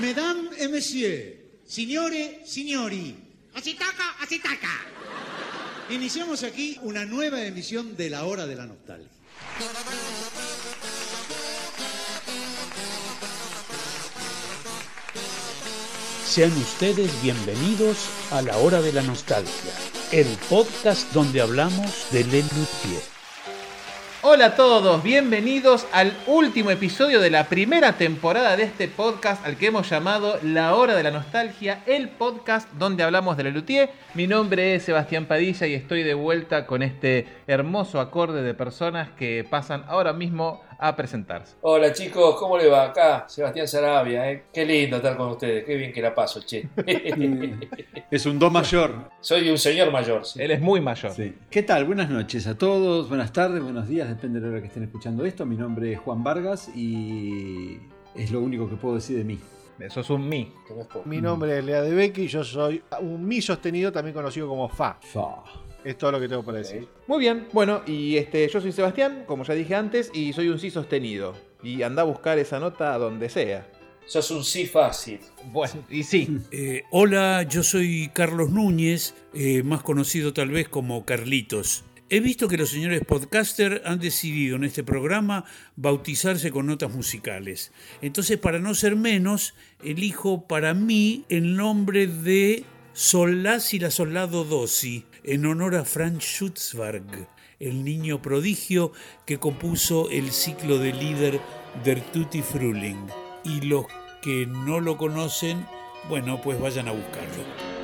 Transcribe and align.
Mesdames 0.00 0.48
et 0.58 0.68
messieurs, 0.68 1.36
signore, 1.66 2.40
signori, 2.44 3.14
Así 3.54 3.74
toca, 3.74 4.16
así 4.20 4.38
toca. 4.38 4.70
iniciamos 5.90 6.42
aquí 6.42 6.78
una 6.82 7.04
nueva 7.04 7.44
emisión 7.44 7.96
de 7.96 8.08
La 8.08 8.24
Hora 8.24 8.46
de 8.46 8.56
la 8.56 8.64
Nostalgia. 8.66 9.10
Sean 16.26 16.52
ustedes 16.56 17.10
bienvenidos 17.22 17.98
a 18.30 18.40
La 18.40 18.56
Hora 18.56 18.80
de 18.80 18.92
la 18.92 19.02
Nostalgia, 19.02 19.52
el 20.12 20.26
podcast 20.48 21.12
donde 21.12 21.42
hablamos 21.42 22.06
de 22.10 22.24
Le 22.24 22.42
Luthier. 22.42 23.11
Hola 24.24 24.46
a 24.46 24.54
todos, 24.54 25.02
bienvenidos 25.02 25.84
al 25.90 26.16
último 26.28 26.70
episodio 26.70 27.20
de 27.20 27.28
la 27.28 27.48
primera 27.48 27.94
temporada 27.94 28.56
de 28.56 28.62
este 28.62 28.86
podcast 28.86 29.44
al 29.44 29.56
que 29.56 29.66
hemos 29.66 29.90
llamado 29.90 30.38
La 30.44 30.76
Hora 30.76 30.94
de 30.94 31.02
la 31.02 31.10
Nostalgia, 31.10 31.82
el 31.86 32.08
podcast 32.08 32.70
donde 32.74 33.02
hablamos 33.02 33.36
de 33.36 33.42
Lelutier. 33.42 33.90
Mi 34.14 34.28
nombre 34.28 34.76
es 34.76 34.84
Sebastián 34.84 35.26
Padilla 35.26 35.66
y 35.66 35.74
estoy 35.74 36.04
de 36.04 36.14
vuelta 36.14 36.66
con 36.66 36.84
este 36.84 37.26
hermoso 37.48 37.98
acorde 37.98 38.44
de 38.44 38.54
personas 38.54 39.08
que 39.18 39.44
pasan 39.50 39.82
ahora 39.88 40.12
mismo 40.12 40.62
a 40.82 40.96
presentarse. 40.96 41.54
Hola 41.60 41.92
chicos, 41.92 42.34
¿cómo 42.36 42.58
le 42.58 42.66
va? 42.66 42.86
Acá 42.86 43.24
Sebastián 43.28 43.68
Sarabia, 43.68 44.28
¿eh? 44.28 44.46
qué 44.52 44.64
lindo 44.66 44.96
estar 44.96 45.16
con 45.16 45.28
ustedes, 45.28 45.64
qué 45.64 45.76
bien 45.76 45.92
que 45.92 46.02
la 46.02 46.12
paso, 46.12 46.40
che. 46.44 46.68
Es 48.10 48.26
un 48.26 48.38
do 48.38 48.50
mayor. 48.50 49.08
Soy 49.20 49.48
un 49.48 49.58
señor 49.58 49.92
mayor, 49.92 50.26
sí. 50.26 50.42
Él 50.42 50.50
es 50.50 50.60
muy 50.60 50.80
mayor. 50.80 51.12
Sí. 51.12 51.36
¿Qué 51.48 51.62
tal? 51.62 51.84
Buenas 51.84 52.10
noches 52.10 52.48
a 52.48 52.58
todos, 52.58 53.08
buenas 53.08 53.32
tardes, 53.32 53.62
buenos 53.62 53.86
días, 53.86 54.08
depende 54.08 54.40
de 54.40 54.46
la 54.46 54.52
hora 54.52 54.60
que 54.60 54.66
estén 54.66 54.82
escuchando 54.82 55.24
esto. 55.24 55.46
Mi 55.46 55.56
nombre 55.56 55.92
es 55.92 56.00
Juan 56.00 56.24
Vargas 56.24 56.68
y 56.74 57.78
es 58.16 58.32
lo 58.32 58.40
único 58.40 58.68
que 58.68 58.74
puedo 58.74 58.96
decir 58.96 59.16
de 59.16 59.24
mí. 59.24 59.38
Eso 59.78 60.00
es 60.00 60.10
un 60.10 60.28
mi. 60.28 60.52
Que 60.66 60.74
no 60.74 60.80
es 60.82 60.86
poco. 60.88 61.08
Mi 61.08 61.20
nombre 61.20 61.58
es 61.58 61.64
Lea 61.64 61.82
de 61.82 61.94
Becky 61.94 62.22
y 62.22 62.28
yo 62.28 62.42
soy 62.42 62.82
un 63.00 63.24
mi 63.24 63.40
sostenido, 63.40 63.92
también 63.92 64.14
conocido 64.14 64.48
como 64.48 64.68
Fa. 64.68 64.98
Fa. 65.00 65.44
Es 65.84 65.98
todo 65.98 66.12
lo 66.12 66.20
que 66.20 66.28
tengo 66.28 66.44
para 66.44 66.58
decir. 66.58 66.86
Muy 67.06 67.18
bien, 67.18 67.48
bueno, 67.52 67.82
y 67.86 68.16
este, 68.16 68.48
yo 68.48 68.60
soy 68.60 68.72
Sebastián, 68.72 69.24
como 69.26 69.44
ya 69.44 69.54
dije 69.54 69.74
antes, 69.74 70.10
y 70.14 70.32
soy 70.32 70.48
un 70.48 70.58
sí 70.58 70.70
sostenido. 70.70 71.34
Y 71.62 71.82
anda 71.82 72.02
a 72.02 72.04
buscar 72.04 72.38
esa 72.38 72.60
nota 72.60 72.96
donde 72.98 73.28
sea. 73.28 73.66
Sos 74.06 74.30
un 74.30 74.44
sí 74.44 74.66
fácil. 74.66 75.20
Bueno, 75.46 75.84
y 75.88 76.02
sí, 76.02 76.28
Eh, 76.50 76.84
hola, 76.90 77.44
yo 77.44 77.62
soy 77.62 78.10
Carlos 78.12 78.50
Núñez, 78.50 79.14
eh, 79.34 79.62
más 79.62 79.82
conocido 79.82 80.32
tal 80.32 80.50
vez 80.50 80.68
como 80.68 81.04
Carlitos. 81.04 81.84
He 82.10 82.20
visto 82.20 82.46
que 82.46 82.58
los 82.58 82.68
señores 82.68 83.00
podcaster 83.06 83.80
han 83.86 83.98
decidido 83.98 84.56
en 84.56 84.64
este 84.64 84.84
programa 84.84 85.46
bautizarse 85.76 86.50
con 86.50 86.66
notas 86.66 86.92
musicales. 86.92 87.72
Entonces, 88.02 88.36
para 88.36 88.58
no 88.58 88.74
ser 88.74 88.96
menos, 88.96 89.54
elijo 89.82 90.46
para 90.46 90.74
mí 90.74 91.24
el 91.30 91.56
nombre 91.56 92.06
de 92.06 92.64
Solás 92.92 93.72
y 93.72 93.78
la 93.78 93.90
Soldado 93.90 94.44
Dossi, 94.44 95.06
en 95.24 95.46
honor 95.46 95.76
a 95.76 95.84
Franz 95.84 96.24
Schutzberg, 96.24 97.28
el 97.60 97.84
niño 97.84 98.20
prodigio 98.20 98.92
que 99.24 99.38
compuso 99.38 100.10
el 100.10 100.32
ciclo 100.32 100.78
de 100.78 100.92
líder 100.92 101.40
Der 101.84 102.00
Tutti 102.00 102.42
Fruling. 102.42 103.06
Y 103.44 103.60
los 103.62 103.86
que 104.22 104.46
no 104.46 104.80
lo 104.80 104.96
conocen, 104.96 105.66
bueno, 106.08 106.40
pues 106.42 106.60
vayan 106.60 106.88
a 106.88 106.92
buscarlo. 106.92 107.81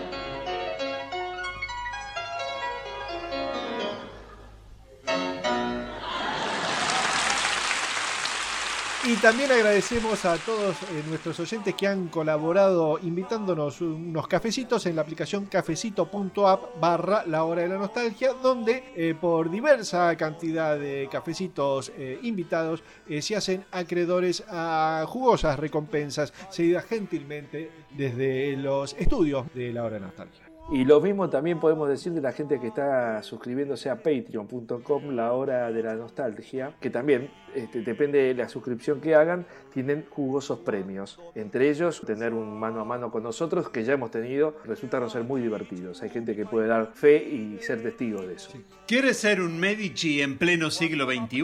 Y 9.05 9.15
también 9.17 9.51
agradecemos 9.53 10.25
a 10.25 10.37
todos 10.39 10.77
eh, 10.83 11.03
nuestros 11.09 11.39
oyentes 11.39 11.75
que 11.75 11.87
han 11.87 12.09
colaborado 12.09 12.99
invitándonos 13.01 13.81
unos 13.81 14.27
cafecitos 14.27 14.85
en 14.87 14.97
la 14.97 15.03
aplicación 15.03 15.47
cafecito.app 15.47 16.81
barra 16.81 17.25
la 17.25 17.45
hora 17.45 17.63
de 17.63 17.69
la 17.69 17.79
nostalgia, 17.79 18.33
donde 18.33 18.93
eh, 18.97 19.15
por 19.19 19.51
diversa 19.51 20.15
cantidad 20.17 20.77
de 20.77 21.09
cafecitos 21.11 21.93
eh, 21.97 22.19
invitados 22.23 22.83
se 23.21 23.37
hacen 23.37 23.65
acreedores 23.71 24.43
a 24.49 25.05
jugosas 25.07 25.59
recompensas 25.59 26.33
seguidas 26.51 26.85
gentilmente 26.85 27.71
desde 27.97 28.57
los 28.57 28.95
estudios 28.95 29.47
de 29.55 29.73
la 29.73 29.85
hora 29.85 29.95
de 29.95 30.01
la 30.01 30.07
nostalgia. 30.07 30.48
Y 30.71 30.85
lo 30.85 31.01
mismo 31.01 31.31
también 31.31 31.61
podemos 31.61 31.89
decir 31.89 32.13
de 32.13 32.21
la 32.21 32.33
gente 32.33 32.61
que 32.61 32.67
está 32.67 33.23
suscribiéndose 33.23 33.89
a 33.89 33.97
patreon.com, 34.03 35.15
la 35.15 35.33
hora 35.33 35.73
de 35.73 35.83
la 35.83 35.95
nostalgia, 35.95 36.75
que 36.79 36.91
también, 36.91 37.31
este, 37.55 37.81
depende 37.81 38.19
de 38.19 38.35
la 38.35 38.51
suscripción 38.51 39.01
que 39.01 39.15
hagan, 39.15 39.47
tienen 39.73 40.05
jugosos 40.11 40.59
premios. 40.59 41.19
Entre 41.35 41.71
ellos, 41.71 42.03
tener 42.07 42.35
un 42.35 42.61
mano 42.61 42.83
a 42.83 42.85
mano 42.85 43.11
con 43.11 43.23
nosotros, 43.23 43.71
que 43.71 43.83
ya 43.83 43.95
hemos 43.95 44.11
tenido, 44.11 44.57
resultaron 44.67 45.09
ser 45.09 45.25
muy 45.25 45.41
divertidos. 45.41 46.03
Hay 46.03 46.11
gente 46.11 46.37
que 46.37 46.45
puede 46.45 46.69
dar 46.69 46.93
fe 46.93 47.17
y 47.17 47.59
ser 47.63 47.83
testigo 47.83 48.21
de 48.21 48.35
eso. 48.35 48.51
¿Quieres 48.87 49.17
ser 49.17 49.41
un 49.41 49.59
Medici 49.59 50.21
en 50.21 50.37
pleno 50.37 50.71
siglo 50.71 51.07
XXI? 51.07 51.41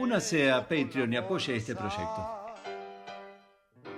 Únase 0.00 0.50
a 0.50 0.62
Patreon 0.62 1.12
y 1.12 1.16
apoye 1.16 1.54
este 1.54 1.76
proyecto. 1.76 2.45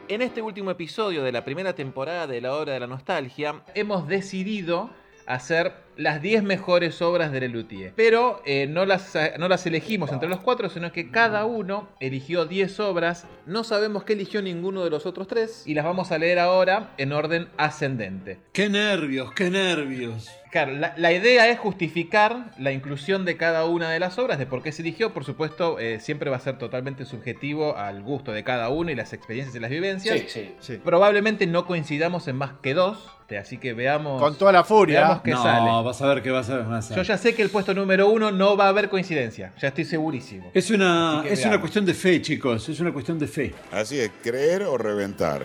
En 0.09 0.23
este 0.23 0.41
último 0.41 0.71
episodio 0.71 1.23
de 1.23 1.33
la 1.33 1.45
primera 1.45 1.75
temporada 1.75 2.27
de 2.27 2.41
La 2.41 2.55
Hora 2.55 2.73
de 2.73 2.81
la 2.81 2.87
Nostalgia, 2.87 3.63
hemos 3.75 4.09
decidido 4.09 4.89
hacer 5.27 5.75
las 5.99 6.23
10 6.23 6.45
mejores 6.45 7.03
obras 7.03 7.33
de 7.33 7.41
Lelutier. 7.41 7.93
Pero 7.97 8.41
eh, 8.47 8.67
no, 8.69 8.87
las, 8.87 9.15
no 9.39 9.49
las 9.49 9.67
elegimos 9.67 10.13
entre 10.13 10.29
los 10.29 10.41
cuatro, 10.41 10.71
sino 10.71 10.93
que 10.93 11.11
cada 11.11 11.45
uno 11.45 11.89
eligió 12.01 12.47
10 12.47 12.79
obras. 12.81 13.27
No 13.47 13.65
sabemos 13.65 14.05
qué 14.05 14.13
eligió 14.13 14.41
ninguno 14.41 14.85
de 14.85 14.91
los 14.91 15.07
otros 15.07 15.27
tres 15.27 15.65
y 15.67 15.75
las 15.75 15.85
vamos 15.85 16.13
a 16.13 16.19
leer 16.19 16.39
ahora 16.39 16.95
en 16.99 17.13
orden 17.13 17.49
ascendente. 17.57 18.39
¡Qué 18.53 18.69
nervios, 18.69 19.33
qué 19.33 19.51
nervios! 19.51 20.31
Claro, 20.51 20.73
la, 20.73 20.95
la 20.97 21.13
idea 21.13 21.49
es 21.51 21.59
justificar 21.59 22.53
la 22.59 22.73
inclusión 22.73 23.27
de 23.27 23.37
cada 23.37 23.67
una 23.67 23.91
de 23.91 24.01
las 24.01 24.19
obras, 24.19 24.39
de 24.39 24.47
por 24.47 24.63
qué 24.63 24.73
se 24.73 24.81
eligió. 24.81 25.13
Por 25.13 25.25
supuesto, 25.25 25.79
eh, 25.79 26.01
siempre 26.01 26.31
va 26.31 26.37
a 26.37 26.41
ser 26.41 26.57
totalmente 26.57 27.05
subjetivo 27.05 27.77
al 27.77 28.03
gusto 28.03 28.33
de 28.33 28.45
cada 28.45 28.71
uno 28.71 28.91
y 28.91 28.95
las 28.95 29.13
experiencias 29.13 29.55
y 29.57 29.61
las 29.61 29.71
vivencias. 29.71 30.19
Sí, 30.21 30.27
sí. 30.29 30.55
Sí. 30.61 30.81
Probablemente 30.83 31.47
no 31.47 31.67
coincidamos 31.67 32.29
en 32.29 32.37
más 32.37 32.53
que 32.63 32.73
dos, 32.73 33.11
así 33.37 33.59
que 33.59 33.75
veamos, 33.75 34.21
Con 34.23 34.37
toda 34.37 34.53
la 34.53 34.65
furia. 34.65 35.01
veamos 35.01 35.23
qué 35.23 35.33
no, 35.33 35.43
sale. 35.43 35.71
Vas 35.89 36.03
a 36.03 36.07
ver 36.07 36.23
qué 36.23 36.31
vas 36.31 36.49
a 36.51 36.57
ver 36.59 36.67
más. 36.67 36.95
Yo 36.95 37.03
ya 37.03 37.17
sé 37.17 37.35
que 37.35 37.43
el 37.43 37.51
puesto 37.51 37.75
número 37.75 38.09
uno 38.09 38.31
no 38.31 38.57
va 38.57 38.67
a 38.67 38.69
haber 38.69 38.89
coincidencia, 38.89 39.53
ya 39.61 39.69
estoy 39.69 39.85
segurísimo. 39.85 40.51
Es 40.55 40.71
una, 40.71 41.25
es 41.27 41.45
una 41.45 41.61
cuestión 41.61 41.85
de 41.85 41.95
fe, 41.95 42.21
chicos. 42.23 42.69
Es 42.69 42.79
una 42.81 42.93
cuestión 42.93 43.19
de 43.19 43.27
fe. 43.27 43.55
Así 43.73 43.99
es, 43.99 44.11
creer 44.23 44.63
o 44.63 44.77
reventar. 44.77 45.43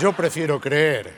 Yo 0.00 0.12
prefiero 0.12 0.60
creer. 0.60 1.10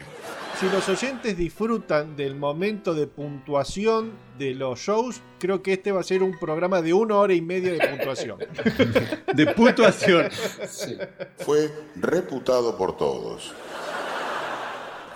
Si 0.58 0.68
los 0.70 0.88
oyentes 0.88 1.36
disfrutan 1.36 2.16
del 2.16 2.34
momento 2.34 2.92
de 2.92 3.06
puntuación 3.06 4.12
de 4.38 4.54
los 4.54 4.80
shows, 4.80 5.20
creo 5.38 5.62
que 5.62 5.74
este 5.74 5.92
va 5.92 6.00
a 6.00 6.02
ser 6.02 6.22
un 6.22 6.36
programa 6.36 6.82
de 6.82 6.92
una 6.92 7.16
hora 7.16 7.32
y 7.32 7.40
media 7.40 7.72
de 7.72 7.86
puntuación. 7.86 8.38
De 9.34 9.46
puntuación. 9.54 10.28
sí. 10.68 10.98
Fue 11.36 11.70
reputado 11.94 12.76
por 12.76 12.96
todos. 12.96 13.54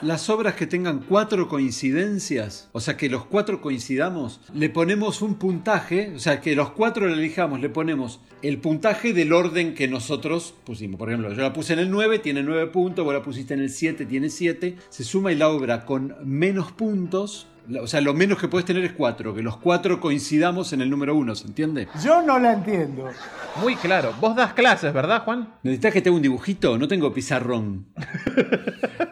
Las 0.03 0.29
obras 0.31 0.55
que 0.55 0.67
tengan 0.67 0.99
cuatro 0.99 1.49
coincidencias, 1.49 2.69
o 2.73 2.81
sea 2.81 2.97
que 2.97 3.09
los 3.09 3.25
cuatro 3.25 3.61
coincidamos, 3.61 4.41
le 4.53 4.69
ponemos 4.69 5.23
un 5.23 5.37
puntaje, 5.37 6.13
o 6.17 6.19
sea 6.19 6.41
que 6.41 6.57
los 6.57 6.71
cuatro 6.71 7.07
la 7.07 7.13
elijamos, 7.15 7.61
le 7.61 7.69
ponemos 7.69 8.21
el 8.43 8.59
puntaje 8.59 9.13
del 9.13 9.33
orden 9.33 9.75
que 9.75 9.87
nosotros 9.87 10.55
pusimos. 10.65 10.99
Por 10.99 11.09
ejemplo, 11.09 11.33
yo 11.33 11.43
la 11.43 11.53
puse 11.53 11.75
en 11.75 11.79
el 11.79 11.91
9, 11.91 12.19
tiene 12.19 12.43
9 12.43 12.67
puntos, 12.67 13.05
vos 13.05 13.15
la 13.15 13.23
pusiste 13.23 13.55
en 13.55 13.61
el 13.61 13.71
7, 13.71 14.05
tiene 14.07 14.29
7. 14.29 14.77
Se 14.89 15.05
suma 15.05 15.31
y 15.31 15.37
la 15.37 15.49
obra 15.49 15.85
con 15.85 16.17
menos 16.25 16.73
puntos, 16.73 17.47
o 17.81 17.87
sea, 17.87 18.01
lo 18.01 18.13
menos 18.13 18.39
que 18.39 18.49
puedes 18.49 18.65
tener 18.65 18.84
es 18.84 18.93
4, 18.93 19.34
que 19.34 19.43
los 19.43 19.57
cuatro 19.57 20.01
coincidamos 20.01 20.73
en 20.73 20.81
el 20.81 20.91
número 20.91 21.15
1, 21.15 21.34
¿se 21.37 21.47
entiende? 21.47 21.87
Yo 22.03 22.23
no 22.23 22.41
la 22.41 22.55
entiendo. 22.55 23.09
Muy 23.63 23.77
claro. 23.77 24.13
Vos 24.21 24.34
das 24.34 24.53
clases, 24.53 24.93
¿verdad, 24.93 25.23
Juan? 25.23 25.55
¿Necesitas 25.63 25.93
que 25.93 26.03
te 26.03 26.09
haga 26.09 26.17
un 26.17 26.23
dibujito? 26.23 26.77
No 26.77 26.89
tengo 26.89 27.13
pizarrón. 27.15 27.87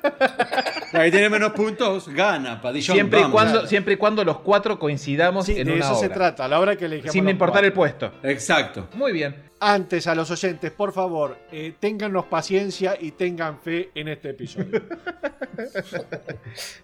La 0.93 1.05
que 1.05 1.11
tiene 1.13 1.29
menos 1.29 1.53
puntos 1.53 2.09
gana, 2.09 2.61
Padillón. 2.61 2.97
Siempre 2.97 3.21
y, 3.21 3.25
cuando, 3.31 3.67
siempre 3.67 3.95
y 3.95 3.97
cuando 3.97 4.25
los 4.25 4.41
cuatro 4.41 4.79
coincidamos 4.79 5.47
Sí, 5.47 5.53
en 5.59 5.67
de 5.69 5.75
una 5.75 5.85
eso 5.85 5.95
se 5.95 6.09
trata, 6.09 6.45
a 6.45 6.49
la 6.49 6.59
hora 6.59 6.77
que 6.77 6.87
elegimos. 6.87 7.13
Sin 7.13 7.29
importar 7.29 7.65
el 7.65 7.73
puesto. 7.73 8.13
Exacto. 8.23 8.89
Muy 8.95 9.13
bien. 9.13 9.37
Antes 9.61 10.07
a 10.07 10.15
los 10.15 10.31
oyentes, 10.31 10.71
por 10.73 10.93
favor, 10.93 11.37
eh, 11.53 11.75
téngannos 11.79 12.25
paciencia 12.27 12.97
y 12.99 13.13
tengan 13.13 13.61
fe 13.61 13.91
en 13.95 14.09
este 14.09 14.31
episodio. 14.31 14.83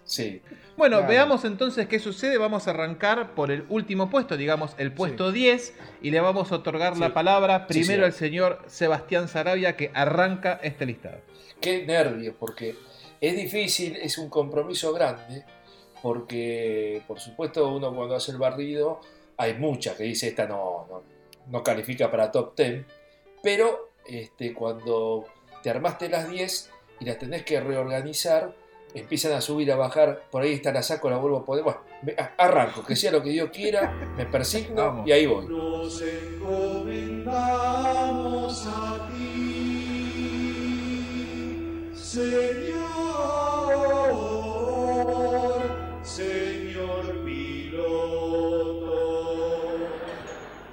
sí. 0.03 0.41
Bueno, 0.77 0.97
Claro. 0.97 1.11
veamos 1.11 1.45
entonces 1.45 1.87
qué 1.87 1.99
sucede. 1.99 2.37
Vamos 2.37 2.67
a 2.67 2.71
arrancar 2.71 3.33
por 3.33 3.51
el 3.51 3.65
último 3.69 4.09
puesto, 4.09 4.37
digamos 4.37 4.73
el 4.77 4.91
puesto 4.93 5.31
10, 5.31 5.73
y 6.01 6.11
le 6.11 6.19
vamos 6.21 6.51
a 6.51 6.55
otorgar 6.55 6.97
la 6.97 7.13
palabra 7.13 7.65
Sí, 7.69 7.79
primero 7.79 8.03
sí. 8.03 8.05
al 8.05 8.13
señor 8.13 8.59
Sebastián 8.67 9.27
Sarabia, 9.27 9.75
que 9.75 9.91
arranca 9.93 10.59
este 10.63 10.85
listado. 10.85 11.17
Qué 11.59 11.85
nervios, 11.85 12.35
porque 12.39 12.75
es 13.21 13.35
difícil, 13.35 13.95
es 13.97 14.17
un 14.17 14.29
compromiso 14.29 14.91
grande, 14.93 15.43
porque 16.01 17.01
por 17.07 17.19
supuesto 17.19 17.67
uno 17.73 17.93
cuando 17.95 18.15
hace 18.15 18.31
el 18.31 18.37
barrido, 18.37 18.99
hay 19.37 19.53
muchas 19.55 19.95
que 19.95 20.03
dice 20.03 20.27
esta 20.29 20.45
no, 20.47 20.85
no, 20.89 21.03
no 21.47 21.63
califica 21.63 22.09
para 22.11 22.31
top 22.31 22.55
10, 22.55 22.85
pero 23.43 23.89
este, 24.07 24.53
cuando 24.53 25.25
te 25.63 25.69
armaste 25.69 26.09
las 26.09 26.29
10, 26.29 26.71
y 26.99 27.05
las 27.05 27.19
tenés 27.19 27.43
que 27.43 27.59
reorganizar, 27.59 28.53
empiezan 28.93 29.33
a 29.33 29.41
subir, 29.41 29.71
a 29.71 29.75
bajar, 29.75 30.23
por 30.31 30.41
ahí 30.43 30.53
está 30.53 30.71
la 30.71 30.81
saco, 30.81 31.09
la 31.09 31.17
vuelvo 31.17 31.37
a 31.39 31.45
poner, 31.45 31.63
bueno, 31.63 31.81
me- 32.01 32.13
a- 32.17 32.33
arranco, 32.37 32.83
que 32.85 32.95
sea 32.95 33.11
lo 33.11 33.21
que 33.21 33.29
Dios 33.29 33.49
quiera, 33.51 33.91
me 34.15 34.25
persigno 34.25 34.75
Vamos. 34.75 35.07
y 35.07 35.11
ahí 35.11 35.25
voy. 35.27 35.45
Nos 35.47 36.01
encomendamos 36.01 38.65
a 38.67 39.09
ti, 39.09 39.56
Señor, 42.17 42.89
Señor 46.03 47.23
piloto. 47.23 48.89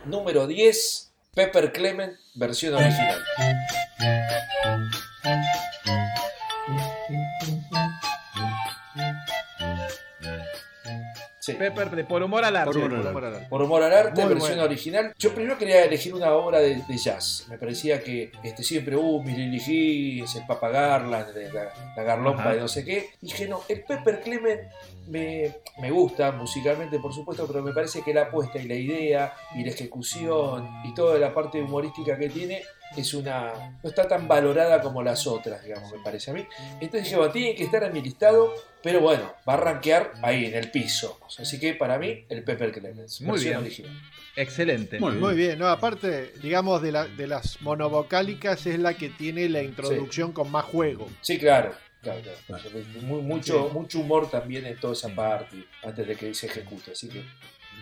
Número 0.06 0.46
10, 0.46 1.12
Pepper 1.34 1.70
Clement, 1.70 2.14
versión 2.34 2.72
original. 2.76 3.22
Pepper 11.54 11.90
de 11.90 12.04
Por 12.04 12.22
Humor 12.22 12.44
al 12.44 12.56
Arte. 12.56 12.72
Por 12.72 12.92
Humor 12.92 13.06
al 13.06 13.06
ahora. 13.06 13.48
Por 13.48 13.62
humor 13.62 13.82
al 13.82 13.92
arte, 13.92 14.20
Muy 14.22 14.34
versión 14.34 14.50
bueno. 14.52 14.64
original. 14.64 15.14
Yo 15.18 15.34
primero 15.34 15.58
quería 15.58 15.84
elegir 15.84 16.14
una 16.14 16.32
obra 16.32 16.60
de, 16.60 16.76
de 16.86 16.96
jazz. 16.96 17.46
Me 17.48 17.58
parecía 17.58 18.00
que 18.02 18.30
este, 18.42 18.62
siempre, 18.62 18.96
uh, 18.96 19.22
mi 19.22 19.32
Lily 19.32 19.56
Higgins, 19.58 20.36
el 20.36 20.46
Papa 20.46 20.68
Garland, 20.68 21.32
de 21.34 21.52
la, 21.52 21.72
la 21.96 22.02
Garlompa 22.02 22.42
Ajá. 22.42 22.54
de 22.54 22.60
no 22.60 22.68
sé 22.68 22.84
qué. 22.84 23.10
Dije, 23.20 23.48
no, 23.48 23.62
el 23.68 23.82
Pepper 23.82 24.20
Clement 24.20 24.60
me, 25.08 25.52
me 25.80 25.90
gusta 25.90 26.32
musicalmente, 26.32 26.98
por 26.98 27.12
supuesto, 27.12 27.46
pero 27.46 27.62
me 27.62 27.72
parece 27.72 28.02
que 28.02 28.14
la 28.14 28.22
apuesta 28.22 28.58
y 28.58 28.66
la 28.68 28.74
idea 28.74 29.34
y 29.54 29.64
la 29.64 29.70
ejecución 29.70 30.68
y 30.84 30.94
toda 30.94 31.18
la 31.18 31.32
parte 31.34 31.60
humorística 31.60 32.16
que 32.18 32.28
tiene 32.28 32.62
es 32.96 33.14
una 33.14 33.76
no 33.82 33.88
está 33.88 34.06
tan 34.08 34.26
valorada 34.28 34.80
como 34.82 35.02
las 35.02 35.26
otras, 35.26 35.62
digamos, 35.64 35.92
me 35.92 35.98
parece 36.02 36.30
a 36.30 36.34
mí. 36.34 36.46
Entonces 36.80 37.04
dije, 37.04 37.16
bueno, 37.16 37.32
tiene 37.32 37.54
que 37.54 37.64
estar 37.64 37.82
en 37.84 37.92
mi 37.92 38.00
listado, 38.02 38.54
pero 38.82 39.00
bueno, 39.00 39.32
va 39.48 39.54
a 39.54 39.56
rankear 39.58 40.12
ahí 40.22 40.46
en 40.46 40.54
el 40.54 40.70
piso. 40.70 41.20
Así 41.38 41.58
que 41.58 41.74
para 41.74 41.98
mí, 41.98 42.24
el 42.28 42.42
Pepper 42.44 42.72
Clemens, 42.72 43.20
Muy 43.22 43.40
bien. 43.40 43.56
original. 43.58 43.92
Excelente. 44.36 44.98
Muy 44.98 45.12
bien. 45.12 45.20
Muy 45.22 45.34
bien, 45.34 45.58
no, 45.58 45.68
aparte, 45.68 46.32
digamos, 46.42 46.82
de, 46.82 46.92
la- 46.92 47.06
de 47.06 47.26
las 47.26 47.60
monovocálicas 47.62 48.66
es 48.66 48.78
la 48.78 48.94
que 48.94 49.08
tiene 49.10 49.48
la 49.48 49.62
introducción 49.62 50.32
con 50.32 50.50
más 50.50 50.64
juego. 50.64 51.08
Sí, 51.20 51.38
claro. 51.38 51.72
claro, 52.02 52.20
claro. 52.46 52.64
Muy- 53.02 53.22
mucho, 53.22 53.70
mucho 53.72 54.00
humor 54.00 54.28
también 54.30 54.66
en 54.66 54.76
toda 54.78 54.92
esa 54.94 55.08
parte 55.14 55.64
antes 55.82 56.06
de 56.06 56.16
que 56.16 56.34
se 56.34 56.46
ejecute. 56.46 56.92
Así 56.92 57.08
que 57.08 57.24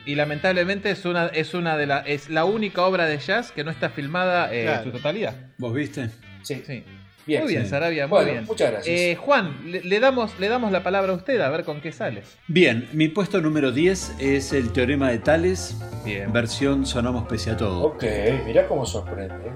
Y 0.05 0.15
lamentablemente 0.17 0.91
es 0.91 1.05
una, 1.05 1.27
es 1.27 1.55
una 1.55 1.77
de 1.77 1.87
la, 1.87 1.99
es 2.01 2.29
la 2.29 2.45
única 2.45 2.83
obra 2.85 3.07
de 3.07 3.19
jazz 3.19 3.53
que 3.53 3.63
no 3.65 3.71
está 3.71 3.91
filmada 3.91 4.53
eh, 4.53 4.63
Claro. 4.65 4.79
en 4.79 4.85
su 4.85 4.91
totalidad. 4.91 5.35
¿Vos 5.59 5.73
viste? 5.75 6.11
sí, 6.43 6.63
Sí. 6.67 6.83
bien. 7.25 7.43
muy 7.45 7.53
bien, 7.53 7.65
sí. 7.65 7.71
Sarabia, 7.71 8.07
muy 8.09 8.17
Bueno, 8.17 8.33
bien. 8.33 8.45
muchas 8.45 8.73
gracias. 8.73 8.99
Eh, 9.01 9.15
Juan, 9.17 9.57
le, 9.67 9.81
le 9.83 10.01
damos, 10.01 10.39
le 10.41 10.49
damos 10.49 10.73
la 10.73 10.83
palabra 10.83 11.13
a 11.13 11.15
usted 11.15 11.41
a 11.41 11.49
ver 11.51 11.63
con 11.65 11.81
qué 11.81 11.93
sale. 11.93 12.23
Bien, 12.49 12.89
mi 12.93 13.09
puesto 13.09 13.41
número 13.41 13.71
10 13.71 14.17
es 14.19 14.53
el 14.53 14.73
teorema 14.73 15.09
de 15.11 15.19
Tales, 15.19 15.77
Bien. 16.05 16.33
versión 16.33 16.85
sonamos 16.85 17.29
pese 17.29 17.53
a 17.53 17.57
todo. 17.57 17.85
Ok, 17.85 18.05
mirá 18.45 18.67
cómo 18.67 18.85
sorprende. 18.85 19.53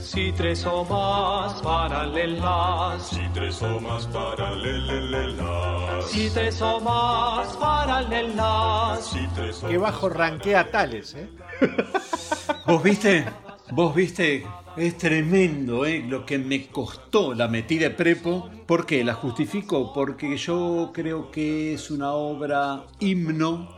Si 0.00 0.32
tres 0.32 0.64
o 0.66 0.84
más 0.84 1.54
paralelas, 1.62 3.08
Si 3.08 3.20
tres 3.32 3.62
o 3.62 3.80
más 3.80 4.06
paralelas. 4.06 6.06
si 6.06 6.30
tres 6.30 6.62
o 6.62 6.80
más 6.80 7.56
paralelas, 7.56 9.06
Si 9.06 9.26
tres 9.34 9.62
o 9.62 9.68
Que 9.68 9.78
bajo 9.78 10.08
rankea 10.08 10.70
tales, 10.70 11.14
¿eh? 11.14 11.28
¿Vos 12.66 12.82
viste? 12.82 13.24
¿Vos 13.72 13.94
viste? 13.94 14.46
Es 14.76 14.98
tremendo, 14.98 15.86
¿eh? 15.86 16.04
Lo 16.06 16.26
que 16.26 16.38
me 16.38 16.66
costó 16.68 17.34
la 17.34 17.48
metida 17.48 17.88
de 17.88 17.94
prepo. 17.94 18.50
¿Por 18.66 18.84
qué? 18.86 19.02
La 19.02 19.14
justifico 19.14 19.92
porque 19.92 20.36
yo 20.36 20.90
creo 20.92 21.30
que 21.30 21.74
es 21.74 21.90
una 21.90 22.12
obra 22.12 22.84
himno 23.00 23.68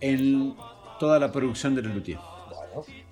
en 0.00 0.54
toda 1.00 1.18
la 1.18 1.32
producción 1.32 1.74
de 1.74 1.82
Lelutier. 1.82 2.18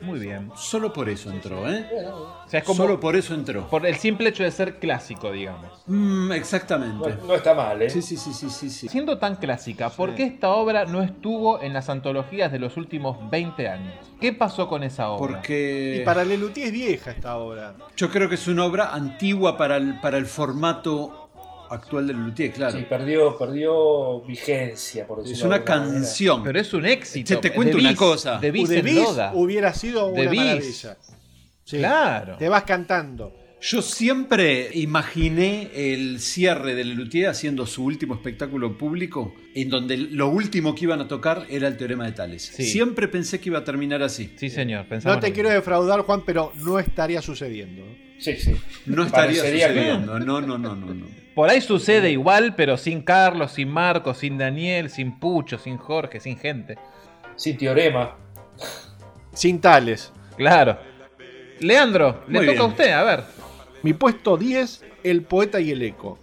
Muy 0.00 0.18
bien. 0.20 0.50
Solo 0.56 0.92
por 0.92 1.08
eso 1.08 1.30
entró, 1.30 1.68
¿eh? 1.70 1.86
O 2.06 2.48
sea, 2.48 2.60
es 2.60 2.66
como 2.66 2.76
Solo 2.84 3.00
por 3.00 3.16
eso 3.16 3.32
entró. 3.34 3.66
por 3.68 3.86
el 3.86 3.96
simple 3.96 4.28
hecho 4.28 4.42
de 4.42 4.50
ser 4.50 4.78
clásico, 4.78 5.32
digamos. 5.32 5.70
Mm, 5.86 6.32
exactamente. 6.32 7.16
no, 7.22 7.26
no 7.28 7.34
está 7.34 7.54
mal, 7.54 7.80
¿eh? 7.80 7.88
Sí, 7.90 8.02
sí, 8.02 8.16
sí, 8.16 8.32
sí, 8.34 8.50
sí, 8.50 8.68
sí. 8.70 8.88
Siendo 8.88 9.16
tan 9.18 9.36
clásica, 9.36 9.88
¿por 9.90 10.10
Sí. 10.10 10.16
qué 10.16 10.24
esta 10.24 10.50
obra 10.50 10.84
no 10.84 11.02
estuvo 11.02 11.62
en 11.62 11.72
las 11.72 11.88
antologías 11.88 12.52
de 12.52 12.58
los 12.58 12.76
últimos 12.76 13.16
20 13.30 13.68
años? 13.68 13.94
¿Qué 14.20 14.32
pasó 14.32 14.68
con 14.68 14.82
esa 14.82 15.08
obra? 15.08 15.36
Porque 15.36 15.98
Y 16.00 16.04
para 16.04 16.24
Lelutier 16.24 16.66
es 16.66 16.72
vieja 16.72 17.10
esta 17.10 17.36
obra. 17.36 17.74
yo 17.96 18.10
creo 18.10 18.28
que 18.28 18.34
es 18.36 18.46
una 18.48 18.64
obra 18.64 18.92
antigua 18.94 19.56
para 19.56 19.76
el, 19.78 19.98
para 20.00 20.18
el 20.18 20.26
formato 20.26 21.25
actual 21.70 22.06
de 22.06 22.14
Lelutier, 22.14 22.52
claro. 22.52 22.78
Sí, 22.78 22.84
perdió, 22.88 23.36
perdió 23.36 24.20
vigencia, 24.22 25.06
por 25.06 25.18
decirlo 25.18 25.34
es 25.34 25.40
de 25.40 25.46
una 25.46 25.58
manera. 25.58 25.92
canción. 25.92 26.42
Pero 26.42 26.60
es 26.60 26.72
un 26.72 26.86
éxito. 26.86 27.38
Te 27.40 27.52
cuento 27.52 27.78
una 27.78 27.94
cosa. 27.94 28.40
Loda. 28.42 29.32
hubiera 29.34 29.72
sido 29.74 30.06
una 30.08 30.24
maravilla. 30.24 30.96
Sí. 31.64 31.78
Claro. 31.78 32.36
Te 32.38 32.48
vas 32.48 32.62
cantando. 32.62 33.46
Yo 33.60 33.82
siempre 33.82 34.70
imaginé 34.74 35.70
el 35.74 36.20
cierre 36.20 36.74
de 36.74 36.84
Lelutier 36.84 37.28
haciendo 37.28 37.66
su 37.66 37.84
último 37.84 38.14
espectáculo 38.14 38.76
público, 38.76 39.34
en 39.54 39.70
donde 39.70 39.96
lo 39.96 40.28
último 40.28 40.74
que 40.74 40.84
iban 40.84 41.00
a 41.00 41.08
tocar 41.08 41.46
era 41.48 41.66
el 41.66 41.76
teorema 41.76 42.04
de 42.04 42.12
Tales. 42.12 42.42
Sí. 42.42 42.64
Siempre 42.64 43.08
pensé 43.08 43.40
que 43.40 43.48
iba 43.48 43.58
a 43.58 43.64
terminar 43.64 44.02
así. 44.02 44.32
Sí, 44.36 44.50
señor. 44.50 44.86
No 45.04 45.18
te 45.18 45.32
quiero 45.32 45.48
defraudar, 45.48 46.02
Juan, 46.02 46.22
pero 46.24 46.52
no 46.62 46.78
estaría 46.78 47.22
sucediendo. 47.22 47.82
Sí, 48.18 48.36
sí. 48.36 48.54
No 48.86 49.04
estaría 49.04 49.42
Parecería 49.42 49.68
que 49.68 49.74
no. 49.74 49.80
sucediendo. 49.80 50.18
No, 50.20 50.40
no, 50.40 50.58
no, 50.58 50.76
no, 50.76 50.94
no. 50.94 51.25
Por 51.36 51.50
ahí 51.50 51.60
sucede 51.60 52.10
igual, 52.10 52.54
pero 52.56 52.78
sin 52.78 53.02
Carlos, 53.02 53.52
sin 53.52 53.68
Marcos, 53.68 54.16
sin 54.16 54.38
Daniel, 54.38 54.88
sin 54.88 55.20
Pucho, 55.20 55.58
sin 55.58 55.76
Jorge, 55.76 56.18
sin 56.18 56.38
gente. 56.38 56.78
Sin 57.36 57.58
teorema. 57.58 58.16
Sin 59.34 59.60
tales. 59.60 60.10
Claro. 60.38 60.78
Leandro, 61.60 62.24
le 62.26 62.46
toca 62.46 62.60
a 62.62 62.64
usted, 62.64 62.90
a 62.90 63.02
ver. 63.04 63.24
Mi 63.82 63.92
puesto 63.92 64.38
10, 64.38 64.82
El 65.04 65.24
poeta 65.24 65.60
y 65.60 65.72
el 65.72 65.82
eco. 65.82 66.18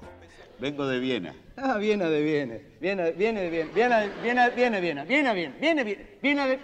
Vengo 0.57 0.88
de 0.88 0.98
Viena. 0.98 1.36
Ah, 1.57 1.77
viene 1.77 2.09
de 2.09 2.24
viene. 2.24 2.62
Viene, 2.81 3.12
viene 3.12 3.42
de 3.42 3.50
viene. 3.51 3.69
Viene, 3.71 4.09
viene, 4.24 4.50
viene, 4.50 4.81
viene. 4.81 5.06
Viene, 5.06 5.33
viene, 5.36 5.54
viene, 5.59 5.83
viene. 5.83 6.07
Viene 6.24 6.48
de... 6.48 6.59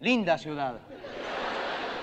Linda 0.00 0.36
ciudad. 0.36 0.80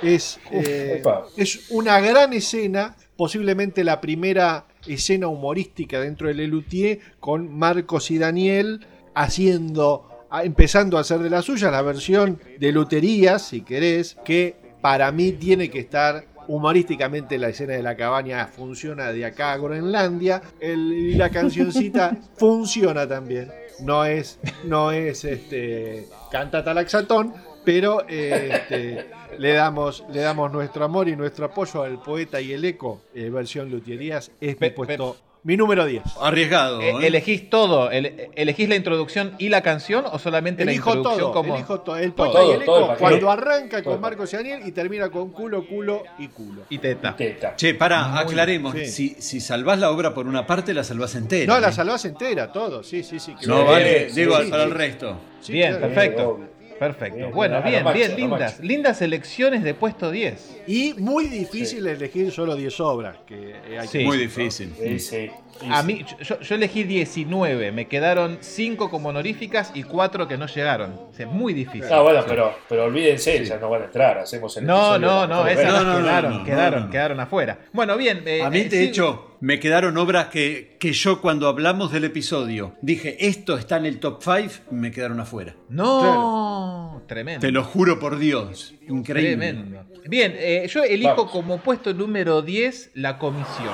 Es, 0.01 0.39
eh, 0.51 1.03
es 1.35 1.69
una 1.69 1.99
gran 1.99 2.31
escena, 2.31 2.95
posiblemente 3.17 3.83
la 3.83 3.99
primera 3.99 4.67
escena 4.87 5.27
humorística 5.27 5.99
dentro 5.99 6.27
de 6.27 6.33
Lelutier, 6.35 6.99
con 7.19 7.55
Marcos 7.57 8.11
y 8.11 8.17
Daniel 8.17 8.85
haciendo, 9.15 10.09
empezando 10.43 10.97
a 10.97 11.01
hacer 11.01 11.19
de 11.19 11.29
la 11.29 11.41
suya 11.41 11.71
la 11.71 11.81
versión 11.81 12.39
de 12.59 12.71
Luterías, 12.71 13.41
si 13.47 13.61
querés, 13.61 14.17
que 14.25 14.55
para 14.81 15.11
mí 15.11 15.31
tiene 15.31 15.69
que 15.69 15.79
estar 15.79 16.25
humorísticamente 16.47 17.37
la 17.37 17.49
escena 17.49 17.73
de 17.73 17.83
la 17.83 17.95
cabaña 17.95 18.47
funciona 18.47 19.13
de 19.13 19.25
acá 19.25 19.53
a 19.53 19.57
Groenlandia. 19.57 20.41
El- 20.59 20.91
y 20.91 21.13
la 21.15 21.29
cancioncita 21.29 22.17
funciona 22.37 23.07
también. 23.07 23.49
No 23.81 24.05
es 24.05 24.39
no 24.65 24.91
es 24.91 25.23
este 25.25 26.07
cantata 26.31 26.73
laxatón 26.73 27.33
pero 27.65 28.03
eh, 28.09 28.49
este, 28.53 29.05
le 29.39 29.53
damos 29.53 30.03
le 30.11 30.21
damos 30.21 30.51
nuestro 30.51 30.85
amor 30.85 31.07
y 31.09 31.15
nuestro 31.15 31.45
apoyo 31.45 31.83
al 31.83 32.01
poeta 32.01 32.39
y 32.41 32.53
el 32.53 32.63
eco 32.65 33.01
eh, 33.13 33.29
versión 33.29 33.69
Lutierías 33.69 34.31
es 34.41 34.49
mi 34.49 34.55
Pe- 34.55 34.71
puesto 34.71 35.17
mi 35.45 35.57
número 35.57 35.85
10 35.85 36.03
Arriesgado. 36.21 36.79
Eh, 36.79 36.91
¿eh? 37.01 37.07
¿Elegís 37.07 37.49
todo? 37.49 37.91
ele- 37.91 38.29
¿Elegís 38.33 38.69
la 38.69 38.77
introducción 38.77 39.35
y 39.39 39.49
la 39.49 39.61
canción 39.61 40.05
o 40.09 40.17
solamente 40.17 40.63
elijo 40.63 40.91
la 40.91 40.95
introducción 40.95 41.19
todo 41.19 41.33
como.? 41.33 41.55
elijo 41.55 41.81
todo 41.81 41.97
el 41.97 42.13
Todo, 42.13 42.31
poeta 42.31 42.47
y 42.49 42.55
el 42.55 42.61
eco 42.61 42.95
cuando 42.97 43.29
arranca 43.29 43.83
con 43.83 43.99
Marcos 43.99 44.31
y 44.31 44.37
Daniel 44.37 44.61
y 44.65 44.71
termina 44.71 45.09
con 45.09 45.31
culo 45.31 45.67
culo 45.67 46.03
y 46.17 46.29
culo 46.29 46.61
Y 46.69 46.77
teta. 46.77 47.13
Teta. 47.17 47.57
Che, 47.57 47.75
pará, 47.75 48.07
Muy- 48.07 48.19
aclaremos. 48.19 48.73
sí. 48.73 48.85
Si, 48.85 49.09
si 49.21 49.41
salvás 49.41 49.79
la 49.79 49.91
obra 49.91 50.13
por 50.13 50.27
una 50.27 50.47
parte, 50.47 50.73
la 50.73 50.85
salvás 50.85 51.13
entera. 51.15 51.53
no 51.53 51.59
la 51.59 51.73
salvás 51.73 52.05
entera 52.05 52.49
todo 52.49 52.81
sí 52.81 53.03
sí 53.03 53.19
sí 53.19 53.35
No 53.45 53.65
vale, 53.65 54.11
digo, 54.13 54.37
sí, 54.41 54.49
para 54.49 54.63
sí. 54.63 54.69
el 54.69 54.75
resto. 54.75 55.17
Sí, 55.41 55.51
bien, 55.51 55.71
claro. 55.75 55.87
perfecto. 55.93 56.39
Perfecto. 56.83 57.15
Bien, 57.17 57.31
bueno, 57.31 57.61
bien, 57.63 57.83
macho, 57.83 57.97
bien, 57.97 58.15
lindas. 58.17 58.59
Lindas 58.59 59.01
elecciones 59.01 59.63
de 59.63 59.73
puesto 59.73 60.11
10. 60.11 60.63
y 60.67 60.93
muy 60.97 61.27
difícil 61.27 61.87
elegir 61.87 62.29
solo 62.31 62.55
10 62.55 62.77
obras 62.81 63.17
que 63.25 63.55
hay 63.79 63.87
que 63.87 63.99
Sí. 63.99 64.05
Muy 64.05 64.17
difícil. 64.17 64.73
Sí, 64.77 64.99
sí. 64.99 64.99
Sí, 64.99 65.31
A 65.69 65.81
sí. 65.81 65.87
mí, 65.87 66.05
yo, 66.21 66.39
yo 66.39 66.55
elegí 66.55 66.83
19, 66.83 67.71
me 67.71 67.87
quedaron 67.87 68.37
5 68.41 68.89
como 68.89 69.09
honoríficas 69.09 69.71
y 69.73 69.83
4 69.83 70.27
que 70.27 70.37
no 70.37 70.47
llegaron. 70.47 70.91
O 71.09 71.13
sea, 71.13 71.25
es 71.27 71.31
muy 71.31 71.53
difícil. 71.53 71.89
No, 71.89 72.03
bueno, 72.03 72.23
pero, 72.27 72.53
pero 72.67 72.85
olvídense, 72.85 73.37
esas 73.37 73.61
no 73.61 73.69
van 73.69 73.83
a 73.83 73.85
entrar. 73.85 74.17
Hacemos 74.17 74.55
el 74.57 74.65
No, 74.65 74.95
episodio 74.95 75.07
no, 75.07 75.27
no, 75.27 75.47
esas. 75.47 75.65
No, 75.71 75.83
no, 75.83 75.97
quedaron, 76.03 76.37
no, 76.39 76.43
quedaron, 76.43 76.79
no, 76.81 76.85
no. 76.87 76.91
quedaron 76.91 77.19
afuera. 77.19 77.59
Bueno, 77.71 77.95
bien. 77.97 78.23
eh, 78.25 78.41
A 78.43 78.49
mí, 78.49 78.59
eh, 78.59 78.63
de 78.69 78.77
sí, 78.77 78.83
hecho, 78.85 79.35
me 79.39 79.59
quedaron 79.59 79.97
obras 79.97 80.27
que, 80.27 80.75
que 80.79 80.91
yo 80.93 81.21
cuando 81.21 81.47
hablamos 81.47 81.91
del 81.91 82.03
episodio 82.05 82.75
dije, 82.81 83.27
esto 83.27 83.57
está 83.57 83.77
en 83.77 83.85
el 83.85 83.99
top 83.99 84.21
5, 84.23 84.71
me 84.71 84.91
quedaron 84.91 85.19
afuera. 85.19 85.55
No, 85.69 87.03
tremendo. 87.07 87.41
Te 87.41 87.51
lo 87.51 87.63
juro 87.63 87.99
por 87.99 88.17
Dios. 88.17 88.73
Increíble. 88.87 89.35
Tremendo. 89.37 89.85
Bien, 90.07 90.33
eh, 90.37 90.67
yo 90.69 90.83
elijo 90.83 91.29
como 91.29 91.59
puesto 91.59 91.93
número 91.93 92.41
10 92.41 92.91
la 92.95 93.17
comisión. 93.17 93.73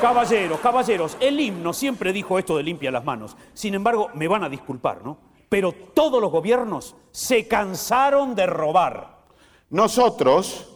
Caballeros, 0.00 0.60
caballeros, 0.60 1.16
el 1.18 1.40
himno 1.40 1.72
siempre 1.72 2.12
dijo 2.12 2.38
esto 2.38 2.56
de 2.56 2.62
limpia 2.62 2.92
las 2.92 3.04
manos. 3.04 3.36
Sin 3.52 3.74
embargo, 3.74 4.10
me 4.14 4.28
van 4.28 4.44
a 4.44 4.48
disculpar, 4.48 5.04
¿no? 5.04 5.18
Pero 5.48 5.72
todos 5.72 6.20
los 6.20 6.30
gobiernos 6.30 6.94
se 7.10 7.48
cansaron 7.48 8.36
de 8.36 8.46
robar. 8.46 9.18
Nosotros 9.70 10.68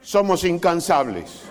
somos 0.00 0.44
incansables. 0.44 1.42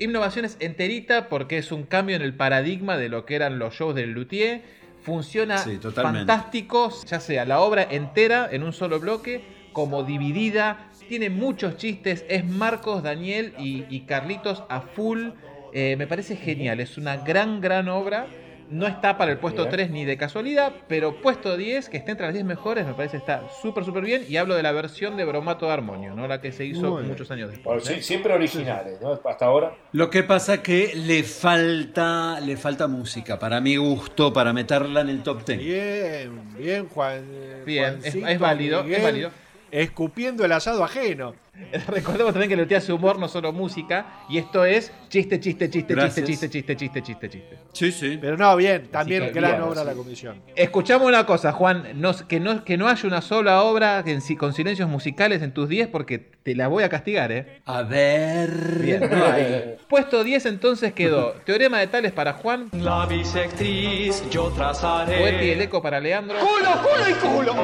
Innovación 0.00 0.44
es 0.44 0.58
enterita 0.60 1.30
porque 1.30 1.56
es 1.56 1.72
un 1.72 1.84
cambio 1.84 2.16
en 2.16 2.22
el 2.22 2.36
paradigma 2.36 2.98
de 2.98 3.08
lo 3.08 3.24
que 3.24 3.36
eran 3.36 3.58
los 3.58 3.74
shows 3.74 3.94
del 3.94 4.10
Luthier. 4.12 4.62
Funciona 5.02 5.58
Sí, 5.58 5.78
fantástico, 5.78 6.90
ya 7.06 7.18
sea 7.18 7.46
la 7.46 7.60
obra 7.60 7.82
entera 7.82 8.48
en 8.50 8.62
un 8.62 8.74
solo 8.74 9.00
bloque, 9.00 9.42
como 9.72 10.02
dividida. 10.02 10.90
Tiene 11.08 11.30
muchos 11.30 11.76
chistes. 11.76 12.24
Es 12.28 12.44
Marcos, 12.44 13.02
Daniel 13.02 13.54
y, 13.58 13.84
y 13.88 14.00
Carlitos 14.00 14.64
a 14.68 14.80
full. 14.80 15.30
Eh, 15.72 15.96
me 15.98 16.06
parece 16.06 16.36
genial. 16.36 16.80
Es 16.80 16.96
una 16.98 17.16
gran, 17.18 17.60
gran 17.60 17.88
obra. 17.88 18.26
No 18.68 18.88
está 18.88 19.16
para 19.16 19.30
el 19.30 19.38
puesto 19.38 19.62
Bien. 19.62 19.70
3 19.70 19.90
ni 19.90 20.04
de 20.04 20.16
casualidad, 20.16 20.72
pero 20.88 21.20
puesto 21.20 21.56
10, 21.56 21.88
que 21.88 21.98
esté 21.98 22.10
entre 22.10 22.26
las 22.26 22.34
10 22.34 22.44
mejores, 22.44 22.84
me 22.84 22.94
parece 22.94 23.16
está 23.16 23.44
súper, 23.62 23.84
súper 23.84 24.02
bien. 24.02 24.24
Y 24.28 24.38
hablo 24.38 24.56
de 24.56 24.62
la 24.64 24.72
versión 24.72 25.16
de 25.16 25.24
Bromato 25.24 25.66
de 25.66 25.72
Armonio, 25.72 26.16
¿no? 26.16 26.26
La 26.26 26.40
que 26.40 26.50
se 26.50 26.64
hizo 26.64 26.80
Muy 26.90 26.96
bien. 27.02 27.08
muchos 27.10 27.30
años 27.30 27.50
Bueno, 27.62 27.78
después. 27.80 27.84
sí, 27.84 28.00
¿eh? 28.00 28.02
siempre 28.02 28.32
originales, 28.34 29.00
¿no? 29.00 29.20
Hasta 29.24 29.44
ahora. 29.44 29.72
Lo 29.92 30.10
que 30.10 30.24
pasa 30.24 30.54
es 30.54 30.60
que 30.62 30.94
le 30.96 31.22
falta, 31.22 32.40
le 32.40 32.56
falta 32.56 32.88
música, 32.88 33.38
para 33.38 33.60
mi 33.60 33.76
gusto, 33.76 34.32
para 34.32 34.52
meterla 34.52 35.02
en 35.02 35.10
el 35.10 35.22
top 35.22 35.44
10. 35.44 35.58
Bien, 35.60 36.54
bien, 36.58 36.88
Juan. 36.88 37.24
Bien, 37.64 37.84
es- 37.84 38.00
Juancito, 38.00 38.26
es 38.26 38.38
válido, 38.40 38.80
es 38.82 39.02
válido. 39.02 39.30
Escupiendo 39.70 40.44
el 40.44 40.52
asado 40.52 40.84
ajeno. 40.84 41.34
Recordemos 41.88 42.32
también 42.32 42.48
que 42.48 42.56
Luthier 42.56 42.78
hace 42.78 42.92
humor, 42.92 43.18
no 43.18 43.28
solo 43.28 43.52
música. 43.52 44.06
Y 44.28 44.38
esto 44.38 44.64
es 44.64 44.92
chiste, 45.08 45.40
chiste, 45.40 45.70
chiste, 45.70 45.94
Gracias. 45.94 46.26
chiste, 46.26 46.48
chiste, 46.50 46.76
chiste, 46.76 47.02
chiste, 47.02 47.02
chiste, 47.02 47.30
chiste. 47.30 47.58
Sí, 47.72 47.92
sí. 47.92 48.18
Pero 48.20 48.36
no, 48.36 48.54
bien, 48.56 48.88
también 48.90 49.24
que 49.24 49.32
gran 49.32 49.52
bien, 49.52 49.62
obra 49.62 49.80
sí. 49.82 49.86
la 49.86 49.94
comisión. 49.94 50.42
Escuchamos 50.54 51.08
una 51.08 51.24
cosa, 51.26 51.52
Juan. 51.52 52.00
no- 52.00 52.14
que, 52.28 52.40
no, 52.40 52.64
que 52.64 52.76
no 52.76 52.88
haya 52.88 53.06
una 53.08 53.20
sola 53.22 53.62
obra 53.62 54.02
en 54.06 54.20
con 54.36 54.52
silencios 54.52 54.88
musicales 54.88 55.42
en 55.42 55.52
tus 55.52 55.68
10 55.68 55.88
porque 55.88 56.18
te 56.18 56.54
la 56.54 56.68
voy 56.68 56.82
a 56.84 56.88
castigar, 56.88 57.32
¿eh? 57.32 57.60
A 57.64 57.82
ver. 57.82 58.50
Bien. 58.80 59.76
Puesto 59.88 60.24
10 60.24 60.46
entonces 60.46 60.92
quedó 60.92 61.32
Teorema 61.44 61.78
de 61.78 61.86
Tales 61.86 62.12
para 62.12 62.34
Juan, 62.34 62.68
La 62.72 63.06
bisectriz 63.06 64.22
yo 64.30 64.50
trazaré. 64.50 65.18
Poeti 65.18 65.44
y 65.46 65.50
el 65.50 65.60
Eco 65.62 65.82
para 65.82 66.00
Leandro, 66.00 66.36
¡Culo, 66.38 66.70
culo 66.82 67.10
y 67.10 67.14
culo! 67.14 67.54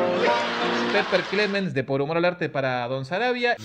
Pepper 0.92 1.22
Clemens 1.22 1.72
de 1.72 1.84
Por 1.84 2.02
Humor 2.02 2.18
al 2.18 2.24
Arte 2.26 2.48
para 2.50 2.86
Don 2.86 3.04
Sarabia 3.06 3.56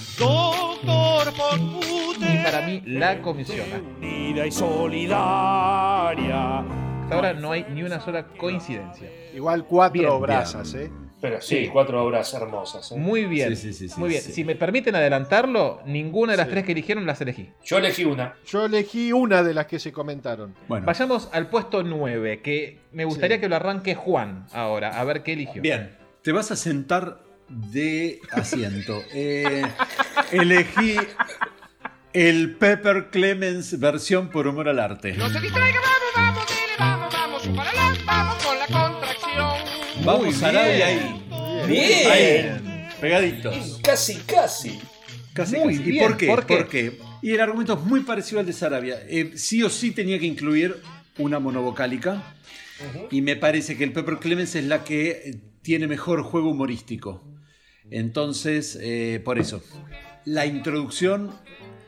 y 2.19 2.43
para 2.43 2.61
mí 2.65 2.81
La 2.85 3.21
Comisión. 3.21 3.67
Unida 4.01 4.45
y 4.47 4.51
solidaria. 4.51 6.59
Hasta 6.59 7.15
ahora 7.15 7.33
no 7.33 7.51
hay 7.51 7.65
ni 7.71 7.83
una 7.83 7.99
sola 8.01 8.27
coincidencia. 8.27 9.09
Igual 9.33 9.65
cuatro 9.65 9.93
Bien, 10.01 10.11
obrazas, 10.11 10.73
¿eh? 10.73 10.91
Pero 11.19 11.41
sí, 11.41 11.63
Sí. 11.65 11.69
cuatro 11.73 12.03
obras 12.05 12.31
hermosas. 12.33 12.91
¿eh? 12.91 12.95
Muy 12.97 13.25
bien. 13.25 13.55
Sí, 13.55 13.73
sí, 13.73 13.87
Muy 13.97 14.09
bien. 14.09 14.21
sí. 14.21 14.31
Si 14.33 14.43
me 14.43 14.55
permiten 14.55 14.93
adelantarlo, 14.95 15.81
ninguna 15.85 16.33
de 16.33 16.37
las 16.37 16.45
Sí. 16.47 16.51
tres 16.51 16.65
que 16.65 16.73
eligieron 16.73 17.05
las 17.07 17.19
elegí. 17.21 17.49
Yo 17.63 17.77
elegí 17.79 18.05
una. 18.05 18.35
Yo 18.45 18.65
elegí 18.65 19.11
una 19.13 19.41
de 19.41 19.53
las 19.55 19.65
que 19.67 19.79
se 19.79 19.91
comentaron. 19.91 20.53
Bueno, 20.67 20.85
Vayamos 20.85 21.29
al 21.33 21.49
puesto 21.49 21.81
9, 21.81 22.41
que 22.41 22.81
me 22.91 23.05
gustaría 23.05 23.37
Sí. 23.37 23.41
que 23.41 23.49
lo 23.49 23.55
arranque 23.55 23.95
Juan 23.95 24.45
ahora, 24.53 24.99
a 24.99 25.03
ver 25.05 25.23
qué 25.23 25.33
eligió. 25.33 25.61
bien. 25.61 25.95
Te 26.21 26.31
vas 26.33 26.51
a 26.51 26.55
sentar 26.55 27.19
de 27.49 28.19
asiento. 28.31 29.03
Eh, 29.13 29.63
elegí 30.31 30.95
el 32.13 32.55
Pepper 32.55 33.09
Clemens 33.11 33.79
versión 33.79 34.29
por 34.29 34.47
humor 34.47 34.69
al 34.69 34.79
arte. 34.79 35.13
No 35.13 35.29
se 35.29 35.39
distraiga, 35.39 35.79
vamos, 35.81 36.13
vamos, 36.15 36.45
dile, 36.47 36.61
vamos, 36.79 37.13
vamos, 37.13 37.47
para 37.55 37.69
adelante, 37.69 38.01
vamos 38.05 38.43
con 38.43 38.57
la 38.59 38.65
contracción. 38.65 40.05
Vamos, 40.05 40.43
Arabia 40.43 40.85
ahí. 40.87 41.25
Bien. 41.67 42.11
Ahí. 42.11 42.87
Pegaditos. 42.99 43.79
Casi, 43.83 44.15
casi. 44.21 44.79
Casi, 45.33 45.55
Muy 45.57 45.75
casi. 45.77 45.89
¿Y 45.89 45.91
bien, 45.91 46.07
por 46.07 46.17
qué? 46.17 46.27
¿por 46.27 46.45
qué? 46.45 46.57
Porque- 46.57 46.99
Y 47.21 47.31
el 47.33 47.41
argumento 47.41 47.73
es 47.73 47.79
muy 47.81 48.01
parecido 48.01 48.39
al 48.39 48.45
de 48.45 48.53
Sarabia. 48.53 48.99
Eh, 49.07 49.33
sí 49.35 49.61
o 49.63 49.69
sí 49.69 49.91
tenía 49.91 50.17
que 50.19 50.25
incluir 50.25 50.81
una 51.17 51.39
monovocálica. 51.39 52.33
Y 53.09 53.21
me 53.21 53.35
parece 53.35 53.75
que 53.75 53.83
el 53.83 53.91
Pepper 53.91 54.17
Clemens 54.17 54.55
es 54.55 54.65
la 54.65 54.83
que 54.83 55.35
tiene 55.63 55.87
mejor 55.87 56.21
juego 56.23 56.51
humorístico. 56.51 57.23
Entonces, 57.91 58.77
eh, 58.81 59.21
por 59.23 59.39
eso. 59.39 59.61
La 60.25 60.45
introducción 60.45 61.31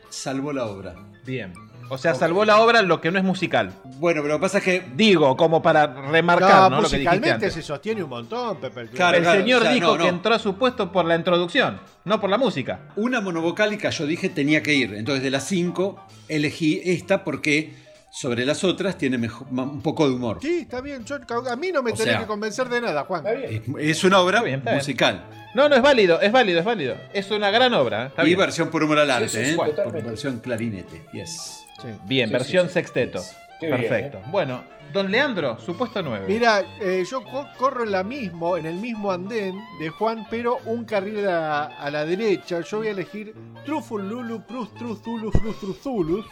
salvó 0.08 0.52
la 0.52 0.66
obra. 0.66 0.94
Bien. 1.24 1.52
O 1.92 1.98
sea, 1.98 2.14
salvó 2.14 2.44
la 2.44 2.60
obra 2.60 2.82
lo 2.82 3.00
que 3.00 3.10
no 3.10 3.18
es 3.18 3.24
musical. 3.24 3.72
Bueno, 3.98 4.22
pero 4.22 4.34
lo 4.34 4.38
que 4.38 4.42
pasa 4.42 4.58
es 4.58 4.64
que. 4.64 4.82
Digo, 4.94 5.36
como 5.36 5.60
para 5.60 5.88
remarcar, 5.88 6.70
No, 6.70 6.76
¿no? 6.76 6.82
Lo 6.82 6.88
que 6.88 6.96
musicalmente 6.96 7.50
se 7.50 7.62
sostiene 7.62 8.04
un 8.04 8.10
montón, 8.10 8.58
Clemens. 8.58 8.90
Claro, 8.92 9.16
El 9.16 9.24
claro, 9.24 9.40
señor 9.40 9.60
o 9.62 9.64
sea, 9.64 9.72
dijo 9.72 9.86
no, 9.88 9.96
no. 9.96 10.02
que 10.04 10.08
entró 10.08 10.34
a 10.34 10.38
su 10.38 10.54
puesto 10.54 10.92
por 10.92 11.04
la 11.04 11.16
introducción, 11.16 11.80
no 12.04 12.20
por 12.20 12.30
la 12.30 12.38
música. 12.38 12.80
Una 12.94 13.20
monovocálica, 13.20 13.90
yo 13.90 14.06
dije, 14.06 14.28
tenía 14.28 14.62
que 14.62 14.72
ir. 14.72 14.94
Entonces, 14.94 15.24
de 15.24 15.30
las 15.30 15.48
cinco, 15.48 16.00
elegí 16.28 16.80
esta 16.84 17.24
porque 17.24 17.74
sobre 18.10 18.44
las 18.44 18.64
otras 18.64 18.98
tiene 18.98 19.16
mejor- 19.18 19.46
un 19.50 19.80
poco 19.82 20.08
de 20.08 20.14
humor. 20.14 20.38
Sí, 20.42 20.60
está 20.62 20.80
bien. 20.80 21.04
Yo- 21.04 21.16
a 21.50 21.56
mí 21.56 21.70
no 21.72 21.82
me 21.82 21.92
O 21.92 21.94
tenés 21.94 22.12
sea, 22.12 22.20
que 22.20 22.26
convencer 22.26 22.68
de 22.68 22.80
nada, 22.80 23.04
Juan. 23.04 23.26
Está 23.26 23.38
bien. 23.38 23.62
Es 23.78 23.98
es 23.98 24.04
una 24.04 24.18
obra 24.20 24.38
Está 24.38 24.44
bien, 24.46 24.58
está 24.58 24.70
bien. 24.72 24.78
musical. 24.78 25.24
No, 25.54 25.68
no 25.68 25.74
es 25.76 25.82
válido, 25.82 26.20
es 26.20 26.30
válido, 26.30 26.58
es 26.60 26.64
válido. 26.64 26.96
Es 27.12 27.30
una 27.30 27.50
gran 27.50 27.72
obra. 27.74 28.04
¿eh? 28.04 28.06
Está 28.08 28.22
y 28.22 28.26
bien. 28.26 28.38
versión 28.38 28.68
por 28.70 28.82
humor 28.84 28.98
al 29.00 29.10
arte, 29.10 29.28
sí, 29.28 29.44
sí, 29.44 29.50
¿eh? 29.52 29.56
Por 29.56 30.02
versión 30.02 30.38
clarinete. 30.40 31.02
Yes. 31.12 31.64
Sí. 31.82 31.88
Bien, 32.04 32.28
Sí, 32.28 32.32
versión 32.32 32.64
sí, 32.66 32.68
sí. 32.68 32.74
sexteto. 32.74 33.20
Bien, 33.60 33.72
Perfecto. 33.76 34.18
¿eh? 34.18 34.22
Bueno, 34.30 34.64
don 34.92 35.10
Leandro, 35.10 35.58
su 35.60 35.76
puesto 35.76 36.02
9. 36.02 36.24
Mira, 36.28 36.62
eh, 36.80 37.04
yo 37.08 37.22
co- 37.24 37.46
corro 37.58 37.84
en 37.84 37.90
la 37.92 38.02
mismo, 38.04 38.56
en 38.56 38.66
el 38.66 38.74
mismo 38.76 39.10
andén 39.12 39.54
de 39.80 39.88
Juan, 39.90 40.26
pero 40.30 40.58
un 40.66 40.84
carril 40.84 41.26
a, 41.28 41.64
a 41.66 41.90
la 41.90 42.04
derecha. 42.04 42.60
Yo 42.60 42.78
voy 42.78 42.88
a 42.88 42.90
elegir 42.92 43.34
Truful 43.64 44.08
Lulu, 44.08 44.42
Prus 44.46 44.72
Truz 44.74 45.00
Zulu, 45.02 45.30
Frus 45.32 45.58
Truz 45.60 45.78
Zulus. 45.82 46.26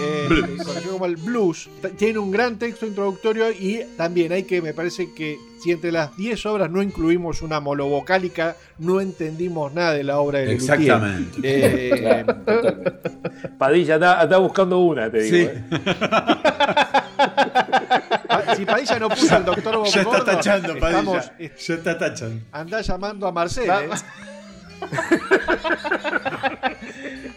Eh, 0.00 0.28
conocido 0.64 0.92
como 0.92 1.06
el 1.06 1.16
blues, 1.16 1.68
tiene 1.96 2.18
un 2.18 2.30
gran 2.30 2.58
texto 2.58 2.86
introductorio 2.86 3.50
y 3.50 3.80
también 3.96 4.32
hay 4.32 4.42
que, 4.44 4.60
me 4.62 4.72
parece 4.74 5.12
que 5.14 5.38
si 5.62 5.72
entre 5.72 5.90
las 5.90 6.16
10 6.16 6.46
obras 6.46 6.70
no 6.70 6.82
incluimos 6.82 7.42
una 7.42 7.58
molovocálica, 7.60 8.54
no 8.78 9.00
entendimos 9.00 9.72
nada 9.74 9.92
de 9.94 10.04
la 10.04 10.18
obra 10.20 10.38
de. 10.40 10.52
Exactamente. 10.52 11.38
Eh, 11.42 12.24
Claro. 12.24 12.82
Padilla 13.58 13.94
anda, 13.96 14.20
anda 14.20 14.38
buscando 14.38 14.78
una, 14.78 15.10
te 15.10 15.20
digo. 15.22 15.36
Sí. 15.36 15.42
¿eh? 15.50 15.64
Si 18.56 18.64
Padilla 18.64 18.98
no 18.98 19.08
puso 19.08 19.36
al 19.36 19.44
doctor 19.44 19.76
Bob 19.78 19.86
Ya 19.86 20.00
está 20.02 20.18
Gordon, 20.18 20.26
tachando, 20.36 20.72
estamos- 20.74 21.26
Padilla. 21.26 21.54
Ya 21.58 21.74
está 21.74 21.98
tachando. 21.98 22.44
Andá 22.52 22.80
llamando 22.80 23.26
a 23.26 23.32
Marcelo. 23.32 23.74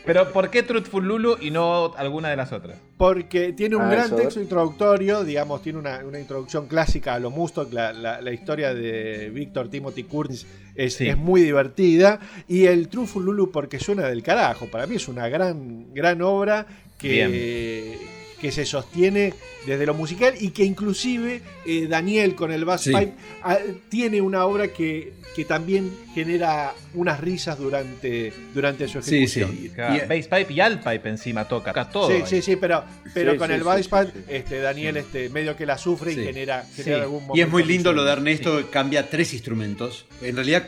Pero 0.03 0.31
¿por 0.33 0.49
qué 0.49 0.63
Truthful 0.63 1.05
Lulu 1.07 1.37
y 1.39 1.51
no 1.51 1.93
alguna 1.95 2.29
de 2.29 2.35
las 2.35 2.51
otras? 2.51 2.77
Porque 2.97 3.53
tiene 3.53 3.75
un 3.75 3.83
Ah, 3.83 3.91
gran 3.91 4.15
texto 4.15 4.41
introductorio, 4.41 5.23
digamos, 5.23 5.61
tiene 5.61 5.77
una, 5.77 5.99
una 6.03 6.19
introducción 6.19 6.65
clásica 6.67 7.13
a 7.13 7.19
lo 7.19 7.29
Mustock, 7.29 7.71
la, 7.71 7.93
la- 7.93 8.19
la 8.19 8.31
historia 8.31 8.73
de 8.73 9.29
Víctor 9.29 9.69
Timothy 9.69 10.03
Curtis 10.03 10.47
es, 10.75 10.95
Sí. 10.95 11.07
es 11.07 11.17
muy 11.17 11.41
divertida. 11.41 12.19
Y 12.47 12.65
el 12.65 12.87
Truful 12.87 13.25
Lulu 13.25 13.51
porque 13.51 13.79
suena 13.79 14.07
del 14.07 14.23
carajo. 14.23 14.65
Para 14.67 14.87
mí 14.87 14.95
es 14.95 15.07
una 15.07 15.29
gran, 15.29 15.93
gran 15.93 16.21
obra 16.23 16.65
que, 16.97 17.97
que 18.41 18.51
se 18.51 18.65
sostiene 18.65 19.33
desde 19.67 19.85
lo 19.85 19.93
musical 19.93 20.33
y 20.39 20.49
que 20.49 20.63
inclusive 20.65 21.41
eh, 21.65 21.85
Daniel 21.87 22.33
con 22.33 22.51
el 22.51 22.65
Bass 22.65 22.81
Sí. 22.81 22.89
Pipe 22.91 23.13
ah, 23.43 23.59
tiene 23.89 24.19
una 24.19 24.45
obra 24.45 24.69
que, 24.69 25.13
que 25.35 25.45
también 25.45 25.91
genera 26.15 26.73
unas 26.95 27.19
risas 27.19 27.59
durante, 27.59 28.33
durante 28.55 28.87
su 28.87 28.97
ejecución. 28.99 29.51
sí. 29.51 29.65
Y- 29.75 30.07
Bass 30.07 30.27
Pipe 30.27 30.47
y 30.53 30.59
Alpipe 30.59 31.07
encima 31.09 31.47
toca. 31.47 31.69
Acá 31.71 31.87
todo. 31.89 32.07
Sí, 32.07 32.13
ahí. 32.15 32.23
sí, 32.25 32.41
sí, 32.41 32.55
pero, 32.55 32.83
pero 33.13 33.33
Sí, 33.33 33.37
con 33.37 33.47
sí, 33.49 33.53
el 33.53 33.61
sí, 33.61 33.67
Vice 33.69 33.83
sí, 33.83 33.89
Pad, 33.89 34.07
sí. 34.07 34.19
este, 34.27 34.59
Daniel 34.59 34.97
este, 34.97 35.29
medio 35.29 35.55
que 35.55 35.65
la 35.67 35.77
sufre 35.77 36.13
Sí. 36.13 36.21
y 36.21 36.23
genera, 36.25 36.63
Sí. 36.63 36.81
genera 36.83 37.03
algún 37.03 37.23
Y 37.35 37.41
es 37.41 37.47
muy 37.47 37.61
momento 37.61 37.67
lindo 37.67 37.93
lo 37.93 38.03
de. 38.03 38.11
Ernesto, 38.13 38.67
cambia 38.71 39.07
tres 39.09 39.33
instrumentos. 39.33 40.05
En 40.23 40.35
realidad, 40.35 40.67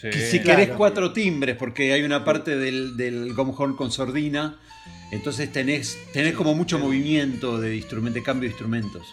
Sí. 0.00 0.08
si 0.12 0.40
Claro. 0.40 0.58
querés 0.60 0.76
cuatro 0.76 1.12
timbres, 1.12 1.56
porque 1.56 1.92
hay 1.92 2.02
una 2.02 2.24
parte 2.24 2.56
del, 2.56 2.96
del 2.96 3.32
gom 3.34 3.54
horn 3.56 3.76
con 3.76 3.92
sordina, 3.92 4.58
entonces 5.12 5.52
tenés, 5.52 5.98
tenés 6.12 6.34
como 6.34 6.54
mucho 6.54 6.78
movimiento 6.78 7.60
de, 7.60 7.76
instrumento, 7.76 8.18
de 8.18 8.24
cambio 8.24 8.48
de 8.48 8.52
instrumentos. 8.52 9.06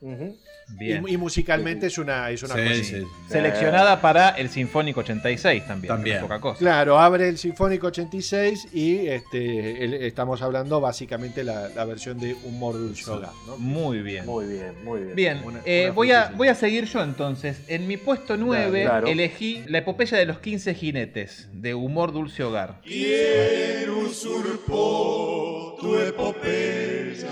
Mm. 0.00 0.30
Bien. 0.78 1.04
Y, 1.06 1.12
y 1.14 1.16
musicalmente 1.16 1.86
es 1.86 1.98
una, 1.98 2.30
es 2.30 2.42
una 2.42 2.54
Sí, 2.54 2.60
cosa. 2.62 2.84
sí. 2.84 3.02
Seleccionada 3.28 4.00
para 4.00 4.30
el 4.30 4.48
Sinfónico 4.48 5.00
86 5.00 5.66
también. 5.66 5.94
También. 5.94 6.16
no 6.16 6.22
Poca 6.22 6.40
cosa. 6.40 6.58
Claro, 6.58 6.98
abre 6.98 7.28
el 7.28 7.38
Sinfónico 7.38 7.86
86 7.88 8.68
y 8.72 9.06
este, 9.06 9.84
el- 9.84 9.94
estamos 9.94 10.42
hablando 10.42 10.80
básicamente 10.80 11.44
la, 11.44 11.68
la 11.68 11.84
versión 11.84 12.18
de 12.18 12.34
Humor 12.44 12.74
Dulce 12.74 13.10
Hogar, 13.10 13.30
¿no? 13.46 13.56
Muy 13.58 14.02
bien. 14.02 14.26
Muy 14.26 14.46
bien, 14.46 14.72
muy 14.84 15.00
bien. 15.02 15.14
Bien, 15.16 15.40
Una- 15.44 15.60
eh, 15.64 15.84
una 15.84 15.92
voy, 15.92 16.10
a, 16.12 16.32
voy 16.36 16.48
a 16.48 16.54
seguir 16.54 16.84
yo 16.86 17.02
entonces. 17.02 17.60
En 17.68 17.86
mi 17.86 17.96
puesto 17.96 18.36
9 18.36 18.82
Claro. 18.82 19.06
elegí 19.06 19.62
la 19.66 19.78
epopeya 19.78 20.18
de 20.18 20.26
los 20.26 20.38
15 20.40 20.74
jinetes 20.74 21.48
de 21.52 21.74
Humor 21.74 22.12
Dulce 22.12 22.42
Hogar. 22.44 22.80
¿Quién 22.82 23.90
usurpó 23.90 25.76
tu 25.80 25.96
epopeya? 25.98 27.28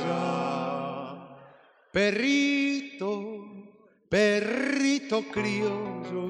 Perrito, 1.92 3.46
perrito 4.08 5.22
criollo. 5.32 6.28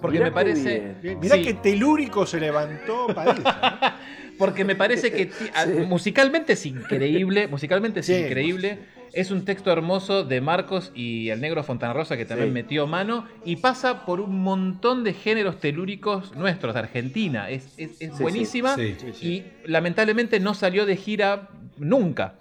Porque 0.00 0.18
Mirá 0.18 0.26
me 0.26 0.32
parece. 0.32 0.78
bien. 0.80 0.98
Bien, 1.02 1.20
Mirá 1.20 1.36
Sí. 1.36 1.42
que 1.44 1.54
telúrico 1.54 2.26
se 2.26 2.38
levantó 2.38 3.06
Padilla. 3.14 3.96
Porque 4.38 4.64
me 4.66 4.76
parece 4.76 5.10
que 5.10 5.26
ti- 5.26 5.50
a- 5.54 5.64
musicalmente 5.86 6.52
es 6.52 6.66
increíble, 6.66 7.48
musicalmente 7.48 8.00
es 8.00 8.06
Sí. 8.06 8.14
increíble. 8.14 8.78
Es 9.14 9.30
un 9.30 9.46
texto 9.46 9.72
hermoso 9.72 10.24
de 10.24 10.42
Marcos 10.42 10.92
y 10.94 11.30
el 11.30 11.40
negro 11.40 11.62
Fontana 11.64 11.94
Rosa 11.94 12.18
que 12.18 12.26
también 12.26 12.50
Sí. 12.50 12.54
metió 12.54 12.86
mano 12.86 13.26
y 13.46 13.56
pasa 13.56 14.04
por 14.04 14.20
un 14.20 14.42
montón 14.42 15.04
de 15.04 15.14
géneros 15.14 15.58
telúricos 15.58 16.36
nuestros 16.36 16.74
de 16.74 16.80
Argentina. 16.80 17.48
Es, 17.48 17.72
es- 17.78 17.98
es 18.02 18.14
Sí, 18.14 18.22
buenísima 18.22 18.74
sí. 18.76 18.94
Sí, 19.14 19.26
y 19.64 19.68
lamentablemente 19.70 20.38
no 20.38 20.52
salió 20.52 20.84
de 20.84 20.96
gira 20.96 21.48
nunca. 21.78 22.40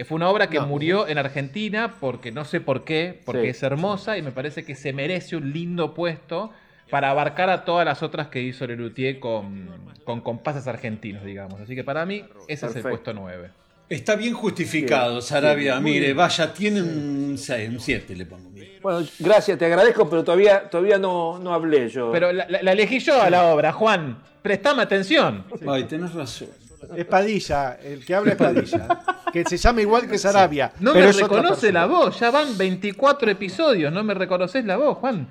Eh, 0.00 0.04
Fue 0.04 0.16
una 0.16 0.30
obra 0.30 0.48
que 0.48 0.58
No. 0.58 0.66
murió 0.66 1.06
en 1.08 1.18
Argentina 1.18 1.96
porque 2.00 2.32
no 2.32 2.46
sé 2.46 2.60
por 2.62 2.84
qué, 2.84 3.20
porque 3.26 3.42
Sí. 3.42 3.48
es 3.48 3.62
hermosa 3.62 4.16
y 4.16 4.22
me 4.22 4.32
parece 4.32 4.64
que 4.64 4.74
se 4.74 4.94
merece 4.94 5.36
un 5.36 5.52
lindo 5.52 5.92
puesto 5.92 6.50
para 6.88 7.10
abarcar 7.10 7.50
a 7.50 7.64
todas 7.66 7.84
las 7.84 8.02
otras 8.02 8.28
que 8.28 8.40
hizo 8.40 8.66
Lelutier 8.66 9.20
con, 9.20 9.68
con 10.04 10.22
compases 10.22 10.66
argentinos, 10.66 11.22
digamos. 11.22 11.60
Así 11.60 11.74
que 11.74 11.84
para 11.84 12.06
mí 12.06 12.24
ese 12.48 12.66
es 12.66 12.76
el 12.76 12.82
puesto 12.82 13.12
9. 13.12 13.50
Está 13.90 14.16
bien 14.16 14.32
justificado, 14.32 15.20
Sarabia. 15.20 15.78
Mire, 15.80 16.06
bien. 16.06 16.16
vaya, 16.16 16.50
tiene 16.54 16.80
un 16.80 17.36
6, 17.36 17.68
un 17.68 17.78
7 17.80 18.16
le 18.16 18.24
pongo. 18.24 18.48
mire. 18.50 18.78
Bueno, 18.80 19.06
gracias, 19.18 19.58
te 19.58 19.66
agradezco, 19.66 20.08
pero 20.08 20.24
todavía, 20.24 20.70
todavía 20.70 20.96
no, 20.96 21.38
no 21.38 21.52
hablé 21.52 21.90
yo. 21.90 22.10
Pero 22.10 22.32
la, 22.32 22.46
la- 22.48 22.62
la 22.62 22.72
elegí 22.72 23.00
yo 23.00 23.20
a 23.20 23.28
la 23.28 23.52
obra, 23.52 23.70
Juan. 23.72 24.22
Prestame 24.40 24.80
atención. 24.82 25.44
Ay, 25.68 25.84
tenés 25.84 26.14
razón. 26.14 26.48
Es 26.96 27.04
Padilla, 27.04 27.78
el 27.82 28.04
que 28.04 28.14
habla 28.14 28.32
es 28.32 28.36
Padilla. 28.38 29.00
Que 29.32 29.44
se 29.44 29.56
llama 29.56 29.80
igual 29.82 30.08
que 30.08 30.18
Sarabia. 30.18 30.72
No 30.80 30.92
pero 30.92 31.06
me 31.06 31.12
reconoce 31.12 31.72
la 31.72 31.86
voz. 31.86 32.18
Ya 32.18 32.30
van 32.30 32.56
24 32.58 33.30
episodios. 33.30 33.92
No 33.92 34.02
me 34.02 34.14
reconoces 34.14 34.64
la 34.64 34.76
voz, 34.76 34.98
Juan. 34.98 35.26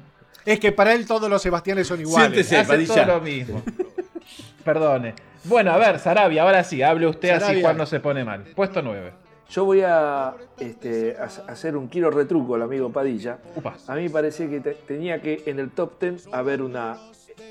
Es 0.45 0.59
que 0.59 0.71
para 0.71 0.93
él 0.93 1.05
todos 1.05 1.29
los 1.29 1.41
Sebastianes 1.41 1.87
son 1.87 1.99
iguales. 1.99 2.47
Siéntese. 2.47 2.57
Hace 2.57 2.67
Padilla. 2.69 3.05
todo 3.05 3.15
lo 3.17 3.21
mismo. 3.21 3.63
Perdone. 4.63 5.15
Bueno, 5.45 5.71
a 5.71 5.77
ver, 5.77 5.99
Sarabia, 5.99 6.43
ahora 6.43 6.63
sí, 6.63 6.81
hable 6.83 7.07
usted 7.07 7.29
así 7.31 7.39
Sarabia. 7.41 7.61
Juan 7.63 7.77
no 7.77 7.85
se 7.85 7.99
pone 7.99 8.23
mal. 8.23 8.43
Puesto 8.55 8.81
9. 8.81 9.11
Yo 9.49 9.65
voy 9.65 9.81
a 9.85 10.35
este, 10.59 11.15
a- 11.19 11.51
hacer 11.51 11.75
un 11.75 11.87
quiero 11.87 12.11
retruco 12.11 12.55
al 12.55 12.61
amigo 12.61 12.91
Padilla. 12.91 13.37
Upa. 13.55 13.75
A 13.87 13.95
mí 13.95 14.03
me 14.03 14.09
parece 14.09 14.47
que 14.49 14.59
te- 14.59 14.75
tenía 14.87 15.21
que 15.21 15.43
en 15.47 15.59
el 15.59 15.71
top 15.71 15.99
10 15.99 16.27
haber 16.31 16.61
una 16.61 16.97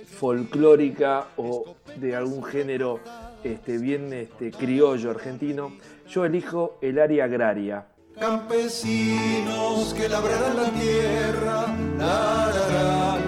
folclórica 0.07 1.29
o 1.37 1.77
de 1.97 2.15
algún 2.17 2.45
género 2.45 3.01
este, 3.45 3.79
bien 3.79 4.13
este, 4.13 4.51
criollo 4.51 5.11
argentino. 5.11 5.73
Yo 6.09 6.25
elijo 6.25 6.79
el 6.81 6.99
área 6.99 7.25
agraria. 7.25 7.87
Campesinos 8.19 9.95
que 9.95 10.09
labrarán 10.09 10.57
la 10.57 10.71
tierra, 10.71 11.67
la 11.99 12.45
ararán 12.49 13.21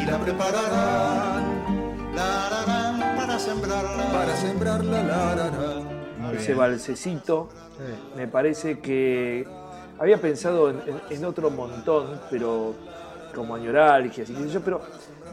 y 0.00 0.06
la 0.06 0.18
prepararán, 0.18 2.14
la 2.14 2.46
ararán 2.46 3.16
para 3.16 3.38
sembrarla, 3.38 4.12
para 4.12 4.36
sembrarla 4.36 5.02
la 5.02 6.32
ese 6.34 6.54
balsecito. 6.54 7.48
Me 8.16 8.28
parece 8.28 8.78
que 8.78 9.46
había 9.98 10.18
pensado 10.20 10.70
en, 10.70 10.76
en- 10.86 11.00
en 11.18 11.24
otro 11.24 11.50
montón, 11.50 12.20
pero 12.30 12.74
como 13.34 13.54
añoralgias 13.56 14.30
y 14.30 14.34
qué 14.34 14.42
sé 14.44 14.48
yo, 14.50 14.60
pero 14.60 14.80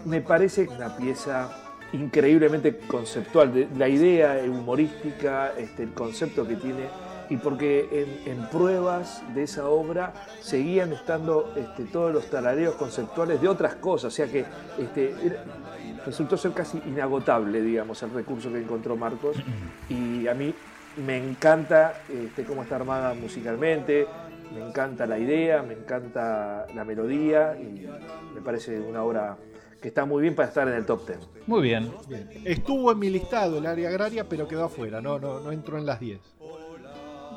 me 0.05 0.21
parece 0.21 0.67
una 0.67 0.95
pieza 0.95 1.49
increíblemente 1.93 2.77
conceptual, 2.79 3.53
de, 3.53 3.67
la 3.77 3.87
idea 3.87 4.41
humorística, 4.45 5.53
este, 5.57 5.83
el 5.83 5.93
concepto 5.93 6.45
que 6.47 6.55
tiene, 6.55 6.86
y 7.29 7.38
porque 7.38 7.88
en, 8.25 8.31
en 8.31 8.49
pruebas 8.49 9.21
de 9.33 9.43
esa 9.43 9.67
obra 9.67 10.13
seguían 10.41 10.93
estando 10.93 11.53
este, 11.55 11.83
todos 11.86 12.13
los 12.13 12.29
tarareos 12.29 12.75
conceptuales 12.75 13.41
de 13.41 13.47
otras 13.47 13.75
cosas, 13.75 14.13
o 14.13 14.15
sea 14.15 14.27
que 14.27 14.45
este, 14.79 15.13
era- 15.25 15.43
resultó 16.05 16.38
ser 16.38 16.51
casi 16.51 16.81
inagotable, 16.86 17.62
digamos, 17.62 18.01
el 18.03 18.12
recurso 18.12 18.51
que 18.51 18.60
encontró 18.60 18.95
Marcos, 18.95 19.38
y 19.89 20.27
a 20.27 20.33
mí 20.33 20.53
me 21.05 21.17
encanta 21.17 21.93
cómo 22.47 22.63
está 22.63 22.77
armada 22.77 23.13
musicalmente, 23.13 24.07
me 24.53 24.65
encanta 24.65 25.05
la 25.05 25.19
idea, 25.19 25.62
me 25.62 25.73
encanta 25.73 26.65
la 26.73 26.83
melodía 26.86 27.57
y 27.60 27.86
me 28.33 28.41
parece 28.41 28.79
una 28.79 29.03
obra 29.03 29.38
que 29.81 29.87
está 29.89 30.05
muy 30.05 30.21
bien 30.21 30.35
para 30.35 30.47
estar 30.47 30.67
en 30.67 30.73
el 30.75 30.85
top 30.85 31.07
10. 31.07 31.19
Muy 31.47 31.61
bien. 31.61 31.91
Estuvo 32.45 32.91
en 32.91 32.99
mi 32.99 33.09
listado 33.09 33.57
el 33.59 33.65
área 33.65 33.89
agraria, 33.89 34.27
pero 34.27 34.47
quedó 34.47 34.65
afuera. 34.65 35.01
No, 35.01 35.19
no, 35.19 35.39
no 35.39 35.51
entró 35.51 35.77
en 35.77 35.85
las 35.85 35.99
10. 35.99 36.19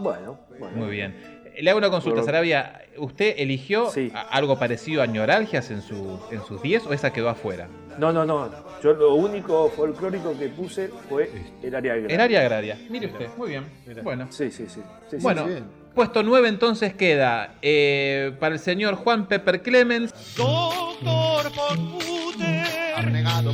Bueno, 0.01 0.39
bueno. 0.59 0.77
Muy 0.77 0.91
bien. 0.91 1.39
Le 1.61 1.69
hago 1.69 1.79
una 1.79 1.91
consulta, 1.91 2.17
Pero- 2.17 2.27
Sarabia. 2.27 2.81
¿Usted 2.97 3.35
eligió 3.39 3.91
Sí. 3.91 4.11
algo 4.31 4.59
parecido 4.59 5.03
a 5.03 5.07
Ñoralgias 5.07 5.71
en, 5.71 5.83
su, 5.83 6.19
en 6.31 6.43
sus 6.45 6.63
10 6.63 6.87
o 6.87 6.93
esa 6.93 7.13
quedó 7.13 7.29
afuera? 7.29 7.69
No, 7.99 8.13
no, 8.13 8.25
no. 8.25 8.51
Yo 8.83 8.93
lo 8.95 9.15
único 9.15 9.69
folclórico 9.71 10.37
que 10.39 10.49
puse 10.49 10.89
fue 11.09 11.31
el 11.63 11.75
área 11.75 11.93
agraria. 11.95 12.15
El 12.15 12.21
área 12.21 12.41
agraria. 12.41 12.79
Mire 12.89 13.07
usted, 13.09 13.29
muy 13.37 13.51
bien. 13.51 13.65
Bueno, 14.03 14.27
Sí, 14.31 14.51
sí, 14.51 14.67
sí. 14.69 14.81
Bueno 15.21 15.47
sí. 15.47 15.63
puesto 15.95 16.23
9 16.23 16.49
entonces 16.49 16.95
queda 16.95 17.57
eh, 17.63 18.33
para 18.41 18.55
el 18.55 18.61
señor 18.61 18.95
Juan 18.95 19.27
Pepper 19.27 19.61
Clemens, 19.61 20.13
Doctor 20.37 21.53
von 21.55 21.99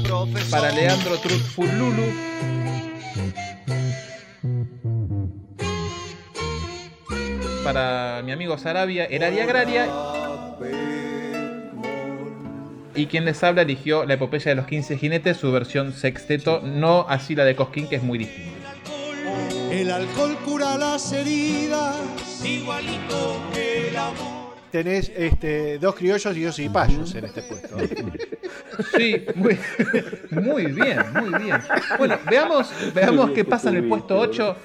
Profesor. 0.02 0.50
para 0.50 0.72
Leandro 0.72 1.18
Truzfululu, 1.18 2.04
para 7.64 8.22
mi 8.24 8.32
amigo 8.32 8.58
Sarabia, 8.58 9.04
el 9.06 9.22
área 9.22 9.44
agraria. 9.44 9.88
Y 12.94 13.06
quien 13.06 13.26
les 13.26 13.42
habla 13.44 13.62
eligió 13.62 14.06
la 14.06 14.14
epopeya 14.14 14.50
de 14.50 14.54
los 14.54 14.66
15 14.66 14.96
jinetes, 14.96 15.36
su 15.36 15.52
versión 15.52 15.92
sexteto, 15.92 16.62
no 16.62 17.04
así 17.08 17.34
la 17.34 17.44
de 17.44 17.54
Cosquín, 17.54 17.88
que 17.88 17.96
es 17.96 18.02
muy 18.02 18.18
distinta. 18.18 18.72
El 19.70 19.90
alcohol 19.90 20.36
cura 20.44 20.78
las 20.78 21.12
heridas, 21.12 21.96
igualito 22.42 23.42
que 23.52 23.88
el 23.88 23.96
amor. 23.96 24.35
Tenés 24.70 25.10
este, 25.16 25.78
dos 25.78 25.94
criollos 25.94 26.36
y 26.36 26.42
dos 26.42 26.56
cipayos 26.56 27.14
en 27.14 27.24
este 27.24 27.42
puesto. 27.42 27.76
Sí, 28.96 29.24
muy, 29.34 29.58
muy 30.30 30.66
bien, 30.66 30.98
muy 31.14 31.42
bien. 31.42 31.56
Bueno, 31.98 32.18
veamos, 32.28 32.70
veamos 32.94 33.30
qué 33.30 33.44
pasa 33.44 33.70
en 33.70 33.76
el 33.76 33.88
puesto 33.88 34.18
8. 34.18 34.56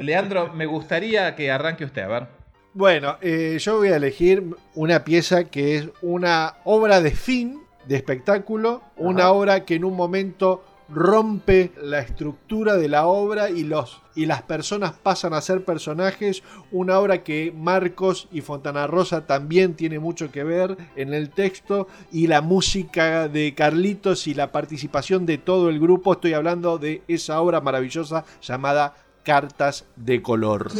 Leandro, 0.00 0.52
me 0.52 0.66
gustaría 0.66 1.34
que 1.34 1.50
arranque 1.50 1.84
usted, 1.84 2.02
a 2.02 2.08
ver. 2.08 2.26
Bueno, 2.72 3.16
eh, 3.20 3.56
yo 3.58 3.78
voy 3.78 3.88
a 3.88 3.96
elegir 3.96 4.44
una 4.74 5.02
pieza 5.02 5.44
que 5.44 5.76
es 5.76 5.88
una 6.02 6.54
obra 6.64 7.00
de 7.00 7.10
fin, 7.10 7.60
de 7.86 7.96
espectáculo, 7.96 8.82
una 8.96 9.24
Ajá. 9.24 9.32
obra 9.32 9.64
que 9.64 9.74
en 9.74 9.84
un 9.84 9.96
momento 9.96 10.62
rompe 10.92 11.72
la 11.82 12.00
estructura 12.00 12.76
de 12.76 12.88
la 12.88 13.06
obra 13.06 13.50
y, 13.50 13.64
los, 13.64 14.00
y 14.14 14.26
las 14.26 14.42
personas 14.42 14.92
pasan 14.92 15.34
a 15.34 15.40
ser 15.40 15.64
personajes, 15.64 16.42
una 16.72 16.98
obra 16.98 17.22
que 17.22 17.52
Marcos 17.56 18.28
y 18.32 18.40
Fontana 18.40 18.86
Rosa 18.86 19.26
también 19.26 19.74
tiene 19.74 19.98
mucho 19.98 20.30
que 20.30 20.44
ver 20.44 20.76
en 20.96 21.14
el 21.14 21.30
texto. 21.30 21.86
Y 22.10 22.26
la 22.26 22.40
música 22.40 23.28
de 23.28 23.54
Carlitos 23.54 24.26
y 24.26 24.34
la 24.34 24.52
participación 24.52 25.26
de 25.26 25.38
todo 25.38 25.68
el 25.68 25.78
grupo, 25.78 26.12
estoy 26.12 26.34
hablando 26.34 26.78
de 26.78 27.02
esa 27.08 27.40
obra 27.40 27.60
maravillosa 27.60 28.24
llamada 28.42 28.94
Cartas 29.22 29.86
de 29.96 30.22
Color. 30.22 30.70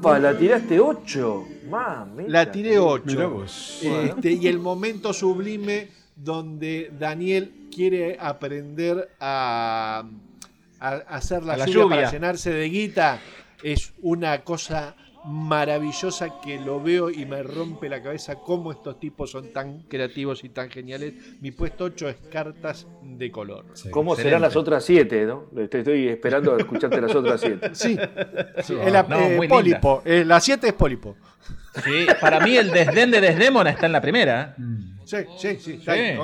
¡Apa! 0.00 0.18
¿La 0.18 0.36
tiraste 0.36 0.80
8? 0.80 1.44
Mami. 1.68 2.24
La 2.26 2.50
tiré 2.50 2.78
8. 2.78 3.04
Mirá 3.06 3.26
vos. 3.26 3.80
Este, 3.82 4.32
y 4.32 4.46
el 4.46 4.58
momento 4.58 5.12
sublime 5.12 5.88
donde 6.16 6.90
Daniel 6.98 7.52
quiere 7.74 8.16
aprender 8.18 9.10
a, 9.20 10.04
a 10.80 10.88
hacer 11.08 11.42
la, 11.44 11.52
A 11.52 11.56
la 11.58 11.66
lluvia, 11.66 11.82
lluvia. 11.82 11.96
para 11.98 12.10
llenarse 12.12 12.50
de 12.50 12.68
guita 12.70 13.20
es 13.62 13.92
una 14.00 14.42
cosa 14.42 14.96
maravillosa 15.24 16.40
que 16.40 16.58
lo 16.58 16.82
veo 16.82 17.10
y 17.10 17.26
me 17.26 17.42
rompe 17.42 17.88
la 17.88 18.02
cabeza 18.02 18.36
cómo 18.36 18.72
estos 18.72 18.98
tipos 18.98 19.30
son 19.30 19.52
tan 19.52 19.82
creativos 19.82 20.44
y 20.44 20.48
tan 20.48 20.70
geniales. 20.70 21.14
Mi 21.40 21.50
puesto 21.50 21.84
8 21.84 22.08
es 22.08 22.16
Cartas 22.30 22.86
de 23.02 23.30
Color. 23.30 23.66
¿Cómo 23.90 24.16
serán 24.16 24.42
las 24.42 24.56
otras 24.56 24.84
siete, 24.84 25.26
no? 25.26 25.46
Estoy, 25.56 26.08
esperando 26.08 26.54
a 26.54 26.58
escucharte 26.58 27.00
las 27.00 27.14
otras 27.14 27.40
siete. 27.40 27.70
Sí, 27.80 27.98
sí, 28.62 28.74
la, 28.74 29.02
No, 29.04 29.18
eh, 29.18 29.48
Pólipo. 29.48 30.02
Eh, 30.04 30.24
la 30.24 30.40
7 30.40 30.68
es 30.68 30.72
Pólipo. 30.74 31.16
Sí, 31.84 32.06
para 32.20 32.40
mí 32.40 32.56
el 32.56 32.70
desdén 32.70 33.10
de 33.10 33.20
Desdémona 33.20 33.70
está 33.70 33.86
en 33.86 33.92
la 33.92 34.00
primera. 34.00 34.54
¿eh? 34.58 34.62
Sí, 35.04 35.16
sí, 35.38 35.56
sí. 35.60 35.72
está 35.74 35.92
ahí. 35.92 36.18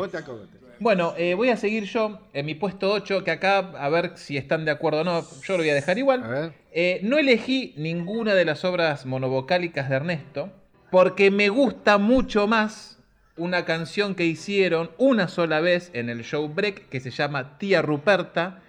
Bueno, 0.78 1.14
eh, 1.16 1.34
voy 1.34 1.48
a 1.48 1.56
seguir 1.56 1.84
yo 1.84 2.20
en 2.32 2.46
mi 2.46 2.54
puesto 2.54 2.92
8, 2.92 3.24
que 3.24 3.30
acá, 3.30 3.58
a 3.58 3.88
ver 3.88 4.12
si 4.16 4.36
están 4.36 4.64
de 4.64 4.70
acuerdo 4.70 5.00
o 5.00 5.04
no, 5.04 5.24
yo 5.42 5.54
lo 5.54 5.62
voy 5.62 5.70
a 5.70 5.74
dejar 5.74 5.98
igual. 5.98 6.52
Eh, 6.72 7.00
no 7.02 7.18
elegí 7.18 7.72
ninguna 7.76 8.34
de 8.34 8.44
las 8.44 8.64
obras 8.64 9.06
monovocálicas 9.06 9.88
de 9.88 9.96
Ernesto, 9.96 10.50
porque 10.90 11.30
me 11.30 11.48
gusta 11.48 11.96
mucho 11.98 12.46
más 12.46 12.98
una 13.36 13.64
canción 13.64 14.14
que 14.14 14.24
hicieron 14.24 14.90
una 14.98 15.28
sola 15.28 15.60
vez 15.60 15.90
en 15.94 16.10
el 16.10 16.24
show 16.24 16.48
break, 16.48 16.88
que 16.88 17.00
se 17.00 17.10
llama 17.10 17.58
Tía 17.58 17.80
Ruperta, 17.82 18.62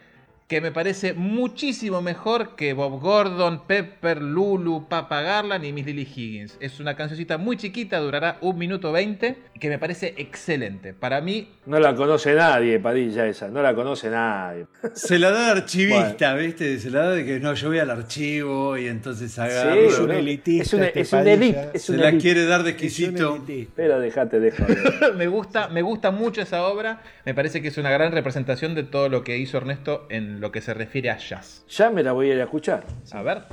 que 0.48 0.62
me 0.62 0.72
parece 0.72 1.14
muchísimo 1.14 2.02
mejor 2.02 2.56
que 2.56 2.72
Bob 2.72 3.02
Gordon, 3.02 3.68
Pepper, 3.68 4.22
Lulu, 4.22 4.88
Papa 4.88 5.22
Garland 5.22 5.66
y 5.66 5.74
Miss 5.74 5.86
Lily 5.86 6.04
Higgins. 6.16 6.58
Es 6.62 6.80
una 6.80 6.96
cancioncita 6.96 7.38
muy 7.38 7.58
chiquita, 7.58 8.00
durará 8.00 8.38
un 8.40 8.58
minuto 8.58 8.94
20, 8.94 9.36
que 9.60 9.68
me 9.68 9.78
parece 9.78 10.14
excelente. 10.16 10.94
Para 10.94 11.20
mí, 11.20 11.50
No 11.66 11.82
la 11.82 11.94
conoce 11.96 12.34
nadie, 12.34 12.80
Padilla, 12.80 13.28
esa. 13.28 13.50
No 13.50 13.62
la 13.62 13.76
conoce 13.76 14.10
nadie. 14.10 14.68
Se 14.94 15.20
la 15.20 15.32
da 15.32 15.52
archivista, 15.52 16.34
¿viste? 16.36 16.80
Se 16.80 16.92
la 16.92 17.02
da 17.04 17.10
de 17.12 17.26
que 17.26 17.42
no, 17.42 17.54
yo 17.54 17.68
voy 17.68 17.80
al 17.80 17.90
archivo 17.90 18.78
y 18.78 18.88
entonces 18.88 19.38
agarro. 19.38 19.74
Sí, 19.74 19.80
es 19.88 20.00
un 20.00 20.12
elitista 20.12 20.64
Es 20.64 20.74
un- 20.74 20.84
este 20.84 21.00
es 21.02 21.12
un 21.12 21.20
Padilla. 21.20 21.34
elite, 21.36 21.70
es 21.74 21.82
Se 21.82 21.92
un 21.92 22.00
la 22.00 22.08
elite. 22.08 22.22
quiere 22.22 22.46
dar 22.46 22.64
de 22.64 22.70
exquisito. 22.70 23.44
Pero 23.76 24.00
dejate 24.00 24.40
de 24.40 24.52
joder. 24.52 25.14
me 25.18 25.28
gusta, 25.28 25.68
me 25.68 25.82
gusta 25.82 26.12
mucho 26.12 26.40
esa 26.42 26.66
obra. 26.68 27.02
Me 27.26 27.34
parece 27.34 27.62
que 27.62 27.68
es 27.68 27.78
una 27.78 27.90
gran 27.92 28.14
representación 28.14 28.76
de 28.76 28.84
todo 28.84 29.10
lo 29.10 29.26
que 29.26 29.38
hizo 29.38 29.58
Ernesto 29.58 30.08
en 30.10 30.37
lo 30.40 30.52
que 30.52 30.62
se 30.62 30.74
refiere 30.74 31.10
a 31.10 31.18
jazz. 31.18 31.64
Ya 31.70 31.90
me 31.90 32.04
la 32.04 32.12
voy 32.14 32.32
a 32.32 32.36
ir 32.36 32.42
a 32.42 32.44
escuchar. 32.46 32.86
A 33.12 33.22
ver. 33.22 33.44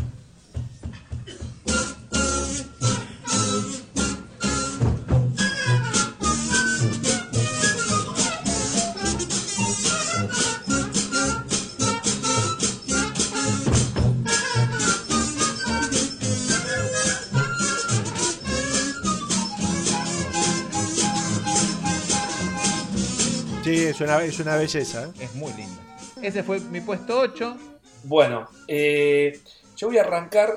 Sí, 23.64 23.82
es 23.86 23.98
una, 24.02 24.22
es 24.22 24.38
una 24.40 24.56
belleza. 24.56 25.04
¿eh? 25.04 25.10
Es 25.20 25.34
muy 25.34 25.50
lindo. 25.54 25.83
Ese 26.24 26.42
fue 26.42 26.58
mi 26.58 26.80
puesto 26.80 27.18
8. 27.18 27.56
Bueno, 28.04 28.48
eh, 28.66 29.38
yo 29.76 29.88
voy 29.88 29.98
a 29.98 30.02
arrancar 30.02 30.48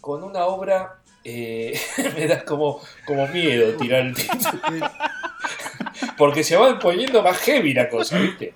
con 0.00 0.24
una 0.24 0.46
obra. 0.46 0.96
eh, 1.22 1.78
me 2.16 2.26
da 2.26 2.42
como, 2.42 2.80
como 3.06 3.28
miedo 3.28 3.76
tirar 3.76 4.06
el 4.06 4.14
título. 4.14 4.90
Porque 6.16 6.42
se 6.42 6.56
van 6.56 6.78
poniendo 6.78 7.22
más 7.22 7.36
heavy 7.40 7.74
la 7.74 7.90
cosa, 7.90 8.18
¿viste? 8.18 8.54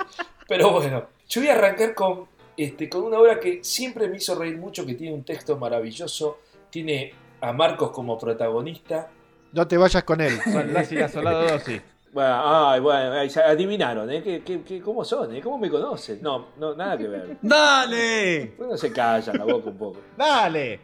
Pero 0.48 0.70
bueno, 0.70 1.06
yo 1.28 1.42
voy 1.42 1.50
a 1.50 1.54
arrancar 1.54 1.94
con, 1.94 2.26
este, 2.56 2.88
con 2.88 3.02
una 3.02 3.18
obra 3.18 3.38
que 3.38 3.62
siempre 3.62 4.08
me 4.08 4.16
hizo 4.16 4.34
reír 4.34 4.56
mucho, 4.56 4.86
que 4.86 4.94
tiene 4.94 5.12
un 5.12 5.22
texto 5.22 5.58
maravilloso, 5.58 6.38
tiene 6.70 7.12
a 7.42 7.52
Marcos 7.52 7.90
como 7.90 8.18
protagonista. 8.18 9.10
No 9.52 9.68
te 9.68 9.76
vayas 9.76 10.02
con 10.04 10.22
él. 10.22 10.38
Lassi 10.72 10.96
2, 10.96 11.62
sí. 11.62 11.80
Bueno, 12.14 12.68
ay, 12.68 12.80
bueno, 12.80 13.12
ay, 13.12 13.28
adivinaron, 13.44 14.08
¿eh? 14.08 14.22
¿Qué, 14.22 14.42
qué, 14.44 14.62
qué- 14.62 14.80
cómo 14.80 15.04
son? 15.04 15.34
¿eh? 15.34 15.40
¿Cómo 15.42 15.58
me 15.58 15.68
conocen? 15.68 16.20
No, 16.22 16.46
no, 16.58 16.72
nada 16.76 16.96
que 16.96 17.08
ver. 17.08 17.36
¡Dale! 17.42 18.54
Bueno, 18.56 18.76
se 18.76 18.92
callan 18.92 19.36
la 19.36 19.44
boca 19.44 19.68
un 19.70 19.76
poco. 19.76 19.98
¡Dale! 20.16 20.78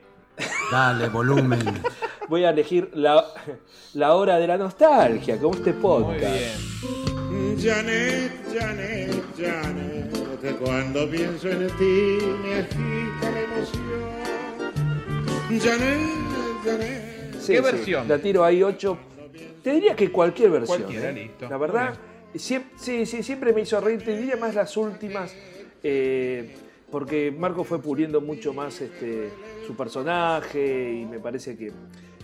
Dale, 0.72 1.08
volumen. 1.08 1.60
Voy 2.28 2.44
a 2.44 2.50
elegir 2.50 2.90
la, 2.94 3.24
la 3.94 4.14
hora 4.16 4.38
de 4.38 4.46
la 4.48 4.56
nostalgia, 4.58 5.38
como 5.38 5.54
este 5.54 5.72
podcast. 5.72 6.24
Janet, 7.62 8.32
Janet, 8.52 9.22
Janet, 9.38 10.58
cuando 10.58 11.08
pienso 11.10 11.48
en 11.48 11.66
ti 11.76 12.18
me 12.42 12.54
agita 12.54 13.30
la 13.30 13.40
emoción. 13.40 14.00
Janet, 15.60 16.00
Janet. 16.64 17.34
Sí, 17.40 17.52
¿Qué 17.52 17.58
sí, 17.58 17.62
versión? 17.62 18.08
La 18.08 18.18
tiro 18.18 18.42
ahí 18.44 18.62
8. 18.62 18.98
Te 19.62 19.72
diría 19.72 19.94
que 19.96 20.10
cualquier 20.10 20.50
versión. 20.50 20.82
Cualquiera, 20.82 21.10
¿eh? 21.10 21.12
listo. 21.12 21.48
La 21.48 21.56
verdad, 21.56 21.94
sí, 22.34 22.58
sí, 22.76 23.06
siempre 23.06 23.52
me 23.52 23.62
hizo 23.62 23.80
reír. 23.80 24.02
Te 24.04 24.16
diría 24.16 24.36
más 24.36 24.54
las 24.54 24.76
últimas. 24.76 25.34
eh, 25.82 26.54
porque 26.90 27.30
Marco 27.30 27.62
fue 27.62 27.80
puliendo 27.80 28.20
mucho 28.20 28.52
más 28.52 28.80
este, 28.80 29.30
su 29.64 29.76
personaje 29.76 30.92
y 30.92 31.06
me 31.06 31.20
parece 31.20 31.56
que, 31.56 31.70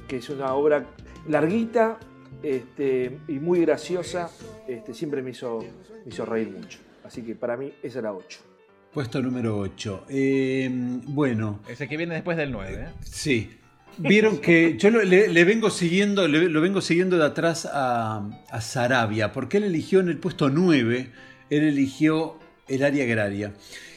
que 0.09 0.17
es 0.17 0.29
una 0.29 0.55
obra 0.55 0.85
larguita 1.29 2.01
este, 2.43 3.19
y 3.29 3.35
muy 3.35 3.61
graciosa. 3.61 4.29
Este, 4.67 4.93
siempre 4.93 5.23
me 5.23 5.31
hizo, 5.31 5.61
me 6.05 6.13
hizo 6.13 6.25
reír 6.27 6.51
mucho. 6.51 6.81
Así 7.05 7.23
que 7.23 7.37
para 7.37 7.57
mí 7.57 7.73
esa 7.81 8.01
era 8.01 8.13
8. 8.13 8.41
Puesto 8.93 9.23
número 9.23 9.57
8. 9.59 10.07
bueno, 11.07 11.61
Ese 11.69 11.87
que 11.87 11.97
viene 11.97 12.15
después 12.15 12.37
del 12.37 12.51
9. 12.51 12.87
¿eh? 12.89 12.93
sí. 13.05 13.51
Vieron 13.99 14.39
que 14.39 14.77
yo 14.79 14.91
lo- 14.91 15.03
le, 15.03 15.29
le 15.29 15.45
vengo 15.45 15.71
siguiendo, 15.71 16.29
le- 16.29 16.49
lo 16.49 16.61
vengo 16.61 16.81
siguiendo 16.81 17.17
de 17.17 17.25
atrás 17.25 17.67
a, 17.71 18.29
a 18.51 18.61
Sarabia, 18.61 19.33
porque 19.33 19.57
él 19.57 19.65
eligió 19.65 20.01
en 20.01 20.09
el 20.09 20.19
puesto 20.19 20.51
9, 20.51 21.11
él 21.51 21.63
eligió 21.65 22.39
el 22.69 22.83
área 22.85 23.05
agraria. 23.05 23.53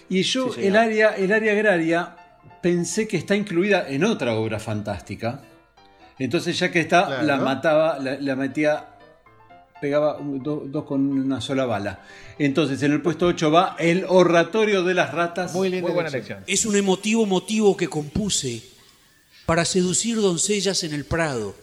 Y 0.09 0.21
yo, 0.23 0.53
Sí, 0.53 0.65
el, 0.65 0.75
área, 0.77 1.09
el 1.15 1.31
área 1.33 1.51
agraria, 1.51 2.15
pensé 2.62 3.07
que 3.07 3.17
está 3.17 3.35
incluida 3.35 3.88
en 3.89 4.03
otra 4.05 4.33
obra 4.33 4.59
fantástica. 4.59 5.41
Entonces, 6.17 6.57
ya 6.59 6.71
que 6.71 6.79
está, 6.79 7.05
Claro. 7.05 7.23
la 7.27 7.38
mataba, 7.38 7.99
la, 7.99 8.17
la 8.19 8.35
metía, 8.35 8.85
pegaba 9.81 10.17
dos 10.21 10.83
con 10.85 11.01
una 11.12 11.39
sola 11.41 11.65
bala. 11.65 11.99
Entonces, 12.38 12.81
en 12.83 12.91
el 12.93 13.01
puesto 13.01 13.27
8 13.27 13.51
va 13.51 13.75
el 13.79 14.05
oratorio 14.07 14.83
de 14.83 14.93
las 14.93 15.13
ratas. 15.13 15.53
Muy 15.53 15.69
linda 15.69 15.88
Muy 15.88 15.93
buena 15.93 16.09
elección. 16.09 16.38
elección. 16.39 16.53
Es 16.53 16.65
un 16.65 16.75
emotivo 16.75 17.25
motivo 17.25 17.75
que 17.77 17.88
compuse 17.88 18.62
para 19.49 19.65
seducir 19.65 20.17
doncellas 20.17 20.83
en 20.83 20.93
el 20.93 21.05
Prado, 21.05 21.55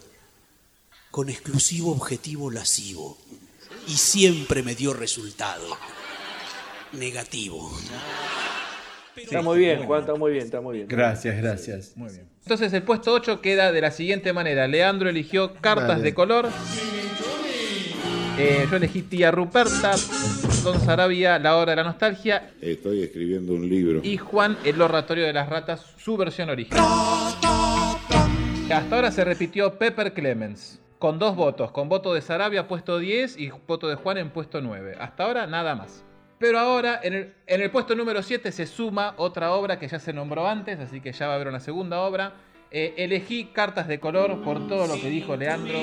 con 1.09 1.29
exclusivo 1.29 1.93
objetivo 1.93 2.51
lascivo. 2.51 3.17
Y 3.87 3.91
siempre 3.91 4.61
me 4.61 4.75
dio 4.75 4.91
resultado. 4.91 5.77
Negativo. 6.91 7.71
Está 9.15 9.41
muy 9.41 9.59
bien, 9.59 9.85
Juan, 9.85 10.01
está 10.01 10.15
muy 10.15 10.33
bien, 10.33 10.43
está 10.43 10.59
muy 10.59 10.75
bien. 10.75 10.89
Gracias, 10.89 11.37
gracias. 11.37 11.93
Muy 11.95 12.09
bien. 12.09 12.27
Entonces 12.43 12.73
el 12.73 12.83
puesto 12.83 13.13
8 13.13 13.39
queda 13.39 13.71
de 13.71 13.79
la 13.79 13.91
siguiente 13.91 14.33
manera. 14.33 14.67
Leandro 14.67 15.07
eligió 15.07 15.53
cartas 15.53 15.87
Dale. 15.87 16.03
de 16.03 16.13
color. 16.13 16.49
Eh, 18.37 18.67
yo 18.69 18.75
elegí 18.75 19.03
Tía 19.03 19.31
Ruperta. 19.31 19.95
Don 20.61 20.81
Sarabia, 20.81 21.39
La 21.39 21.55
Hora 21.55 21.71
de 21.71 21.77
la 21.77 21.83
Nostalgia. 21.85 22.51
Estoy 22.59 23.03
escribiendo 23.03 23.53
un 23.53 23.69
libro. 23.69 24.01
Y 24.03 24.17
Juan, 24.17 24.57
El 24.65 24.81
Oratorio 24.81 25.25
de 25.25 25.31
las 25.31 25.47
Ratas, 25.47 25.85
su 25.97 26.17
versión 26.17 26.49
original. 26.49 26.83
Hasta 28.73 28.95
ahora 28.97 29.11
se 29.11 29.23
repitió 29.23 29.77
Pepper 29.79 30.13
Clemens. 30.13 30.81
Con 30.99 31.19
dos 31.19 31.37
votos. 31.37 31.71
Con 31.71 31.87
voto 31.87 32.13
de 32.13 32.21
Sarabia 32.21 32.67
puesto 32.67 32.99
10 32.99 33.37
y 33.37 33.49
voto 33.65 33.87
de 33.87 33.95
Juan 33.95 34.17
en 34.17 34.29
puesto 34.29 34.59
9. 34.59 34.97
Hasta 34.99 35.23
ahora 35.23 35.47
nada 35.47 35.75
más. 35.75 36.03
Pero 36.37 36.59
ahora 36.59 36.99
en 37.01 37.33
el, 37.47 37.71
puesto 37.71 37.95
número 37.95 38.21
7 38.21 38.51
se 38.51 38.67
suma 38.67 39.13
otra 39.17 39.53
obra 39.53 39.79
que 39.79 39.87
ya 39.87 39.99
se 39.99 40.11
nombró 40.11 40.47
antes, 40.47 40.79
así 40.79 40.99
que 40.99 41.13
ya 41.13 41.27
va 41.27 41.33
a 41.33 41.35
haber 41.35 41.47
una 41.47 41.61
segunda 41.61 42.01
obra. 42.01 42.33
Eh, 42.69 42.93
elegí 42.97 43.45
cartas 43.45 43.87
de 43.87 43.99
color 44.01 44.43
por 44.43 44.67
todo 44.67 44.85
lo 44.85 44.95
que 44.95 45.09
dijo 45.09 45.37
Leandro. 45.37 45.79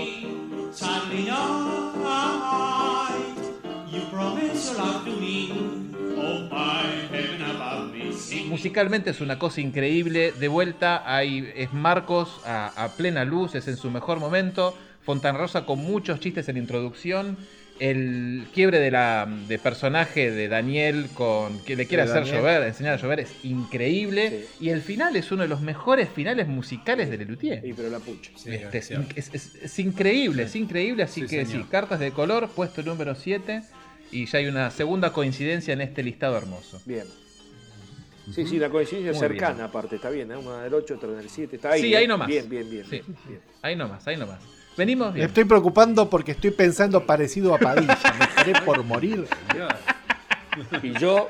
Musicalmente 8.48 9.10
es 9.10 9.20
una 9.20 9.38
cosa 9.38 9.60
increíble. 9.60 10.32
De 10.38 10.48
vuelta 10.48 11.02
hay, 11.06 11.50
es 11.56 11.72
Marcos 11.72 12.40
a, 12.44 12.68
a 12.82 12.88
plena 12.96 13.24
luz, 13.24 13.54
es 13.54 13.68
en 13.68 13.76
su 13.76 13.90
mejor 13.90 14.20
momento. 14.20 14.76
Fontana 15.02 15.38
Rosa 15.38 15.66
con 15.66 15.78
muchos 15.80 16.20
chistes 16.20 16.48
en 16.48 16.56
introducción. 16.56 17.36
El 17.80 18.46
quiebre 18.54 18.78
de 18.78 18.92
la 18.92 19.26
de 19.48 19.58
personaje 19.58 20.30
de 20.30 20.46
Daniel 20.46 21.08
con 21.12 21.58
que 21.64 21.74
le 21.74 21.86
quiere 21.86 22.04
De 22.04 22.10
hacer 22.10 22.22
Daniel. 22.22 22.38
llover, 22.40 22.62
enseñar 22.68 22.94
a 22.94 22.96
llover 23.02 23.18
es 23.20 23.34
increíble. 23.44 24.46
Y 24.60 24.68
el 24.68 24.80
final 24.80 25.16
es 25.16 25.32
uno 25.32 25.42
de 25.42 25.48
los 25.48 25.60
mejores 25.60 26.08
finales 26.08 26.46
musicales 26.46 27.10
de 27.10 27.18
Lelutier. 27.18 27.66
Y 27.66 27.72
pero 27.72 27.90
la 27.90 27.98
pucha. 27.98 28.30
Este, 28.46 28.78
es, 28.78 28.90
es- 29.16 29.30
es- 29.34 29.54
es 29.56 29.78
increíble, 29.80 30.44
es 30.44 30.54
increíble. 30.54 31.02
Así 31.02 31.22
Sí, 31.22 31.26
que 31.26 31.44
señor. 31.44 31.64
sí, 31.64 31.68
cartas 31.68 31.98
de 31.98 32.12
color, 32.12 32.48
puesto 32.54 32.82
número 32.84 33.16
7. 33.16 33.62
Y 34.12 34.26
ya 34.26 34.38
hay 34.38 34.46
una 34.46 34.70
segunda 34.70 35.12
coincidencia 35.12 35.72
en 35.74 35.80
este 35.80 36.02
listado 36.02 36.36
hermoso. 36.36 36.80
Bien. 36.84 37.04
Sí, 38.34 38.46
sí, 38.46 38.58
la 38.58 38.70
coincidencia 38.70 39.10
es 39.10 39.18
Muy 39.18 39.28
cercana, 39.28 39.54
bien. 39.54 39.66
aparte, 39.66 39.96
está 39.96 40.08
bien, 40.08 40.30
¿eh? 40.32 40.36
una 40.36 40.62
del 40.62 40.72
8, 40.72 40.94
otra 40.94 41.10
del 41.10 41.28
7, 41.28 41.56
está 41.56 41.72
ahí. 41.72 41.82
Sí, 41.82 41.92
¿eh? 41.92 41.98
ahí 41.98 42.06
nomás. 42.06 42.26
Bien, 42.26 42.48
bien, 42.48 42.70
bien. 42.70 42.84
Sí. 42.88 43.02
bien. 43.28 43.40
Ahí 43.60 43.76
nomás, 43.76 44.06
ahí 44.06 44.16
nomás. 44.16 44.38
Venimos 44.78 45.08
Me 45.08 45.14
bien. 45.16 45.26
estoy 45.28 45.44
preocupando 45.44 46.08
porque 46.08 46.32
estoy 46.32 46.50
pensando 46.50 47.04
parecido 47.04 47.54
a 47.54 47.58
Padilla. 47.58 47.98
Me 48.18 48.24
estaré 48.24 48.52
por 48.64 48.82
morir. 48.84 49.26
Y 50.82 50.98
yo, 50.98 51.28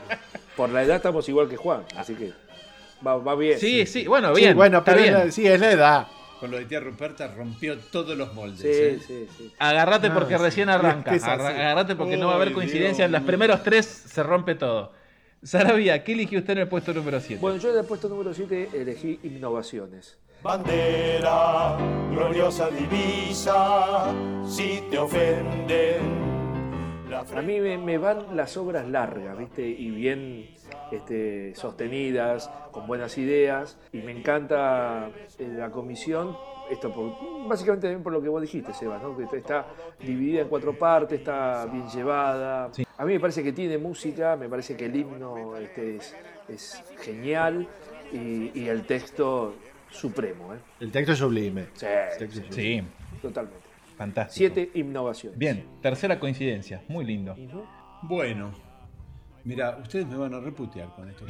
por 0.56 0.68
la 0.70 0.82
edad, 0.84 0.96
estamos 0.96 1.28
igual 1.28 1.48
que 1.48 1.56
Juan, 1.56 1.82
así 1.96 2.14
que 2.14 2.32
va, 3.04 3.16
va 3.16 3.34
bien. 3.34 3.58
Sí, 3.58 3.86
sí, 3.86 4.06
bueno, 4.06 4.34
Sí, 4.34 4.42
bien. 4.42 4.56
bueno, 4.56 4.78
está 4.78 4.92
pero 4.94 5.04
es 5.04 5.12
la- 5.12 5.30
sí, 5.32 5.46
es 5.46 5.58
la 5.60 5.70
edad. 5.72 6.06
Con 6.44 6.50
lo 6.50 6.58
de 6.58 6.66
tía 6.66 6.78
Ruperta 6.78 7.26
rompió 7.28 7.78
todos 7.78 8.18
los 8.18 8.34
moldes. 8.34 8.60
Sí, 8.60 8.68
¿eh? 8.68 8.98
sí, 9.00 9.26
sí. 9.34 9.52
Agarrate 9.58 10.10
No, 10.10 10.14
porque 10.14 10.36
sí. 10.36 10.42
recién 10.42 10.68
arranca. 10.68 11.14
Es 11.14 11.24
que 11.24 11.30
Agarrate 11.30 11.96
porque 11.96 12.18
no 12.18 12.26
va 12.26 12.32
a 12.34 12.36
haber 12.36 12.52
coincidencia. 12.52 13.06
En 13.06 13.12
los 13.12 13.22
primeros 13.22 13.62
tres 13.62 13.86
se 13.86 14.22
rompe 14.22 14.54
todo. 14.54 14.92
Sarabia, 15.42 16.04
¿qué 16.04 16.12
eligió 16.12 16.40
usted 16.40 16.52
en 16.52 16.58
el 16.58 16.68
puesto 16.68 16.92
número 16.92 17.18
7? 17.18 17.40
Bueno, 17.40 17.56
yo 17.56 17.70
en 17.70 17.78
el 17.78 17.86
puesto 17.86 18.10
número 18.10 18.34
7 18.34 18.68
elegí 18.74 19.20
innovaciones. 19.22 20.18
Bandera, 20.42 21.78
gloriosa 22.10 22.68
divisa, 22.68 24.12
si 24.46 24.82
te 24.90 24.98
ofenden. 24.98 26.24
La 27.08 27.20
A 27.20 27.40
mí 27.40 27.58
me, 27.58 27.78
me 27.78 27.96
van 27.96 28.36
las 28.36 28.54
obras 28.58 28.86
largas, 28.86 29.38
¿viste? 29.38 29.66
Y 29.66 29.90
bien 29.92 30.46
este, 30.90 31.54
sostenidas, 31.54 32.50
con 32.70 32.86
buenas 32.86 33.16
ideas. 33.18 33.78
Y 33.92 33.98
me 33.98 34.12
encanta 34.12 35.10
eh, 35.38 35.48
la 35.56 35.70
comisión, 35.70 36.36
esto 36.70 36.92
por- 36.92 37.14
básicamente 37.48 37.86
también 37.88 38.02
por 38.02 38.12
lo 38.12 38.22
que 38.22 38.28
vos 38.28 38.40
dijiste, 38.42 38.72
Sebas, 38.74 39.02
¿no? 39.02 39.16
Que 39.16 39.36
está 39.36 39.66
dividida 40.00 40.42
en 40.42 40.48
cuatro 40.48 40.72
partes, 40.78 41.18
está 41.20 41.66
bien 41.66 41.88
llevada. 41.88 42.70
A 42.96 43.04
mí 43.04 43.12
me 43.14 43.20
parece 43.20 43.42
que 43.42 43.52
tiene 43.52 43.78
música, 43.78 44.36
me 44.36 44.48
parece 44.48 44.76
que 44.76 44.86
el 44.86 44.96
himno 44.96 45.56
este, 45.56 45.96
es, 45.96 46.14
es 46.48 46.82
genial 47.00 47.66
y, 48.12 48.50
y 48.58 48.68
el 48.68 48.84
texto 48.86 49.54
supremo, 49.90 50.54
¿eh? 50.54 50.58
El 50.80 50.90
texto 50.92 51.12
es 51.12 51.18
sublime. 51.18 51.66
Sí, 51.74 51.86
El 51.86 52.18
texto 52.18 52.40
es 52.40 52.54
Sí, 52.54 52.82
totalmente. 53.22 53.58
fantástico. 53.96 54.36
Siete 54.54 54.70
innovaciones. 54.78 55.38
Bien, 55.38 55.64
tercera 55.82 56.18
coincidencia. 56.18 56.82
Muy 56.88 57.04
lindo. 57.04 57.36
Bueno, 58.02 58.52
mira, 59.44 59.76
ustedes 59.82 60.06
me 60.06 60.16
van 60.16 60.34
a 60.34 60.40
reputear 60.40 60.88
con 60.94 61.08
esto. 61.08 61.24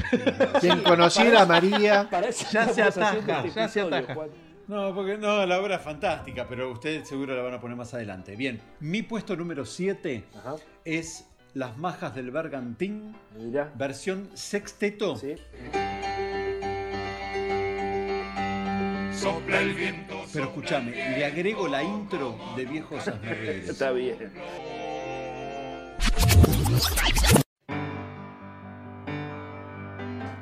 Quien 0.60 0.80
conociera 0.82 1.42
a 1.42 1.46
María. 1.46 2.08
Ya 2.52 2.68
se 2.68 2.82
ataja, 2.82 3.42
este 3.44 3.50
ya 3.60 3.68
se 3.68 3.80
ataja. 3.80 4.14
Juan. 4.14 4.28
No, 4.66 4.94
porque 4.94 5.18
no, 5.18 5.44
la 5.44 5.60
obra 5.60 5.76
es 5.76 5.82
fantástica, 5.82 6.46
pero 6.48 6.70
ustedes 6.72 7.06
seguro 7.06 7.36
la 7.36 7.42
van 7.42 7.54
a 7.54 7.60
poner 7.60 7.76
más 7.76 7.92
adelante. 7.92 8.34
Bien, 8.34 8.60
mi 8.80 9.02
puesto 9.02 9.36
número 9.36 9.66
7 9.66 10.24
Ajá. 10.38 10.54
es 10.86 11.26
Las 11.52 11.76
Majas 11.76 12.14
del 12.14 12.30
Bergantín, 12.30 13.14
Mira. 13.38 13.70
versión 13.74 14.30
sexteto. 14.32 15.16
Sí. 15.16 15.34
Sopla 19.12 19.60
el 19.60 19.74
viento. 19.74 20.22
Pero 20.32 20.46
escúchame, 20.46 20.90
le 20.92 21.24
agrego 21.26 21.68
la 21.68 21.82
intro 21.82 22.34
de 22.56 22.64
Viejos 22.64 23.06
Asmerredes. 23.06 23.68
Está 23.68 23.90
bien. 23.92 24.32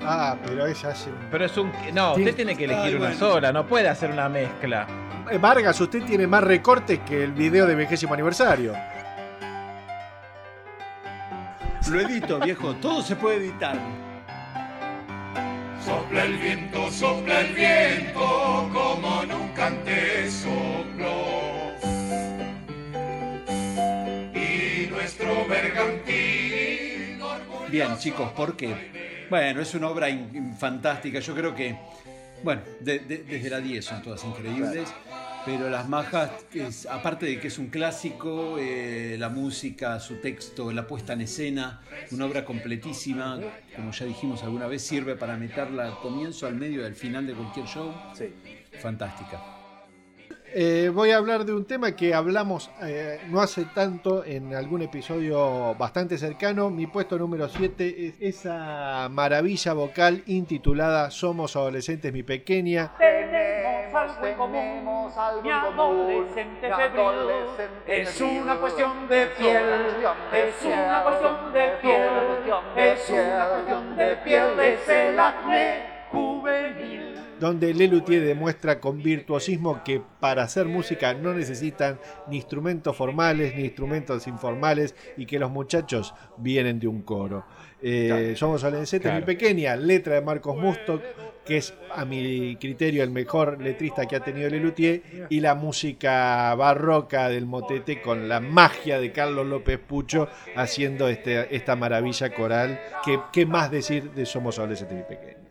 Ah, 0.05 0.37
pero 0.45 0.67
ella 0.67 0.89
hace. 0.91 1.11
Pero 1.31 1.45
es 1.45 1.57
un. 1.57 1.71
No, 1.93 2.13
usted 2.13 2.31
Sí. 2.31 2.37
tiene 2.37 2.57
que 2.57 2.65
elegir 2.65 2.83
Ay, 2.85 2.95
una 2.95 3.07
bueno. 3.09 3.19
sola, 3.19 3.53
no 3.53 3.67
puede 3.67 3.89
hacer 3.89 4.11
una 4.11 4.29
mezcla. 4.29 4.87
Eh, 5.31 5.39
Vargas, 5.39 5.81
usted 5.81 6.03
tiene 6.05 6.27
más 6.27 6.43
recortes 6.43 7.01
que 7.01 7.25
el 7.25 7.33
video 7.33 7.67
de 7.67 7.75
vigésimo 7.75 8.13
aniversario. 8.15 8.75
Lo 11.91 12.01
edito, 12.01 12.39
viejo, 12.41 12.75
todo 12.77 13.03
se 13.03 13.17
puede 13.17 13.37
editar. 13.39 13.77
Sopla 15.85 16.25
el 16.25 16.35
viento, 16.39 16.91
sopla 16.91 17.41
el 17.41 17.55
viento, 17.55 18.71
como 18.73 19.23
nunca 19.25 19.67
antes 19.67 20.33
sopló. 20.33 21.43
Y 24.35 24.87
nuestro 24.91 25.47
bergantín 25.49 27.21
Bien, 27.69 27.97
chicos, 27.99 28.31
¿por 28.33 28.57
qué? 28.57 29.22
Bueno, 29.33 29.63
es 29.63 29.75
una 29.75 29.89
obra 29.89 30.11
in- 30.11 30.29
in- 30.35 30.55
fantástica. 30.55 31.19
Yo 31.19 31.35
creo 31.35 31.55
que, 31.55 31.75
bueno, 32.45 32.61
de- 32.81 32.99
de- 32.99 33.25
desde 33.25 33.49
la 33.49 33.61
10 33.61 33.83
son 33.83 34.03
todas 34.03 34.23
increíbles. 34.25 34.93
Pero 35.47 35.71
Las 35.71 35.89
Majas, 35.89 36.31
es, 36.53 36.85
aparte 36.85 37.25
de 37.25 37.41
que 37.41 37.49
es 37.49 37.57
un 37.57 37.69
clásico, 37.69 38.59
eh, 38.59 39.17
la 39.19 39.31
música, 39.31 39.99
su 40.01 40.17
texto, 40.17 40.71
la 40.71 40.87
puesta 40.87 41.15
en 41.15 41.23
escena, 41.23 41.81
una 42.11 42.27
obra 42.27 42.45
completísima, 42.45 43.41
como 43.75 43.91
ya 43.93 44.05
dijimos 44.05 44.43
alguna 44.43 44.67
vez, 44.67 44.83
sirve 44.83 45.17
para 45.17 45.39
meterla 45.39 45.87
al 45.87 45.99
comienzo, 45.99 46.47
al 46.47 46.55
medio 46.57 46.83
y 46.83 46.85
al 46.85 46.95
final 46.95 47.27
de 47.27 47.33
cualquier 47.33 47.65
show. 47.67 47.91
Sí. 48.13 48.35
Fantástica. 48.83 49.41
Eh, 50.55 50.91
voy 50.93 51.11
a 51.13 51.17
hablar 51.17 51.47
de 51.47 51.55
un 51.55 51.65
tema 51.65 51.93
que 51.93 52.13
hablamos 52.13 52.71
eh, 52.83 53.23
no 53.29 53.41
hace 53.41 53.65
tanto 53.75 54.23
en 54.23 54.55
algún 54.55 54.83
episodio 54.83 55.75
bastante 55.77 56.19
cercano. 56.19 56.69
Mi 56.69 56.87
puesto 56.87 57.19
número 57.19 57.49
7 57.49 58.07
es 58.07 58.21
esa 58.21 59.09
maravilla 59.11 59.73
vocal 59.73 60.23
intitulada 60.27 61.11
Somos 61.11 61.57
adolescentes, 61.57 62.13
mi 62.13 62.23
pequeña. 62.23 62.93
Tenemos 62.99 63.95
algo 63.95 64.27
en 64.27 64.37
común, 64.37 65.11
mi 65.43 65.51
adolescente 65.51 66.71
febril. 66.71 67.15
Es 67.87 68.21
una 68.21 68.57
cuestión 68.57 69.09
de 69.09 69.27
piel, 69.39 69.63
es 70.35 70.65
una 70.67 71.03
cuestión 71.03 71.53
de 71.55 71.69
piel, 71.81 72.03
es 72.77 73.11
una 73.11 73.49
cuestión 73.49 73.97
de 73.97 74.17
piel, 74.17 74.61
es 74.61 74.89
el 74.89 75.19
acné 75.19 76.07
juvenil. 76.11 77.12
Donde 77.43 77.75
Lelutier 77.75 78.25
demuestra 78.25 78.79
con 78.79 79.03
virtuosismo 79.03 79.83
que 79.83 80.01
para 80.21 80.45
hacer 80.45 80.67
música 80.67 81.13
no 81.13 81.35
necesitan 81.35 81.99
ni 82.29 82.37
instrumentos 82.37 82.97
formales 82.97 83.57
ni 83.57 83.65
instrumentos 83.65 84.29
informales 84.29 84.95
y 85.17 85.27
que 85.27 85.41
los 85.41 85.51
muchachos 85.51 86.15
vienen 86.39 86.79
de 86.79 86.87
un 86.87 87.03
coro. 87.03 87.45
Eh, 87.83 88.07
Claro. 88.09 88.37
Somos 88.37 88.63
adolescentes, 88.63 89.11
Claro. 89.11 89.27
mi 89.27 89.27
pequeña 89.27 89.75
letra 89.75 90.15
de 90.15 90.21
Marcos 90.21 90.57
Musto, 90.57 91.03
que 91.45 91.57
es 91.57 91.75
a 91.93 92.05
mi 92.05 92.55
criterio 92.61 93.03
el 93.03 93.11
mejor 93.11 93.61
letrista 93.61 94.07
que 94.07 94.15
ha 94.15 94.21
tenido 94.21 94.49
Lelutier, 94.49 95.03
y 95.29 95.41
la 95.41 95.57
música 95.57 96.55
barroca 96.55 97.29
del 97.29 97.47
motete 97.47 98.01
con 98.01 98.29
la 98.29 98.39
magia 98.39 99.01
de 99.01 99.11
Carlos 99.11 99.49
López 99.49 99.81
Pucho 99.81 100.29
haciendo 100.55 101.09
este, 101.09 101.53
esta 101.57 101.75
maravilla 101.75 102.33
coral. 102.33 102.79
¿Qué 103.33 103.47
más 103.47 103.73
decir 103.73 104.13
de 104.13 104.27
Somos 104.27 104.61
adolescentes, 104.61 104.97
mi 104.97 105.03
pequeña? 105.03 105.42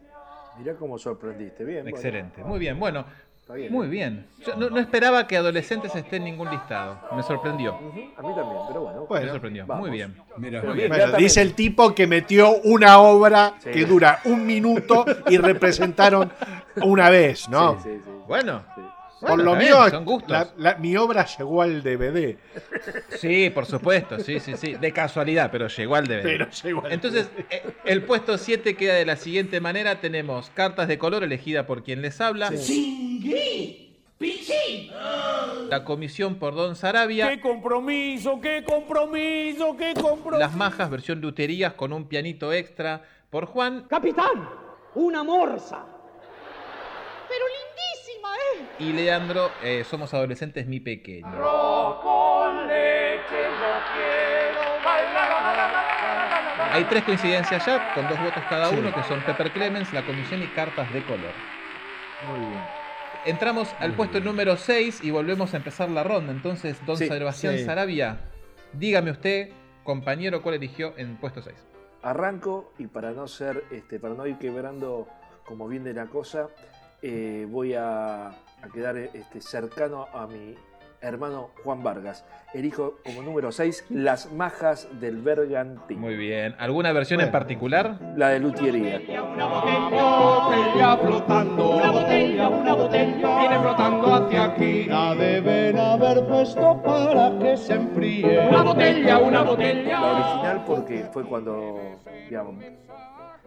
Mirá 0.62 0.76
cómo 0.76 0.98
sorprendiste. 0.98 1.64
Bien. 1.64 1.84
bueno. 1.84 1.96
Excelente, 1.98 2.44
muy 2.44 2.60
bien. 2.60 2.80
Bueno, 2.80 3.06
Está 3.42 3.56
bien, 3.56 3.74
muy 3.74 3.88
¿eh? 3.88 3.90
bien. 3.90 4.28
Yo 4.46 4.56
no, 4.56 4.70
no 4.70 4.80
esperaba 4.80 5.26
que 5.28 5.36
adolescentes 5.36 5.96
esté 5.96 6.18
en 6.18 6.26
ningún 6.26 6.50
listado. 6.52 7.00
Me 7.16 7.24
sorprendió. 7.24 7.74
A 7.76 7.82
mí 7.82 8.14
también, 8.14 8.58
pero 8.68 8.82
bueno. 8.82 9.06
Bueno, 9.10 9.26
Me 9.26 9.32
sorprendió. 9.32 9.66
vamos. 9.66 9.88
Muy 9.88 9.98
bien. 9.98 10.16
Mira, 10.38 10.62
Pero 10.62 10.74
bien. 10.74 10.88
Bueno, 10.90 11.04
Inmediatamente. 11.04 11.24
dice 11.24 11.42
el 11.42 11.54
tipo 11.56 11.94
que 11.96 12.06
metió 12.08 12.52
una 12.64 13.00
obra 13.00 13.54
Sí. 13.60 13.72
que 13.72 13.86
dura 13.86 14.20
un 14.26 14.46
minuto 14.46 15.04
y 15.30 15.38
representaron 15.38 16.32
una 16.84 17.10
vez, 17.10 17.50
¿no? 17.50 17.82
Sí, 17.82 17.90
sí, 17.90 18.02
sí. 18.06 18.12
Bueno, 18.28 18.64
Sí. 18.76 18.82
Por 19.22 19.30
Bueno, 19.30 19.44
lo 19.44 19.56
mío, 19.56 19.78
bien, 19.82 19.92
son 19.92 20.04
gustos. 20.06 20.32
la- 20.32 20.50
la- 20.58 20.76
mi 20.78 20.98
obra 20.98 21.26
llegó 21.26 21.62
al 21.62 21.84
DVD. 21.84 22.38
sí, 23.18 23.52
por 23.52 23.66
supuesto. 23.68 24.20
Sí, 24.20 24.40
sí, 24.40 24.58
sí. 24.58 24.74
De 24.74 24.92
casualidad, 24.92 25.50
pero 25.52 25.68
llegó 25.68 25.96
al 25.96 26.08
DVD. 26.08 26.24
Pero 26.24 26.50
llegó 26.50 26.86
al 26.86 26.92
Entonces, 26.92 27.30
eh, 27.52 27.62
el 27.86 28.04
puesto 28.04 28.38
7 28.40 28.76
queda 28.76 28.96
de 28.96 29.06
la 29.06 29.16
siguiente 29.16 29.62
manera. 29.62 30.02
Tenemos 30.02 30.50
cartas 30.56 30.88
de 30.88 30.98
color 30.98 31.24
elegida 31.24 31.68
por 31.68 31.84
quien 31.84 32.02
les 32.02 32.20
habla. 32.20 32.52
La 35.70 35.84
comisión 35.84 36.36
por 36.36 36.54
Don 36.56 36.76
Sarabia. 36.76 37.30
¡Qué 37.30 37.40
compromiso, 37.42 38.40
qué 38.42 38.64
compromiso, 38.64 39.76
qué 39.78 39.94
compromiso! 39.94 40.40
Las 40.40 40.56
majas, 40.56 40.90
versión 40.90 41.22
luterías 41.22 41.74
con 41.74 41.94
un 41.94 42.08
pianito 42.08 42.52
extra 42.54 43.04
por 43.30 43.46
Juan. 43.46 43.86
Capitán, 43.90 44.50
una 44.96 45.24
morsa. 45.24 45.86
Pero. 47.30 47.46
Y 48.80 48.94
Leandro, 48.94 49.52
eh, 49.64 49.84
somos 49.84 50.14
adolescentes, 50.14 50.66
mi 50.66 50.80
pequeño. 50.80 51.28
Con 52.02 52.68
leche 52.68 53.30
yo 53.30 53.74
quiero 53.94 54.84
bailar. 54.84 56.72
Hay 56.74 56.84
tres 56.86 57.04
coincidencias 57.04 57.66
ya, 57.66 57.94
con 57.94 58.08
dos 58.08 58.20
votos 58.20 58.44
cada 58.50 58.70
uno, 58.70 58.94
que 58.94 59.04
son 59.04 59.22
Pepper 59.22 59.52
Clemens, 59.52 59.92
la 59.94 60.06
comisión 60.06 60.42
y 60.42 60.48
cartas 60.48 60.92
de 60.94 61.04
color. 61.04 61.34
Muy 62.30 62.40
bien. 62.40 62.64
Entramos 63.26 63.74
al 63.80 63.94
puesto 63.94 64.20
número 64.20 64.58
6 64.58 65.04
y 65.04 65.12
volvemos 65.12 65.54
a 65.54 65.58
empezar 65.58 65.90
la 65.90 66.04
ronda. 66.04 66.32
Entonces, 66.32 66.84
don 66.86 66.98
Sí, 66.98 67.08
Sebastián 67.08 67.58
sí. 67.58 67.66
Sarabia, 67.66 68.20
dígame 68.74 69.12
usted, 69.12 69.50
compañero, 69.84 70.42
cuál 70.42 70.56
eligió 70.56 70.94
en 70.98 71.18
puesto 71.18 71.42
6. 71.44 71.56
Arranco 72.02 72.74
y 72.80 72.88
para 72.88 73.12
no 73.12 73.28
ser, 73.28 73.64
este, 73.70 74.00
para 74.00 74.16
no 74.16 74.26
ir 74.26 74.38
quebrando 74.40 75.08
como 75.46 75.68
viene 75.68 75.94
la 75.94 76.06
cosa, 76.08 76.48
eh, 77.02 77.46
voy 77.50 77.74
a, 77.74 78.28
a 78.30 78.70
quedar 78.74 78.98
este, 78.98 79.42
cercano 79.42 80.08
a 80.14 80.28
mi 80.28 80.56
hermano 81.02 81.50
Juan 81.64 81.82
Vargas. 81.82 82.24
Elijo 82.54 83.00
como 83.04 83.24
número 83.24 83.52
6 83.52 83.86
Las 83.90 84.32
Majas 84.32 84.88
del 85.00 85.18
Bergantín. 85.18 86.00
Muy 86.00 86.16
bien. 86.16 86.54
¿Alguna 86.60 86.92
versión 86.94 87.22
en 87.22 87.32
particular? 87.32 87.98
La 88.16 88.30
de 88.30 88.40
Lutiería. 88.40 89.00
botella 90.00 90.98
flotando, 90.98 91.78
una 91.78 91.92
botella, 91.92 92.50
una 92.50 92.74
botella, 92.74 93.40
viene 93.40 93.60
flotando 93.60 94.14
hacia 94.16 94.44
aquí. 94.46 94.84
La 94.86 95.16
deben 95.16 95.78
haber 95.80 96.26
puesto 96.28 96.82
para 96.84 97.38
que 97.40 97.58
se 97.58 97.74
enfríe. 97.74 98.48
Una 98.50 98.62
botella, 98.64 99.18
una 99.18 99.42
botella. 99.44 100.00
La 100.00 100.12
original 100.14 100.64
porque 100.68 101.06
fue 101.12 101.24
cuando, 101.26 102.00
digamos, 102.30 102.64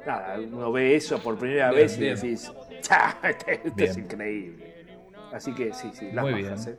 nada, 0.07 0.37
uno 0.41 0.73
ve 0.73 0.97
eso 0.97 1.19
por 1.19 1.39
primera 1.39 1.71
Bien, 1.71 1.83
vez 1.83 1.97
y 1.97 2.01
bien. 2.01 2.15
decís, 2.17 2.53
"Cha, 2.89 3.19
esto, 3.23 3.47
es 3.85 3.97
increíble. 3.97 4.75
Así 5.33 5.53
que 5.55 5.73
sí, 5.73 5.91
sí, 5.93 6.11
las 6.13 6.25
Muy 6.25 6.43
majas, 6.43 6.67
bien. 6.67 6.77
¿eh? 6.77 6.79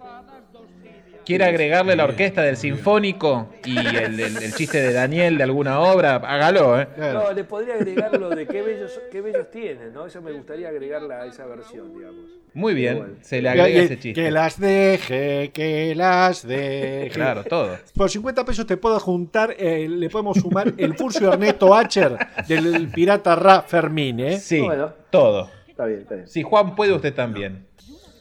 ¿Quiere 1.25 1.45
agregarle 1.45 1.95
la 1.95 2.03
orquesta 2.03 2.43
del 2.43 2.55
Sinfónico 2.55 3.49
y 3.65 3.75
el, 3.79 4.19
el- 4.19 4.37
el 4.43 4.53
chiste 4.53 4.79
de 4.79 4.93
Daniel 4.93 5.37
de 5.39 5.43
alguna 5.43 5.79
obra? 5.79 6.17
Hágalo, 6.17 6.79
¿eh? 6.79 6.87
No, 7.13 7.33
le 7.33 7.43
podría 7.43 7.73
agregar 7.73 8.17
lo 8.19 8.29
de 8.29 8.45
qué 8.45 8.61
bellos, 8.61 9.01
qué 9.11 9.21
bellos 9.21 9.49
tienen, 9.49 9.91
¿no? 9.91 10.05
Eso 10.05 10.21
me 10.21 10.31
gustaría 10.31 10.69
agregarla 10.69 11.23
a 11.23 11.25
esa 11.25 11.47
versión, 11.47 11.91
digamos. 11.97 12.25
Muy 12.53 12.75
bien, 12.75 13.17
se 13.21 13.41
le 13.41 13.49
agrega 13.49 13.67
ese 13.81 13.99
chiste. 13.99 14.13
Que 14.21 14.29
las 14.31 14.59
deje, 14.59 15.49
que 15.51 15.93
las 15.95 16.45
deje. 16.47 17.09
Claro, 17.11 17.43
todo. 17.43 17.75
Por 17.95 18.09
50 18.11 18.45
pesos 18.45 18.67
te 18.67 18.77
puedo 18.77 18.99
juntar, 18.99 19.55
eh, 19.57 19.87
le 19.89 20.09
podemos 20.11 20.37
sumar 20.37 20.73
el 20.77 20.93
Furcio 20.95 21.33
Ernesto 21.33 21.73
Acher 21.73 22.15
del 22.47 22.87
pirata 22.89 23.35
Ra 23.35 23.63
Fermín, 23.63 24.19
¿eh? 24.19 24.37
Sí, 24.39 24.65
todo. 25.09 25.49
Está 25.75 25.85
bien, 25.87 25.99
está 25.99 26.15
bien. 26.15 26.27
Si 26.29 26.41
Juan 26.41 26.73
puede, 26.73 26.93
usted 26.93 27.13
también. 27.13 27.67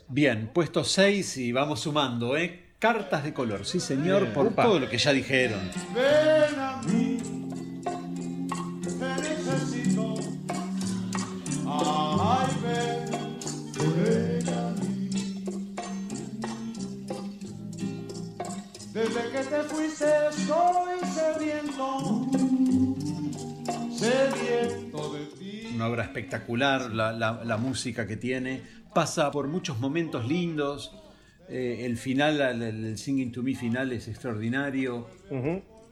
Bien, 0.08 0.50
puesto 0.52 0.82
6 0.82 1.36
y 1.36 1.52
vamos 1.52 1.78
sumando, 1.80 2.36
¿eh? 2.36 2.64
Cartas 2.80 3.22
de 3.22 3.32
color, 3.32 3.64
sí 3.64 3.78
señor, 3.78 4.22
Bien. 4.22 4.34
por 4.34 4.46
Upa. 4.48 4.64
todo 4.64 4.80
lo 4.80 4.88
que 4.88 4.98
ya 4.98 5.12
dijeron. 5.12 5.60
Ven 5.94 6.58
a 6.58 6.82
mí, 6.82 7.18
te 8.82 9.22
necesito. 9.22 10.14
Ay, 11.66 12.48
ven, 12.64 13.04
ven 14.04 14.48
a 14.48 14.70
mí. 14.72 15.10
Desde 18.92 19.30
que 19.30 19.38
te 19.38 19.62
fuiste 19.62 20.04
estoy 20.28 20.98
sediento, 21.14 22.26
sediento. 23.96 24.83
Una 25.74 25.86
obra 25.88 26.04
espectacular, 26.04 26.90
la, 26.92 27.12
la- 27.12 27.40
la 27.44 27.56
música 27.56 28.06
que 28.06 28.16
tiene. 28.16 28.62
Pasa 28.94 29.30
por 29.30 29.48
muchos 29.48 29.78
momentos 29.80 30.26
lindos. 30.26 30.92
eh, 31.48 31.82
el 31.84 31.96
final, 31.98 32.40
el, 32.40 32.62
el 32.86 32.98
Singing 32.98 33.30
to 33.32 33.42
Me 33.42 33.54
final 33.54 33.92
es 33.92 34.08
extraordinario. 34.08 35.06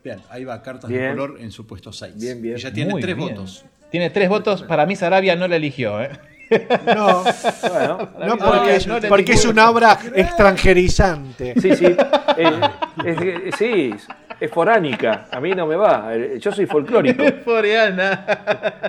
Bien, 0.04 0.18
ahí 0.30 0.44
va 0.44 0.62
Cartas 0.62 0.90
de 0.90 1.08
color 1.10 1.36
en 1.40 1.50
su 1.52 1.66
puesto 1.66 1.92
6. 1.92 2.14
Bien, 2.16 2.40
bien. 2.40 2.56
Y 2.56 2.60
ya 2.60 2.72
tiene 2.72 2.90
Muy 2.92 3.00
tres 3.02 3.16
bien. 3.16 3.28
votos. 3.30 3.64
Tiene 3.90 4.10
tres 4.10 4.28
votos. 4.28 4.62
Para 4.62 4.86
mí, 4.86 4.96
Sarabia 4.96 5.36
no 5.36 5.46
la 5.48 5.56
eligió, 5.56 6.00
¿eh? 6.00 6.10
No, 6.94 7.22
Bueno, 7.72 8.10
no 8.26 8.36
porque, 8.38 8.78
no 8.86 9.00
porque 9.08 9.32
es 9.32 9.44
una 9.46 9.68
obra 9.70 9.98
extranjerizante. 10.14 11.54
Sí, 11.60 11.74
sí. 11.76 11.86
eh, 11.86 12.60
es, 13.04 13.20
es- 13.20 13.54
sí, 13.58 13.90
es 14.44 14.50
foránica. 14.50 15.26
A 15.30 15.40
mí 15.40 15.52
no 15.52 15.66
me 15.66 15.76
va. 15.76 16.10
Yo 16.38 16.52
soy 16.52 16.66
folclórico. 16.66 17.24
Foreana. 17.44 18.26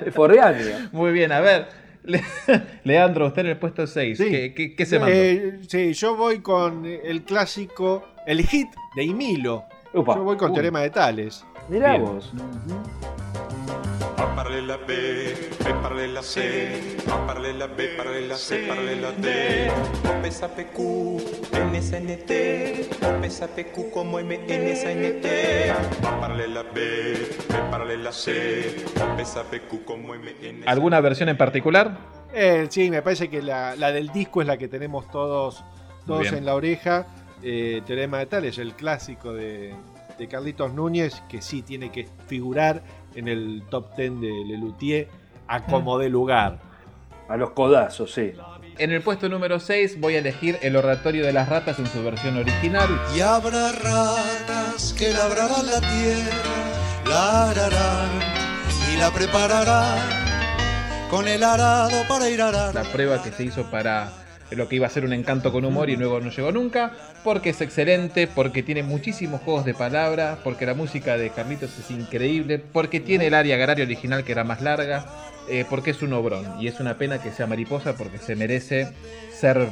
Es 0.06 0.14
foreánea. 0.14 0.90
Muy 0.92 1.12
bien, 1.12 1.32
a 1.32 1.40
ver. 1.40 1.68
Le- 2.04 2.24
Leandro, 2.84 3.28
usted 3.28 3.42
en 3.44 3.48
el 3.52 3.58
puesto 3.58 3.88
6. 3.88 4.18
¿Qué, 4.18 4.54
qué- 4.54 4.76
qué 4.76 4.86
se 4.86 5.00
mandó? 5.00 5.14
Eh, 5.16 5.60
sí, 5.68 5.94
yo 5.94 6.16
voy 6.16 6.40
con 6.40 6.86
el 6.86 7.24
clásico, 7.24 8.08
el 8.26 8.46
hit 8.46 8.68
de 8.96 9.04
Imilo. 9.04 9.64
Upa. 9.94 10.16
Yo 10.16 10.24
voy 10.24 10.36
con 10.38 10.50
Uy. 10.50 10.56
Teorema 10.56 10.82
de 10.82 10.90
Tales. 10.90 11.46
Mirá 11.70 11.92
Bien. 11.92 12.02
vos. 12.04 12.34
Parler 14.44 14.80
B, 14.86 15.36
B 15.64 15.74
parler 15.82 16.10
la 16.10 16.22
C, 16.22 16.98
A 17.10 17.26
parler 17.26 17.56
la 17.56 17.68
B, 17.68 17.88
parler 17.96 18.28
la 18.28 18.36
C, 18.36 18.66
parler 18.68 18.98
la 18.98 19.12
D. 19.12 19.72
O 20.10 20.22
pesa 20.22 20.54
PQ, 20.54 20.80
NSNT, 21.72 22.32
O 23.04 23.22
pesa 23.22 23.48
PQ 23.48 23.92
como 23.92 24.20
MNSNT. 24.20 25.26
A 26.06 26.20
parler 26.20 26.50
la 26.50 26.64
B, 26.64 27.14
B 27.50 27.56
parler 27.72 28.00
la 28.00 28.12
C, 28.12 28.84
O 29.02 29.16
pesa 29.16 29.44
PQ 29.44 29.86
como 29.86 30.14
MNSNT. 30.14 30.68
¿Alguna 30.68 31.00
versión 31.00 31.30
en 31.30 31.38
particular? 31.38 31.98
Eh, 32.34 32.68
sí, 32.70 32.90
me 32.90 33.02
parece 33.02 33.30
que 33.30 33.42
la, 33.42 33.76
la 33.78 33.92
del 33.92 34.10
disco 34.10 34.42
es 34.42 34.48
la 34.48 34.58
que 34.58 34.68
tenemos 34.68 35.10
todos, 35.10 35.64
todos 36.06 36.32
en 36.34 36.46
la 36.46 36.56
oreja. 36.56 37.08
Eh, 37.42 37.82
Teorema 37.86 38.20
de 38.20 38.26
Tales, 38.26 38.58
el 38.58 38.74
clásico 38.74 39.34
de, 39.34 39.74
de 40.18 40.28
Carlitos 40.28 40.74
Núñez, 40.74 41.22
que 41.28 41.42
sí 41.42 41.62
tiene 41.62 41.92
que 41.92 42.08
figurar 42.28 42.84
en 43.16 43.28
el 43.28 43.64
top 43.70 43.96
10 43.96 44.22
de 44.22 44.46
Lelutier 44.46 45.08
a 45.48 45.66
como 45.66 45.98
de 45.98 46.10
lugar. 46.10 46.60
A 47.30 47.38
los 47.38 47.52
codazos, 47.52 48.14
sí. 48.14 48.34
En 48.78 48.92
el 48.92 49.02
puesto 49.02 49.30
número 49.30 49.60
6 49.60 50.00
voy 50.00 50.16
a 50.16 50.20
elegir 50.20 50.58
el 50.62 50.76
oratorio 50.76 51.26
de 51.26 51.32
las 51.32 51.48
ratas 51.48 51.80
en 51.80 51.88
su 51.88 52.04
versión 52.04 52.38
original. 52.38 52.90
Y 53.16 53.22
habrá 53.22 53.72
ratas 53.72 54.94
que 54.98 55.14
labrarán 55.14 55.66
la 55.68 55.80
tierra, 55.80 57.08
la 57.08 57.50
ararán 57.52 58.10
y 58.92 58.98
la 58.98 59.12
prepararán 59.12 60.00
con 61.10 61.28
el 61.28 61.44
arado 61.44 62.04
para 62.08 62.30
ir 62.30 62.42
a 62.42 62.50
arar. 62.50 62.74
La 62.74 62.84
prueba 62.84 63.22
que 63.22 63.32
se 63.32 63.44
hizo 63.44 63.70
para 63.70 64.23
lo 64.56 64.68
que 64.68 64.76
iba 64.78 64.88
a 64.88 64.90
ser 64.90 65.06
un 65.06 65.14
encanto 65.14 65.52
con 65.52 65.66
humor 65.66 65.90
y 65.90 65.96
luego 65.96 66.20
no 66.20 66.30
llegó 66.30 66.52
nunca. 66.52 66.92
Porque 67.24 67.50
es 67.52 67.62
excelente, 67.62 68.28
porque 68.28 68.64
tiene 68.64 68.84
muchísimos 68.84 69.42
juegos 69.42 69.66
de 69.66 69.74
palabras, 69.74 70.40
porque 70.44 70.66
la 70.66 70.74
música 70.74 71.18
de 71.18 71.30
Carlitos 71.30 71.78
es 71.80 71.92
increíble, 71.92 72.60
porque 72.60 73.00
tiene 73.00 73.28
el 73.28 73.34
área 73.34 73.56
agraria 73.56 73.86
original 73.86 74.24
que 74.24 74.32
era 74.32 74.44
más 74.44 74.62
larga, 74.62 75.06
eh, 75.50 75.66
porque 75.70 75.92
es 75.92 76.02
un 76.02 76.14
obrón. 76.14 76.60
Y 76.60 76.68
es 76.68 76.80
una 76.80 76.98
pena 76.98 77.22
que 77.22 77.32
sea 77.32 77.48
mariposa 77.48 77.96
porque 77.96 78.18
se 78.18 78.36
merece 78.36 78.94
ser 79.32 79.70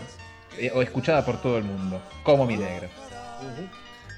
eh, 0.57 0.71
o 0.73 0.81
escuchada 0.81 1.25
por 1.25 1.41
todo 1.41 1.57
el 1.57 1.63
mundo, 1.63 2.01
como 2.23 2.45
mi 2.45 2.57
negro. 2.57 2.87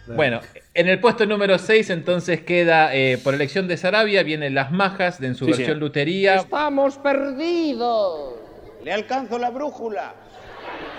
Bueno, 0.07 0.41
en 0.73 0.89
el 0.89 0.99
puesto 0.99 1.25
número 1.25 1.57
6 1.57 1.89
entonces 1.91 2.41
queda, 2.41 2.93
eh, 2.93 3.17
por 3.23 3.33
elección 3.33 3.69
de 3.69 3.77
Sarabia, 3.77 4.23
vienen 4.23 4.53
Las 4.53 4.71
Majas 4.71 5.19
de 5.19 5.27
en 5.27 5.35
su 5.35 5.45
Sí, 5.45 5.51
versión 5.51 5.79
lutería. 5.79 6.35
Estamos 6.35 6.97
perdidos. 6.97 8.35
Le 8.83 8.91
alcanzo 8.91 9.39
la 9.39 9.49
brújula. 9.49 10.13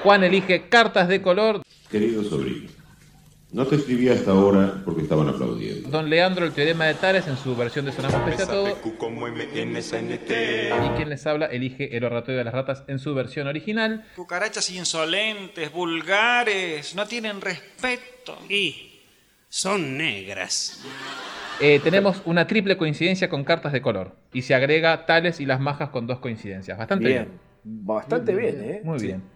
Juan 0.04 0.22
elige 0.22 0.68
Cartas 0.68 1.08
de 1.08 1.22
color. 1.22 1.62
Querido 1.90 2.22
sobrino, 2.22 2.68
no 3.52 3.66
te 3.66 3.76
escribí 3.76 4.10
hasta 4.10 4.32
ahora 4.32 4.82
porque 4.84 5.00
estaban 5.00 5.26
aplaudiendo. 5.30 5.88
Don 5.88 6.10
Leandro, 6.10 6.44
el 6.44 6.52
teorema 6.52 6.84
de 6.84 6.92
Tales 6.92 7.26
en 7.26 7.38
su 7.38 7.56
versión 7.56 7.86
de 7.86 7.92
Sonamos 7.92 8.20
Pese 8.28 8.42
a 8.42 8.46
Todo. 8.46 8.68
Y 10.84 10.88
quien 10.96 11.08
les 11.08 11.26
habla 11.26 11.46
elige 11.46 11.96
el 11.96 12.04
oratorio 12.04 12.36
de 12.36 12.44
las 12.44 12.52
ratas 12.52 12.84
en 12.86 12.98
su 12.98 13.14
versión 13.14 13.46
original. 13.46 14.04
Cucarachas 14.14 14.68
insolentes, 14.68 15.72
vulgares, 15.72 16.94
no 16.94 17.06
tienen 17.06 17.40
respeto. 17.40 18.36
Y 18.50 19.00
son 19.48 19.96
negras. 19.96 20.84
Eh, 21.60 21.80
tenemos 21.82 22.20
una 22.26 22.46
triple 22.46 22.76
coincidencia 22.76 23.30
con 23.30 23.42
cartas 23.44 23.72
de 23.72 23.80
color. 23.80 24.16
Y 24.34 24.42
se 24.42 24.54
agrega 24.54 25.06
Tales 25.06 25.40
y 25.40 25.46
las 25.46 25.60
Majas 25.60 25.88
con 25.88 26.06
dos 26.06 26.18
coincidencias. 26.18 26.76
Bastante 26.76 27.06
bien. 27.06 27.24
Bien. 27.24 27.40
Bastante 27.86 28.34
bien, 28.34 28.62
¿eh? 28.62 28.80
Muy 28.84 28.98
Sí. 29.00 29.06
bien. 29.06 29.33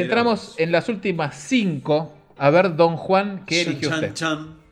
Entramos 0.00 0.54
en 0.58 0.72
las 0.72 0.88
últimas 0.88 1.36
cinco. 1.36 2.12
A 2.36 2.50
ver, 2.50 2.74
don 2.76 2.96
Juan, 2.96 3.44
¿qué 3.46 3.62
eligió 3.62 3.90
chan, 3.90 3.98
usted? 3.98 4.14
chan. 4.14 4.64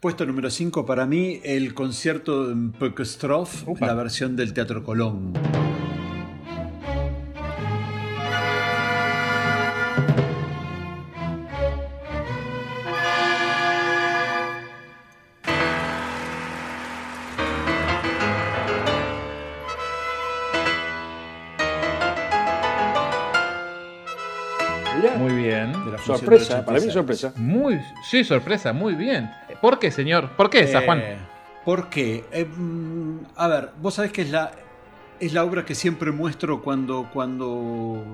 Puesto 0.00 0.26
número 0.26 0.50
5 0.50 0.84
para 0.84 1.06
mí, 1.06 1.40
el 1.44 1.72
concierto 1.72 2.54
Upa. 3.66 3.86
la 3.86 3.94
versión 3.94 4.36
del 4.36 4.52
Teatro 4.52 4.84
Colón. 4.84 5.32
Sorpresa, 26.04 26.64
para 26.64 26.78
mí 26.80 26.86
86. 26.86 26.92
sorpresa. 26.92 27.32
Muy, 27.36 27.80
sí, 28.08 28.24
sorpresa, 28.24 28.72
muy 28.72 28.94
bien. 28.94 29.30
¿Por 29.60 29.78
qué, 29.78 29.90
señor? 29.90 30.30
¿Por 30.36 30.50
qué 30.50 30.60
esa, 30.60 30.82
Juan? 30.82 30.98
Eh, 31.00 31.16
¿Por 31.64 31.88
qué? 31.88 32.24
Eh, 32.32 32.44
mm, 32.44 33.18
a 33.36 33.48
ver, 33.48 33.70
vos 33.80 33.94
sabés 33.94 34.12
que 34.12 34.22
es 34.22 34.30
la, 34.30 34.52
es 35.20 35.32
la 35.32 35.44
obra 35.44 35.64
que 35.64 35.74
siempre 35.74 36.10
muestro 36.12 36.60
cuando, 36.62 37.08
cuando 37.12 38.04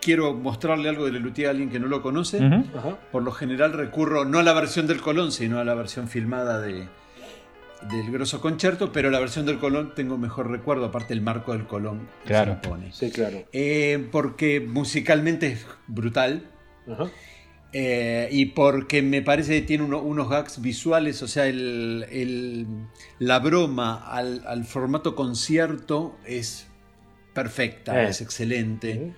quiero 0.00 0.32
mostrarle 0.32 0.88
algo 0.88 1.04
de 1.04 1.12
Lelutier 1.12 1.48
a 1.48 1.50
alguien 1.50 1.68
que 1.70 1.78
no 1.78 1.86
lo 1.88 2.00
conoce. 2.02 2.38
Ujú. 2.38 2.78
Ajá. 2.78 2.96
Por 3.12 3.22
lo 3.22 3.32
general 3.32 3.72
recurro 3.74 4.24
no 4.24 4.38
a 4.38 4.42
la 4.42 4.52
versión 4.54 4.86
del 4.86 5.00
Colón, 5.00 5.32
sino 5.32 5.58
a 5.58 5.64
la 5.64 5.74
versión 5.74 6.08
filmada 6.08 6.58
de, 6.60 6.88
del 7.90 8.10
Grosso 8.10 8.40
Concerto, 8.40 8.92
pero 8.92 9.10
la 9.10 9.20
versión 9.20 9.44
del 9.44 9.58
Colón 9.58 9.92
tengo 9.94 10.16
mejor 10.16 10.50
recuerdo, 10.50 10.86
aparte 10.86 11.12
el 11.12 11.20
marco 11.20 11.52
del 11.52 11.66
Colón 11.66 12.08
que 12.22 12.28
Claro. 12.28 12.52
se 12.52 12.66
impone. 12.68 12.92
Sí, 12.92 13.10
claro. 13.10 13.38
Eh, 13.52 14.08
porque 14.10 14.60
musicalmente 14.60 15.48
es 15.48 15.66
brutal. 15.86 16.44
Ajá. 16.88 17.06
Eh, 17.72 18.28
y 18.32 18.46
porque 18.46 19.00
me 19.00 19.22
parece 19.22 19.60
que 19.60 19.66
tiene 19.66 19.84
uno- 19.84 20.00
unos 20.02 20.28
gags 20.28 20.60
visuales, 20.60 21.22
o 21.22 21.28
sea, 21.28 21.46
el- 21.46 22.04
el- 22.10 22.66
la 23.20 23.38
broma 23.38 24.04
al, 24.10 24.42
al 24.46 24.64
formato 24.64 25.14
concierto 25.14 26.16
es 26.26 26.66
perfecta, 27.32 28.02
Eh. 28.02 28.08
es 28.08 28.20
excelente. 28.20 29.12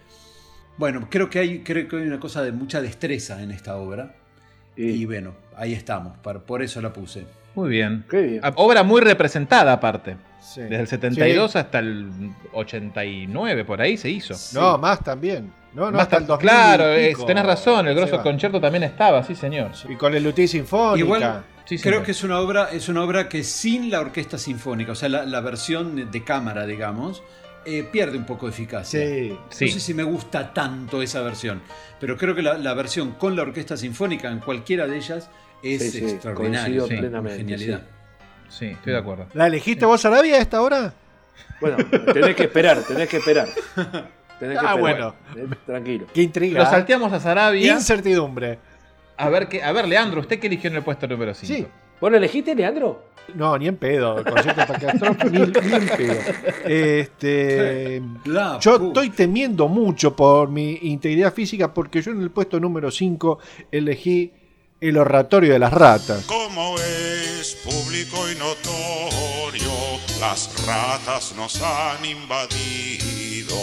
Bueno, 0.76 1.06
creo 1.10 1.30
que, 1.30 1.38
hay, 1.38 1.60
creo 1.60 1.88
que 1.88 1.96
hay 1.96 2.02
una 2.02 2.20
cosa 2.20 2.42
de 2.42 2.52
mucha 2.52 2.82
destreza 2.82 3.42
en 3.42 3.52
esta 3.52 3.76
obra. 3.76 4.16
Y 4.76 5.04
bueno, 5.06 5.34
ahí 5.56 5.72
estamos, 5.72 6.16
por 6.18 6.62
eso 6.62 6.80
la 6.82 6.92
puse. 6.92 7.24
Muy 7.54 7.68
bien. 7.70 8.04
Qué 8.10 8.20
bien. 8.22 8.40
A- 8.44 8.52
Obra 8.56 8.82
muy 8.82 9.00
representada 9.00 9.72
aparte. 9.72 10.16
Sí. 10.42 10.60
Desde 10.62 10.80
el 10.80 10.88
72 10.88 11.56
hasta 11.56 11.78
el 11.78 12.10
89, 12.52 13.64
por 13.64 13.80
ahí 13.80 13.96
se 13.96 14.10
hizo. 14.10 14.34
No, 14.58 14.76
más 14.78 15.02
también. 15.04 15.52
No, 15.74 15.90
no, 15.90 15.98
hasta 15.98 16.18
el 16.18 16.24
tam- 16.24 16.26
2000 16.26 16.50
Claro, 16.50 16.88
es- 16.92 17.26
tenés 17.26 17.46
razón, 17.46 17.88
el 17.88 17.94
grosso 17.94 18.22
concierto 18.22 18.60
también 18.60 18.82
estaba, 18.84 19.22
sí 19.22 19.34
señor. 19.34 19.70
Y 19.88 19.96
con 19.96 20.14
el 20.14 20.22
Luthier 20.22 20.48
Sinfónica. 20.48 20.98
Igual 20.98 21.44
Sí, 21.64 21.78
creo 21.78 21.92
señor. 21.94 22.04
que 22.06 22.10
es 22.10 22.24
una 22.24 22.40
obra, 22.40 22.68
es 22.72 22.88
una 22.88 23.02
obra 23.02 23.28
que 23.28 23.42
sin 23.44 23.90
la 23.90 24.00
orquesta 24.00 24.36
sinfónica, 24.36 24.92
o 24.92 24.94
sea, 24.94 25.08
la, 25.08 25.24
la 25.24 25.40
versión 25.40 26.10
de 26.10 26.24
cámara, 26.24 26.66
digamos, 26.66 27.22
eh, 27.64 27.84
pierde 27.90 28.18
un 28.18 28.26
poco 28.26 28.46
de 28.46 28.52
eficacia. 28.52 29.00
Sí. 29.00 29.38
Sí. 29.48 29.64
No 29.66 29.70
sé 29.72 29.80
si 29.80 29.94
me 29.94 30.02
gusta 30.02 30.52
tanto 30.52 31.00
esa 31.00 31.22
versión, 31.22 31.62
pero 32.00 32.16
creo 32.18 32.34
que 32.34 32.42
la, 32.42 32.58
la 32.58 32.74
versión 32.74 33.12
con 33.12 33.36
la 33.36 33.42
orquesta 33.42 33.76
sinfónica 33.76 34.28
en 34.30 34.40
cualquiera 34.40 34.86
de 34.88 34.96
ellas 34.96 35.30
es 35.62 35.80
Sí, 35.80 35.90
sí, 36.00 36.04
extraordinaria. 36.04 36.82
genialidad. 36.88 37.82
Sí, 38.48 38.66
estoy 38.66 38.92
de 38.92 38.98
acuerdo. 38.98 39.26
¿La 39.32 39.46
elegiste 39.46 39.86
vos, 39.86 40.04
Arabia, 40.04 40.34
a 40.34 40.38
esta 40.40 40.60
hora? 40.60 40.92
Bueno, 41.60 41.76
tenés 42.12 42.34
que 42.34 42.42
esperar, 42.42 42.82
tenés 42.82 43.08
que 43.08 43.16
esperar. 43.18 43.46
Tenés 44.42 44.58
que 44.58 44.66
Ah, 44.66 44.74
esperar. 44.74 44.80
bueno. 44.80 45.14
Eh, 45.36 45.56
Tranquilo. 45.64 46.06
Qué 46.12 46.22
intriga. 46.22 46.58
Lo 46.64 46.66
salteamos 46.68 47.12
a 47.12 47.20
Sarabia. 47.20 47.72
Incertidumbre. 47.74 48.58
A 49.16 49.28
ver, 49.28 49.46
qué, 49.48 49.62
a 49.62 49.70
ver, 49.70 49.86
Leandro, 49.86 50.20
¿usted 50.20 50.40
qué 50.40 50.48
eligió 50.48 50.68
en 50.68 50.74
el 50.76 50.82
puesto 50.82 51.06
número 51.06 51.32
5? 51.32 51.54
Sí. 51.54 51.64
¿Vos 52.00 52.10
lo 52.10 52.16
elegiste, 52.16 52.52
Leandro? 52.56 53.04
No, 53.36 53.56
ni 53.56 53.68
en 53.68 53.76
pedo. 53.76 54.16
Concierto 54.24 54.72
de 54.72 55.30
ni, 55.30 55.38
ni 55.38 55.74
en 55.76 55.86
pedo. 55.86 56.20
Este, 56.64 58.02
La 58.24 58.58
yo 58.60 58.88
estoy 58.88 59.10
temiendo 59.10 59.68
mucho 59.68 60.16
por 60.16 60.48
mi 60.48 60.76
integridad 60.82 61.32
física 61.32 61.72
porque 61.72 62.02
yo 62.02 62.10
en 62.10 62.20
el 62.20 62.32
puesto 62.32 62.58
número 62.58 62.90
5 62.90 63.38
elegí 63.70 64.32
el 64.80 64.96
oratorio 64.98 65.52
de 65.52 65.60
las 65.60 65.72
ratas. 65.72 66.24
Como 66.26 66.74
es 66.78 67.56
público 67.64 68.28
y 68.28 68.34
notorio, 68.34 69.70
las 70.20 70.66
ratas 70.66 71.32
nos 71.36 71.62
han 71.62 72.04
invadido. 72.04 73.54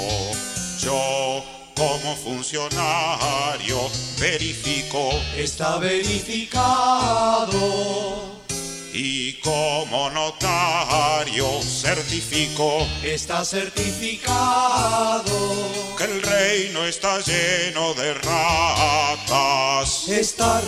Yo, 0.81 1.43
como 1.75 2.15
funcionario, 2.15 3.89
verifico. 4.19 5.09
Está 5.35 5.77
verificado, 5.77 7.49
Y 8.93 9.33
como 9.41 10.09
notario, 10.09 11.61
certifico 11.61 12.87
está 13.03 13.43
certificado, 13.45 15.25
que 15.97 16.03
el 16.05 16.21
reino 16.21 16.85
está 16.85 17.19
lleno 17.21 17.93
de 17.93 18.13
ratas. 18.15 20.07
está 20.07 20.61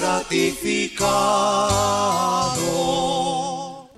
ratificado. 2.61 3.89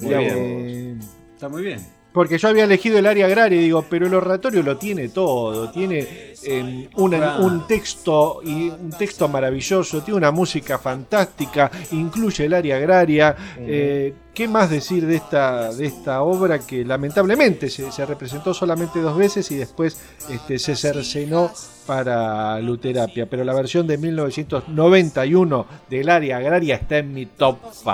Muy 0.00 0.14
bien. 0.14 0.36
Eh, 0.36 0.98
Está 1.34 1.48
muy 1.48 1.62
bien. 1.62 1.99
Porque 2.12 2.38
yo 2.38 2.48
había 2.48 2.64
elegido 2.64 2.98
el 2.98 3.06
área 3.06 3.26
agraria 3.26 3.58
y 3.60 3.64
digo, 3.64 3.84
pero 3.88 4.06
el 4.06 4.14
oratorio 4.14 4.62
lo 4.64 4.76
tiene 4.76 5.08
todo, 5.10 5.70
tiene 5.70 5.98
eh, 6.42 6.88
una- 6.96 7.36
un 7.38 7.66
texto 7.66 8.40
y 8.44 8.68
un 8.70 8.90
texto 8.90 9.28
maravilloso, 9.28 10.02
tiene 10.02 10.18
una 10.18 10.30
música 10.30 10.78
fantástica, 10.78 11.70
incluye 11.92 12.46
el 12.46 12.54
área 12.54 12.76
agraria. 12.78 13.36
Eh, 13.58 14.14
¿Qué 14.34 14.48
más 14.48 14.70
decir 14.70 15.06
de 15.06 15.16
esta, 15.16 15.72
de 15.72 15.86
esta 15.86 16.22
obra 16.22 16.58
que 16.60 16.84
lamentablemente 16.84 17.68
se, 17.68 17.92
se 17.92 18.06
representó 18.06 18.54
solamente 18.54 19.00
dos 19.00 19.16
veces 19.16 19.50
y 19.50 19.56
después 19.56 20.00
este, 20.30 20.58
se 20.58 20.74
cercenó 20.76 21.50
para 21.86 22.58
Luterapia? 22.60 23.26
Pero 23.26 23.44
la 23.44 23.52
versión 23.54 23.86
de 23.86 23.98
1991 23.98 25.66
del 25.90 26.08
área 26.08 26.38
agraria 26.38 26.76
está 26.76 26.98
en 26.98 27.12
mi 27.12 27.26
top 27.26 27.58
5. 27.72 27.90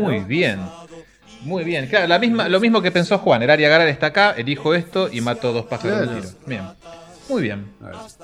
Muy 0.00 0.20
bien. 0.20 0.60
Muy 1.44 1.64
bien. 1.64 1.86
Claro, 1.86 2.06
la 2.06 2.18
misma, 2.18 2.48
lo 2.48 2.60
mismo 2.60 2.80
que 2.82 2.90
pensó 2.90 3.18
Juan. 3.18 3.42
El 3.42 3.50
área 3.50 3.68
Garal 3.68 3.88
está 3.88 4.06
acá, 4.06 4.34
elijo 4.36 4.74
esto 4.74 5.08
y 5.12 5.20
mato 5.20 5.52
dos 5.52 5.66
pájaros 5.66 6.00
de 6.00 6.06
tiro. 6.20 6.28
Bien. 6.46 6.62
Muy 7.28 7.40
bien. 7.42 7.66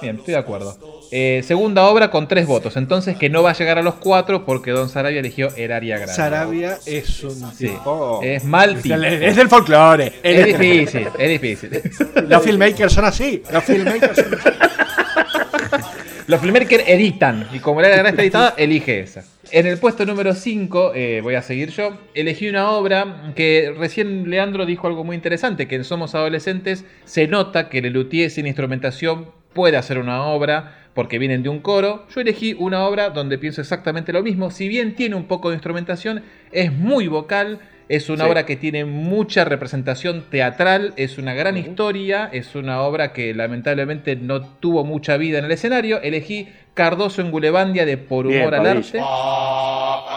Bien, 0.02 0.16
estoy 0.16 0.32
de 0.34 0.40
acuerdo. 0.40 0.76
Eh, 1.12 1.42
segunda 1.46 1.84
obra 1.86 2.10
con 2.10 2.28
tres 2.28 2.46
votos. 2.46 2.76
Entonces 2.76 3.16
que 3.16 3.30
no 3.30 3.42
va 3.42 3.50
a 3.50 3.54
llegar 3.54 3.78
a 3.78 3.82
los 3.82 3.94
cuatro 3.94 4.44
porque 4.44 4.70
Don 4.72 4.88
Sarabia 4.88 5.20
eligió 5.20 5.48
el 5.56 5.72
área. 5.72 6.06
Sarabia 6.08 6.78
es 6.84 7.22
un 7.24 7.52
Sí. 7.52 7.68
tipo. 7.68 8.20
Es 8.22 8.44
mal 8.44 8.76
Es 8.76 8.82
tipo. 8.82 8.98
del- 8.98 9.22
Es 9.22 9.36
del 9.36 9.48
folclore. 9.48 10.12
Es 10.22 10.44
difícil, 10.46 11.08
es 11.18 11.28
difícil. 11.40 11.80
Los 12.28 12.42
filmmakers 12.42 12.92
son 12.92 13.04
así. 13.04 13.42
Los 13.52 13.64
filmmakers 13.64 14.16
son 14.16 14.34
así. 14.34 14.48
Los 16.26 16.40
filmmakers 16.42 16.84
editan 16.86 17.48
y 17.52 17.58
como 17.60 17.80
la 17.80 17.88
era 17.88 18.08
está 18.10 18.20
editada, 18.22 18.54
elige 18.58 19.00
esa. 19.00 19.24
En 19.50 19.66
el 19.66 19.78
puesto 19.78 20.04
número 20.04 20.34
5, 20.34 20.92
voy 21.22 21.34
a 21.34 21.42
seguir 21.42 21.70
yo, 21.70 21.96
elegí 22.12 22.48
una 22.48 22.70
obra 22.70 23.32
que 23.34 23.74
recién 23.76 24.28
Leandro 24.28 24.66
dijo 24.66 24.86
algo 24.86 25.04
muy 25.04 25.16
interesante, 25.16 25.66
que 25.66 25.76
en 25.76 25.84
Somos 25.84 26.14
Adolescentes 26.14 26.84
se 27.04 27.28
nota 27.28 27.70
que 27.70 27.80
Lelutier 27.80 28.30
sin 28.30 28.46
instrumentación 28.46 29.30
puede 29.54 29.78
hacer 29.78 29.98
una 29.98 30.24
obra 30.24 30.90
porque 30.92 31.18
vienen 31.18 31.42
de 31.42 31.48
un 31.48 31.60
coro. 31.60 32.06
Yo 32.14 32.20
elegí 32.20 32.54
una 32.58 32.84
obra 32.86 33.08
donde 33.08 33.38
pienso 33.38 33.62
exactamente 33.62 34.12
lo 34.12 34.22
mismo, 34.22 34.50
si 34.50 34.68
bien 34.68 34.94
tiene 34.94 35.14
un 35.16 35.24
poco 35.24 35.48
de 35.48 35.54
instrumentación, 35.54 36.22
es 36.52 36.70
muy 36.70 37.08
vocal, 37.08 37.58
es 37.88 38.10
una 38.10 38.24
Sí. 38.24 38.30
obra 38.30 38.44
que 38.44 38.56
tiene 38.56 38.84
mucha 38.84 39.46
representación 39.46 40.24
teatral, 40.30 40.92
es 40.96 41.16
una 41.16 41.32
gran 41.32 41.56
historia, 41.56 42.28
es 42.32 42.54
una 42.54 42.82
obra 42.82 43.14
que 43.14 43.32
lamentablemente 43.32 44.14
no 44.14 44.42
tuvo 44.42 44.84
mucha 44.84 45.16
vida 45.16 45.38
en 45.38 45.46
el 45.46 45.52
escenario. 45.52 46.02
Elegí 46.02 46.48
Cardoso 46.78 47.20
en 47.22 47.32
Gulebandia 47.32 47.84
de 47.84 47.96
Por 47.98 48.28
Bien, 48.28 48.42
Humor 48.42 48.54
al 48.54 48.62
Padilla. 48.62 48.78
Arte. 48.78 50.08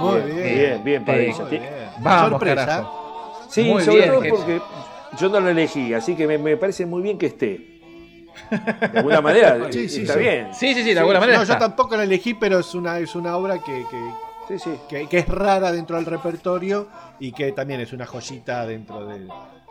Muy 0.00 0.20
bien. 0.22 0.54
Bien, 0.54 0.84
bien, 0.84 1.04
Padilla. 1.04 1.34
Vamos, 2.00 2.30
Sorpresa. 2.30 2.54
carajo. 2.66 3.46
Sí, 3.48 3.64
Muy 3.64 3.82
sobre 3.82 3.96
bien, 3.98 4.10
todo 4.10 4.20
que- 4.20 4.28
porque 4.30 4.60
yo 5.18 5.28
no 5.28 5.40
lo 5.40 5.48
elegí, 5.48 5.94
así 5.94 6.14
que 6.14 6.26
me, 6.26 6.38
me 6.38 6.56
parece 6.56 6.86
muy 6.86 7.02
bien 7.02 7.18
que 7.18 7.26
esté. 7.26 7.77
De 8.92 8.98
alguna 8.98 9.20
manera, 9.20 9.58
Sí, 9.70 9.88
sí, 9.88 10.02
está 10.02 10.14
sí. 10.14 10.18
bien. 10.20 10.48
Sí, 10.52 10.74
sí, 10.74 10.82
sí, 10.82 10.94
de 10.94 11.00
alguna 11.00 11.20
manera 11.20 11.38
No, 11.38 11.44
yo 11.44 11.56
tampoco 11.58 11.96
la 11.96 12.04
elegí, 12.04 12.34
pero 12.34 12.58
es 12.58 12.74
una, 12.74 12.98
es 12.98 13.14
una 13.14 13.36
obra 13.36 13.58
que, 13.58 13.84
que, 13.90 14.10
Sí, 14.48 14.58
sí. 14.58 14.70
que- 14.88 15.06
que 15.08 15.18
es 15.18 15.28
rara 15.28 15.70
dentro 15.72 15.96
del 15.96 16.06
repertorio 16.06 16.88
y 17.20 17.32
que 17.32 17.52
también 17.52 17.80
es 17.80 17.92
una 17.92 18.06
joyita 18.06 18.64
dentro 18.66 19.04
de, 19.06 19.26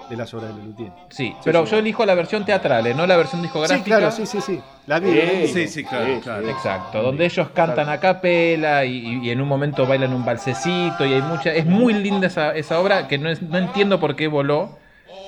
de 0.09 0.15
las 0.15 0.31
obras 0.35 0.53
de 0.55 0.61
Lelutier. 0.61 0.91
Sí, 1.09 1.33
pero 1.43 1.65
sí. 1.65 1.71
yo 1.71 1.77
elijo 1.79 2.05
la 2.05 2.13
versión 2.13 2.45
teatral, 2.45 2.85
¿eh? 2.85 2.93
no 2.93 3.07
la 3.07 3.17
versión 3.17 3.41
discográfica. 3.41 3.83
Sí, 3.83 3.89
claro, 3.89 4.11
sí, 4.11 4.25
sí, 4.27 4.39
sí. 4.39 4.61
La 4.85 4.99
vi. 4.99 5.47
Sí, 5.47 5.67
sí, 5.67 5.83
claro, 5.83 6.05
Sí, 6.15 6.21
claro. 6.21 6.47
Exacto, 6.49 7.01
donde 7.01 7.25
ellos 7.25 7.49
cantan 7.55 7.89
a 7.89 7.99
capela 7.99 8.85
y 8.85 9.29
en 9.31 9.41
un 9.41 9.47
momento 9.47 9.87
bailan 9.87 10.13
un 10.13 10.23
balsecito 10.23 11.05
y 11.05 11.13
hay 11.13 11.21
mucha... 11.23 11.51
Es 11.53 11.65
muy 11.65 11.93
linda 11.93 12.27
esa, 12.27 12.51
esa 12.55 12.79
obra 12.79 13.07
que 13.07 13.17
no, 13.17 13.29
es- 13.31 13.41
no 13.41 13.57
entiendo 13.57 13.99
por 13.99 14.15
qué 14.15 14.27
voló 14.27 14.77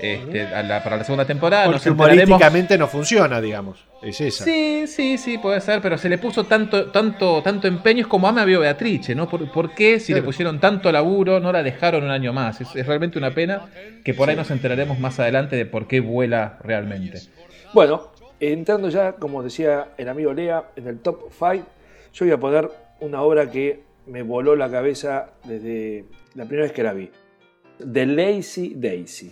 este, 0.02 0.44
a 0.44 0.64
la- 0.64 0.84
para 0.84 0.98
la 0.98 1.04
segunda 1.04 1.26
temporada. 1.26 1.66
Porque 1.66 1.90
humorísticamente 1.90 2.78
no 2.78 2.88
funciona, 2.88 3.40
digamos. 3.42 3.86
Es 4.02 4.22
esa. 4.22 4.44
Sí, 4.46 4.86
sí, 4.88 5.18
sí, 5.18 5.38
puede 5.38 5.60
ser, 5.62 5.82
pero 5.82 5.98
se 5.98 6.08
le 6.08 6.18
puso 6.18 6.46
tanto, 6.46 6.90
tanto, 6.92 7.42
tanto 7.44 7.68
empeño, 7.68 8.02
es 8.02 8.08
como 8.08 8.28
Ama 8.28 8.46
vio 8.46 8.62
Beatrice, 8.62 9.14
¿no? 9.14 9.30
¿Por, 9.30 9.52
por 9.52 9.74
qué 9.76 10.00
si 10.00 10.14
le 10.14 10.22
pusieron 10.22 10.60
tanto 10.60 10.92
laburo 10.92 11.40
no 11.42 11.52
la 11.52 11.64
dejaron 11.64 12.04
un 12.06 12.12
año 12.12 12.32
más? 12.32 12.62
Es, 12.62 12.76
es 12.76 12.88
realmente 12.88 13.18
una 13.18 13.32
pena 13.32 13.64
que 14.06 14.14
por 14.14 14.30
ahí 14.30 14.36
nos 14.36 14.52
enteraremos 14.52 15.00
más 15.00 15.20
adelante 15.20 15.56
de 15.58 15.66
por 15.66 15.88
qué 15.88 16.00
vuela 16.00 16.58
realmente. 16.64 17.20
Bueno, 17.74 18.12
entrando 18.40 18.88
ya, 18.90 19.14
como 19.14 19.44
decía 19.44 19.90
el 19.98 20.08
amigo 20.08 20.34
Lea, 20.34 20.64
en 20.78 20.88
el 20.88 21.00
top 21.00 21.24
5, 21.38 21.66
yo 22.14 22.26
voy 22.26 22.32
a 22.34 22.38
poner 22.40 22.70
una 23.02 23.22
obra 23.22 23.52
que 23.52 23.82
me 24.08 24.24
voló 24.24 24.56
la 24.56 24.70
cabeza 24.72 25.28
desde 25.44 26.06
la 26.36 26.46
primera 26.46 26.64
vez 26.64 26.72
que 26.72 26.84
la 26.84 26.94
vi. 26.94 27.12
The 27.94 28.06
Lazy 28.06 28.74
Daisy. 28.78 29.32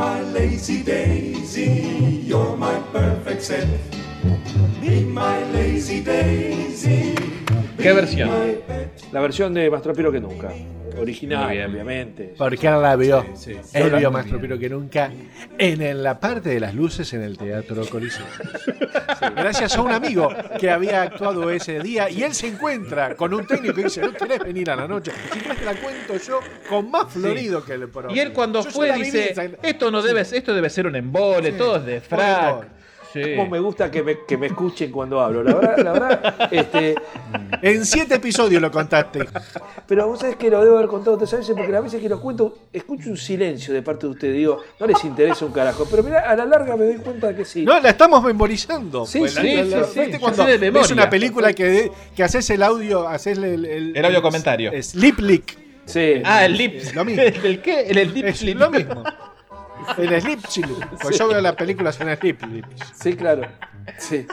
My 0.00 0.22
lazy 0.32 0.82
daisy, 0.82 2.24
you're 2.24 2.56
my 2.56 2.80
perfect 2.90 3.42
set. 3.42 3.68
¿Qué 7.78 7.92
versión? 7.92 8.30
La 9.12 9.20
versión 9.20 9.54
de 9.54 9.70
Más 9.70 9.82
Tropiro 9.82 10.12
que 10.12 10.20
Nunca. 10.20 10.50
original, 10.98 11.50
bien. 11.50 11.70
obviamente. 11.70 12.34
Porque 12.36 12.68
ahora 12.68 12.90
la 12.90 12.96
vio. 12.96 13.24
Sí, 13.34 13.54
sí. 13.62 13.70
Él 13.78 13.90
vio 13.90 14.10
más 14.10 14.26
tropero 14.26 14.58
que 14.58 14.68
nunca 14.68 15.10
en, 15.56 15.80
en 15.80 16.02
la 16.02 16.20
parte 16.20 16.50
de 16.50 16.60
las 16.60 16.74
luces 16.74 17.12
en 17.14 17.22
el 17.22 17.38
Teatro 17.38 17.86
Coliseo. 17.86 18.26
Gracias 19.36 19.76
a 19.76 19.82
un 19.82 19.92
amigo 19.92 20.28
que 20.58 20.70
había 20.70 21.02
actuado 21.02 21.50
ese 21.50 21.80
día 21.80 22.10
y 22.10 22.22
él 22.22 22.34
se 22.34 22.48
encuentra 22.48 23.14
con 23.16 23.32
un 23.32 23.46
técnico 23.46 23.80
y 23.80 23.84
dice, 23.84 24.02
¿no 24.02 24.12
querés 24.12 24.40
venir 24.40 24.70
a 24.70 24.76
la 24.76 24.86
noche? 24.86 25.12
Si 25.32 25.38
te 25.38 25.64
la 25.64 25.74
cuento 25.74 26.16
yo 26.18 26.40
con 26.68 26.90
más 26.90 27.10
florido 27.12 27.64
que 27.64 27.72
el 27.74 27.88
pro. 27.88 28.14
Y 28.14 28.18
él 28.18 28.32
cuando 28.32 28.62
Yo 28.62 28.70
fue 28.70 28.92
viví, 28.92 29.04
dice, 29.04 29.34
esto 29.62 29.90
no 29.90 30.02
debe, 30.02 30.20
esto 30.20 30.54
debe 30.54 30.68
ser 30.68 30.86
un 30.86 30.96
embole, 30.96 31.52
todo 31.52 31.76
es 31.76 31.86
de 31.86 32.00
frac. 32.00 32.79
Sí. 33.12 33.20
Cómo 33.36 33.50
me 33.50 33.58
gusta 33.58 33.90
que 33.90 34.02
me, 34.02 34.18
que 34.26 34.36
me 34.36 34.46
escuchen 34.46 34.90
cuando 34.92 35.20
hablo. 35.20 35.42
La 35.42 35.54
verdad, 35.54 35.78
la 35.78 35.92
verdad, 35.92 36.48
este, 36.52 36.94
En 37.62 37.84
siete 37.84 38.14
episodios 38.14 38.62
lo 38.62 38.70
contaste. 38.70 39.26
pero 39.86 40.06
vos 40.06 40.20
sabés 40.20 40.36
que 40.36 40.48
lo 40.48 40.62
debo 40.64 40.76
haber 40.78 40.88
contado 40.88 41.16
otras 41.16 41.32
veces 41.32 41.54
porque 41.56 41.74
a 41.74 41.80
veces 41.80 42.00
que 42.00 42.08
lo 42.08 42.20
cuento, 42.20 42.56
escucho 42.72 43.10
un 43.10 43.16
silencio 43.16 43.74
de 43.74 43.82
parte 43.82 44.06
de 44.06 44.12
ustedes. 44.12 44.34
Digo, 44.36 44.58
no 44.78 44.86
les 44.86 45.02
interesa 45.04 45.44
un 45.44 45.52
carajo. 45.52 45.86
Pero 45.90 46.02
mirá, 46.04 46.20
a 46.20 46.36
la 46.36 46.44
larga 46.44 46.76
me 46.76 46.84
doy 46.84 46.96
cuenta 46.98 47.34
que 47.34 47.44
sí. 47.44 47.64
No, 47.64 47.80
la 47.80 47.90
estamos 47.90 48.22
memorizando. 48.22 49.04
Sí, 49.06 49.18
Pues 49.18 49.34
sí, 49.34 49.42
la- 49.42 49.54
la- 49.54 49.64
sí, 49.64 49.70
la- 49.70 49.84
sí, 49.86 50.00
¿viste 50.00 50.12
yo 50.14 50.20
cuando 50.20 50.44
sé 50.44 50.50
de 50.52 50.58
ves 50.58 50.72
memoria. 50.72 50.94
una 50.94 51.10
película 51.10 51.52
que, 51.52 51.90
que 52.14 52.22
haces 52.22 52.48
el 52.50 52.62
audio, 52.62 53.08
haces 53.08 53.38
el, 53.38 53.64
el, 53.64 53.96
El 53.96 54.04
audio 54.04 54.22
comentario. 54.22 54.70
Sleep 54.80 55.18
leak. 55.18 55.58
Sí. 55.86 56.22
Ah, 56.24 56.44
el 56.44 56.56
lip. 56.56 56.80
Lo 56.94 57.04
mismo. 57.04 57.22
¿El 57.42 57.60
qué? 57.60 57.80
El, 57.88 57.98
el 57.98 58.14
lip 58.14 58.26
Es 58.26 58.38
slip. 58.38 58.56
lo 58.56 58.70
mismo. 58.70 59.02
Sleep 59.94 60.40
sleep. 60.46 60.68
Pues 61.02 61.18
yo 61.18 61.28
veo 61.28 61.40
las 61.40 61.54
películas 61.54 62.00
en 62.00 62.16
sleep. 62.16 62.38
Sí, 62.94 63.14
claro. 63.14 63.42
Sí. 63.98 64.26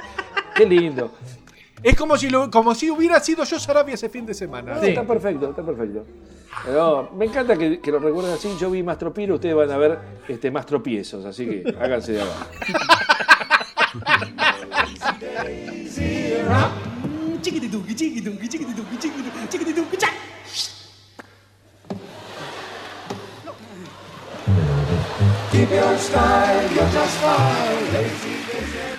Qué 0.55 0.65
lindo. 0.65 1.13
Es 1.83 1.95
como 1.95 2.17
si, 2.17 2.29
lo- 2.29 2.49
como 2.49 2.73
si 2.73 2.89
hubiera 2.89 3.19
sido 3.19 3.43
yo 3.43 3.59
Sarabia 3.59 3.93
ese 3.93 4.09
fin 4.09 4.25
de 4.25 4.33
semana. 4.33 4.75
No, 4.75 4.81
Está 4.81 5.03
perfecto, 5.05 5.49
está 5.51 5.63
perfecto. 5.63 6.05
Pero 6.65 7.11
me 7.15 7.25
encanta 7.25 7.55
que, 7.55 7.79
que 7.79 7.91
lo 7.91 7.99
recuerden 7.99 8.33
así. 8.33 8.49
Yo 8.59 8.71
vi 8.71 8.81
más 8.81 8.97
tropiro, 8.97 9.35
ustedes 9.35 9.53
van 9.55 9.69
a 9.71 9.77
ver 9.77 9.99
este, 10.27 10.49
más 10.49 10.65
tropiezos, 10.65 11.23
así 11.25 11.45
que 11.45 11.75
háganse 11.79 12.13
de 12.13 12.21
abajo. 12.21 12.45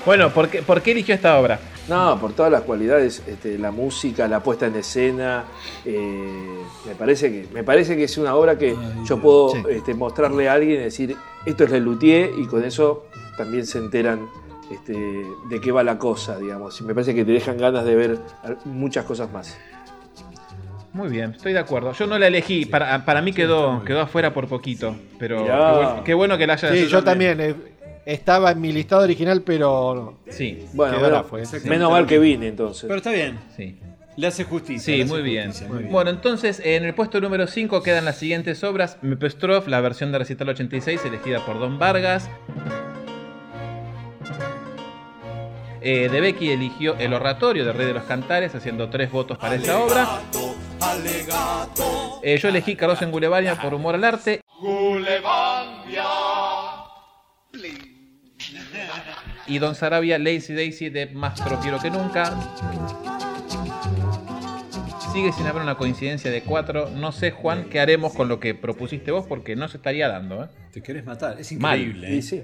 Bueno, 0.05 0.33
¿por 0.33 0.49
qué, 0.49 0.63
por 0.63 0.83
qué 0.83 0.93
eligió 0.93 1.15
esta 1.15 1.39
obra? 1.39 1.61
No, 1.89 2.19
por 2.21 2.33
todas 2.33 2.51
las 2.51 2.63
cualidades, 2.63 3.23
este, 3.27 3.59
la 3.59 3.71
música, 3.71 4.27
la 4.27 4.43
puesta 4.43 4.67
en 4.67 4.75
escena, 4.77 5.45
eh, 5.85 5.99
me, 6.87 6.95
parece 6.95 7.31
que, 7.31 7.49
me 7.53 7.63
parece 7.63 7.97
que 7.97 8.05
es 8.05 8.19
una 8.19 8.35
obra 8.35 8.59
que 8.59 8.77
yo 9.05 9.21
puedo 9.21 9.69
este, 9.69 9.95
mostrarle 9.95 10.49
a 10.49 10.55
alguien 10.55 10.81
y 10.81 10.85
decir, 10.85 11.17
esto 11.47 11.65
es 11.65 11.71
Lelutier 11.71 12.31
y 12.37 12.47
con 12.47 12.65
eso 12.65 13.07
también 13.37 13.65
se 13.65 13.79
enteran 13.79 14.29
este, 14.71 14.95
de 15.49 15.61
qué 15.61 15.73
va 15.73 15.83
la 15.83 15.97
cosa, 15.97 16.39
digamos. 16.39 16.81
Y 16.81 16.85
me 16.85 16.93
parece 16.93 17.15
que 17.15 17.25
te 17.25 17.33
dejan 17.33 17.57
ganas 17.57 17.85
de 17.85 17.95
ver 17.95 18.19
muchas 18.65 19.05
cosas 19.05 19.33
más. 19.33 19.57
Muy 20.93 21.09
bien, 21.09 21.33
estoy 21.33 21.53
de 21.53 21.59
acuerdo. 21.59 21.93
Yo 21.93 22.07
no 22.07 22.19
la 22.19 22.27
elegí, 22.29 22.65
para, 22.65 23.05
para 23.05 23.21
mí 23.23 23.33
quedó, 23.33 23.85
quedó 23.85 24.01
afuera 24.01 24.33
por 24.33 24.49
poquito. 24.49 24.97
Pero 25.19 25.45
qué 25.45 25.51
bueno, 25.53 26.05
qué 26.05 26.15
bueno 26.15 26.39
que 26.39 26.47
la 26.47 26.55
haya 26.55 26.73
Sí, 26.73 26.87
yo 26.87 27.05
también. 27.05 27.41
eh, 27.41 27.55
estaba 28.07 28.53
en 28.53 28.61
mi 28.61 28.73
listado 28.73 29.03
original, 29.03 29.43
pero. 29.43 30.19
Sí. 30.31 30.67
Bueno, 30.73 30.99
la 31.11 31.23
fue. 31.25 31.43
menos 31.65 31.91
mal 31.91 32.07
que 32.07 32.19
vine 32.19 32.49
entonces. 32.49 32.85
Pero 32.87 32.97
está 32.97 33.11
bien. 33.13 33.39
Sí. 33.57 33.79
Le 34.17 34.27
hace 34.27 34.43
justicia. 34.45 34.81
Sí, 34.83 34.97
le 34.97 35.05
hace 35.05 35.13
muy 35.13 35.23
bien. 35.23 35.47
justicia, 35.49 35.69
muy 35.69 35.79
bien. 35.81 35.93
Bueno, 35.93 36.11
entonces 36.11 36.61
en 36.65 36.85
el 36.85 36.95
puesto 36.95 37.21
número 37.21 37.47
5 37.47 37.83
quedan 37.83 38.05
las 38.07 38.17
siguientes 38.17 38.65
obras. 38.65 38.97
Mepestrov, 39.03 39.69
la 39.69 39.81
versión 39.81 40.11
de 40.11 40.19
Recital 40.19 40.49
86, 40.49 41.05
elegida 41.05 41.45
por 41.47 41.61
Don 41.61 41.79
Vargas. 41.79 42.29
Eh, 45.81 46.09
de 46.11 46.21
Becky 46.21 46.51
eligió 46.51 46.97
el 46.99 47.13
oratorio 47.15 47.65
de 47.65 47.73
Rey 47.73 47.87
de 47.87 47.93
los 47.95 48.03
Cantares, 48.03 48.53
haciendo 48.55 48.91
tres 48.91 49.13
votos 49.13 49.39
para 49.39 49.55
esa 49.55 49.79
obra. 49.79 50.09
Eh, 52.23 52.39
yo 52.39 52.49
elegí 52.49 52.77
Carlos 52.77 53.01
en 53.03 53.11
Gulevaria 53.11 53.61
por 53.61 53.75
humor 53.75 53.95
al 53.95 54.05
arte. 54.05 54.41
Y 59.47 59.59
Don 59.59 59.75
Sarabia, 59.75 60.19
Lazy 60.19 60.55
Daisy 60.55 60.91
de 60.91 61.07
Más 61.07 61.35
Tropiero 61.35 61.79
que 61.79 61.91
Nunca. 61.91 62.37
Sigue 65.13 65.33
sin 65.33 65.47
haber 65.47 65.63
una 65.63 65.77
coincidencia 65.77 66.31
de 66.31 66.43
cuatro. 66.43 66.91
No 66.91 67.13
sé, 67.13 67.31
Juan, 67.31 67.71
qué 67.71 67.81
haremos 67.81 68.15
con 68.15 68.29
lo 68.29 68.41
que 68.41 68.55
propusiste 68.55 69.11
vos, 69.11 69.27
porque 69.27 69.57
no 69.57 69.69
se 69.69 69.79
estaría 69.79 70.09
dando. 70.09 70.45
¿eh? 70.45 70.49
Te 70.71 70.83
querés 70.83 71.05
matar. 71.05 71.41
Es 71.41 71.51
increíble. 71.51 72.19
¿eh? 72.19 72.23
sí. 72.23 72.43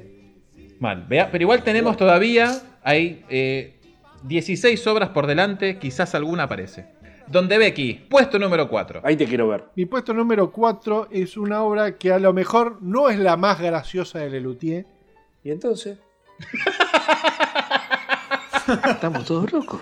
Mal. 0.80 1.06
Vea, 1.06 1.30
pero 1.30 1.42
igual 1.42 1.62
tenemos 1.62 1.96
todavía. 1.96 2.58
Hay 2.82 3.24
eh, 3.28 3.80
16 4.24 4.86
obras 4.86 5.10
por 5.10 5.26
delante, 5.26 5.78
quizás 5.78 6.14
alguna 6.14 6.44
aparece. 6.44 6.86
Donde 7.26 7.58
Becky, 7.58 7.94
puesto 8.08 8.38
número 8.38 8.68
4. 8.68 9.00
Ahí 9.04 9.16
te 9.16 9.26
quiero 9.26 9.48
ver. 9.48 9.64
Mi 9.76 9.86
puesto 9.86 10.12
número 10.12 10.50
4 10.52 11.08
es 11.10 11.36
una 11.36 11.62
obra 11.62 11.96
que 11.96 12.12
a 12.12 12.18
lo 12.18 12.32
mejor 12.32 12.78
no 12.80 13.08
es 13.08 13.18
la 13.18 13.36
más 13.36 13.60
graciosa 13.60 14.20
de 14.20 14.30
Lelutier. 14.30 14.86
¿Y 15.42 15.50
entonces? 15.50 15.98
Estamos 18.88 19.24
todos 19.24 19.52
locos. 19.52 19.80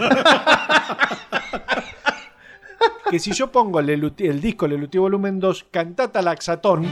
Que 3.10 3.18
si 3.18 3.32
yo 3.32 3.52
pongo 3.52 3.80
Lelutier- 3.82 4.30
el 4.30 4.40
disco 4.40 4.66
Lelutier 4.66 5.00
Volumen 5.02 5.38
2, 5.38 5.66
Cantata 5.70 6.22
Laxatón, 6.22 6.90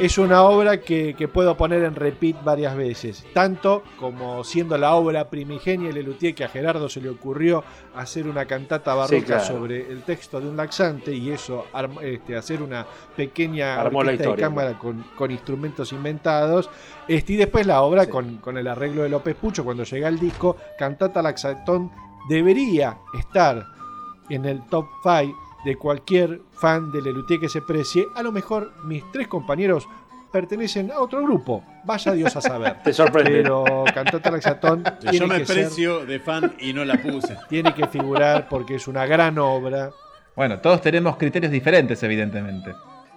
es 0.00 0.18
una 0.18 0.42
obra 0.42 0.80
que, 0.80 1.14
que 1.14 1.28
puedo 1.28 1.56
poner 1.56 1.82
en 1.84 1.94
repeat 1.94 2.42
varias 2.44 2.76
veces. 2.76 3.24
Tanto 3.32 3.82
como 3.98 4.44
siendo 4.44 4.76
la 4.76 4.94
obra 4.94 5.28
primigenia 5.28 5.88
de 5.88 5.94
Lelutier 5.94 6.34
que 6.34 6.44
a 6.44 6.48
Gerardo 6.48 6.88
se 6.88 7.00
le 7.00 7.08
ocurrió 7.08 7.64
hacer 7.94 8.26
una 8.26 8.44
cantata 8.44 8.94
barroca 8.94 9.16
Sí, 9.16 9.22
claro. 9.22 9.44
sobre 9.44 9.90
el 9.90 10.02
texto 10.02 10.40
de 10.40 10.48
un 10.48 10.56
laxante 10.56 11.12
y 11.14 11.30
eso, 11.30 11.66
este, 12.02 12.36
hacer 12.36 12.62
una 12.62 12.86
pequeña 13.16 13.80
Armó 13.80 14.02
la 14.02 14.12
orquesta 14.12 14.32
de 14.34 14.40
cámara 14.42 14.78
con, 14.78 15.04
con 15.16 15.30
instrumentos 15.30 15.92
inventados. 15.92 16.68
Este, 17.08 17.34
y 17.34 17.36
después 17.36 17.66
la 17.66 17.82
obra 17.82 18.08
con, 18.08 18.36
con 18.38 18.58
el 18.58 18.66
arreglo 18.68 19.02
de 19.02 19.08
López 19.08 19.34
Pucho, 19.36 19.64
cuando 19.64 19.84
llega 19.84 20.08
el 20.08 20.18
disco, 20.18 20.56
Cantata 20.78 21.22
Laxatón 21.22 21.90
debería 22.28 22.98
estar 23.18 23.64
en 24.28 24.44
el 24.44 24.64
top 24.66 24.86
5 25.02 25.45
de 25.66 25.76
cualquier 25.76 26.40
fan 26.52 26.90
de 26.92 27.02
Lelutier 27.02 27.38
que 27.40 27.48
se 27.50 27.60
precie. 27.60 28.06
A 28.14 28.22
lo 28.22 28.32
mejor 28.32 28.72
mis 28.84 29.02
tres 29.12 29.28
compañeros 29.28 29.86
pertenecen 30.32 30.90
a 30.90 31.00
otro 31.00 31.22
grupo. 31.22 31.62
Vaya 31.84 32.12
Dios 32.12 32.34
a 32.36 32.40
saber. 32.40 32.76
Te 32.84 32.92
sorprende. 32.92 33.30
Pero 33.42 33.84
Cantata 33.92 34.30
Laxatón 34.30 34.84
Yo 35.12 35.26
me 35.26 35.38
que, 35.38 35.46
ser- 35.46 35.56
precio 35.56 36.06
de 36.06 36.20
fan 36.20 36.54
y 36.60 36.72
no 36.72 36.84
la 36.84 36.96
puse. 37.02 37.36
tiene 37.48 37.74
que 37.74 37.86
figurar 37.88 38.48
porque 38.48 38.76
es 38.76 38.88
una 38.88 39.06
gran 39.06 39.38
obra. 39.38 39.90
Bueno, 40.34 40.58
todos 40.60 40.80
tenemos 40.82 41.16
criterios 41.16 41.50
diferentes, 41.52 42.02
evidentemente. 42.02 42.72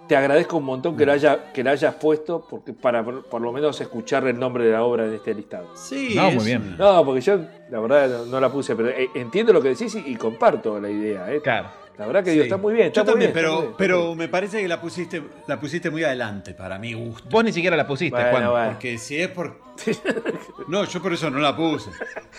Te 0.08 0.16
agradezco 0.16 0.56
un 0.56 0.64
montón 0.64 0.96
que 0.96 1.06
lo, 1.06 1.12
haya, 1.12 1.52
que 1.52 1.62
lo 1.62 1.70
hayas 1.70 1.94
puesto 1.94 2.44
porque 2.50 2.72
para 2.72 3.04
por, 3.04 3.22
por 3.26 3.40
lo 3.40 3.52
menos 3.52 3.80
escuchar 3.80 4.26
el 4.26 4.36
nombre 4.40 4.64
de 4.64 4.72
la 4.72 4.82
obra 4.82 5.04
en 5.06 5.14
este 5.14 5.32
listado. 5.34 5.68
Sí. 5.76 6.14
No, 6.16 6.28
es- 6.28 6.34
muy 6.34 6.44
bien. 6.46 6.76
No, 6.78 7.04
porque 7.04 7.20
yo 7.20 7.36
la 7.70 7.78
verdad 7.78 8.08
no, 8.08 8.26
no 8.26 8.40
la 8.40 8.48
puse, 8.50 8.74
pero 8.74 8.88
eh, 8.88 9.08
entiendo 9.14 9.52
lo 9.52 9.60
que 9.62 9.68
decís 9.68 9.94
y, 9.94 10.10
y 10.10 10.16
comparto 10.16 10.80
la 10.80 10.90
idea. 10.90 11.30
eh. 11.32 11.40
Claro. 11.42 11.68
La 12.00 12.06
verdad 12.06 12.24
que 12.24 12.30
digo, 12.30 12.44
Sí. 12.44 12.48
está 12.48 12.56
muy 12.56 12.72
bien. 12.72 12.86
Está 12.86 13.00
Yo 13.00 13.04
muy 13.04 13.12
también, 13.12 13.32
bien, 13.34 13.44
pero, 13.44 13.60
bien, 13.60 13.74
pero 13.76 14.14
me 14.14 14.26
parece 14.28 14.62
que 14.62 14.66
la 14.68 14.80
pusiste, 14.80 15.22
la 15.46 15.60
pusiste 15.60 15.90
muy 15.90 16.02
adelante 16.02 16.54
para 16.54 16.78
mi 16.78 16.94
gusto. 16.94 17.28
Vos 17.28 17.44
ni 17.44 17.52
siquiera 17.52 17.76
la 17.76 17.86
pusiste, 17.86 18.16
Bueno, 18.16 18.30
Juan. 18.30 18.50
bueno. 18.50 18.70
Porque 18.70 18.96
si 18.96 19.20
es 19.20 19.28
por. 19.28 19.60
No, 20.68 20.84
yo 20.84 21.02
por 21.02 21.12
eso 21.12 21.28
no 21.30 21.38
la 21.40 21.54
puse. 21.54 21.90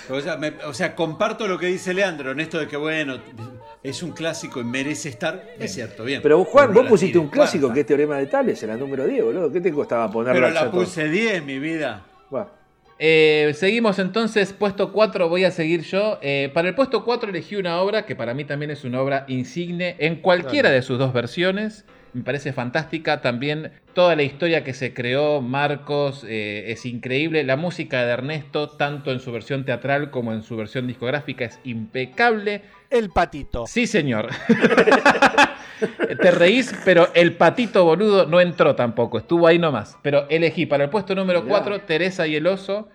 O 0.09 0.19
sea, 0.19 0.37
me- 0.37 0.53
o 0.65 0.73
sea, 0.73 0.95
comparto 0.95 1.47
lo 1.47 1.59
que 1.59 1.67
dice 1.67 1.93
Leandro 1.93 2.31
en 2.31 2.39
esto 2.39 2.57
de 2.57 2.67
que, 2.67 2.75
bueno, 2.77 3.17
es 3.83 4.01
un 4.01 4.11
clásico 4.13 4.59
y 4.61 4.63
merece 4.63 5.09
estar. 5.09 5.43
Es 5.59 5.73
cierto, 5.75 6.03
bien. 6.05 6.21
Pero 6.23 6.39
vos, 6.39 6.47
Juan, 6.47 6.73
vos 6.73 6.87
pusiste 6.87 7.17
un 7.19 7.27
clásico 7.27 7.67
cuarta. 7.67 7.73
que 7.75 7.79
es 7.81 7.85
Teorema 7.85 8.17
de 8.17 8.25
Tales, 8.27 8.63
en 8.63 8.69
la 8.69 8.77
número 8.77 9.05
10, 9.05 9.23
boludo. 9.25 9.51
¿Qué 9.51 9.61
te 9.61 9.71
costaba 9.71 10.09
ponerla 10.09 10.47
Pero 10.47 10.49
la 10.65 10.71
puse 10.71 11.07
10, 11.07 11.43
mi 11.45 11.59
vida. 11.59 12.01
Bueno, 12.31 12.49
Eh, 13.03 13.53
seguimos 13.55 13.97
entonces, 13.97 14.53
puesto 14.53 14.91
4 14.91 15.27
voy 15.27 15.43
a 15.43 15.49
seguir 15.49 15.81
yo. 15.81 16.19
Eh, 16.21 16.51
para 16.53 16.67
el 16.67 16.75
puesto 16.75 17.03
4 17.03 17.31
elegí 17.31 17.55
una 17.55 17.81
obra 17.81 18.05
que 18.05 18.15
para 18.15 18.35
mí 18.35 18.45
también 18.45 18.69
es 18.69 18.83
una 18.83 19.01
obra 19.01 19.25
insigne 19.27 19.95
en 19.97 20.17
cualquiera 20.17 20.69
de 20.69 20.83
sus 20.83 20.99
dos 20.99 21.11
versiones. 21.11 21.83
Me 22.13 22.23
parece 22.23 22.51
fantástica 22.51 23.21
también 23.21 23.71
toda 23.93 24.15
la 24.15 24.23
historia 24.23 24.63
que 24.63 24.73
se 24.73 24.93
creó, 24.93 25.41
Marcos, 25.41 26.25
eh, 26.27 26.65
es 26.67 26.85
increíble. 26.85 27.43
La 27.43 27.55
música 27.55 28.05
de 28.05 28.11
Ernesto, 28.11 28.69
tanto 28.69 29.11
en 29.11 29.19
su 29.19 29.31
versión 29.31 29.63
teatral 29.65 30.11
como 30.11 30.33
en 30.33 30.43
su 30.43 30.57
versión 30.57 30.87
discográfica, 30.87 31.45
es 31.45 31.59
impecable. 31.63 32.63
El 32.89 33.09
patito. 33.09 33.65
Sí, 33.65 33.87
señor. 33.87 34.29
Te 36.21 36.31
reís, 36.31 36.75
pero 36.85 37.09
el 37.13 37.35
patito 37.37 37.85
boludo 37.85 38.25
no 38.25 38.39
entró 38.39 38.75
tampoco, 38.75 39.17
estuvo 39.17 39.47
ahí 39.47 39.57
nomás. 39.57 39.97
Pero 40.01 40.27
elegí 40.29 40.65
para 40.65 40.83
el 40.83 40.89
puesto 40.89 41.15
número 41.15 41.41
Mirá. 41.41 41.59
4 41.59 41.81
Teresa 41.81 42.27
y 42.27 42.35
el 42.35 42.45
oso. 42.45 42.89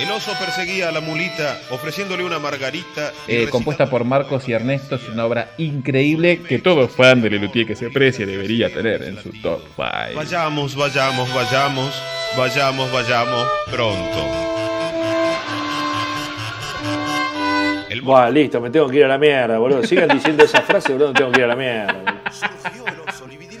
El 0.00 0.10
oso 0.10 0.32
perseguía 0.38 0.88
a 0.88 0.92
la 0.92 1.00
mulita 1.00 1.58
ofreciéndole 1.70 2.24
una 2.24 2.38
margarita. 2.38 3.12
Eh, 3.28 3.48
compuesta 3.50 3.90
por 3.90 4.04
Marcos 4.04 4.48
y 4.48 4.52
Ernesto, 4.52 4.94
es 4.96 5.06
una 5.08 5.26
obra 5.26 5.50
increíble 5.58 6.40
que 6.40 6.58
todo 6.58 6.88
fan 6.88 7.20
de 7.20 7.28
Lelutier 7.28 7.66
que 7.66 7.76
se 7.76 7.86
aprecia 7.86 8.24
debería 8.24 8.72
tener 8.72 9.02
en 9.02 9.22
su 9.22 9.30
top 9.42 9.60
5. 9.76 9.82
Vayamos, 10.16 10.74
vayamos, 10.74 11.34
vayamos, 11.34 12.02
vayamos, 12.36 12.92
vayamos 12.92 13.46
pronto. 13.70 14.26
Buah, 18.02 18.30
listo, 18.30 18.60
me 18.62 18.70
tengo 18.70 18.88
que 18.88 18.96
ir 18.96 19.04
a 19.04 19.08
la 19.08 19.18
mierda, 19.18 19.58
boludo. 19.58 19.84
Sigan 19.84 20.08
diciendo 20.14 20.44
esa 20.44 20.62
frase, 20.62 20.92
boludo, 20.94 21.08
me 21.08 21.14
tengo 21.14 21.32
que 21.32 21.40
ir 21.40 21.44
a 21.44 21.48
la 21.48 21.56
mierda. 21.56 22.22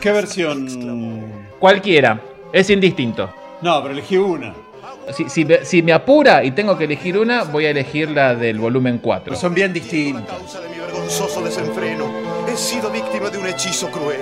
¿Qué 0.00 0.12
versión? 0.12 1.46
Cualquiera, 1.58 2.18
es 2.50 2.70
indistinto. 2.70 3.30
No, 3.60 3.82
pero 3.82 3.92
elegí 3.92 4.16
una. 4.16 4.54
Si, 5.16 5.28
si 5.28 5.44
me- 5.44 5.64
si 5.64 5.82
me 5.82 5.92
apura 5.92 6.44
y 6.44 6.52
tengo 6.52 6.76
que 6.78 6.84
elegir 6.84 7.18
una, 7.18 7.44
voy 7.44 7.66
a 7.66 7.70
elegir 7.70 8.10
la 8.10 8.34
del 8.34 8.58
volumen 8.58 8.98
4. 8.98 9.34
Son 9.34 9.52
bien 9.54 9.72
distintas. 9.72 10.36
vergonzoso 10.78 11.40
desenfreno. 11.42 12.04
He 12.48 12.56
sido 12.56 12.90
víctima 12.90 13.28
de 13.30 13.38
un 13.38 13.46
hechizo 13.46 13.90
cruel. 13.90 14.20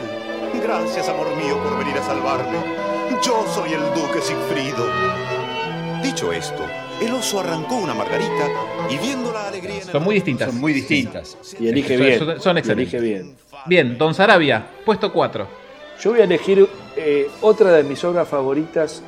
Gracias, 0.63 1.09
amor 1.09 1.27
mío, 1.37 1.59
por 1.63 1.79
venir 1.79 1.97
a 1.99 2.03
salvarme. 2.03 2.59
Yo 3.23 3.45
soy 3.55 3.73
el 3.75 3.81
duque 3.95 4.21
Sigfrido. 4.23 4.87
Dicho 6.03 6.33
esto, 6.33 6.65
el 7.03 7.13
oso 7.13 7.41
arrancó 7.41 7.77
una 7.77 7.93
margarita 7.95 8.49
y 8.89 8.97
viendo 8.99 9.33
la 9.33 9.49
alegría 9.49 9.83
Son 9.83 10.03
muy 10.05 10.15
distintas. 10.15 10.51
Son 10.51 10.61
muy 10.61 10.73
distintas. 10.73 11.37
Y 11.61 11.69
elige 11.69 11.97
Son- 11.97 12.07
bien. 12.07 12.19
son- 12.19 12.41
son 12.41 12.59
excelentes. 12.59 12.95
elige 12.95 13.15
bien. 13.15 13.35
Bien, 13.67 13.99
Don 13.99 14.15
Sarabia, 14.15 14.65
puesto 14.87 15.13
4. 15.13 15.47
Yo 16.01 16.13
voy 16.13 16.21
a 16.21 16.25
elegir 16.25 16.67
eh, 16.97 17.29
otra 17.41 17.73
de 17.73 17.83
mis 17.83 18.03
obras 18.05 18.29
favoritas 18.29 19.03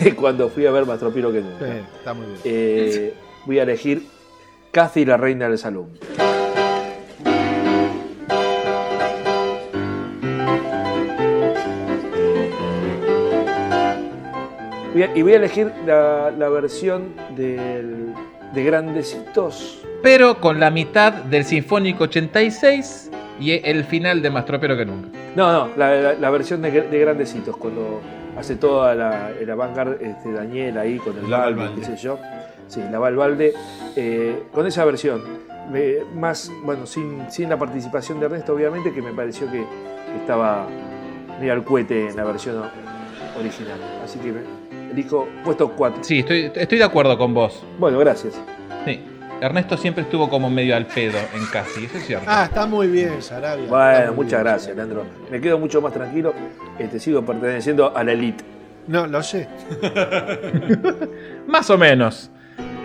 de 0.00 0.14
cuando 0.16 0.48
fui 0.48 0.66
a 0.66 0.70
ver 0.70 0.86
Más 0.86 0.98
Tropiro 0.98 1.32
que 1.32 1.40
nunca. 1.40 1.64
Sí, 1.66 1.72
está 1.98 2.14
muy 2.14 2.26
bien. 2.26 2.38
Eh, 2.44 3.14
voy 3.46 3.58
a 3.58 3.62
elegir 3.62 4.06
Cathy, 4.72 5.04
la 5.04 5.16
reina 5.16 5.48
del 5.48 5.58
salón. 5.58 5.90
Voy 14.92 15.02
a- 15.02 15.10
y 15.14 15.22
voy 15.22 15.32
a 15.34 15.36
elegir 15.36 15.72
la, 15.86 16.30
la 16.36 16.48
versión 16.48 17.08
del- 17.36 18.14
de 18.54 18.64
Grandecitos. 18.64 19.82
Pero 20.02 20.40
con 20.40 20.58
la 20.60 20.70
mitad 20.70 21.12
del 21.12 21.44
Sinfónico 21.44 22.04
86 22.04 23.10
y 23.38 23.52
el 23.68 23.84
final 23.84 24.22
de 24.22 24.30
Más 24.30 24.46
Tropero 24.46 24.76
que 24.76 24.86
nunca. 24.86 25.08
No, 25.34 25.52
no, 25.52 25.68
la, 25.76 25.94
la- 25.96 26.12
la 26.14 26.30
versión 26.30 26.62
de, 26.62 26.70
de 26.70 26.98
Grandecitos, 26.98 27.56
cuando 27.58 28.00
hace 28.38 28.56
toda 28.56 28.94
la, 28.94 29.30
el 29.30 29.50
avant 29.50 29.76
este, 30.00 30.32
Daniel 30.32 30.78
ahí 30.78 30.98
con 30.98 31.16
el 31.18 31.30
La 31.30 31.38
Valvalde. 31.40 31.80
qué 31.80 31.86
sé 31.86 31.96
yo. 31.96 32.18
Sí, 32.68 32.82
la 32.90 32.98
Valvalde, 32.98 33.54
eh, 33.96 34.42
con 34.52 34.66
esa 34.66 34.84
versión. 34.84 35.22
Me- 35.70 36.04
más, 36.14 36.50
bueno, 36.64 36.86
sin, 36.86 37.30
sin 37.30 37.48
la 37.48 37.58
participación 37.58 38.18
de 38.20 38.26
Ernesto, 38.26 38.54
obviamente, 38.54 38.92
que 38.92 39.02
me 39.02 39.12
pareció 39.12 39.50
que 39.50 39.64
estaba 40.20 40.66
medio 41.40 41.52
al 41.52 41.64
cohete 41.64 42.08
en 42.08 42.16
la 42.16 42.24
versión 42.24 42.62
original. 43.38 43.78
Así 44.04 44.18
que 44.18 44.32
elijo 44.92 45.26
puesto 45.44 45.70
4. 45.72 46.02
Sí, 46.04 46.20
estoy, 46.20 46.50
estoy 46.54 46.78
de 46.78 46.84
acuerdo 46.84 47.16
con 47.18 47.34
vos. 47.34 47.62
Bueno, 47.78 47.98
gracias. 47.98 48.40
Sí. 48.84 49.00
Ernesto 49.40 49.76
siempre 49.76 50.02
estuvo 50.04 50.30
como 50.30 50.48
medio 50.48 50.74
al 50.76 50.86
pedo 50.86 51.18
en 51.34 51.44
casi, 51.52 51.84
eso 51.84 51.98
es 51.98 52.06
cierto. 52.06 52.24
Ah, 52.28 52.44
está 52.44 52.66
muy 52.66 52.86
bien, 52.88 53.20
Sarabia. 53.22 53.66
Bueno, 53.68 54.14
muchas 54.14 54.42
bien. 54.42 54.44
gracias, 54.44 54.76
Leandro. 54.76 55.04
Me 55.30 55.40
quedo 55.40 55.58
mucho 55.58 55.80
más 55.82 55.92
tranquilo. 55.92 56.32
Este, 56.78 56.98
sigo 56.98 57.24
perteneciendo 57.24 57.94
a 57.96 58.02
la 58.02 58.12
elite. 58.12 58.44
No, 58.88 59.06
lo 59.06 59.22
sé. 59.22 59.48
Más 61.46 61.68
o 61.70 61.76
menos. 61.76 62.30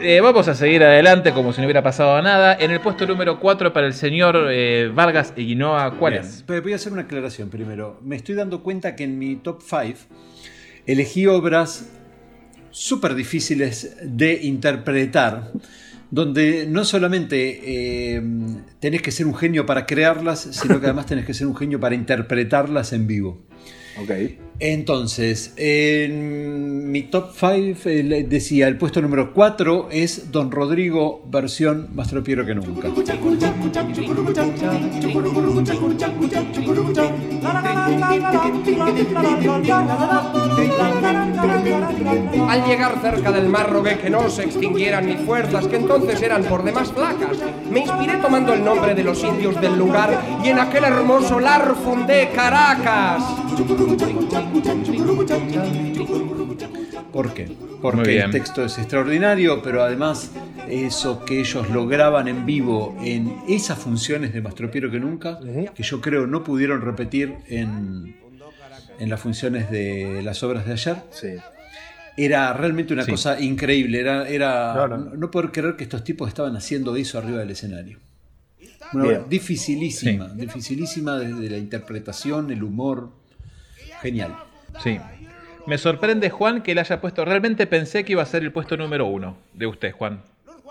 Eh, 0.02 0.20
vamos 0.20 0.48
a 0.48 0.56
seguir 0.56 0.84
adelante 0.84 1.32
como 1.32 1.54
si 1.54 1.62
no 1.62 1.68
hubiera 1.68 1.84
pasado 1.84 2.20
nada. 2.22 2.56
En 2.60 2.72
el 2.72 2.80
puesto 2.82 3.06
número 3.06 3.40
4 3.40 3.72
para 3.72 3.86
el 3.88 3.94
señor 3.94 4.48
eh, 4.50 4.92
Vargas 4.94 5.32
Eguinoa, 5.38 5.96
¿cuál 5.98 6.14
Bien, 6.14 6.26
es? 6.26 6.44
Pero 6.48 6.62
voy 6.64 6.74
a 6.74 6.76
hacer 6.78 6.92
una 6.92 7.04
aclaración 7.04 7.50
primero. 7.50 8.00
Me 8.04 8.16
estoy 8.16 8.34
dando 8.36 8.64
cuenta 8.64 8.96
que 8.96 9.04
en 9.04 9.20
mi 9.20 9.36
top 9.36 9.62
5 9.62 10.00
elegí 10.88 11.28
obras 11.28 11.88
súper 12.72 13.14
difíciles 13.14 13.96
de 14.02 14.40
interpretar, 14.42 15.52
donde 16.12 16.68
no 16.70 16.84
solamente 16.84 17.62
eh, 17.64 18.22
tenés 18.80 19.02
que 19.02 19.12
ser 19.12 19.26
un 19.26 19.34
genio 19.34 19.66
para 19.66 19.86
crearlas, 19.86 20.40
sino 20.52 20.80
que 20.80 20.86
además 20.88 21.06
tenés 21.06 21.26
que 21.26 21.34
ser 21.34 21.48
un 21.48 21.56
genio 21.56 21.80
para 21.80 21.96
interpretarlas 21.96 22.94
en 22.94 23.08
vivo. 23.08 23.42
Ok. 24.02 24.12
Entonces, 24.64 25.56
en 25.58 26.92
mi 26.92 27.02
top 27.02 27.32
5 27.34 27.80
decía, 28.28 28.68
el 28.68 28.78
puesto 28.78 29.02
número 29.02 29.34
4 29.34 29.88
es 29.92 30.32
Don 30.32 30.52
Rodrigo 30.52 31.24
versión 31.26 31.90
más 31.96 32.10
tropiero 32.10 32.46
que 32.46 32.54
nunca. 32.54 32.88
Al 42.48 42.66
llegar 42.68 43.02
cerca 43.02 43.32
del 43.32 43.50
mar 43.50 43.72
rogué 43.72 43.98
que 43.98 44.12
no 44.12 44.30
se 44.30 44.44
extinguieran 44.44 45.08
mis 45.08 45.22
fuerzas, 45.22 45.66
que 45.66 45.78
entonces 45.78 46.22
eran 46.22 46.44
por 46.44 46.64
demás 46.64 46.92
flacas. 46.92 47.40
Me 47.72 47.80
inspiré 47.80 48.18
tomando 48.18 48.54
el 48.54 48.64
nombre 48.64 48.94
de 48.94 49.04
los 49.04 49.24
indios 49.24 49.60
del 49.60 49.76
lugar 49.76 50.22
y 50.44 50.50
en 50.50 50.60
aquel 50.60 50.84
hermoso 50.84 51.40
lar 51.40 51.74
fundé 51.84 52.30
Caracas. 52.30 53.24
¿Por 57.12 57.34
qué? 57.34 57.48
Porque 57.82 58.20
el 58.20 58.32
texto 58.32 58.64
es 58.66 58.78
extraordinario, 58.78 59.62
pero 59.62 59.84
además 59.84 60.32
eso 60.70 61.26
que 61.26 61.40
ellos 61.40 61.70
lograban 61.70 62.28
en 62.28 62.46
vivo 62.46 62.96
en 63.04 63.36
esas 63.48 63.78
funciones 63.80 64.34
de 64.34 64.42
Más 64.42 64.56
tropiero 64.56 64.90
que 64.90 65.00
nunca, 65.00 65.40
que 65.76 65.84
yo 65.84 66.00
creo 66.02 66.28
no 66.28 66.44
pudieron 66.44 66.82
repetir 66.82 67.36
en, 67.48 68.16
en 69.00 69.10
las 69.10 69.20
funciones 69.20 69.70
de 69.70 70.22
las 70.24 70.42
obras 70.44 70.66
de 70.66 70.74
ayer. 70.74 70.98
Era 72.18 72.54
realmente 72.54 72.94
una 72.94 73.04
Sí. 73.04 73.12
cosa 73.12 73.40
increíble. 73.40 74.00
Era, 74.00 74.28
era 74.28 74.74
No, 74.76 74.88
no, 74.88 74.98
no. 75.16 75.32
puedo 75.32 75.52
creer 75.52 75.76
que 75.76 75.84
estos 75.84 76.04
tipos 76.04 76.28
estaban 76.28 76.56
haciendo 76.56 76.96
eso 76.96 77.18
arriba 77.18 77.40
del 77.40 77.52
escenario. 77.52 78.00
Una 78.94 79.20
dificilísima, 79.20 80.28
dificilísima 80.30 81.18
desde 81.18 81.50
la 81.50 81.58
interpretación, 81.58 82.52
el 82.52 82.64
humor. 82.64 83.10
Genial. 84.02 84.36
Sí. 84.84 85.00
Me 85.68 85.78
sorprende, 85.78 86.30
Juan, 86.30 86.64
que 86.64 86.72
él 86.72 86.80
haya 86.80 87.00
puesto. 87.00 87.24
Realmente 87.24 87.68
pensé 87.68 88.04
que 88.04 88.14
iba 88.14 88.24
a 88.24 88.26
ser 88.26 88.44
el 88.44 88.52
puesto 88.52 88.76
número 88.78 89.06
1 89.06 89.38
de 89.54 89.68
usted, 89.68 89.92
Juan. 89.92 90.22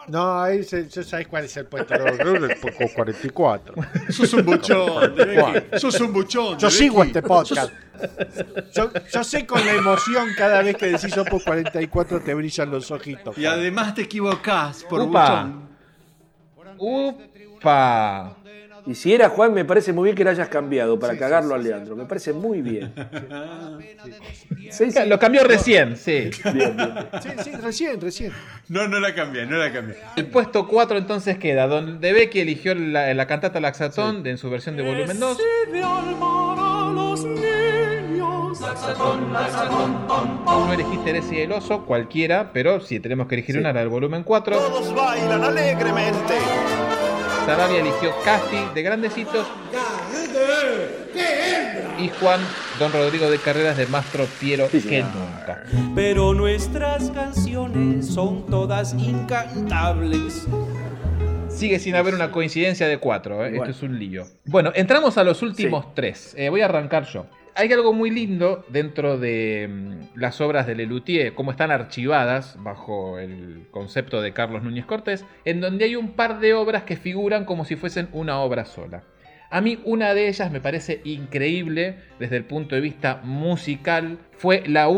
No, 0.08 0.42
ahí 0.42 0.64
se, 0.64 0.88
yo 0.88 1.02
sabés 1.02 1.28
cuál 1.28 1.44
es 1.44 1.56
el 1.56 1.66
puesto. 1.66 1.94
No, 1.96 2.06
el 2.06 2.56
puesto 2.58 2.84
44. 2.94 3.74
Sos 4.10 4.32
un 4.32 4.44
buchón, 4.44 5.14
de. 5.14 5.78
Sos 5.78 6.00
un 6.00 6.12
buchón. 6.12 6.58
Yo 6.58 6.70
sigo 6.70 6.98
Becky. 6.98 7.08
este 7.08 7.22
podcast. 7.22 7.72
Yo, 8.74 8.90
yo 9.12 9.24
sé 9.24 9.46
con 9.46 9.64
la 9.64 9.74
emoción 9.74 10.28
cada 10.36 10.62
vez 10.62 10.76
que 10.76 10.86
decís 10.86 11.16
Opus 11.18 11.44
44 11.44 12.20
te 12.22 12.34
brillan 12.34 12.70
los 12.70 12.90
ojitos. 12.90 13.36
Y 13.36 13.44
además 13.46 13.94
te 13.94 14.02
equivocás 14.02 14.84
por 14.84 15.02
Upa. 15.02 15.44
buchón. 15.44 15.70
¡Upa! 16.78 18.36
Y 18.86 18.94
si 18.94 19.12
era 19.12 19.28
Juan, 19.28 19.52
me 19.54 19.64
parece 19.64 19.92
muy 19.92 20.04
bien 20.04 20.16
que 20.16 20.24
lo 20.24 20.30
hayas 20.30 20.48
cambiado 20.48 20.98
para 20.98 21.16
cagarlo 21.16 21.54
a 21.54 21.58
Leandro. 21.58 21.96
Me 21.96 22.06
parece 22.06 22.32
muy 22.32 22.62
bien. 22.62 22.92
Sí, 24.70 24.90
sí. 24.92 24.98
Lo 25.06 25.18
cambió 25.18 25.42
recién, 25.42 25.96
sí. 25.96 26.30
Bien, 26.54 26.76
bien. 26.76 26.94
Sí, 27.20 27.28
sí, 27.42 27.50
recién, 27.56 28.00
recién. 28.00 28.32
No, 28.68 28.86
no 28.86 29.00
la 29.00 29.14
cambié, 29.14 29.44
no 29.44 29.56
la 29.56 29.72
cambié. 29.72 29.96
El 30.16 30.26
puesto 30.26 30.68
4 30.68 30.96
entonces 30.96 31.38
queda 31.38 31.66
donde 31.66 32.12
Becky 32.12 32.40
eligió 32.40 32.74
la, 32.76 33.12
la 33.12 33.26
cantata 33.26 33.58
Laxatón 33.58 34.24
en 34.26 34.38
su 34.38 34.48
versión 34.48 34.76
de 34.76 34.82
volumen 34.84 35.18
2. 35.18 35.38
No 40.44 40.72
elegiste 40.72 41.04
Teresa 41.04 41.34
y 41.34 41.40
el 41.40 41.52
oso, 41.52 41.84
cualquiera, 41.84 42.50
pero 42.52 42.80
si 42.80 43.00
tenemos 43.00 43.26
que 43.26 43.36
elegir 43.36 43.58
una, 43.58 43.72
la 43.72 43.80
del 43.80 43.88
volumen 43.88 44.22
4. 44.22 44.56
Todos 44.56 44.94
bailan 44.94 45.42
alegremente. 45.42 46.34
Sarabia 47.46 47.80
eligió 47.80 48.12
Casti 48.24 48.56
de 48.74 48.82
Grandecitos. 48.82 49.46
Y 51.98 52.08
Juan, 52.20 52.40
Don 52.78 52.92
Rodrigo 52.92 53.30
de 53.30 53.38
Carreras 53.38 53.76
de 53.76 53.86
Mastro 53.86 54.24
Piero 54.40 54.68
que 54.68 55.02
nunca. 55.02 55.64
Pero 55.94 56.32
nuestras 56.34 57.10
canciones 57.10 58.06
son 58.06 58.46
todas 58.46 58.94
incantables. 58.94 60.46
Sigue 61.48 61.78
sin 61.78 61.94
haber 61.96 62.14
una 62.14 62.30
coincidencia 62.30 62.88
de 62.88 62.98
cuatro, 62.98 63.44
¿eh? 63.44 63.56
esto 63.56 63.70
es 63.70 63.82
un 63.82 63.98
lío. 63.98 64.24
Bueno, 64.46 64.72
entramos 64.74 65.18
a 65.18 65.24
los 65.24 65.42
últimos 65.42 65.94
tres. 65.94 66.34
Eh, 66.38 66.48
voy 66.48 66.62
a 66.62 66.66
arrancar 66.66 67.04
yo. 67.04 67.26
Hay 67.54 67.72
algo 67.72 67.92
muy 67.92 68.10
lindo 68.10 68.64
dentro 68.68 69.18
de 69.18 69.68
mm, 69.68 70.18
las 70.18 70.40
obras 70.40 70.66
de 70.66 70.74
Lelutier, 70.74 71.34
como 71.34 71.50
están 71.50 71.70
archivadas 71.70 72.56
bajo 72.62 73.18
el 73.18 73.66
concepto 73.70 74.20
de 74.22 74.32
Carlos 74.32 74.62
Núñez 74.62 74.86
Cortés, 74.86 75.24
en 75.44 75.60
donde 75.60 75.84
hay 75.84 75.96
un 75.96 76.12
par 76.12 76.40
de 76.40 76.54
obras 76.54 76.84
que 76.84 76.96
figuran 76.96 77.44
como 77.44 77.64
si 77.64 77.76
fuesen 77.76 78.08
una 78.12 78.40
obra 78.40 78.64
sola. 78.64 79.02
A 79.52 79.60
mí 79.60 79.80
una 79.84 80.14
de 80.14 80.28
ellas 80.28 80.52
me 80.52 80.60
parece 80.60 81.00
increíble 81.04 81.96
desde 82.20 82.36
el 82.36 82.44
punto 82.44 82.76
de 82.76 82.80
vista 82.80 83.20
musical. 83.24 84.18
Fue, 84.38 84.62
la 84.66 84.88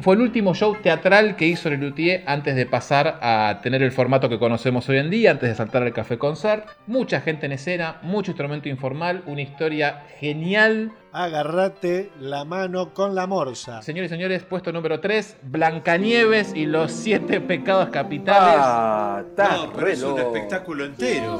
fue 0.00 0.14
el 0.14 0.20
último 0.20 0.54
show 0.54 0.76
teatral 0.80 1.34
que 1.34 1.46
hizo 1.46 1.70
Lelutier 1.70 2.22
antes 2.26 2.54
de 2.54 2.66
pasar 2.66 3.18
a 3.22 3.60
tener 3.62 3.82
el 3.82 3.90
formato 3.90 4.28
que 4.28 4.38
conocemos 4.38 4.86
hoy 4.90 4.98
en 4.98 5.08
día, 5.08 5.30
antes 5.30 5.48
de 5.48 5.54
saltar 5.54 5.82
al 5.82 5.94
café 5.94 6.18
concert. 6.18 6.68
Mucha 6.86 7.22
gente 7.22 7.46
en 7.46 7.52
escena, 7.52 8.00
mucho 8.02 8.32
instrumento 8.32 8.68
informal, 8.68 9.22
una 9.26 9.40
historia 9.40 10.02
genial. 10.20 10.92
Agarrate 11.12 12.10
la 12.20 12.44
mano 12.44 12.92
con 12.92 13.14
la 13.14 13.26
morsa. 13.26 13.80
Señores 13.80 14.10
y 14.10 14.14
señores, 14.14 14.42
puesto 14.42 14.72
número 14.72 15.00
3, 15.00 15.38
Blancanieves 15.42 16.52
y 16.54 16.66
los 16.66 16.92
siete 16.92 17.40
pecados 17.40 17.88
capitales. 17.88 18.60
Ah, 18.62 19.22
está 19.26 19.56
No, 19.56 19.72
pero 19.72 19.88
es 19.88 20.02
un 20.02 20.18
espectáculo 20.18 20.84
entero. 20.84 21.38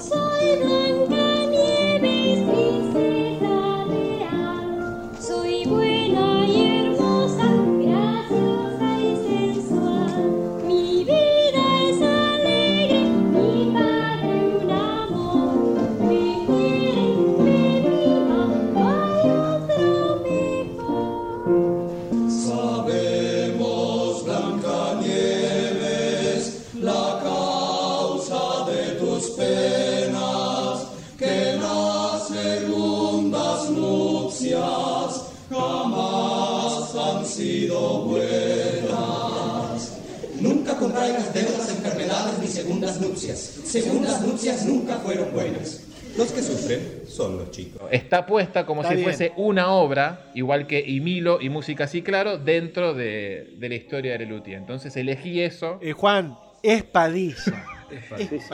Contraigas 41.13 41.35
deudas, 41.35 41.71
enfermedades 41.71 42.39
ni 42.39 42.47
segundas 42.47 43.01
nupcias. 43.01 43.39
Segundas 43.39 44.21
nupcias 44.23 44.65
nunca 44.65 44.97
fueron 44.97 45.33
buenas. 45.33 45.87
Los 46.17 46.31
que 46.33 46.43
sufren 46.43 47.03
son 47.09 47.39
los 47.39 47.51
chicos. 47.51 47.83
Está 47.91 48.25
puesta 48.27 48.65
como 48.67 48.83
Está 48.83 48.91
si 48.93 48.97
bien. 48.97 49.09
fuese 49.09 49.33
una 49.37 49.73
obra, 49.73 50.31
igual 50.35 50.67
que 50.67 50.81
Imilo 50.81 51.41
y 51.41 51.49
Música 51.49 51.85
Así 51.85 52.03
Claro, 52.03 52.39
dentro 52.39 52.95
de, 52.95 53.55
de 53.57 53.69
la 53.69 53.75
historia 53.75 54.13
de 54.13 54.21
Lelutier. 54.21 54.59
Entonces 54.59 54.97
elegí 54.97 55.41
eso. 55.41 55.79
Eh, 55.83 55.93
Juan, 55.93 56.39
es 56.63 56.83
Padilla. 56.83 57.65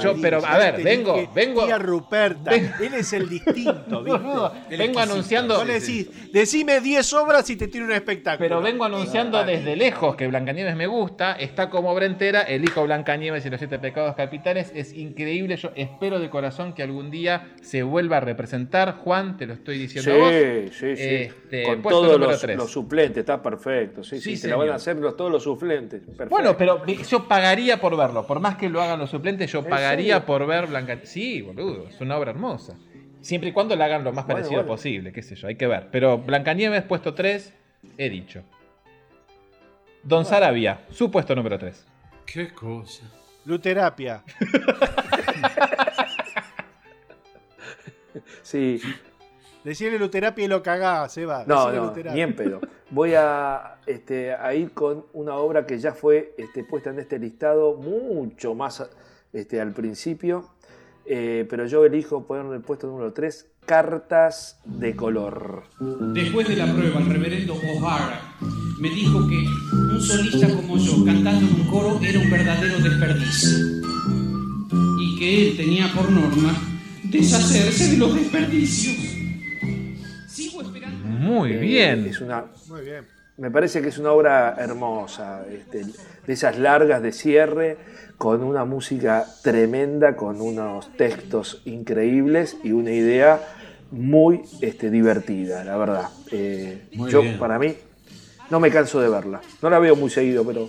Yo, 0.03 0.15
pero 0.21 0.45
a 0.45 0.59
ver, 0.59 0.83
vengo, 0.83 1.31
vengo. 1.35 1.65
Tía 1.65 1.79
Ruperta, 1.79 2.55
él 2.55 2.95
es 2.95 3.13
el 3.13 3.29
distinto, 3.29 4.03
¿viste? 4.69 4.77
Vengo 4.77 5.01
anunciando. 5.01 5.57
Vos 5.57 5.67
le 5.67 5.75
decís, 5.81 6.09
decime 6.33 6.81
10 6.81 7.13
obras 7.15 7.49
y 7.51 7.57
te 7.57 7.69
tiro 7.69 7.85
un 7.85 7.93
espectáculo. 7.93 8.39
Pero 8.49 8.63
vengo 8.63 8.85
anunciando 8.85 9.43
desde 9.45 9.77
lejos 9.77 10.17
que 10.17 10.27
Blancanieves 10.27 10.77
me 10.77 10.87
gusta, 10.87 11.33
está 11.35 11.71
como 11.71 11.91
obra 11.91 12.07
entera, 12.07 12.43
elijo 12.43 12.85
Blancanieves 12.85 13.45
y 13.47 13.51
los 13.51 13.59
siete 13.59 13.79
pecados 13.79 14.15
capitales, 14.17 14.73
es 14.75 14.93
increíble, 14.93 15.57
yo 15.57 15.71
espero 15.75 16.19
de 16.21 16.31
corazón 16.31 16.73
que 16.73 16.83
algún 16.83 17.11
día 17.11 17.53
se 17.63 17.83
vuelva 17.83 18.19
a 18.19 18.21
representar, 18.21 18.97
Juan, 18.99 19.37
te 19.37 19.47
lo 19.47 19.55
estoy 19.55 19.79
diciendo 19.79 20.13
a 20.13 20.17
vos. 20.17 20.31
Sí, 20.33 20.69
sí, 20.73 20.97
sí. 20.97 21.05
Este, 21.05 21.63
Con 21.63 21.83
todos 21.83 22.19
los, 22.19 22.71
suplentes, 22.71 23.19
está 23.19 23.43
perfecto. 23.43 24.03
Sí, 24.03 24.17
sí, 24.21 24.31
Sí, 24.31 24.37
se 24.37 24.49
la 24.49 24.57
van 24.57 24.71
a 24.71 24.75
hacer 24.75 24.97
los- 24.97 25.17
todos 25.17 25.31
los 25.33 25.43
suplentes. 25.43 26.01
Perfecto. 26.03 26.31
Bueno, 26.31 26.57
pero 26.57 26.85
yo 26.87 27.27
pagaría 27.27 27.81
por 27.81 27.97
verlo, 27.97 28.27
por 28.27 28.41
más 28.41 28.57
que 28.57 28.69
lo 28.69 28.81
hagan 28.83 28.99
los 28.99 29.11
suplentes, 29.11 29.28
yo 29.47 29.59
¿En 29.61 29.67
pagaría 29.67 30.15
serio? 30.15 30.27
por 30.27 30.47
ver 30.47 30.67
Blancanieves. 30.67 31.09
Sí, 31.11 31.43
boludo, 31.43 31.89
es 31.89 32.01
una 32.01 32.17
obra 32.17 32.31
hermosa. 32.31 32.77
Siempre 33.21 33.51
y 33.51 33.53
cuando 33.53 33.75
la 33.77 33.87
hagan 33.87 34.05
lo 34.05 34.13
más 34.13 34.25
Bueno, 34.25 34.37
parecido 34.39 34.61
bueno. 34.63 34.69
posible, 34.75 35.13
qué 35.13 35.23
sé 35.23 35.35
yo, 35.35 35.49
hay 35.49 35.57
que 35.57 35.67
ver. 35.67 35.89
Pero 35.91 36.19
Blancanieves, 36.19 36.83
puesto 36.85 37.15
3, 37.15 37.53
he 37.99 38.09
dicho. 38.09 38.43
Don 40.03 40.25
Sarabia, 40.25 40.81
su 40.91 41.11
puesto 41.11 41.35
número 41.35 41.59
3. 41.59 41.87
Qué 42.25 42.49
cosa. 42.55 43.03
Luterapia. 43.45 44.23
Sí. 48.43 48.81
Decirle 49.65 49.99
Luterapia 49.99 50.45
y 50.45 50.49
lo 50.49 50.63
cagás, 50.63 51.13
Seba. 51.13 51.45
No, 51.47 51.71
no, 51.71 51.87
Luterapia. 51.87 52.15
ni 52.15 52.23
en 52.23 52.35
pedo. 52.35 52.61
Voy 52.91 53.13
a, 53.15 53.77
este, 53.87 54.33
a 54.33 54.55
ir 54.55 54.73
con 54.73 55.05
una 55.13 55.35
obra 55.37 55.67
que 55.67 55.79
ya 55.79 55.93
fue 55.93 56.35
este, 56.39 56.65
puesta 56.65 56.91
en 56.91 56.99
este 56.99 57.19
listado 57.19 57.75
mucho 57.75 58.55
más 58.55 58.89
este, 59.33 59.61
al 59.61 59.73
principio, 59.73 60.49
eh, 61.07 61.47
pero 61.49 61.67
yo 61.67 61.85
elijo 61.85 62.27
poner 62.27 62.47
en 62.47 62.53
el 62.53 62.61
puesto 62.61 62.87
número 62.87 63.13
3, 63.13 63.47
Cartas 63.67 64.61
de 64.65 64.97
color. 64.97 65.65
Después 66.15 66.49
de 66.49 66.57
la 66.57 66.73
prueba, 66.75 67.01
el 67.01 67.07
reverendo 67.07 67.55
O'Hara 67.55 68.35
me 68.81 68.89
dijo 68.89 69.29
que 69.29 69.45
un 69.73 70.01
solista 70.01 70.49
como 70.55 70.79
yo 70.79 71.05
cantando 71.05 71.47
en 71.47 71.61
un 71.61 71.67
coro 71.67 72.01
era 72.03 72.19
un 72.19 72.31
verdadero 72.31 72.79
desperdicio. 72.79 73.59
Y 74.99 75.19
que 75.19 75.51
él 75.51 75.57
tenía 75.59 75.93
por 75.95 76.11
norma 76.11 76.55
deshacerse 77.05 77.91
de 77.93 77.97
los 77.99 78.15
desperdicios. 78.15 78.97
Sigo 80.29 80.63
esperando. 80.63 81.07
Muy 81.07 81.53
Eh, 81.53 81.59
bien. 81.59 82.07
Es 82.07 82.21
una, 82.23 82.47
Muy 82.69 82.81
bien. 82.83 83.05
Me 83.39 83.51
parece 83.53 83.81
que 83.81 83.89
es 83.89 83.99
una 83.99 84.11
obra 84.11 84.57
hermosa, 84.59 85.45
este, 85.49 85.85
de 86.27 86.33
esas 86.33 86.59
largas 86.59 87.01
de 87.01 87.13
cierre, 87.13 87.77
con 88.17 88.43
una 88.43 88.65
música 88.65 89.25
tremenda, 89.45 90.17
con 90.17 90.41
unos 90.41 90.89
textos 90.97 91.63
increíbles 91.65 92.57
y 92.65 92.73
una 92.73 92.91
idea 92.91 93.41
muy 93.93 94.43
este, 94.61 94.91
divertida, 94.91 95.63
la 95.63 95.77
verdad. 95.77 96.09
Eh, 96.33 96.89
Muy 96.95 97.13
yo, 97.13 97.23
bien. 97.23 97.39
para 97.39 97.61
mí, 97.61 97.77
no 98.51 98.59
me 98.59 98.73
canso 98.73 99.01
de 99.01 99.09
verla. 99.09 99.41
No 99.63 99.71
la 99.71 99.79
veo 99.79 99.95
muy 99.95 100.11
seguido, 100.11 100.45
pero. 100.45 100.69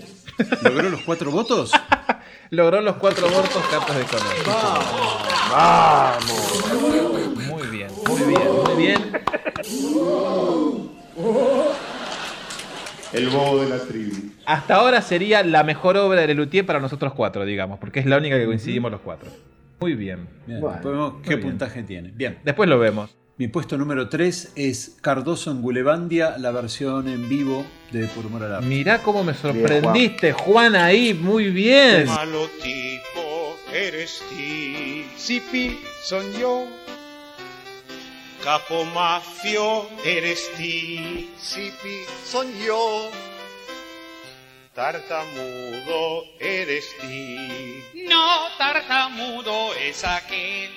¿Logró 0.62 0.90
los 0.92 1.02
cuatro 1.02 1.32
votos? 1.32 1.72
Logró 2.52 2.82
los 2.82 2.98
cuatro 2.98 3.28
votos 3.30 3.64
cartas 3.72 3.98
de 3.98 4.04
color. 4.04 4.26
¡Vamos! 5.52 6.64
Muy 7.48 7.68
bien, 7.68 7.90
muy 8.08 8.22
bien, 8.28 8.48
muy 8.64 8.76
bien. 8.78 9.12
El 13.14 13.30
bobo 13.30 13.64
de 13.64 13.70
la 13.70 13.80
tribu. 13.80 14.16
Hasta 14.46 14.76
ahora 14.76 15.02
sería 15.02 15.44
la 15.44 15.64
mejor 15.64 15.98
obra 15.98 16.22
de 16.22 16.28
Lelutier 16.28 16.66
para 16.66 16.80
nosotros 16.80 17.14
cuatro, 17.14 17.46
digamos, 17.46 17.80
porque 17.80 18.00
es 18.00 18.06
la 18.06 18.18
única 18.18 18.38
que 18.38 18.46
coincidimos 18.46 18.92
los 18.92 19.02
cuatro. 19.02 19.30
Muy 19.80 19.96
bien. 19.96 20.28
Bien, 20.46 20.60
Bueno, 20.60 20.74
después 20.76 20.94
vemos 20.94 21.14
qué 21.24 21.36
bien. 21.36 21.42
puntaje 21.50 21.84
tiene. 21.84 22.12
Bien. 22.14 22.38
Después 22.44 22.70
lo 22.70 22.78
vemos. 22.80 23.16
Mi 23.38 23.48
puesto 23.48 23.78
número 23.78 24.10
3 24.10 24.52
es 24.58 24.98
Cardoso 25.02 25.50
en 25.52 25.62
Gulebandia, 25.62 26.38
la 26.38 26.52
versión 26.52 27.08
en 27.08 27.30
vivo 27.30 27.66
de 27.92 28.06
Por 28.08 28.26
Humor 28.26 28.44
al 28.44 28.56
Arte. 28.56 28.66
Mirá 28.68 29.02
cómo 29.02 29.24
me 29.24 29.34
sorprendiste, 29.34 30.34
Juan, 30.34 30.76
ahí, 30.76 31.14
muy 31.14 31.50
bien. 31.50 32.06
Malo 32.08 32.50
tipo 32.62 33.56
eres 33.74 34.22
ti, 34.30 35.06
Sipi 35.16 35.80
son 36.04 36.24
yo. 36.34 36.66
Capo 38.44 38.86
mafio 38.86 39.88
eres 40.06 40.50
ti, 40.58 41.30
Sipi 41.38 42.00
son 42.26 42.48
yo. 42.66 43.10
Tartamudo 44.74 46.24
eres 46.40 46.86
ti. 47.02 47.84
No, 48.08 48.48
tartamudo 48.58 49.74
es 49.76 50.04
aquel. 50.06 50.70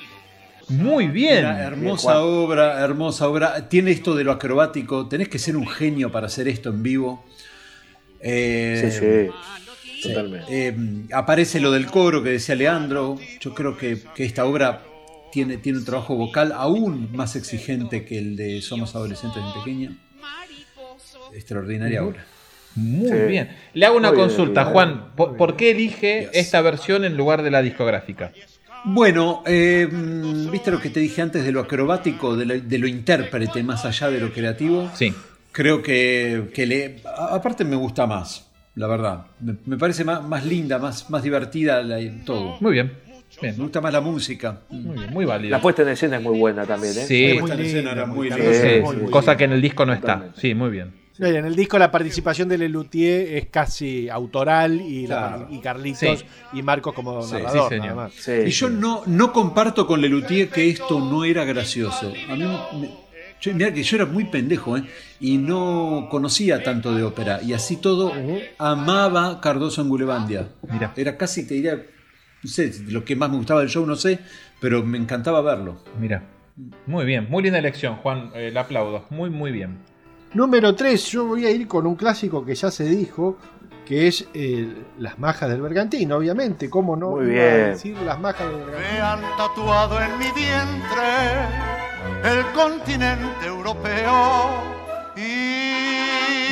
Muy 0.69 1.07
bien. 1.07 1.37
Mira, 1.45 1.63
hermosa 1.63 2.21
obra, 2.23 2.81
hermosa 2.83 3.29
obra. 3.29 3.69
Tiene 3.69 3.93
esto 3.93 4.15
de 4.17 4.25
lo 4.25 4.33
acrobático. 4.33 5.09
Tenés 5.09 5.29
que 5.29 5.39
ser 5.39 5.57
un 5.57 5.69
genio 5.69 6.11
para 6.11 6.27
hacer 6.27 6.49
esto 6.49 6.71
en 6.71 6.83
vivo. 6.83 7.25
Eh, 8.21 8.91
Sí, 8.91 8.99
sí. 8.99 10.09
Totalmente. 10.09 10.47
eh, 10.69 10.75
aparece 11.13 11.61
lo 11.61 11.71
del 11.71 11.87
coro 11.87 12.25
que 12.25 12.31
decía 12.31 12.57
Leandro. 12.57 13.19
Yo 13.41 13.55
creo 13.55 13.77
que, 13.77 13.99
que 14.17 14.25
esta 14.25 14.45
obra 14.47 14.83
tiene, 15.33 15.57
tiene 15.57 15.79
un 15.79 15.85
trabajo 15.85 16.15
vocal 16.15 16.53
aún 16.55 17.09
más 17.17 17.35
exigente 17.37 18.05
que 18.05 18.19
el 18.19 18.37
de 18.37 18.61
Somos 18.63 18.95
Adolescentes 18.95 19.43
en 19.43 19.53
Pequeña. 19.61 19.97
Extraordinaria 21.35 22.05
obra. 22.05 22.25
Muy 22.75 23.09
Sí. 23.09 23.15
bien. 23.29 23.51
Le 23.75 23.87
hago 23.87 23.97
una 23.97 24.11
Muy 24.11 24.19
consulta, 24.21 24.63
bien. 24.63 24.73
Juan. 24.73 25.07
¿Por, 25.17 25.57
qué 25.57 25.71
elige 25.73 26.29
esta 26.33 26.61
versión 26.63 27.05
en 27.05 27.17
lugar 27.17 27.43
de 27.43 27.51
la 27.51 27.63
discográfica? 27.63 28.33
Bueno, 28.85 29.43
eh, 29.47 29.87
mm, 29.91 30.51
viste 30.51 30.71
lo 30.71 30.81
que 30.81 30.91
te 30.91 31.01
dije 31.01 31.23
antes 31.23 31.45
de 31.45 31.53
lo 31.53 31.61
acrobático, 31.61 32.37
de 32.37 32.47
lo, 32.47 32.61
de 32.61 32.79
lo 32.79 32.87
intérprete 32.87 33.63
más 33.63 33.85
allá 33.85 34.11
de 34.11 34.21
lo 34.21 34.33
creativo. 34.33 34.91
Sí. 34.95 35.13
Creo 35.53 35.83
que, 35.83 36.51
que 36.55 36.67
le. 36.67 37.03
Aparte 37.05 37.65
me 37.65 37.77
gusta 37.77 38.07
más, 38.07 38.51
la 38.75 38.87
verdad. 38.87 39.27
Me, 39.41 39.55
me 39.67 39.77
parece 39.77 40.03
más, 40.05 40.23
más 40.27 40.45
linda, 40.47 40.79
más, 40.79 41.11
más 41.11 41.23
divertida 41.23 41.83
la- 41.83 42.01
todo. 42.25 42.57
Muy 42.61 42.73
bien. 42.73 42.93
Bien. 43.41 43.57
Me 43.57 43.63
gusta 43.65 43.81
más 43.81 43.93
la 43.93 44.01
música. 44.01 44.61
Muy 44.71 44.99
bien, 44.99 45.11
muy 45.13 45.25
válido. 45.25 45.51
La 45.51 45.61
puesta 45.61 45.83
en 45.83 45.89
escena 45.89 46.17
es 46.19 46.23
muy 46.23 46.39
buena 46.39 46.65
también, 46.67 46.93
¿eh? 46.99 47.05
Sí. 47.07 47.35
La 47.35 47.41
puesta 47.41 47.59
en 47.59 47.67
escena 47.67 47.93
era 47.93 48.07
muy 48.07 48.31
Sí, 48.31 48.39
linda. 48.39 48.53
sí, 48.93 49.11
cosa 49.11 49.37
que 49.37 49.45
en 49.45 49.53
el 49.53 49.63
disco 49.63 49.85
no 49.87 49.93
está. 49.93 50.31
Sí, 50.37 50.55
muy 50.55 50.71
bien. 50.71 51.01
Y 51.19 51.25
en 51.27 51.45
el 51.45 51.55
disco 51.55 51.79
la 51.79 51.91
participación 51.91 52.49
de 52.49 52.59
Lelutier 52.59 53.37
es 53.37 53.47
casi 53.47 54.09
autoral 54.09 54.81
y, 54.81 55.07
la- 55.07 55.29
Claro. 55.37 55.49
y 55.51 55.59
Carlitos 55.61 56.21
Sí. 56.21 56.25
y 56.55 56.63
Marcos 56.63 56.95
como 56.95 57.23
Sí, 57.23 57.35
narrador. 57.35 57.73
sí, 57.73 57.79
nada 57.79 57.95
más. 57.95 58.29
y 58.29 58.51
yo 58.51 58.71
no, 58.71 59.03
no 59.07 59.33
comparto 59.33 59.87
con 59.87 60.01
Lelutier 60.01 60.49
que 60.49 60.69
esto 60.71 60.99
no 61.01 61.25
era 61.25 61.45
gracioso. 61.45 62.13
A 62.31 62.35
mí, 62.35 62.45
me- 62.81 62.91
yo, 63.41 63.53
mirá 63.55 63.73
que 63.75 63.83
yo 63.83 63.97
era 63.97 64.07
muy 64.07 64.25
pendejo, 64.25 64.77
¿eh? 64.77 64.85
Y 65.21 65.37
no 65.37 66.09
conocía 66.11 66.63
tanto 66.63 66.95
de 66.95 67.03
ópera. 67.03 67.41
Y 67.43 67.53
así 67.53 67.77
todo, 67.77 68.13
amaba 68.59 69.41
Cardoso 69.41 69.83
en 69.83 69.89
Gulebandia. 69.89 70.49
Mira. 70.71 70.93
Era 70.97 71.17
casi, 71.17 71.47
te 71.47 71.55
diría, 71.55 71.83
no 72.43 72.49
sé, 72.51 72.73
lo 72.89 73.05
que 73.05 73.17
más 73.17 73.31
me 73.31 73.37
gustaba 73.37 73.61
del 73.61 73.69
show, 73.69 73.87
no 73.87 73.97
sé, 73.97 74.19
pero 74.61 74.83
me 74.83 74.99
encantaba 74.99 75.41
verlo. 75.43 75.77
Mira. 76.01 76.23
Muy 76.87 77.05
bien, 77.07 77.29
muy 77.31 77.43
linda 77.43 77.59
elección, 77.59 77.97
Juan. 77.97 78.31
eh, 78.35 78.51
le 78.53 78.59
aplaudo. 78.61 79.07
Muy, 79.11 79.31
muy 79.31 79.51
bien. 79.53 79.79
Número 80.35 80.75
3, 80.75 81.11
yo 81.11 81.25
voy 81.27 81.47
a 81.47 81.51
ir 81.51 81.67
con 81.67 81.87
un 81.87 81.95
clásico 81.97 82.45
que 82.45 82.55
ya 82.55 82.71
se 82.71 82.85
dijo, 82.85 83.39
que 83.87 84.07
es 84.07 84.27
eh, 84.35 84.69
Las 84.99 85.19
Majas 85.19 85.49
del 85.49 85.61
Bergantín, 85.63 86.13
obviamente. 86.13 86.69
¿Cómo 86.69 86.95
no 86.97 87.11
Muy 87.13 87.33
iba 87.33 87.43
a 87.43 87.47
bien. 87.55 87.67
decir 87.71 87.97
Las 88.05 88.21
Majas 88.21 88.47
del 88.51 88.57
Bergantín? 88.65 88.93
Me 88.93 89.01
han 89.01 89.21
tatuado 89.39 90.01
en 90.01 90.19
mi 90.19 90.31
vientre 90.33 91.47
el 92.25 92.45
continente 92.53 93.47
europeo 93.47 94.63
y 95.17 96.51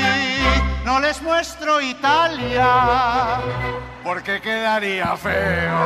no 0.86 0.98
les 1.00 1.20
muestro 1.22 1.80
Italia 1.80 3.40
porque 4.04 4.40
quedaría 4.40 5.16
feo. 5.16 5.78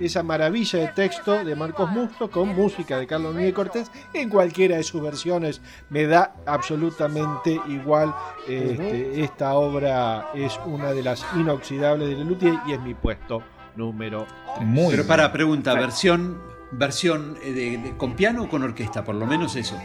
Esa 0.00 0.24
maravilla 0.24 0.80
de 0.80 0.88
texto 0.88 1.44
de 1.44 1.54
Marcos 1.54 1.88
Musto 1.88 2.28
con 2.28 2.48
música 2.48 2.98
de 2.98 3.06
Carlos 3.06 3.32
Miguel 3.34 3.54
Cortés 3.54 3.90
en 4.12 4.28
cualquiera 4.28 4.76
de 4.76 4.82
sus 4.82 5.00
versiones 5.00 5.60
me 5.88 6.04
da 6.06 6.34
absolutamente 6.46 7.60
igual. 7.68 8.12
Este, 8.48 9.22
Esta 9.22 9.54
obra 9.54 10.30
es 10.34 10.58
una 10.66 10.92
de 10.92 11.02
las 11.02 11.24
inoxidables 11.36 12.08
de 12.08 12.16
Lelutier 12.16 12.54
y 12.66 12.72
es 12.72 12.80
mi 12.80 12.94
puesto 12.94 13.42
número 13.76 14.26
Muy 14.60 14.86
pero 14.90 14.96
bien. 15.02 15.06
para 15.08 15.32
pregunta, 15.32 15.74
versión, 15.74 16.40
versión 16.72 17.36
eh, 17.44 17.52
de- 17.52 17.78
de- 17.78 17.96
con 17.96 18.14
piano 18.14 18.42
o 18.44 18.48
con 18.48 18.62
orquesta, 18.64 19.04
por 19.04 19.14
lo 19.14 19.26
menos 19.26 19.54
eso. 19.54 19.76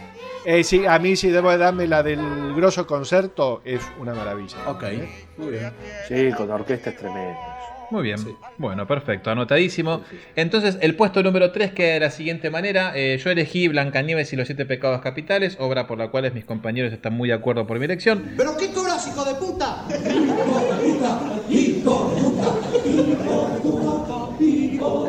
Eh, 0.46 0.64
sí, 0.64 0.86
a 0.86 0.98
mí 1.00 1.16
si 1.16 1.30
debo 1.30 1.52
de 1.52 1.58
darme 1.58 1.88
la 1.88 2.02
del 2.02 2.54
grosso 2.56 2.88
concerto, 2.88 3.62
es 3.66 3.82
una 4.00 4.14
maravilla. 4.14 4.58
Ok, 4.68 4.84
muy 5.38 5.52
bien. 5.52 5.74
Sí, 6.08 6.32
con 6.36 6.50
orquesta 6.52 6.92
es 6.92 6.98
tremendo. 6.98 7.40
Muy 7.92 8.04
bien. 8.04 8.18
Bueno, 8.58 8.86
perfecto, 8.88 9.32
anotadísimo. 9.32 10.02
Entonces, 10.36 10.78
el 10.82 10.96
puesto 10.96 11.24
número 11.24 11.52
3 11.52 11.74
queda 11.74 11.94
de 11.94 12.00
la 12.02 12.12
siguiente 12.12 12.50
manera. 12.50 12.92
Eh, 12.96 13.20
yo 13.24 13.32
elegí 13.32 13.68
Blancanieves 13.68 14.32
y 14.34 14.36
los 14.36 14.48
siete 14.48 14.66
pecados 14.66 15.02
capitales, 15.02 15.58
obra 15.60 15.88
por 15.88 15.98
la 15.98 16.10
cual 16.10 16.32
mis 16.34 16.46
compañeros 16.46 16.94
están 16.94 17.14
muy 17.14 17.30
de 17.30 17.36
acuerdo 17.36 17.66
por 17.66 17.80
mi 17.80 17.86
elección. 17.86 18.34
¿Pero 18.38 18.56
qué 18.58 18.72
cobras, 18.72 19.08
hijo 19.08 19.26
de 19.26 19.36
puta? 19.36 19.86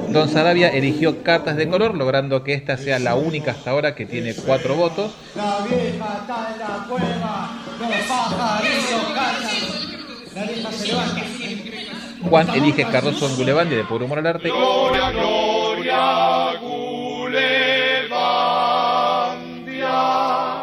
Don 0.09 0.29
Sarabia 0.29 0.69
eligió 0.71 1.23
cartas 1.23 1.57
de 1.57 1.69
color, 1.69 1.95
logrando 1.95 2.43
que 2.43 2.55
esta 2.55 2.77
sea 2.77 2.99
la 2.99 3.15
única 3.15 3.53
hasta 3.53 3.71
ahora 3.71 3.95
que 3.95 4.07
tiene 4.07 4.35
cuatro 4.35 4.75
votos. 4.75 5.13
La 5.37 5.59
vieja 5.69 6.19
está 6.21 6.53
en 6.53 6.59
la 6.59 6.87
cueva, 6.89 7.63
los 7.79 8.07
pajaritos 8.09 9.05
cantan. 9.15 10.35
La 10.35 10.45
vieja 10.45 10.73
se 10.73 10.87
levanta. 10.89 11.80
Juan 12.29 12.51
elige 12.51 12.85
Cardoso 12.85 13.29
en 13.29 13.37
Gulebandia 13.37 13.79
de 13.79 13.85
Por 13.85 14.03
Humor 14.03 14.19
al 14.19 14.27
Arte. 14.27 14.51
Gloria, 14.51 15.11
gloria, 15.11 16.59
Gulebandia. 16.61 17.83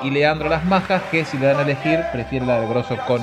Y 0.04 0.12
Leandro 0.12 0.50
Las 0.50 0.66
Majas, 0.66 1.02
que 1.12 1.26
si 1.26 1.38
le 1.38 1.48
dan 1.48 1.58
a 1.58 1.62
elegir, 1.64 2.00
prefiere 2.12 2.46
la 2.46 2.60
de 2.62 2.68
Grosso 2.68 2.98
con 3.08 3.22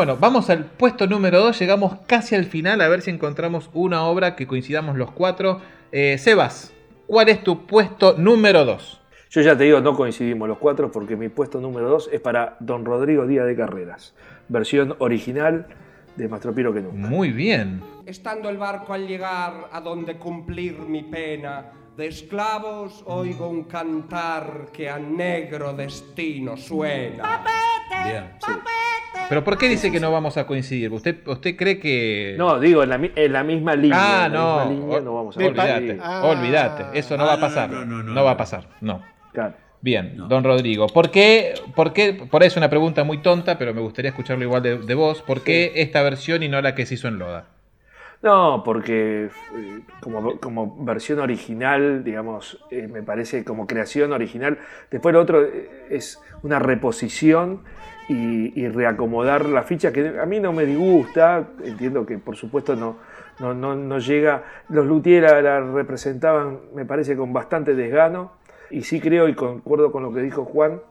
Bueno, 0.00 0.16
vamos 0.18 0.48
al 0.48 0.64
puesto 0.64 1.06
número 1.06 1.40
2, 1.40 1.58
llegamos 1.58 1.98
casi 2.06 2.34
al 2.34 2.46
final, 2.46 2.80
a 2.80 2.88
ver 2.88 3.02
si 3.02 3.10
encontramos 3.10 3.68
una 3.74 4.04
obra 4.04 4.34
que 4.34 4.46
coincidamos 4.46 4.96
los 4.96 5.10
cuatro. 5.10 5.60
Eh, 5.92 6.16
Sebas, 6.16 6.72
¿cuál 7.06 7.28
es 7.28 7.44
tu 7.44 7.66
puesto 7.66 8.14
número 8.16 8.64
2? 8.64 8.98
Yo 9.28 9.42
ya 9.42 9.58
te 9.58 9.64
digo, 9.64 9.82
no 9.82 9.94
coincidimos 9.94 10.48
los 10.48 10.56
cuatro 10.56 10.90
porque 10.90 11.16
mi 11.16 11.28
puesto 11.28 11.60
número 11.60 11.90
dos 11.90 12.08
es 12.10 12.18
para 12.22 12.56
Don 12.60 12.86
Rodrigo 12.86 13.26
Díaz 13.26 13.44
de 13.44 13.54
Carreras, 13.54 14.14
versión 14.48 14.96
original 15.00 15.66
de 16.16 16.28
Mastro 16.28 16.54
Piro 16.54 16.72
que 16.72 16.80
nunca. 16.80 16.96
Muy 16.96 17.30
bien. 17.30 17.82
Estando 18.06 18.48
el 18.48 18.56
barco 18.56 18.94
al 18.94 19.06
llegar 19.06 19.68
a 19.70 19.82
donde 19.82 20.16
cumplir 20.16 20.78
mi 20.78 21.02
pena, 21.02 21.72
de 22.00 22.06
esclavos 22.06 23.02
oigo 23.06 23.46
un 23.48 23.64
cantar 23.64 24.68
que 24.72 24.88
a 24.88 24.98
negro 24.98 25.74
destino 25.74 26.56
suena. 26.56 27.44
Bien, 28.06 28.24
Pero 29.28 29.44
¿por 29.44 29.58
qué 29.58 29.68
dice 29.68 29.92
que 29.92 30.00
no 30.00 30.10
vamos 30.10 30.38
a 30.38 30.46
coincidir? 30.46 30.90
¿Usted, 30.90 31.28
usted 31.28 31.56
cree 31.56 31.78
que.? 31.78 32.36
No, 32.38 32.58
digo, 32.58 32.82
en 32.82 32.88
la, 32.88 32.96
mi- 32.96 33.10
en 33.14 33.32
la 33.34 33.44
misma 33.44 33.74
línea. 33.76 34.22
Ah, 34.22 34.26
en 34.26 34.32
la 34.32 34.38
no. 34.38 34.56
misma 34.66 34.70
línea 34.86 35.00
no 35.02 35.14
vamos 35.14 35.36
a 35.36 35.40
olvídate, 35.40 35.72
coincidir. 35.98 36.02
olvídate. 36.24 36.98
Eso 36.98 37.16
no 37.18 37.24
Ah, 37.24 37.26
va 37.26 37.32
a 37.34 37.40
pasar. 37.40 37.70
no, 37.70 37.84
No, 37.84 37.96
no, 37.98 38.02
no, 38.02 38.12
no, 38.14 38.24
va 38.24 38.30
a 38.30 38.36
pasar. 38.38 38.66
No. 38.80 39.02
Claro. 39.34 39.54
Bien, 39.82 40.14
don 40.28 40.42
Rodrigo. 40.42 40.86
¿Por 40.88 41.10
qué, 41.10 41.54
por 41.76 41.92
qué, 41.92 42.14
por 42.14 42.40
ahí 42.42 42.48
es 42.48 42.56
una 42.56 42.70
pregunta 42.70 43.04
muy 43.04 43.18
tonta, 43.18 43.58
pero 43.58 43.74
me 43.74 43.80
gustaría 43.82 44.08
escucharlo 44.10 44.42
igual 44.44 44.62
de, 44.62 44.78
de 44.78 44.94
vos? 44.94 45.20
¿Por 45.20 45.42
qué 45.42 45.72
esta 45.76 46.02
versión 46.02 46.42
y 46.42 46.48
no 46.48 46.60
la 46.62 46.74
que 46.74 46.86
se 46.86 46.94
hizo 46.94 47.08
en 47.08 47.18
Loda? 47.18 47.44
No, 48.22 48.62
porque 48.64 49.30
eh, 49.56 49.80
como, 50.00 50.84
versión 50.84 51.20
original, 51.20 52.04
digamos, 52.04 52.62
eh, 52.70 52.86
me 52.86 53.02
parece 53.02 53.44
como 53.44 53.66
creación 53.66 54.12
original. 54.12 54.58
Después 54.90 55.14
lo 55.14 55.22
otro 55.22 55.42
eh, 55.42 55.86
es 55.88 56.20
una 56.42 56.58
reposición 56.58 57.62
y, 58.08 58.68
reacomodar 58.68 59.46
la 59.46 59.62
ficha 59.62 59.92
que 59.92 60.18
a 60.20 60.26
mí 60.26 60.38
no 60.38 60.52
me 60.52 60.66
disgusta. 60.66 61.48
Entiendo 61.64 62.04
que 62.04 62.18
por 62.18 62.36
supuesto 62.36 62.76
no, 62.76 62.98
no, 63.38 63.54
no, 63.54 63.74
no 63.74 63.98
llega. 63.98 64.44
Los 64.68 64.84
Luthier 64.84 65.42
la, 65.42 65.60
representaban, 65.60 66.58
me 66.74 66.84
parece, 66.84 67.16
con 67.16 67.32
bastante 67.32 67.74
desgano. 67.74 68.32
Y 68.68 68.82
sí 68.82 69.00
creo 69.00 69.28
y 69.28 69.34
concuerdo 69.34 69.92
con 69.92 70.02
lo 70.02 70.12
que 70.12 70.20
dijo 70.20 70.44
Juan, 70.44 70.82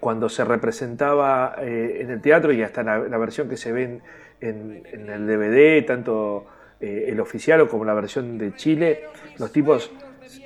cuando 0.00 0.28
se 0.28 0.44
representaba 0.44 1.54
en 1.58 2.10
el 2.10 2.20
teatro 2.20 2.52
y 2.52 2.62
hasta 2.62 2.82
la, 2.82 3.18
versión 3.18 3.48
que 3.48 3.56
se 3.56 3.72
ve 3.72 4.00
en 4.40 5.08
el 5.08 5.26
DVD, 5.26 5.84
tanto 5.84 6.46
eh, 6.80 7.06
el 7.08 7.20
oficial 7.20 7.60
o 7.60 7.68
como 7.68 7.84
la 7.84 7.94
versión 7.94 8.38
de 8.38 8.54
Chile, 8.54 9.04
los 9.38 9.52
tipos 9.52 9.90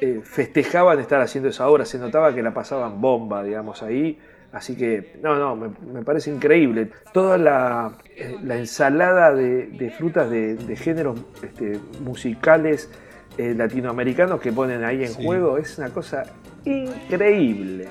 eh, 0.00 0.20
festejaban 0.22 0.98
estar 1.00 1.20
haciendo 1.20 1.50
esa 1.50 1.68
obra, 1.68 1.84
se 1.84 1.98
notaba 1.98 2.34
que 2.34 2.42
la 2.42 2.52
pasaban 2.54 3.00
bomba, 3.00 3.42
digamos, 3.42 3.82
ahí. 3.82 4.18
Así 4.52 4.76
que, 4.76 5.14
no, 5.22 5.34
no, 5.36 5.56
me, 5.56 5.68
me 5.94 6.02
parece 6.02 6.30
increíble. 6.30 6.90
Toda 7.14 7.38
la, 7.38 7.92
eh, 8.16 8.36
la 8.44 8.58
ensalada 8.58 9.34
de, 9.34 9.68
de 9.68 9.90
frutas 9.90 10.28
de, 10.30 10.56
de 10.56 10.76
géneros 10.76 11.18
este, 11.42 11.78
musicales 12.00 12.90
eh, 13.38 13.54
latinoamericanos 13.56 14.40
que 14.42 14.52
ponen 14.52 14.84
ahí 14.84 15.04
en 15.04 15.08
Sí. 15.08 15.24
juego 15.24 15.56
es 15.56 15.78
una 15.78 15.88
cosa 15.88 16.24
increíble. 16.66 17.88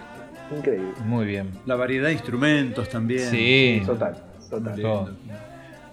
Increíble. 0.56 0.92
Muy 1.06 1.26
bien. 1.26 1.50
La 1.66 1.76
variedad 1.76 2.08
de 2.08 2.14
instrumentos 2.14 2.90
también. 2.90 3.28
Sí. 3.30 3.82
Total, 3.86 4.18
total. 4.50 4.82
Todo. 4.82 5.10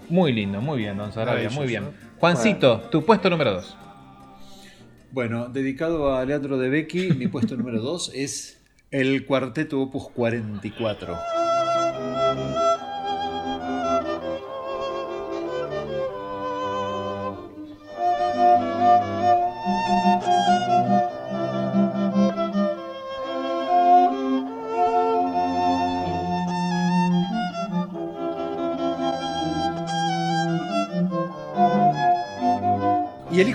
Muy 0.09 0.33
lindo, 0.33 0.61
muy 0.61 0.79
bien, 0.79 0.97
don 0.97 1.11
Sarabia, 1.11 1.49
muy 1.49 1.65
bien. 1.67 1.85
Juancito, 2.19 2.81
tu 2.91 3.05
puesto 3.05 3.29
número 3.29 3.53
2. 3.53 3.77
Bueno, 5.11 5.47
dedicado 5.47 6.15
a 6.15 6.25
Leandro 6.25 6.57
de 6.57 6.69
Becky, 6.69 7.13
mi 7.13 7.27
puesto 7.27 7.55
número 7.55 7.79
2 7.79 8.11
es 8.13 8.61
el 8.91 9.25
cuarteto 9.25 9.79
Opus 9.79 10.09
44. 10.09 11.38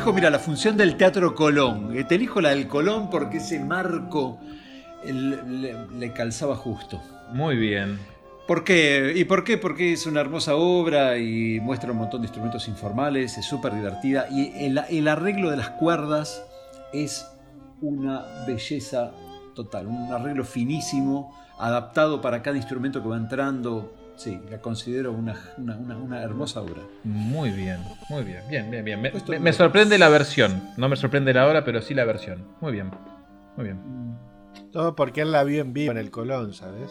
Elijo, 0.05 0.13
mira, 0.13 0.29
la 0.29 0.39
función 0.39 0.77
del 0.77 0.97
Teatro 0.97 1.35
Colón. 1.35 1.97
Eh, 1.97 2.05
Te 2.05 2.17
elijo 2.17 2.43
la 2.43 2.51
del 2.51 2.69
Colón 2.69 3.09
porque 3.09 3.39
ese 3.39 3.59
marco 3.59 4.39
le, 5.03 5.75
le 5.99 6.13
calzaba 6.13 6.57
justo. 6.57 7.01
Muy 7.33 7.57
bien. 7.57 7.99
¿Por 8.47 8.65
qué? 8.65 9.15
¿Y 9.17 9.25
por 9.25 9.45
qué? 9.45 9.57
Porque 9.57 9.95
es 9.95 10.07
una 10.07 10.21
hermosa 10.21 10.57
obra 10.57 11.17
y 11.17 11.59
muestra 11.61 11.93
un 11.93 11.97
montón 11.97 12.21
de 12.21 12.27
instrumentos 12.27 12.69
informales, 12.69 13.39
es 13.39 13.47
súper 13.47 13.75
divertida 13.75 14.27
y 14.31 14.53
el, 14.67 14.79
el 14.91 15.09
arreglo 15.09 15.51
de 15.51 15.57
las 15.57 15.71
cuerdas 15.71 16.45
es 16.93 17.27
una 17.81 18.23
belleza 18.47 19.13
total, 19.55 19.87
un 19.87 20.13
arreglo 20.13 20.45
finísimo, 20.45 21.35
adaptado 21.59 22.21
para 22.21 22.43
cada 22.43 22.59
instrumento 22.59 23.03
que 23.03 23.09
va 23.09 23.17
entrando. 23.17 23.95
Sí, 24.17 24.41
la 24.51 24.59
considero 24.59 25.13
una, 25.13 25.35
una- 25.59 25.77
una- 25.77 25.97
una 25.97 26.23
hermosa 26.23 26.61
obra. 26.61 26.83
Muy 27.03 27.51
bien, 27.51 27.79
muy 28.09 28.23
bien, 28.23 28.43
bien, 28.49 28.71
bien, 28.71 28.85
bien. 28.85 29.03
Me, 29.43 29.53
sorprende 29.53 29.99
la 29.99 30.09
versión. 30.09 30.63
No 30.77 30.89
me 30.89 30.97
sorprende 30.97 31.35
la 31.35 31.47
hora, 31.47 31.65
pero 31.65 31.83
sí 31.83 31.95
la 31.95 32.05
versión. 32.05 32.45
Muy 32.61 32.73
bien, 32.73 32.91
muy 33.57 33.65
bien. 33.67 33.79
Todo 34.73 34.95
porque 34.95 35.23
él 35.23 35.33
la 35.33 35.43
vio 35.45 35.61
en 35.63 35.73
vivo 35.73 35.91
en 35.93 35.99
el 35.99 36.11
Colón, 36.11 36.55
¿sabes? 36.55 36.91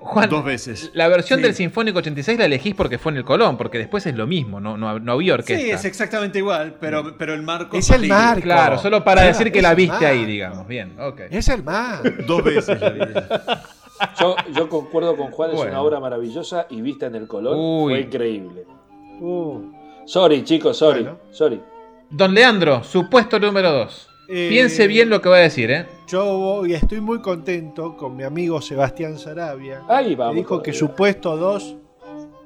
Juan, 0.00 0.30
Dos 0.30 0.44
veces. 0.44 0.90
La 0.94 1.08
versión 1.08 1.40
Sí. 1.40 1.42
del 1.42 1.54
Sinfónico 1.54 1.98
86 1.98 2.38
la 2.38 2.44
elegís 2.44 2.74
porque 2.74 2.98
fue 2.98 3.10
en 3.12 3.18
el 3.18 3.24
Colón, 3.24 3.56
porque 3.56 3.78
después 3.78 4.06
es 4.06 4.14
lo 4.14 4.28
mismo, 4.28 4.60
no, 4.60 4.76
no, 4.76 4.98
no 5.00 5.12
había 5.12 5.34
orquesta. 5.34 5.62
Sí, 5.64 5.70
es 5.70 5.84
exactamente 5.84 6.38
igual, 6.38 6.76
pero, 6.80 7.16
pero 7.18 7.34
el 7.34 7.42
marco 7.42 7.76
Es 7.76 7.90
el 7.90 8.06
marco. 8.06 8.42
Claro, 8.42 8.78
solo 8.78 9.02
para 9.02 9.22
Claro, 9.22 9.36
decir 9.36 9.52
que 9.52 9.60
la 9.60 9.74
viste 9.74 10.06
ahí, 10.06 10.18
marco. 10.18 10.30
digamos. 10.30 10.68
Bien, 10.68 10.94
ok. 11.00 11.22
Es 11.30 11.48
el 11.48 11.64
más. 11.64 12.00
Dos 12.26 12.44
veces 12.44 12.80
la. 12.80 13.62
Yo, 14.20 14.36
yo 14.54 14.68
concuerdo 14.68 15.16
con 15.16 15.30
Juan, 15.30 15.50
es 15.52 15.60
una 15.60 15.80
obra 15.82 16.00
maravillosa 16.00 16.66
y 16.70 16.80
vista 16.80 17.06
en 17.06 17.14
el 17.16 17.26
Uy. 17.56 17.92
fue 17.92 18.00
increíble. 18.00 18.64
Uh, 19.20 19.60
Sorry, 20.06 20.42
chicos, 20.44 20.76
sorry, 20.76 21.02
Bueno. 21.02 21.18
sorry. 21.30 21.60
Don 22.10 22.32
Leandro, 22.34 22.82
su 22.82 23.08
puesto 23.10 23.38
número 23.38 23.70
2. 23.72 24.08
Eh, 24.30 24.48
Piense 24.50 24.86
bien 24.86 25.10
lo 25.10 25.20
que 25.20 25.28
va 25.28 25.36
a 25.36 25.40
decir, 25.40 25.70
¿eh? 25.70 25.86
Yo 26.06 26.38
voy- 26.38 26.74
estoy 26.74 27.00
muy 27.00 27.20
contento 27.20 27.96
con 27.96 28.16
mi 28.16 28.24
amigo 28.24 28.60
Sebastián 28.62 29.18
Sarabia. 29.18 29.82
Ahí 29.88 30.10
que 30.10 30.16
vamos. 30.16 30.36
dijo 30.36 30.62
que 30.62 30.72
su 30.72 30.90
puesto 30.90 31.36
2 31.36 31.76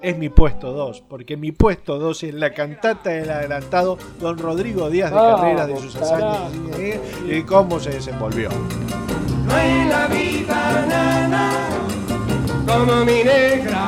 es 0.01 0.19
mi 0.19 0.29
puesto 0.29 0.73
2, 0.73 1.03
porque 1.09 1.37
mi 1.37 1.53
puesto 1.53 1.99
2 1.99 2.23
es 2.25 2.35
la 2.35 2.53
cantata 2.53 3.11
del 3.11 3.31
adelantado 3.31 3.99
Don 4.21 4.39
Rodrigo 4.39 4.91
Díaz 4.91 5.11
de 5.11 5.17
Vamos, 5.17 5.41
Carrera 5.41 5.67
de 5.69 5.77
sus 5.77 5.95
hazañas. 5.97 6.53
¿eh? 6.79 7.01
y 7.29 7.43
cómo 7.43 7.79
se 7.79 7.91
desenvolvió. 7.91 8.49
No 9.47 9.55
hay 9.55 9.85
la 9.89 10.07
vida 10.07 10.87
nada 10.89 11.45
como 12.67 13.05
mi 13.05 13.23
negra. 13.25 13.85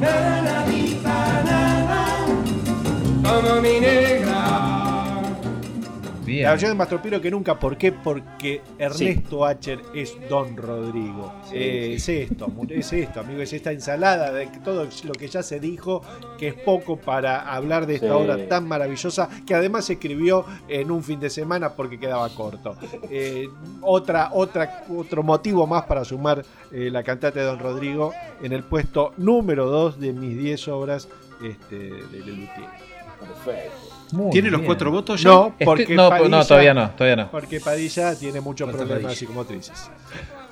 Nada, 0.00 0.42
nadita, 0.42 1.42
nada 1.44 2.02
como 3.22 3.60
mi 3.60 3.80
negra. 3.80 4.29
Bien. 6.30 6.44
La 6.44 6.50
versión 6.50 6.70
de 6.70 6.76
Mastropiro 6.76 7.20
que 7.20 7.28
nunca, 7.28 7.58
¿por 7.58 7.76
qué? 7.76 7.90
Porque 7.90 8.62
Ernesto 8.78 9.44
Acher 9.44 9.80
es 9.92 10.16
Don 10.28 10.56
Rodrigo. 10.56 11.32
Eh, 11.52 11.94
es 11.96 12.08
esto, 12.08 12.46
es 12.68 12.92
esto, 12.92 13.18
amigo, 13.18 13.42
es 13.42 13.52
esta 13.52 13.72
ensalada 13.72 14.30
de 14.32 14.46
todo 14.62 14.86
lo 15.04 15.12
que 15.12 15.26
ya 15.26 15.42
se 15.42 15.58
dijo, 15.58 16.02
que 16.38 16.48
es 16.48 16.54
poco 16.54 16.96
para 16.98 17.52
hablar 17.52 17.84
de 17.84 17.96
esta 17.96 18.06
Sí. 18.06 18.12
obra 18.12 18.46
tan 18.46 18.68
maravillosa, 18.68 19.28
que 19.44 19.56
además 19.56 19.86
se 19.86 19.94
escribió 19.94 20.44
en 20.68 20.92
un 20.92 21.02
fin 21.02 21.18
de 21.18 21.30
semana 21.30 21.70
porque 21.74 21.98
quedaba 21.98 22.28
corto. 22.28 22.76
Eh, 23.10 23.48
otra, 23.80 24.30
otra, 24.32 24.84
otro 24.88 25.24
motivo 25.24 25.66
más 25.66 25.82
para 25.86 26.04
sumar 26.04 26.44
eh, 26.70 26.90
la 26.92 27.02
cantata 27.02 27.40
de 27.40 27.46
Don 27.46 27.58
Rodrigo 27.58 28.12
en 28.40 28.52
el 28.52 28.62
puesto 28.62 29.14
número 29.16 29.66
2 29.66 29.98
de 29.98 30.12
mis 30.12 30.38
10 30.38 30.68
obras 30.68 31.08
este, 31.42 31.76
de 31.76 32.18
Lelutier. 32.24 32.68
Perfecto. 33.18 33.89
Muy 34.12 34.30
¿Tiene 34.30 34.50
los 34.50 34.62
cuatro 34.62 34.90
votos 34.90 35.22
ya? 35.22 35.28
No, 35.30 35.46
Estoy- 35.58 35.64
porque 35.64 35.94
no, 35.94 36.08
Padilla- 36.10 36.28
no, 36.28 36.44
todavía 36.46 36.74
no, 36.74 36.90
todavía 36.90 37.16
no. 37.16 37.30
Porque 37.30 37.60
Padilla 37.60 38.14
tiene 38.14 38.40
muchos 38.40 38.66
Falta 38.66 38.78
problemas 38.78 39.02
Padilla. 39.04 39.18
psicomotrices. 39.18 39.90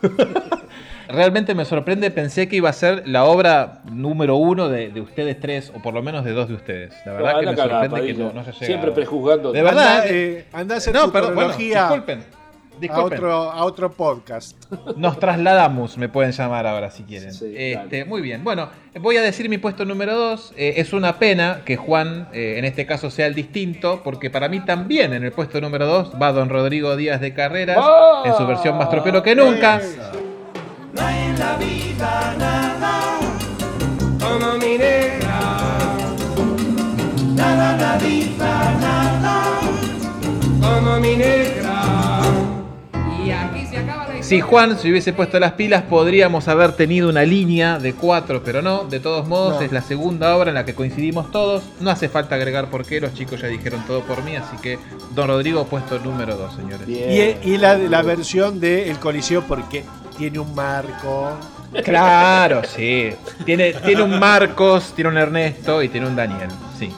Realmente 1.08 1.54
me 1.54 1.64
sorprende, 1.64 2.10
pensé 2.10 2.48
que 2.48 2.56
iba 2.56 2.68
a 2.68 2.72
ser 2.74 3.08
la 3.08 3.24
obra 3.24 3.80
número 3.90 4.36
uno 4.36 4.68
de, 4.68 4.90
de 4.90 5.00
ustedes 5.00 5.40
tres, 5.40 5.72
o 5.74 5.80
por 5.80 5.94
lo 5.94 6.02
menos 6.02 6.22
de 6.22 6.32
dos 6.32 6.48
de 6.48 6.54
ustedes. 6.54 6.92
La 7.06 7.12
verdad 7.14 7.32
No, 7.32 7.40
que 7.40 7.46
me 7.46 7.56
sorprende 7.56 8.06
que 8.06 8.14
no, 8.14 8.32
no 8.34 8.40
haya. 8.40 8.52
Siempre 8.52 8.90
prejuzgando. 8.92 9.50
De 9.52 9.62
verdad, 9.62 10.00
Anda, 10.02 10.06
eh, 10.10 10.44
anda 10.52 10.74
a 10.74 10.78
hacer 10.78 10.94
no, 10.94 11.04
tu 11.06 11.12
perdón, 11.12 11.34
bueno, 11.34 11.54
disculpen. 11.56 12.24
A, 12.90 13.02
otro, 13.02 13.32
a 13.32 13.64
otro 13.64 13.92
podcast. 13.92 14.56
Nos 14.96 15.18
trasladamos, 15.18 15.98
me 15.98 16.08
pueden 16.08 16.32
llamar 16.32 16.66
ahora 16.66 16.90
si 16.90 17.02
quieren. 17.02 17.32
Sí, 17.32 17.52
este, 17.56 18.04
muy 18.04 18.20
bien. 18.20 18.44
Bueno, 18.44 18.68
voy 19.00 19.16
a 19.16 19.22
decir 19.22 19.48
mi 19.48 19.58
puesto 19.58 19.84
número 19.84 20.14
2. 20.14 20.54
es 20.56 20.92
una 20.92 21.18
pena 21.18 21.62
que 21.64 21.76
Juan, 21.76 22.28
eh, 22.32 22.54
en 22.58 22.64
este 22.64 22.86
caso, 22.86 23.10
sea 23.10 23.26
el 23.26 23.34
distinto, 23.34 24.02
porque 24.02 24.30
para 24.30 24.48
mí 24.48 24.60
también 24.60 25.12
en 25.12 25.24
el 25.24 25.32
puesto 25.32 25.60
número 25.60 25.86
2 25.86 26.12
va 26.20 26.32
don 26.32 26.48
Rodrigo 26.48 26.96
Díaz 26.96 27.20
de 27.20 27.34
Carreras, 27.34 27.78
¡Ah! 27.80 28.22
en 28.24 28.34
su 28.34 28.46
versión 28.46 28.76
más 28.76 28.90
tropero 28.90 29.22
que 29.22 29.34
nunca. 29.34 29.80
No 30.94 31.02
hay 31.02 31.18
en 31.28 31.38
la 31.38 31.56
vida 31.56 32.34
nada 32.38 33.18
como 34.18 34.54
mi 34.54 34.78
negra. 34.78 35.40
Nada, 37.34 37.76
nadita, 37.76 38.74
nada 38.80 39.60
como 40.60 41.00
mi 41.00 41.16
negra. 41.16 41.82
Si 44.28 44.40
Juan 44.42 44.78
se 44.78 44.90
hubiese 44.90 45.14
puesto 45.14 45.40
las 45.40 45.52
pilas, 45.52 45.84
podríamos 45.84 46.48
haber 46.48 46.72
tenido 46.72 47.08
una 47.08 47.22
línea 47.22 47.78
de 47.78 47.94
cuatro, 47.94 48.42
pero 48.44 48.60
no. 48.60 48.84
De 48.84 49.00
todos 49.00 49.26
modos, 49.26 49.54
No. 49.54 49.60
es 49.62 49.72
la 49.72 49.80
segunda 49.80 50.36
obra 50.36 50.50
en 50.50 50.54
la 50.54 50.64
que 50.66 50.74
coincidimos 50.74 51.30
todos. 51.30 51.62
No 51.80 51.88
hace 51.90 52.10
falta 52.10 52.34
agregar 52.34 52.68
por 52.68 52.84
qué, 52.84 53.00
los 53.00 53.14
chicos 53.14 53.40
ya 53.40 53.46
dijeron 53.48 53.82
todo 53.86 54.02
por 54.02 54.22
mí, 54.24 54.36
así 54.36 54.56
que 54.58 54.78
Don 55.14 55.28
Rodrigo, 55.28 55.64
puesto 55.64 55.98
número 56.00 56.36
2, 56.36 56.54
señores. 56.56 56.86
Bien. 56.86 57.38
Y, 57.42 57.52
y 57.52 57.56
la, 57.56 57.78
la 57.78 58.02
versión 58.02 58.60
de 58.60 58.90
El 58.90 58.98
Coliseo 58.98 59.42
porque 59.44 59.84
tiene 60.18 60.38
un 60.38 60.54
marco. 60.54 61.30
Claro, 61.84 62.62
sí. 62.64 63.10
Tiene, 63.46 63.72
tiene 63.72 64.02
un 64.02 64.18
Marcos, 64.18 64.92
tiene 64.94 65.10
un 65.10 65.16
Ernesto 65.18 65.82
y 65.82 65.88
tiene 65.88 66.06
un 66.06 66.16
Daniel, 66.16 66.48
sí. 66.78 66.90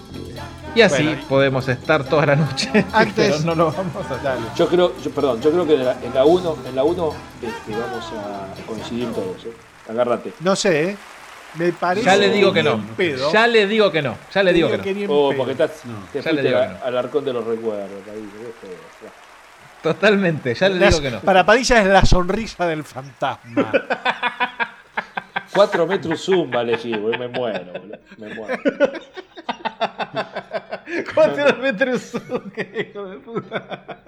Y 0.75 0.83
así 0.83 1.03
Bueno, 1.05 1.21
y- 1.21 1.25
podemos 1.25 1.69
estar 1.69 2.05
toda 2.05 2.27
la 2.27 2.37
noche. 2.37 2.71
Antes- 2.93 3.33
pero 3.33 3.39
no 3.41 3.55
lo 3.55 3.73
vamos 3.73 3.97
a 3.97 4.01
hacer. 4.01 4.23
Dale. 4.23 4.41
Yo 4.57 4.69
creo, 4.69 4.97
yo, 5.01 5.11
perdón, 5.11 5.41
yo 5.41 5.51
creo 5.51 5.67
que 5.67 5.75
en 5.75 5.85
la- 5.85 5.97
en 6.03 6.15
la 6.15 6.25
1 6.25 6.57
en 6.67 6.77
la 6.77 6.85
uno, 6.85 7.13
este, 7.43 7.73
vamos 7.73 8.05
a 8.13 8.67
coincidir 8.67 9.13
todos. 9.13 9.45
¿eh? 9.47 9.53
Agárrate. 9.89 10.33
No 10.41 10.55
sé, 10.55 10.91
¿eh? 10.91 10.97
me 11.57 11.73
parece. 11.73 12.07
Ya 12.07 12.17
le 12.17 12.31
digo 12.31 12.53
que 12.53 12.63
no. 12.63 12.79
pedo. 12.97 13.33
Ya 13.33 13.47
le 13.49 13.67
digo 13.67 13.91
que 13.91 14.03
no. 14.03 14.17
Ya 14.33 14.43
le 14.45 14.53
digo 14.53 14.69
digo 14.69 14.83
que 14.83 14.95
no. 15.07 15.13
Oh, 15.13 15.33
porque 15.37 15.53
estás, 15.53 15.71
te 16.13 16.23
ya 16.23 16.31
le 16.33 16.43
digo 16.43 16.59
a- 16.59 16.63
que 16.69 16.73
no. 16.75 16.85
al 16.85 16.99
arcón 16.99 17.25
de 17.25 17.33
los 17.33 17.45
recuerdos. 17.45 17.89
ahí, 18.13 18.29
ya. 19.03 19.11
Totalmente, 19.83 20.55
ya 20.55 20.69
le 20.69 20.79
Las- 20.79 20.91
digo 20.91 21.03
que 21.03 21.11
no. 21.11 21.21
Para 21.21 21.45
Padilla 21.45 21.81
es 21.81 21.87
la 21.89 22.05
sonrisa 22.05 22.67
del 22.67 22.85
fantasma. 22.85 23.73
Cuatro 25.55 25.87
metros 25.87 26.21
zumba 26.25 26.63
elegí, 26.63 26.93
boludo, 26.97 27.19
me 27.19 27.29
muero, 27.29 27.65
boludo, 27.73 27.99
me 28.19 28.35
muero. 28.35 28.59
Cuatro 31.15 31.57
metros, 31.59 32.13
qué 32.55 32.91
hijo 32.93 33.07
de 33.07 33.17
puta. 33.19 33.99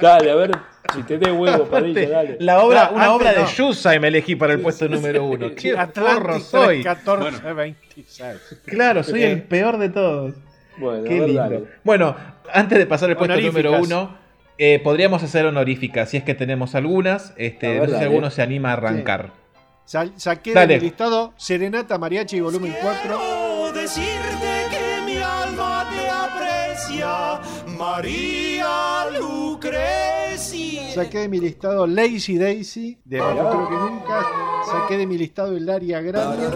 Dale, 0.00 0.30
a 0.30 0.34
ver 0.34 0.50
si 0.94 1.02
tenés 1.02 1.32
huevo, 1.32 1.64
Padilla, 1.64 2.08
dale. 2.08 2.36
La 2.40 2.60
obra, 2.60 2.88
No, 2.90 2.96
una 2.96 3.12
obra 3.14 3.32
de. 3.32 3.44
Yusai 3.46 3.98
me 3.98 4.08
elegí 4.08 4.36
para 4.36 4.52
el 4.52 4.60
puesto 4.60 4.88
número 4.88 5.24
uno. 5.24 5.50
Qué 5.54 5.76
porro 5.94 6.40
soy. 6.40 6.82
14, 6.82 7.52
26. 7.52 8.60
Claro, 8.66 9.02
soy 9.02 9.22
el 9.22 9.42
peor 9.42 9.78
de 9.78 9.88
todos. 9.88 10.34
Bueno, 10.76 11.04
Qué 11.04 11.14
lindo. 11.20 11.40
dale. 11.40 11.64
Bueno, 11.84 12.16
antes 12.52 12.78
de 12.78 12.86
pasar 12.86 13.10
al 13.10 13.16
puesto 13.16 13.40
número 13.40 13.80
uno, 13.80 14.16
eh, 14.58 14.80
podríamos 14.82 15.22
hacer 15.22 15.46
honoríficas, 15.46 16.10
si 16.10 16.16
es 16.16 16.24
que 16.24 16.34
tenemos 16.34 16.74
algunas. 16.74 17.32
Este, 17.36 17.68
ver, 17.80 17.88
no 17.88 17.94
sé 17.94 17.98
si 17.98 18.04
alguno 18.04 18.30
se 18.30 18.42
anima 18.42 18.70
a 18.70 18.72
arrancar. 18.74 19.43
Sa- 19.84 20.08
saqué 20.16 20.52
Dale. 20.54 20.74
de 20.74 20.80
mi 20.80 20.86
listado 20.86 21.34
Serenata 21.36 21.98
Mariachi 21.98 22.40
volumen 22.40 22.74
4. 22.80 23.00
Quiero 23.18 23.72
decirte 23.72 24.66
que 24.70 25.02
mi 25.04 25.16
alma 25.18 25.86
te 25.90 26.08
aprecia, 26.08 27.40
María 27.78 29.06
Lucrecia. 29.18 30.90
Saqué 30.94 31.18
de 31.20 31.28
mi 31.28 31.38
listado 31.40 31.86
Lazy 31.86 32.38
Daisy, 32.38 32.98
de 33.04 33.18
Más 33.18 33.32
Creo 33.34 33.68
que 33.68 33.74
Nunca. 33.74 34.26
Saqué 34.70 34.96
de 34.96 35.06
mi 35.06 35.18
listado 35.18 35.54
Hilaria 35.56 36.00
Grande. 36.00 36.48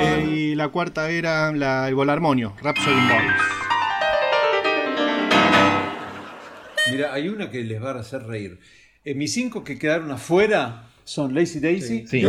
Eh, 0.00 0.24
y 0.28 0.54
la 0.54 0.68
cuarta 0.68 1.10
era 1.10 1.52
la, 1.52 1.88
el 1.88 1.94
volarmonio, 1.94 2.54
Rhapsody 2.62 2.92
in 2.96 3.08
Bones. 3.08 3.32
Mira, 6.90 7.12
hay 7.12 7.28
una 7.28 7.50
que 7.50 7.62
les 7.64 7.82
va 7.82 7.90
a 7.90 8.00
hacer 8.00 8.22
reír. 8.22 8.60
Eh, 9.04 9.14
mis 9.14 9.34
cinco 9.34 9.62
que 9.62 9.78
quedaron 9.78 10.10
afuera 10.10 10.87
son 11.08 11.34
Lazy 11.34 11.58
Daisy. 11.58 12.06
Sí. 12.06 12.22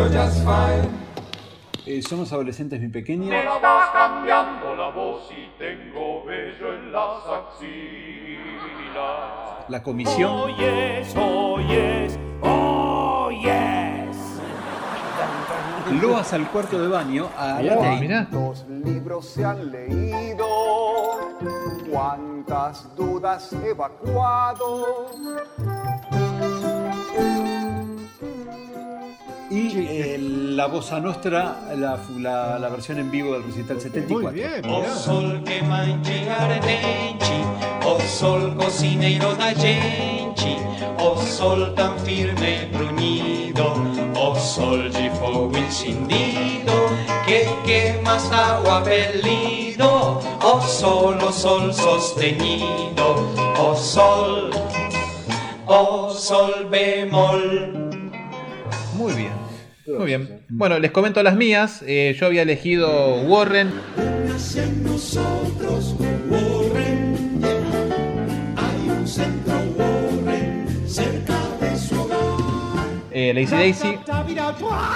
eh, 1.86 2.02
Somos 2.02 2.32
adolescentes, 2.32 2.80
mi 2.80 2.88
pequeña. 2.88 3.30
Me 3.30 3.40
estás 3.40 3.90
cambiando 3.92 4.74
la 4.74 4.90
voz 4.92 5.30
y 5.32 5.50
tengo 5.60 6.24
vello 6.24 6.76
en 6.76 6.92
las 6.94 7.26
axilas. 7.28 8.40
La 9.68 9.84
comisión. 9.84 10.32
Oh 10.32 10.48
yes, 10.48 11.14
oh 11.18 11.60
yes, 11.60 12.18
oh 12.42 13.30
yes. 13.32 14.18
Loas 16.02 16.32
al 16.32 16.48
cuarto 16.50 16.82
de 16.82 16.88
baño. 16.88 17.28
A. 17.38 17.60
Mirá. 18.00 18.28
¿Cuántos 18.32 18.66
libros 18.70 19.26
se 19.26 19.44
han 19.44 19.70
leído? 19.72 20.48
¿Cuántas 21.92 22.96
dudas 22.96 23.52
evacuado? 23.52 25.08
Y 29.52 29.72
eh, 29.78 30.18
la 30.20 30.68
Bossa 30.68 31.00
Nostra, 31.00 31.62
la, 31.76 32.00
la, 32.20 32.60
la 32.60 32.70
versión 32.70 33.00
en 33.00 33.10
vivo 33.10 33.34
del 33.34 33.44
recital 33.44 33.82
74. 33.82 34.32
Muy 34.32 34.40
bien, 34.40 34.62
O 34.66 34.86
sol 34.96 35.42
che 35.44 35.62
mangi 35.64 36.28
ardenti, 36.28 37.42
o 37.84 38.00
sol 38.02 38.56
cocineiro 38.56 39.34
da 39.36 39.52
gente, 39.54 40.56
o 41.00 41.16
sol 41.18 41.74
tão 41.74 41.98
firme 42.00 42.70
brunhido, 42.72 43.74
o 44.16 44.36
sol 44.36 44.88
de 44.90 45.10
fogo 45.20 45.58
encendido, 45.58 46.72
que 47.26 47.48
queima 47.66 48.16
hasta 48.18 48.62
o 48.62 48.70
apelido, 48.70 50.20
o 50.44 50.62
sol, 50.62 51.16
o 51.18 51.32
sol 51.32 51.74
sostenido, 51.74 53.16
o 53.58 53.76
sol, 53.76 54.52
o 55.66 56.10
sol 56.12 56.66
bemol. 56.70 57.89
Muy 59.00 59.14
bien. 59.14 59.32
Muy 59.88 60.06
bien. 60.06 60.44
Bueno, 60.50 60.78
les 60.78 60.92
comento 60.92 61.24
las 61.24 61.36
mías. 61.36 61.82
Eh, 61.88 62.16
yo 62.20 62.28
había 62.28 62.44
elegido 62.44 63.22
Warren. 63.24 63.72
Hacia 64.36 64.66
nosotros, 64.84 65.96
Warren, 66.30 67.42
hay 68.56 68.90
un 68.90 69.08
centro 69.08 69.54
Warren 69.76 70.68
cerca 70.88 71.34
de 71.60 71.78
su 71.78 72.02
hogar. 72.02 72.18
eh, 73.12 73.34
Lazy 73.34 73.56
Daisy. 73.56 74.00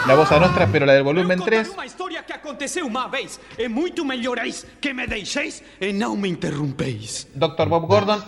La 0.08 0.16
voz 0.16 0.32
a 0.32 0.39
nostra, 0.39 0.68
pero 0.72 0.86
la 0.86 0.93
del 0.93 1.04
volumen 1.04 1.39
3. 1.43 1.70
Uma 1.70 1.86
história 1.86 2.24
que 2.24 2.34
aconteceu 2.34 2.86
uma 2.86 3.08
vez. 3.08 3.39
É 3.58 3.68
muito 3.68 4.06
melhoreis 4.06 4.66
que 4.80 4.93
me 4.93 5.08
deixeis 5.08 5.64
e 5.82 5.91
não 5.93 6.16
me 6.16 6.30
interrompeis. 6.30 7.28
Dr. 7.34 7.68
Bob 7.68 7.88
Gordon. 7.88 8.22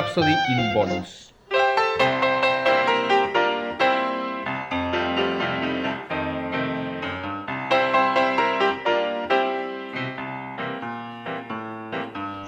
Rhapsody 0.00 0.32
in 0.48 0.72
Bonus. 0.72 1.34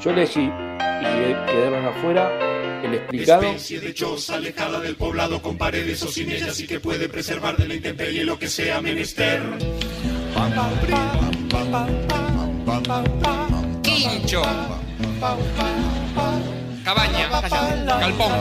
Yo 0.02 0.10
elegí, 0.12 0.40
y 0.40 1.34
quedaron 1.46 1.84
afuera, 1.84 2.30
el 2.82 2.94
explicado. 2.94 3.42
Especie 3.42 3.80
de 3.80 3.92
choza 3.92 4.36
alejada 4.36 4.80
del 4.80 4.96
poblado 4.96 5.42
con 5.42 5.58
paredes 5.58 6.02
o 6.04 6.08
sin 6.08 6.30
ellas 6.30 6.58
y 6.58 6.66
que 6.66 6.80
puede 6.80 7.10
preservar 7.10 7.58
de 7.58 7.68
la 7.68 7.74
intemperie 7.74 8.24
lo 8.24 8.38
que 8.38 8.48
sea 8.48 8.80
menester. 8.80 9.42
Quincho. 13.82 14.42
Cabaña. 16.84 17.28
Galpón. 18.00 18.32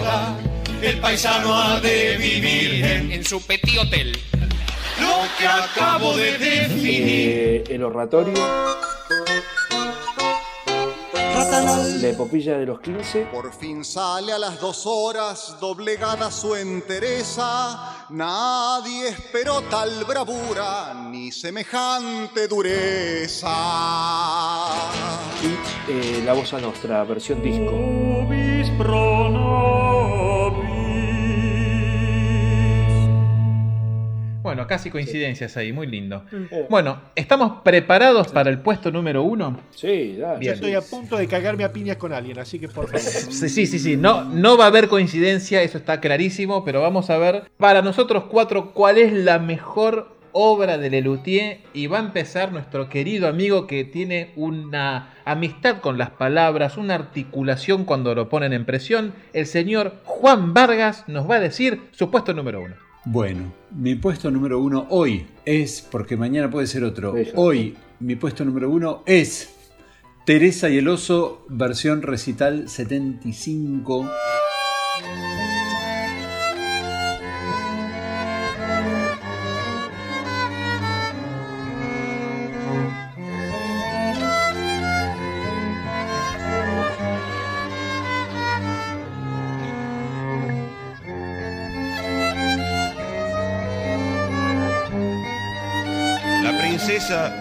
El 0.81 0.99
paisano 0.99 1.55
ha 1.55 1.79
de 1.79 2.17
vivir 2.17 2.83
en 2.85 3.11
En 3.11 3.23
su 3.25 3.41
petit 3.45 3.77
hotel. 3.79 4.17
lo 4.99 5.21
que 5.37 5.47
acabo 5.47 6.15
de 6.15 6.37
definir. 6.37 7.01
eh, 7.05 7.63
el 7.69 7.83
oratorio. 7.83 8.33
La 12.01 12.07
epopilla 12.07 12.57
de 12.57 12.65
los 12.65 12.79
15. 12.79 13.27
Por 13.31 13.53
fin 13.53 13.83
sale 13.85 14.31
a 14.33 14.39
las 14.39 14.59
dos 14.59 14.83
horas, 14.85 15.55
doblegada 15.59 16.31
su 16.31 16.55
entereza. 16.55 18.05
Nadie 18.09 19.09
esperó 19.09 19.61
tal 19.63 20.03
bravura, 20.05 20.93
ni 21.09 21.31
semejante 21.31 22.47
dureza. 22.47 23.49
Eh, 25.93 26.23
la 26.25 26.31
voz 26.31 26.53
a 26.53 26.61
nostra, 26.61 27.03
versión 27.03 27.43
disco. 27.43 28.25
Bueno, 34.41 34.67
casi 34.67 34.89
coincidencias 34.89 35.57
ahí, 35.57 35.73
muy 35.73 35.87
lindo. 35.87 36.23
Bueno, 36.69 37.01
¿estamos 37.13 37.61
preparados 37.61 38.29
para 38.29 38.49
el 38.49 38.59
puesto 38.59 38.89
número 38.89 39.23
uno? 39.23 39.59
Sí, 39.71 40.15
dale. 40.17 40.45
Yo 40.45 40.53
estoy 40.53 40.75
a 40.75 40.81
punto 40.81 41.17
de 41.17 41.27
cagarme 41.27 41.65
a 41.65 41.73
piñas 41.73 41.97
con 41.97 42.13
alguien, 42.13 42.39
así 42.39 42.57
que 42.57 42.69
por 42.69 42.85
favor. 42.85 42.99
Sí, 43.01 43.49
sí, 43.49 43.67
sí, 43.67 43.77
sí. 43.77 43.97
No, 43.97 44.23
no 44.23 44.57
va 44.57 44.65
a 44.65 44.67
haber 44.67 44.87
coincidencia, 44.87 45.61
eso 45.61 45.77
está 45.77 45.99
clarísimo, 45.99 46.63
pero 46.63 46.81
vamos 46.81 47.09
a 47.09 47.17
ver 47.17 47.51
para 47.57 47.81
nosotros 47.81 48.25
cuatro 48.29 48.71
cuál 48.73 48.97
es 48.97 49.11
la 49.11 49.39
mejor 49.39 50.20
obra 50.33 50.77
de 50.77 50.89
Lelutier 50.89 51.59
y 51.73 51.87
va 51.87 51.99
a 51.99 52.03
empezar 52.03 52.51
nuestro 52.51 52.89
querido 52.89 53.27
amigo 53.27 53.67
que 53.67 53.83
tiene 53.83 54.31
una 54.35 55.13
amistad 55.25 55.81
con 55.81 55.97
las 55.97 56.11
palabras, 56.11 56.77
una 56.77 56.95
articulación 56.95 57.85
cuando 57.85 58.15
lo 58.15 58.29
ponen 58.29 58.53
en 58.53 58.65
presión. 58.65 59.13
El 59.33 59.45
señor 59.45 59.95
Juan 60.03 60.53
Vargas 60.53 61.05
nos 61.07 61.29
va 61.29 61.35
a 61.35 61.39
decir 61.39 61.81
su 61.91 62.09
puesto 62.11 62.33
número 62.33 62.61
uno. 62.61 62.75
Bueno, 63.05 63.51
mi 63.71 63.95
puesto 63.95 64.29
número 64.29 64.59
uno 64.59 64.85
hoy 64.89 65.25
es, 65.43 65.87
porque 65.91 66.15
mañana 66.15 66.51
puede 66.51 66.67
ser 66.67 66.83
otro, 66.83 67.15
hoy 67.35 67.75
mi 67.99 68.15
puesto 68.15 68.45
número 68.45 68.69
uno 68.69 69.01
es 69.05 69.55
Teresa 70.25 70.69
y 70.69 70.77
el 70.77 70.87
oso, 70.87 71.43
versión 71.49 72.03
recital 72.03 72.69
75. 72.69 74.07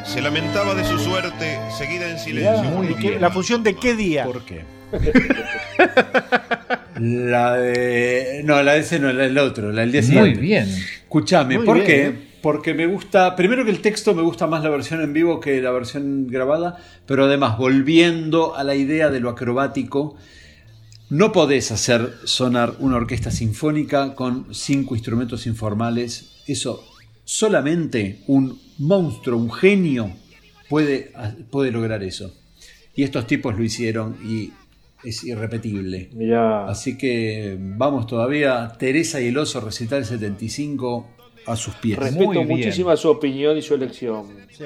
Se 0.05 0.21
lamentaba 0.23 0.75
de 0.75 0.85
su 0.85 0.99
suerte, 0.99 1.59
seguida 1.77 2.09
en 2.11 2.19
silencio. 2.19 2.71
por 2.75 2.85
¿Y 2.85 2.89
los 2.91 2.99
qué- 2.99 3.07
demás. 3.09 3.21
¿La 3.23 3.31
función 3.31 3.63
de 3.63 3.75
qué 3.75 3.95
día? 3.95 4.25
¿Por 4.25 4.45
qué? 4.45 4.65
La 7.01 7.55
de. 7.57 8.43
No, 8.45 8.63
la 8.63 8.75
de 8.75 8.81
ese 8.81 8.99
no, 8.99 9.13
la 9.13 9.23
del 9.25 9.39
otro, 9.39 9.73
la 9.73 9.83
del 9.83 9.93
día 9.93 10.03
Muy 10.03 10.09
siguiente. 10.11 10.41
bien. 10.41 10.69
Escuchame, 10.69 11.57
Muy 11.57 11.67
¿por 11.67 11.77
bien, 11.77 11.87
qué? 11.87 12.07
¿eh? 12.07 12.15
Porque 12.43 12.75
me 12.75 12.87
gusta. 12.87 13.37
Primero 13.37 13.65
que 13.65 13.71
el 13.71 13.81
texto 13.81 14.15
me 14.15 14.23
gusta 14.23 14.47
más 14.47 14.63
la 14.63 14.71
versión 14.71 15.01
en 15.03 15.13
vivo 15.13 15.41
que 15.41 15.61
la 15.63 15.71
versión 15.71 16.27
grabada, 16.29 16.77
pero 17.07 17.25
además, 17.25 17.57
volviendo 17.59 18.55
a 18.57 18.65
la 18.65 18.75
idea 18.75 19.09
de 19.11 19.21
lo 19.21 19.31
acrobático, 19.31 20.17
no 21.09 21.33
podés 21.33 21.71
hacer 21.73 22.13
sonar 22.25 22.75
una 22.81 22.97
orquesta 22.97 23.31
sinfónica 23.31 24.15
con 24.15 24.55
cinco 24.55 24.95
instrumentos 24.95 25.47
informales. 25.47 26.43
Eso 26.47 26.85
solamente 27.25 28.21
un 28.27 28.61
monstruo, 28.81 29.39
un 29.39 29.53
genio, 29.53 30.11
puede, 30.69 31.13
puede 31.51 31.71
lograr 31.71 32.03
eso. 32.03 32.35
Y 32.95 33.03
estos 33.05 33.27
tipos 33.27 33.57
lo 33.57 33.63
hicieron 33.63 34.17
y 34.25 34.53
es 35.05 35.25
irrepetible. 35.25 36.11
Mirá. 36.13 36.67
Así 36.67 36.99
que 36.99 37.57
vamos 37.59 38.07
todavía. 38.07 38.73
Teresa 38.79 39.21
y 39.21 39.29
el 39.29 39.39
oso 39.39 39.61
recital 39.61 40.05
75 40.05 41.07
a 41.47 41.57
sus 41.57 41.75
pies. 41.77 41.99
Respeto 41.99 42.45
muchísimo 42.45 42.95
su 42.97 43.09
opinión 43.09 43.57
y 43.57 43.63
su 43.63 43.75
elección. 43.75 44.27
Sí. 44.51 44.65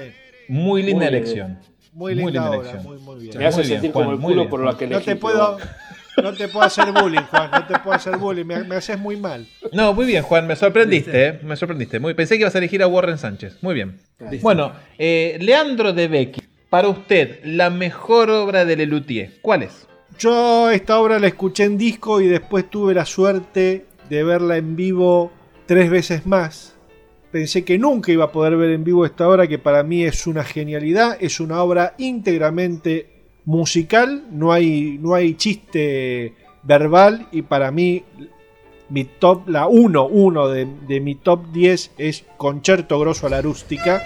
Muy 0.49 0.83
linda 0.83 1.05
Muy 1.05 1.11
bien. 1.11 1.15
elección. 1.23 1.59
Muy 1.93 2.15
linda 2.17 2.51
obra, 2.51 2.81
muy, 2.83 2.99
muy 2.99 3.21
bien. 3.23 3.39
Me 3.39 3.47
hace 3.47 3.59
Muy 3.59 3.67
bien, 3.69 3.81
sentir 3.81 3.93
Juan, 3.93 4.05
como 4.07 4.17
el 4.17 4.21
culo 4.23 4.35
bien, 4.35 4.49
por 4.51 4.65
la 4.65 4.77
que 4.77 4.87
No 4.89 4.97
elegí. 4.97 5.11
te 5.13 5.17
puedo, 5.17 5.59
no 6.23 6.33
te 6.33 6.49
puedo 6.49 6.65
hacer 6.65 6.93
bullying, 6.93 7.23
Juan. 7.31 7.51
No 7.51 7.67
te 7.67 7.79
puedo 7.79 7.97
hacer 7.97 8.17
bullying. 8.17 8.45
Me, 8.45 8.65
me 8.65 8.77
haces 8.77 8.99
muy 8.99 9.17
mal. 9.17 9.47
No, 9.73 9.93
muy 9.93 10.07
bien, 10.07 10.23
Juan, 10.23 10.47
me 10.47 10.57
sorprendiste, 10.57 11.27
¿eh? 11.27 11.41
Me 11.43 11.57
sorprendiste. 11.57 11.99
Muy, 11.99 12.15
pensé 12.15 12.37
que 12.37 12.43
ibas 12.43 12.55
a 12.55 12.59
elegir 12.59 12.83
a 12.83 12.87
Warren 12.87 13.19
Sánchez. 13.19 13.59
Muy 13.63 13.75
bien. 13.75 13.99
Bueno, 14.41 14.73
eh, 14.99 15.39
Leandro 15.41 15.93
de 15.93 16.09
Becky, 16.09 16.43
para 16.71 16.89
usted, 16.89 17.41
la 17.45 17.71
mejor 17.71 18.31
obra 18.31 18.65
de 18.65 18.77
Lelutier, 18.77 19.33
¿cuál 19.43 19.65
es? 19.65 19.87
Yo 20.19 20.71
esta 20.71 20.99
obra 21.01 21.19
la 21.19 21.27
escuché 21.27 21.65
en 21.65 21.77
disco 21.77 22.21
y 22.21 22.29
después 22.29 22.71
tuve 22.71 22.95
la 22.95 23.05
suerte 23.05 23.87
de 24.09 24.25
verla 24.25 24.57
en 24.57 24.77
vivo 24.77 25.33
tres 25.67 25.91
veces 25.91 26.27
más. 26.27 26.77
Pensé 27.33 27.65
que 27.65 27.79
nunca 27.79 28.13
iba 28.13 28.27
a 28.27 28.33
poder 28.33 28.57
ver 28.57 28.71
en 28.71 28.85
vivo 28.85 29.05
esta 29.05 29.29
obra, 29.29 29.49
que 29.49 29.59
para 29.59 29.83
mí 29.83 30.05
es 30.05 30.29
una 30.29 30.45
genialidad, 30.45 31.17
es 31.19 31.41
una 31.41 31.61
obra 31.63 31.95
íntegramente 31.99 33.14
musical, 33.45 34.25
no 34.31 34.53
hay, 34.53 34.99
no 35.01 35.15
hay 35.15 35.35
chiste 35.35 36.35
verbal 36.63 37.29
y 37.33 37.43
para 37.43 37.71
mí 37.71 38.05
mi 38.89 39.05
top, 39.05 39.49
la 39.49 39.67
1, 39.67 40.07
uno 40.07 40.49
de, 40.49 40.67
de 40.87 41.01
mi 41.01 41.15
top 41.15 41.51
10 41.53 41.93
es 41.99 42.25
Concerto 42.37 42.99
Grosso 42.99 43.27
a 43.27 43.31
la 43.31 43.43
Rústica. 43.43 44.03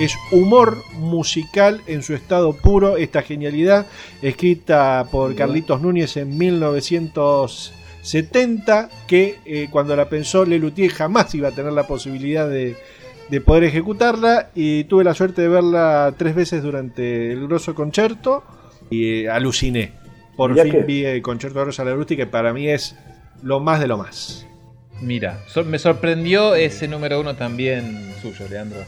Es 0.00 0.16
humor 0.32 0.82
musical 0.94 1.82
en 1.86 2.02
su 2.02 2.14
estado 2.14 2.54
puro, 2.54 2.96
esta 2.96 3.20
genialidad, 3.22 3.86
escrita 4.22 5.06
por 5.10 5.34
Carlitos 5.34 5.82
Núñez 5.82 6.16
en 6.16 6.38
1970, 6.38 8.88
que 9.06 9.38
eh, 9.44 9.68
cuando 9.70 9.94
la 9.96 10.08
pensó 10.08 10.44
Lelutier 10.46 10.90
jamás 10.90 11.34
iba 11.34 11.48
a 11.48 11.52
tener 11.52 11.72
la 11.72 11.86
posibilidad 11.86 12.48
de, 12.48 12.76
de 13.28 13.40
poder 13.42 13.64
ejecutarla 13.64 14.48
y 14.54 14.84
tuve 14.84 15.04
la 15.04 15.14
suerte 15.14 15.42
de 15.42 15.48
verla 15.48 16.14
tres 16.16 16.34
veces 16.34 16.62
durante 16.62 17.32
el 17.32 17.46
grosso 17.46 17.74
concierto 17.74 18.42
y 18.88 19.24
eh, 19.24 19.30
aluciné. 19.30 19.92
Por 20.36 20.52
fin 20.64 20.86
vi 20.86 21.04
el 21.04 21.20
concierto 21.20 21.60
grosso 21.60 21.84
la 21.84 21.92
Rusti 21.92 22.16
que 22.16 22.26
para 22.26 22.54
mí 22.54 22.68
es 22.68 22.96
lo 23.42 23.60
más 23.60 23.80
de 23.80 23.86
lo 23.86 23.98
más. 23.98 24.46
Mira, 25.02 25.40
so- 25.46 25.64
me 25.64 25.78
sorprendió 25.78 26.54
ese 26.54 26.88
número 26.88 27.20
uno 27.20 27.36
también 27.36 28.14
suyo, 28.22 28.46
Leandro. 28.48 28.78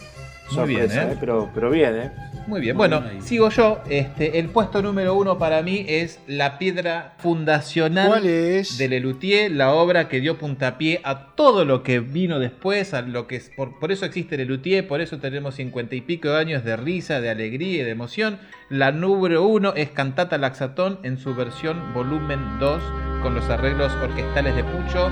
Muy 0.61 0.69
bien, 0.75 0.91
¿eh? 0.91 1.13
¿eh? 1.13 1.17
Pero, 1.21 1.51
pero 1.55 1.71
bien, 1.71 1.97
¿eh? 1.97 2.11
Muy 2.47 2.61
bien, 2.61 2.77
bueno, 2.77 3.03
sigo 3.21 3.51
yo. 3.51 3.81
Este, 3.89 4.41
el 4.41 4.49
puesto 4.49 4.83
número 4.83 5.15
uno 5.15 5.39
para 5.39 5.63
mí 5.63 5.85
es 5.89 6.19
la 6.27 6.59
piedra 6.59 7.15
fundacional 7.19 8.09
¿Cuál 8.09 8.27
es? 8.27 8.79
de 8.79 8.89
Lelutier, 8.89 9.51
la 9.53 9.73
obra 9.73 10.09
que 10.09 10.21
dio 10.21 10.39
puntapié 10.39 11.01
a 11.05 11.35
todo 11.37 11.65
lo 11.65 11.85
que 11.85 12.01
vino 12.01 12.41
después, 12.41 12.95
a 12.95 13.03
lo 13.03 13.29
que 13.29 13.37
es- 13.37 13.51
por, 13.57 13.79
por 13.79 13.93
eso 13.93 14.05
existe 14.07 14.37
Lelutier, 14.37 14.89
por 14.89 15.01
eso 15.01 15.19
tenemos 15.19 15.55
cincuenta 15.55 15.95
y 15.95 16.01
pico 16.01 16.31
de 16.31 16.39
años 16.41 16.65
de 16.65 16.77
risa, 16.77 17.21
de 17.21 17.31
alegría 17.31 17.83
y 17.83 17.85
de 17.85 17.91
emoción. 17.91 18.39
La 18.69 18.91
número 18.91 19.47
uno 19.47 19.75
es 19.77 19.91
Cantata 19.91 20.37
Laxatón 20.37 20.99
en 21.05 21.19
su 21.19 21.35
versión 21.37 21.95
volumen 21.95 22.41
2 22.59 22.83
con 23.23 23.35
los 23.37 23.49
arreglos 23.51 23.93
orquestales 24.03 24.57
de 24.57 24.65
Pucho. 24.65 25.09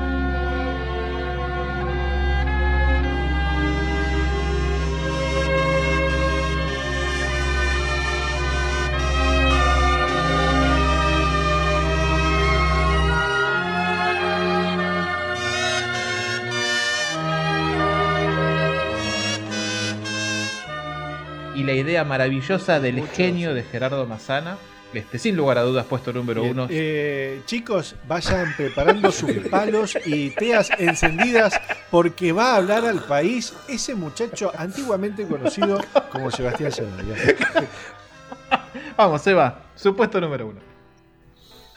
La 21.70 21.76
idea 21.76 22.04
maravillosa 22.04 22.80
del 22.80 23.06
genio 23.08 23.54
de 23.54 23.62
Gerardo 23.62 24.04
Mazzana. 24.04 24.58
Este, 24.92 25.20
sin 25.20 25.36
lugar 25.36 25.56
a 25.56 25.62
dudas, 25.62 25.86
puesto 25.86 26.12
número 26.12 26.42
Bien, 26.42 26.52
uno. 26.58 26.66
eh, 26.68 27.42
chicos, 27.46 27.94
vayan 28.08 28.52
preparando 28.56 29.12
sus 29.12 29.30
palos 29.48 29.96
y 30.04 30.30
teas 30.30 30.68
encendidas 30.78 31.60
porque 31.92 32.32
va 32.32 32.54
a 32.54 32.56
hablar 32.56 32.84
al 32.84 32.98
país 33.04 33.54
ese 33.68 33.94
muchacho 33.94 34.50
antiguamente 34.58 35.28
conocido 35.28 35.80
como 36.10 36.32
Sebastián 36.32 36.72
Zanabria. 36.72 37.14
Vamos, 38.96 39.22
Seba, 39.22 39.66
su 39.76 39.94
puesto 39.94 40.20
número 40.20 40.48
uno. 40.48 40.58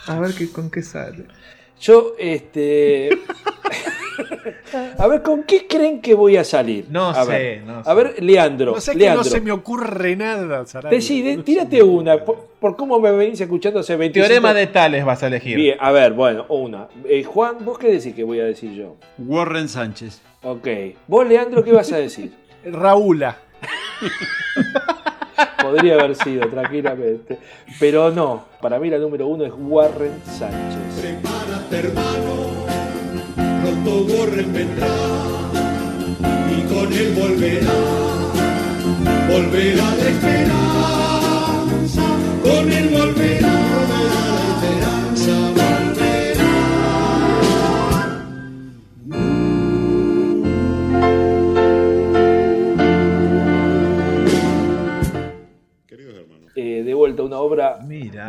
A 0.07 0.19
ver 0.19 0.33
qué, 0.33 0.51
con 0.51 0.71
qué 0.71 0.81
sale. 0.81 1.27
Yo, 1.79 2.15
este. 2.17 3.09
A 4.97 5.07
ver, 5.07 5.21
¿con 5.21 5.43
qué 5.43 5.67
creen 5.67 6.01
que 6.01 6.13
voy 6.13 6.37
a 6.37 6.43
salir? 6.43 6.85
No 6.89 7.09
a 7.09 7.25
sé, 7.25 7.31
ver. 7.31 7.63
no 7.63 7.79
A 7.79 7.83
sé. 7.83 7.93
ver, 7.95 8.23
Leandro. 8.23 8.73
No 8.73 8.81
sé 8.81 8.93
que 8.93 8.99
Leandro. 8.99 9.23
no 9.23 9.29
se 9.29 9.41
me 9.41 9.51
ocurre 9.51 10.15
nada, 10.15 10.65
Sarabia. 10.65 10.97
Decide, 10.97 11.37
tírate 11.37 11.81
una. 11.83 12.23
Por, 12.23 12.47
por 12.59 12.75
cómo 12.75 12.99
me 12.99 13.11
venís 13.11 13.39
escuchando 13.41 13.79
hace 13.79 13.95
25 13.95 14.27
Teorema 14.27 14.53
de 14.53 14.67
Tales 14.67 15.05
vas 15.05 15.21
a 15.23 15.27
elegir. 15.27 15.55
Bien, 15.55 15.77
a 15.79 15.91
ver, 15.91 16.13
bueno, 16.13 16.45
una. 16.49 16.87
Eh, 17.07 17.23
Juan, 17.23 17.57
¿vos 17.61 17.77
qué 17.77 17.91
decís 17.91 18.13
que 18.15 18.23
voy 18.23 18.39
a 18.39 18.45
decir 18.45 18.71
yo? 18.73 18.95
Warren 19.17 19.67
Sánchez. 19.69 20.21
Ok. 20.43 20.67
¿Vos, 21.07 21.27
Leandro, 21.27 21.63
qué 21.63 21.71
vas 21.71 21.91
a 21.91 21.97
decir? 21.97 22.33
Raúla. 22.65 23.37
Podría 25.61 25.93
haber 25.95 26.15
sido, 26.15 26.47
tranquilamente. 26.49 27.37
Pero 27.79 28.11
no, 28.11 28.45
para 28.61 28.79
mí 28.79 28.89
la 28.89 28.97
número 28.97 29.27
uno 29.27 29.45
es 29.45 29.53
Warren 29.57 30.21
Sánchez. 30.25 31.01
Prepárate, 31.01 31.77
hermano, 31.87 32.32
vendrá 34.63 34.87
y 36.55 36.61
con 36.73 36.93
él 36.93 37.13
volverá, 37.19 37.79
volverá 39.29 39.95
la 39.95 40.09
esperanza, 40.09 42.03
con 42.43 42.71
él 42.71 42.87
volverá, 42.89 43.53
volverá 43.71 44.23
la 44.35 44.45
esperanza, 44.53 45.33
volverá. 45.57 46.53
Eh, 56.55 56.83
de 56.83 56.93
vuelta, 56.93 57.23
una 57.23 57.39
obra, 57.39 57.79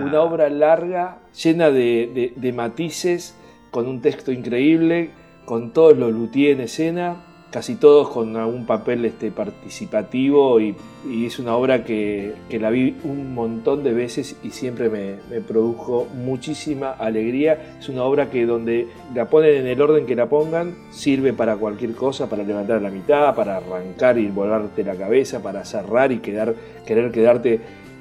una 0.02 0.22
obra 0.22 0.48
larga, 0.48 1.18
llena 1.42 1.70
de, 1.70 2.10
de- 2.14 2.32
de 2.34 2.52
matices, 2.52 3.34
con 3.70 3.86
un 3.86 4.00
texto 4.00 4.32
increíble, 4.32 5.10
con 5.44 5.70
todos 5.70 5.96
los 5.96 6.12
luthiers 6.12 6.58
en 6.58 6.64
escena, 6.64 7.16
casi 7.54 7.76
todos 7.76 8.08
con 8.08 8.36
algún 8.36 8.66
papel 8.66 9.04
este, 9.04 9.30
participativo 9.30 10.58
y, 10.58 10.74
es 11.06 11.38
una 11.38 11.54
obra 11.54 11.84
que, 11.84 12.34
que 12.48 12.58
la 12.58 12.70
vi 12.70 12.96
un 13.04 13.32
montón 13.32 13.84
de 13.84 13.92
veces 13.92 14.36
y 14.42 14.50
siempre 14.50 14.88
me, 14.88 15.40
produjo 15.42 16.08
muchísima 16.14 16.90
alegría. 16.90 17.76
Es 17.78 17.88
una 17.88 18.02
obra 18.02 18.28
que 18.28 18.44
donde 18.44 18.88
la 19.14 19.28
ponen 19.28 19.54
en 19.54 19.66
el 19.68 19.80
orden 19.80 20.06
que 20.06 20.16
la 20.16 20.28
pongan, 20.28 20.74
sirve 20.90 21.32
para 21.32 21.56
cualquier 21.56 21.92
cosa, 21.92 22.28
para 22.28 22.42
levantar 22.42 22.82
la 22.82 22.90
mitad, 22.90 23.36
para 23.36 23.58
arrancar 23.58 24.18
y 24.18 24.26
volarte 24.28 24.82
la 24.82 24.96
cabeza, 24.96 25.42
para 25.42 25.64
cerrar 25.64 26.10
y 26.10 26.18
quedar, 26.18 26.54
querer 26.86 27.12
quedarte 27.12 27.60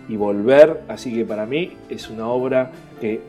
y 0.10 0.16
volver. 0.16 0.82
Así 0.88 1.14
que 1.14 1.26
para 1.26 1.46
mí 1.46 1.74
es 1.90 2.10
una 2.10 2.28
obra 2.28 2.72
que 3.00 3.22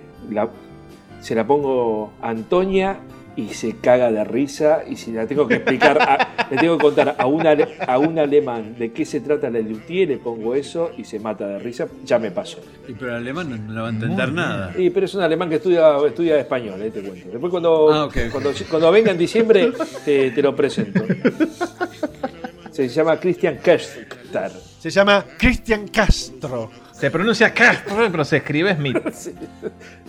se 1.20 1.34
la 1.34 1.46
pongo 1.46 2.12
a 2.22 2.30
Antonia 2.30 2.98
y 3.36 3.48
se 3.48 3.76
caga 3.76 4.10
de 4.12 4.24
risa. 4.24 4.82
Y 4.88 4.96
si 4.96 5.12
la 5.12 5.26
tengo 5.26 5.46
que 5.48 5.54
explicar, 5.56 6.00
a- 6.00 6.46
le 6.50 6.56
tengo 6.56 6.76
que 6.78 6.82
contar 6.82 7.16
a 7.18 7.26
un, 7.26 7.46
ale- 7.46 7.76
a 7.86 7.98
un 7.98 8.18
alemán 8.18 8.76
de 8.78 8.92
qué 8.92 9.04
se 9.04 9.20
trata 9.20 9.50
la 9.50 9.60
Luthier, 9.60 10.08
le 10.08 10.18
pongo 10.18 10.54
eso 10.54 10.90
y 10.96 11.04
se 11.04 11.18
mata 11.18 11.46
de 11.46 11.58
risa. 11.58 11.86
Ya 12.04 12.18
me 12.18 12.30
pasó. 12.30 12.58
Y 12.88 12.92
pero 12.94 13.10
el 13.12 13.16
alemán 13.18 13.50
no, 13.50 13.56
no 13.74 13.82
va 13.82 13.88
a 13.88 13.90
entender 13.90 14.32
nada. 14.32 14.72
Y, 14.76 14.90
pero 14.90 15.06
es 15.06 15.14
un 15.14 15.22
alemán 15.22 15.48
que 15.48 15.56
estudia, 15.56 15.96
estudia 16.06 16.38
español, 16.38 16.80
eh, 16.82 16.90
te 16.90 17.02
cuento. 17.02 17.28
Después 17.30 17.50
cuando, 17.50 17.92
Ah, 17.92 18.08
cuando, 18.30 18.52
cuando 18.70 18.90
venga 18.92 19.10
en 19.10 19.18
diciembre 19.18 19.72
te, 20.04 20.30
te 20.30 20.42
lo 20.42 20.54
presento. 20.54 21.02
Se 22.70 22.88
llama 22.88 23.18
Christian 23.20 23.58
Kerster. 23.58 24.50
Se 24.80 24.90
llama 24.90 25.24
Cristian 25.38 25.88
Castro. 25.88 26.70
Se 27.04 27.10
pronuncia 27.10 27.52
Castro, 27.52 27.96
pero 28.10 28.24
se 28.24 28.38
escribe 28.38 28.74
Smith. 28.74 28.96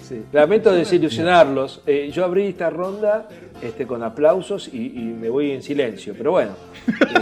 Sí. 0.02 0.24
Lamento 0.32 0.72
desilusionarlos. 0.72 1.82
Eh, 1.88 2.10
yo 2.14 2.24
abrí 2.24 2.46
esta 2.48 2.70
ronda 2.70 3.28
este, 3.62 3.86
con 3.88 4.02
aplausos 4.04 4.70
y, 4.72 4.94
y 4.98 5.02
me 5.04 5.28
voy 5.30 5.52
en 5.52 5.62
silencio, 5.64 6.14
pero 6.16 6.32
bueno. 6.32 6.52
este, 6.88 7.10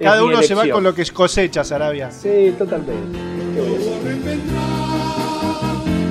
Cada 0.00 0.24
uno 0.24 0.42
se 0.42 0.54
va 0.54 0.66
con 0.68 0.82
lo 0.82 0.92
que 0.94 1.04
cosecha, 1.04 1.62
Sarabia. 1.62 2.10
Sí, 2.10 2.52
totalmente. 2.58 3.18
¿Qué 3.54 3.60
voy 3.60 3.74
a 3.74 3.76
hacer? 3.78 3.92
Warren 3.92 4.24
vendrá 4.24 4.62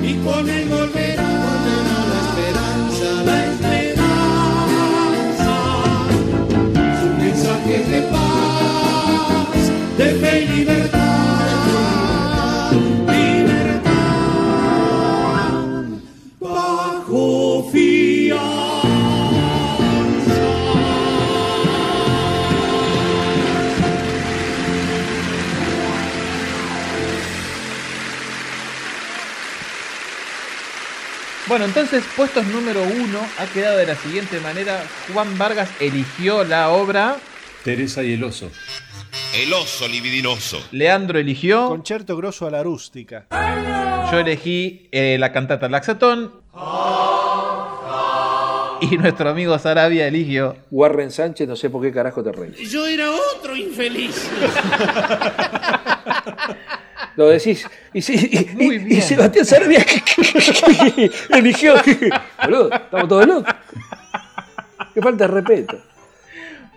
y 0.02 0.14
con 0.24 0.48
él 0.48 0.68
volverá, 0.68 1.28
volverá 1.44 1.96
la 2.12 2.18
esperanza, 2.28 3.08
la 3.24 3.36
esperanza. 3.52 5.54
Su 7.00 7.08
mensaje 7.20 7.76
de 7.90 8.00
paz, 8.02 8.25
de 9.96 10.14
fe 10.14 10.40
y 10.40 10.46
libertad, 10.48 10.98
libertad 13.08 13.92
bajo 16.38 17.70
fianza. 17.72 18.46
Bueno, 31.48 31.64
entonces, 31.64 32.04
puestos 32.16 32.44
número 32.48 32.82
uno 32.82 33.20
ha 33.38 33.46
quedado 33.46 33.78
de 33.78 33.86
la 33.86 33.94
siguiente 33.96 34.40
manera. 34.40 34.84
Juan 35.12 35.38
Vargas 35.38 35.70
eligió 35.80 36.44
la 36.44 36.68
obra. 36.70 37.16
Teresa 37.64 38.02
y 38.02 38.12
el 38.12 38.24
oso. 38.24 38.50
El 39.34 39.52
oso 39.52 39.86
libidinoso. 39.88 40.58
Leandro 40.72 41.18
eligió. 41.18 41.68
Concerto 41.68 42.16
grosso 42.16 42.46
a 42.46 42.50
la 42.50 42.62
rústica. 42.62 43.26
Yo 44.10 44.18
elegí 44.20 44.88
eh, 44.92 45.16
la 45.18 45.32
cantata 45.32 45.68
Laxatón. 45.68 46.32
Y 48.80 48.98
nuestro 48.98 49.30
amigo 49.30 49.58
Sarabia 49.58 50.06
eligió. 50.06 50.56
Warren 50.70 51.10
Sánchez, 51.10 51.48
no 51.48 51.56
sé 51.56 51.70
por 51.70 51.82
qué 51.82 51.92
carajo 51.92 52.22
te 52.22 52.30
reís. 52.32 52.70
Yo 52.70 52.86
era 52.86 53.10
otro 53.10 53.56
infeliz. 53.56 54.30
Lo 57.16 57.28
decís. 57.28 57.66
Y, 57.94 58.00
Muy 58.54 58.76
y- 58.76 58.78
bien. 58.78 58.98
y 58.98 59.02
Sebastián 59.02 59.44
Sarabia 59.46 59.84
eligió. 61.30 61.74
Boludo, 62.42 62.70
estamos 62.72 63.08
todos 63.08 63.26
locos. 63.26 63.54
Qué 64.94 65.00
falta 65.02 65.26
de 65.26 65.32
respeto. 65.34 65.78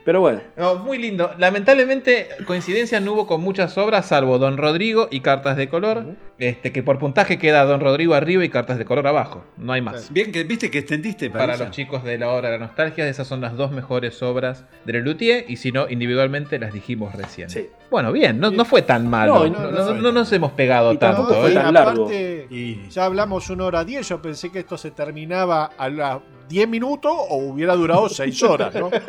Pero 0.05 0.21
bueno. 0.21 0.41
No, 0.57 0.75
muy 0.75 0.97
lindo. 0.97 1.31
Lamentablemente, 1.37 2.29
coincidencia 2.45 2.99
no 2.99 3.13
hubo 3.13 3.27
con 3.27 3.41
muchas 3.41 3.77
obras, 3.77 4.07
salvo 4.07 4.39
Don 4.39 4.57
Rodrigo 4.57 5.07
y 5.11 5.19
Cartas 5.21 5.57
de 5.57 5.69
Color. 5.69 6.15
Este, 6.37 6.71
que 6.71 6.83
por 6.83 6.99
puntaje 6.99 7.37
queda 7.37 7.65
Don 7.65 7.81
Rodrigo 7.81 8.13
arriba 8.13 8.43
y 8.43 8.49
Cartas 8.49 8.77
de 8.77 8.85
Color 8.85 9.07
abajo. 9.07 9.43
No 9.57 9.73
hay 9.73 9.81
más. 9.81 10.11
Bien, 10.11 10.31
que 10.31 10.43
viste 10.43 10.71
que 10.71 10.79
extendiste 10.79 11.29
Para 11.29 11.55
ella. 11.55 11.65
los 11.65 11.71
chicos 11.75 12.03
de 12.03 12.17
la 12.17 12.29
obra 12.29 12.49
de 12.49 12.57
la 12.57 12.65
nostalgia, 12.65 13.07
esas 13.07 13.27
son 13.27 13.41
las 13.41 13.55
dos 13.55 13.71
mejores 13.71 14.21
obras 14.23 14.65
de 14.85 14.93
Lelutier. 14.93 15.45
Y 15.47 15.57
si 15.57 15.71
no, 15.71 15.89
individualmente 15.89 16.59
las 16.59 16.73
dijimos 16.73 17.13
recién. 17.13 17.49
Bueno, 17.89 18.11
bien, 18.11 18.39
no, 18.39 18.51
no 18.51 18.65
fue 18.65 18.81
tan 18.83 19.09
malo. 19.09 19.45
No, 19.47 19.49
No, 19.49 19.59
no, 19.59 19.71
no 19.71 19.85
no- 19.95 20.01
no 20.01 20.11
nos 20.11 20.31
hemos 20.31 20.51
pegado 20.51 20.97
tanto. 20.97 21.49
Y 21.49 21.53
¿eh? 21.53 21.59
aparte, 21.59 22.47
ya 22.89 23.05
hablamos 23.05 23.49
una 23.49 23.65
hora 23.65 23.83
diez, 23.83 24.07
yo 24.09 24.21
pensé 24.21 24.51
que 24.51 24.59
esto 24.59 24.77
se 24.77 24.91
terminaba 24.91 25.71
a 25.77 25.89
las 25.89 26.17
10 26.49 26.67
minutos 26.67 27.11
o 27.13 27.37
hubiera 27.37 27.75
durado 27.75 28.07
6 28.09 28.43
horas, 28.43 28.73
¿no? 28.75 28.89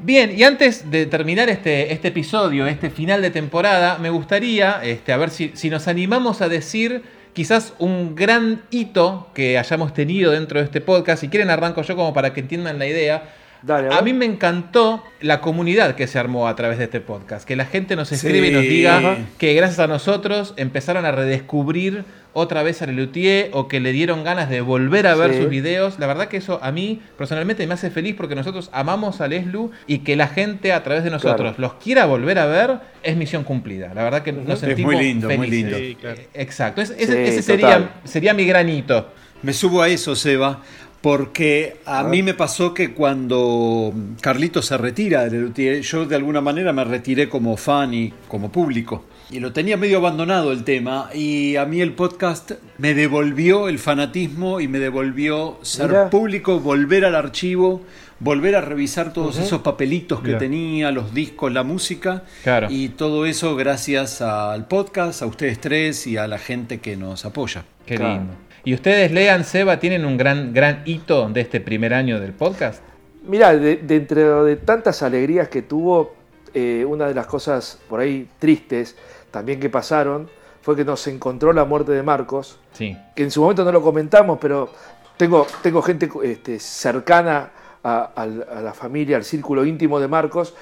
Bien, 0.00 0.32
y 0.36 0.42
antes 0.44 0.90
de 0.90 1.06
terminar 1.06 1.48
este, 1.48 1.92
este 1.92 2.08
episodio, 2.08 2.66
este 2.66 2.90
final 2.90 3.20
de 3.22 3.30
temporada, 3.30 3.98
me 3.98 4.10
gustaría, 4.10 4.82
este, 4.82 5.12
a 5.12 5.16
ver 5.16 5.30
si, 5.30 5.50
si 5.54 5.70
nos 5.70 5.88
animamos 5.88 6.40
a 6.40 6.48
decir 6.48 7.02
quizás 7.32 7.74
un 7.78 8.14
gran 8.14 8.62
hito 8.70 9.28
que 9.34 9.58
hayamos 9.58 9.92
tenido 9.94 10.32
dentro 10.32 10.58
de 10.60 10.66
este 10.66 10.80
podcast. 10.80 11.20
Si 11.22 11.28
quieren, 11.28 11.50
arranco 11.50 11.82
yo 11.82 11.96
como 11.96 12.12
para 12.14 12.32
que 12.32 12.40
entiendan 12.40 12.78
la 12.78 12.86
idea. 12.86 13.34
A, 13.68 14.02
mí 14.02 14.12
me 14.12 14.24
encantó 14.24 15.02
la 15.20 15.40
comunidad 15.40 15.94
que 15.94 16.06
se 16.06 16.18
armó 16.18 16.48
a 16.48 16.56
través 16.56 16.78
de 16.78 16.84
este 16.84 17.00
podcast. 17.00 17.46
Que 17.46 17.56
la 17.56 17.64
gente 17.66 17.96
nos 17.96 18.10
escribe 18.12 18.48
y 18.48 18.50
nos 18.50 18.62
Sí. 18.62 18.68
diga 18.68 18.98
Ajá. 18.98 19.16
que 19.38 19.54
gracias 19.54 19.78
a 19.78 19.86
nosotros 19.86 20.54
empezaron 20.56 21.04
a 21.04 21.12
redescubrir 21.12 22.04
otra 22.34 22.62
vez 22.62 22.80
a 22.80 22.86
Lelutier 22.86 23.50
o 23.52 23.68
que 23.68 23.78
le 23.78 23.92
dieron 23.92 24.24
ganas 24.24 24.48
de 24.48 24.62
volver 24.62 25.06
a 25.06 25.14
ver 25.14 25.32
Sí. 25.34 25.40
sus 25.42 25.50
videos. 25.50 25.98
La 25.98 26.06
verdad 26.06 26.28
que 26.28 26.38
eso 26.38 26.58
a 26.62 26.72
mí 26.72 27.00
personalmente 27.18 27.66
me 27.66 27.74
hace 27.74 27.90
feliz 27.90 28.14
porque 28.16 28.34
nosotros 28.34 28.70
amamos 28.72 29.20
a 29.20 29.28
Leslu 29.28 29.70
y 29.86 29.98
que 29.98 30.16
la 30.16 30.28
gente 30.28 30.72
a 30.72 30.82
través 30.82 31.04
de 31.04 31.10
nosotros 31.10 31.54
Claro. 31.54 31.54
los 31.58 31.74
quiera 31.74 32.06
volver 32.06 32.38
a 32.38 32.46
ver 32.46 32.78
es 33.02 33.16
misión 33.16 33.44
cumplida. 33.44 33.92
La 33.94 34.02
verdad 34.02 34.22
que 34.22 34.32
nos 34.32 34.48
Es 34.48 34.60
sentimos 34.60 34.94
muy 34.94 35.04
lindo, 35.04 35.28
muy 35.28 35.36
felices. 35.36 35.80
lindo. 35.80 36.08
Eh, 36.08 36.28
Exacto. 36.34 36.80
Es- 36.80 36.90
ese 36.90 37.12
Sí, 37.12 37.38
ese 37.38 37.56
total. 37.58 37.70
sería, 37.70 37.90
sería 38.04 38.34
mi 38.34 38.46
granito. 38.46 39.12
Me 39.42 39.52
subo 39.52 39.82
a 39.82 39.88
eso, 39.88 40.14
Seba, 40.14 40.62
porque 41.02 41.78
a 41.84 42.04
mí 42.04 42.22
me 42.22 42.32
pasó 42.32 42.72
que 42.72 42.94
cuando 42.94 43.92
Carlito 44.20 44.62
se 44.62 44.78
retira 44.78 45.24
de 45.24 45.32
Lelutier, 45.32 45.82
yo 45.82 46.06
de 46.06 46.14
alguna 46.14 46.40
manera 46.40 46.72
me 46.72 46.84
retiré 46.84 47.28
como 47.28 47.56
fan 47.56 47.92
y 47.92 48.14
como 48.28 48.52
público. 48.52 49.04
Y 49.28 49.40
lo 49.40 49.52
tenía 49.52 49.76
medio 49.76 49.98
abandonado 49.98 50.52
el 50.52 50.62
tema, 50.62 51.08
y 51.12 51.56
a 51.56 51.64
mí 51.64 51.80
el 51.80 51.92
podcast 51.94 52.52
me 52.78 52.94
devolvió 52.94 53.68
el 53.68 53.78
fanatismo 53.78 54.60
y 54.60 54.68
me 54.68 54.78
devolvió 54.78 55.58
ser 55.62 56.08
público, 56.10 56.60
volver 56.60 57.04
al 57.04 57.16
archivo, 57.16 57.82
volver 58.20 58.54
a 58.54 58.60
revisar 58.60 59.12
todos 59.12 59.38
esos 59.38 59.62
papelitos 59.62 60.20
que 60.20 60.34
tenía, 60.34 60.92
los 60.92 61.12
discos, 61.12 61.52
la 61.52 61.64
música. 61.64 62.22
Claro. 62.44 62.68
Y 62.70 62.90
todo 62.90 63.26
eso 63.26 63.56
gracias 63.56 64.20
al 64.22 64.68
podcast, 64.68 65.22
a 65.22 65.26
ustedes 65.26 65.60
tres 65.60 66.06
y 66.06 66.16
a 66.16 66.28
la 66.28 66.38
gente 66.38 66.78
que 66.78 66.96
nos 66.96 67.24
apoya. 67.24 67.64
Qué 67.86 67.98
lindo. 67.98 68.34
Y 68.64 68.74
ustedes, 68.74 69.10
lean, 69.10 69.44
Seba, 69.44 69.80
tienen 69.80 70.04
un 70.04 70.16
gran, 70.16 70.52
gran 70.54 70.82
hito 70.84 71.28
de 71.28 71.40
este 71.40 71.60
primer 71.60 71.92
año 71.94 72.20
del 72.20 72.32
podcast. 72.32 72.82
Mirá, 73.26 73.56
de, 73.56 73.76
dentro 73.76 74.44
de 74.44 74.56
tantas 74.56 75.02
alegrías 75.02 75.48
que 75.48 75.62
tuvo, 75.62 76.14
eh, 76.54 76.84
una 76.86 77.06
de 77.08 77.14
las 77.14 77.26
cosas 77.26 77.78
por 77.88 78.00
ahí 78.00 78.28
tristes 78.38 78.96
también 79.30 79.58
que 79.58 79.68
pasaron 79.70 80.28
fue 80.60 80.76
que 80.76 80.84
nos 80.84 81.06
encontró 81.08 81.52
la 81.52 81.64
muerte 81.64 81.92
de 81.92 82.02
Marcos, 82.02 82.58
Sí. 82.72 82.96
que 83.16 83.24
en 83.24 83.30
su 83.32 83.40
momento 83.42 83.64
no 83.64 83.72
lo 83.72 83.82
comentamos, 83.82 84.38
pero 84.40 84.70
tengo, 85.16 85.46
tengo 85.62 85.82
gente 85.82 86.08
este, 86.22 86.60
cercana 86.60 87.50
a 87.82 88.26
la 88.62 88.72
familia, 88.74 89.16
al 89.16 89.24
círculo 89.24 89.64
íntimo 89.64 89.98
de 89.98 90.06
Marcos, 90.06 90.54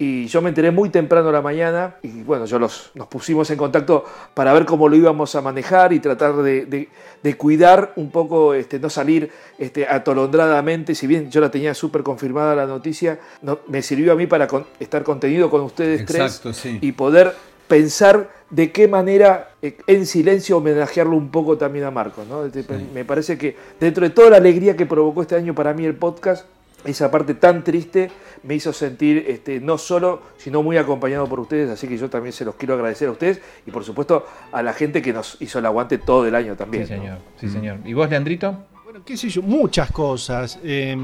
y 0.00 0.26
yo 0.26 0.40
me 0.40 0.50
enteré 0.50 0.70
muy 0.70 0.90
temprano 0.90 1.28
a 1.30 1.32
la 1.32 1.42
mañana, 1.42 1.96
y 2.02 2.22
bueno, 2.22 2.44
yo 2.46 2.58
los, 2.58 2.92
nos 2.94 3.08
pusimos 3.08 3.50
en 3.50 3.58
contacto 3.58 4.04
para 4.34 4.52
ver 4.52 4.64
cómo 4.64 4.88
lo 4.88 4.94
íbamos 4.94 5.34
a 5.34 5.40
manejar 5.40 5.92
y 5.92 5.98
tratar 6.00 6.36
de, 6.36 6.66
de- 6.66 6.88
de 7.22 7.36
cuidar 7.36 7.92
un 7.96 8.10
poco, 8.12 8.54
este, 8.54 8.78
no 8.78 8.88
salir 8.90 9.30
este, 9.58 9.88
atolondradamente, 9.88 10.94
si 10.94 11.06
bien 11.08 11.30
yo 11.32 11.40
la 11.40 11.50
tenía 11.50 11.74
súper 11.74 12.02
confirmada 12.04 12.54
la 12.54 12.66
noticia, 12.66 13.18
no- 13.42 13.58
me 13.66 13.82
sirvió 13.82 14.12
a 14.12 14.14
mí 14.14 14.26
para 14.28 14.46
con- 14.46 14.66
estar 14.78 15.02
contenido 15.02 15.50
con 15.50 15.62
ustedes 15.62 16.02
Exacto, 16.02 16.50
tres 16.50 16.56
sí. 16.56 16.78
y 16.80 16.92
poder 16.92 17.34
pensar 17.66 18.30
de 18.50 18.72
qué 18.72 18.88
manera 18.88 19.50
eh, 19.60 19.76
en 19.86 20.06
silencio 20.06 20.56
homenajearlo 20.58 21.16
un 21.16 21.30
poco 21.30 21.58
también 21.58 21.84
a 21.84 21.90
Marcos. 21.90 22.26
¿no? 22.26 22.44
Este, 22.44 22.64
Me 22.94 23.04
parece 23.04 23.36
que 23.36 23.56
dentro 23.78 24.04
de 24.04 24.10
toda 24.10 24.30
la 24.30 24.36
alegría 24.38 24.76
que 24.76 24.86
provocó 24.86 25.22
este 25.22 25.34
año 25.36 25.54
para 25.54 25.74
mí 25.74 25.84
el 25.84 25.94
podcast, 25.96 26.46
esa 26.84 27.10
parte 27.10 27.34
tan 27.34 27.64
triste 27.64 28.10
me 28.42 28.54
hizo 28.54 28.72
sentir 28.72 29.24
este, 29.28 29.60
no 29.60 29.78
solo, 29.78 30.22
sino 30.36 30.62
muy 30.62 30.76
acompañado 30.76 31.26
por 31.26 31.40
ustedes, 31.40 31.70
así 31.70 31.88
que 31.88 31.98
yo 31.98 32.08
también 32.08 32.32
se 32.32 32.44
los 32.44 32.54
quiero 32.54 32.74
agradecer 32.74 33.08
a 33.08 33.12
ustedes 33.12 33.40
y 33.66 33.70
por 33.70 33.84
supuesto 33.84 34.26
a 34.52 34.62
la 34.62 34.72
gente 34.72 35.02
que 35.02 35.12
nos 35.12 35.36
hizo 35.40 35.58
el 35.58 35.66
aguante 35.66 35.98
todo 35.98 36.26
el 36.26 36.34
año 36.34 36.56
también. 36.56 36.86
Sí, 36.86 36.94
¿no? 36.94 37.00
señor. 37.00 37.18
Sí, 37.36 37.48
señor. 37.48 37.78
¿Y 37.84 37.94
vos, 37.94 38.08
Leandrito? 38.08 38.64
Bueno, 38.90 39.04
qué 39.04 39.18
sé 39.18 39.28
yo, 39.28 39.42
muchas 39.42 39.90
cosas. 39.92 40.58
Eh, 40.64 40.96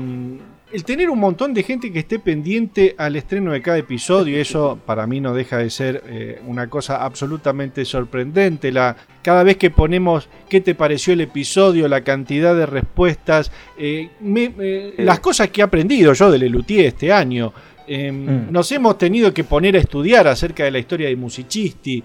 el 0.73 0.85
tener 0.85 1.11
un 1.11 1.19
montón 1.19 1.53
de 1.53 1.63
gente 1.63 1.93
que 1.93 1.99
esté 1.99 2.19
pendiente 2.19 2.95
al 2.97 3.15
estreno 3.15 3.53
de 3.53 3.61
cada 3.61 3.77
episodio, 3.77 4.41
eso 4.41 4.79
para 4.87 5.07
mí 5.07 5.21
no 5.21 5.35
deja 5.35 5.59
de 5.59 5.69
ser 5.69 6.03
eh, 6.07 6.41
una 6.47 6.71
cosa 6.71 7.05
absolutamente 7.05 7.85
sorprendente. 7.85 8.73
La, 8.73 8.97
cada 9.21 9.43
vez 9.43 9.59
que 9.59 9.71
ponemos 9.71 10.31
qué 10.49 10.63
te 10.63 10.75
pareció 10.75 11.13
el 11.13 11.21
episodio, 11.21 11.87
la 11.87 12.01
cantidad 12.01 12.55
de 12.57 12.65
respuestas, 12.65 13.53
eh, 13.77 14.09
me- 14.19 14.55
eh, 14.59 14.95
las 15.01 15.21
cosas 15.21 15.51
que 15.51 15.61
he 15.61 15.65
aprendido 15.65 16.15
yo 16.15 16.31
de 16.31 16.39
Lelutier 16.39 16.87
este 16.87 17.13
año. 17.13 17.53
Eh, 17.87 18.11
Mm. 18.13 18.51
Nos 18.51 18.71
hemos 18.73 18.97
tenido 18.99 19.33
que 19.35 19.45
poner 19.45 19.77
a 19.77 19.79
estudiar 19.79 20.27
acerca 20.27 20.65
de 20.65 20.71
la 20.71 20.79
historia 20.79 21.09
de 21.09 21.17
Musicisti. 21.17 22.03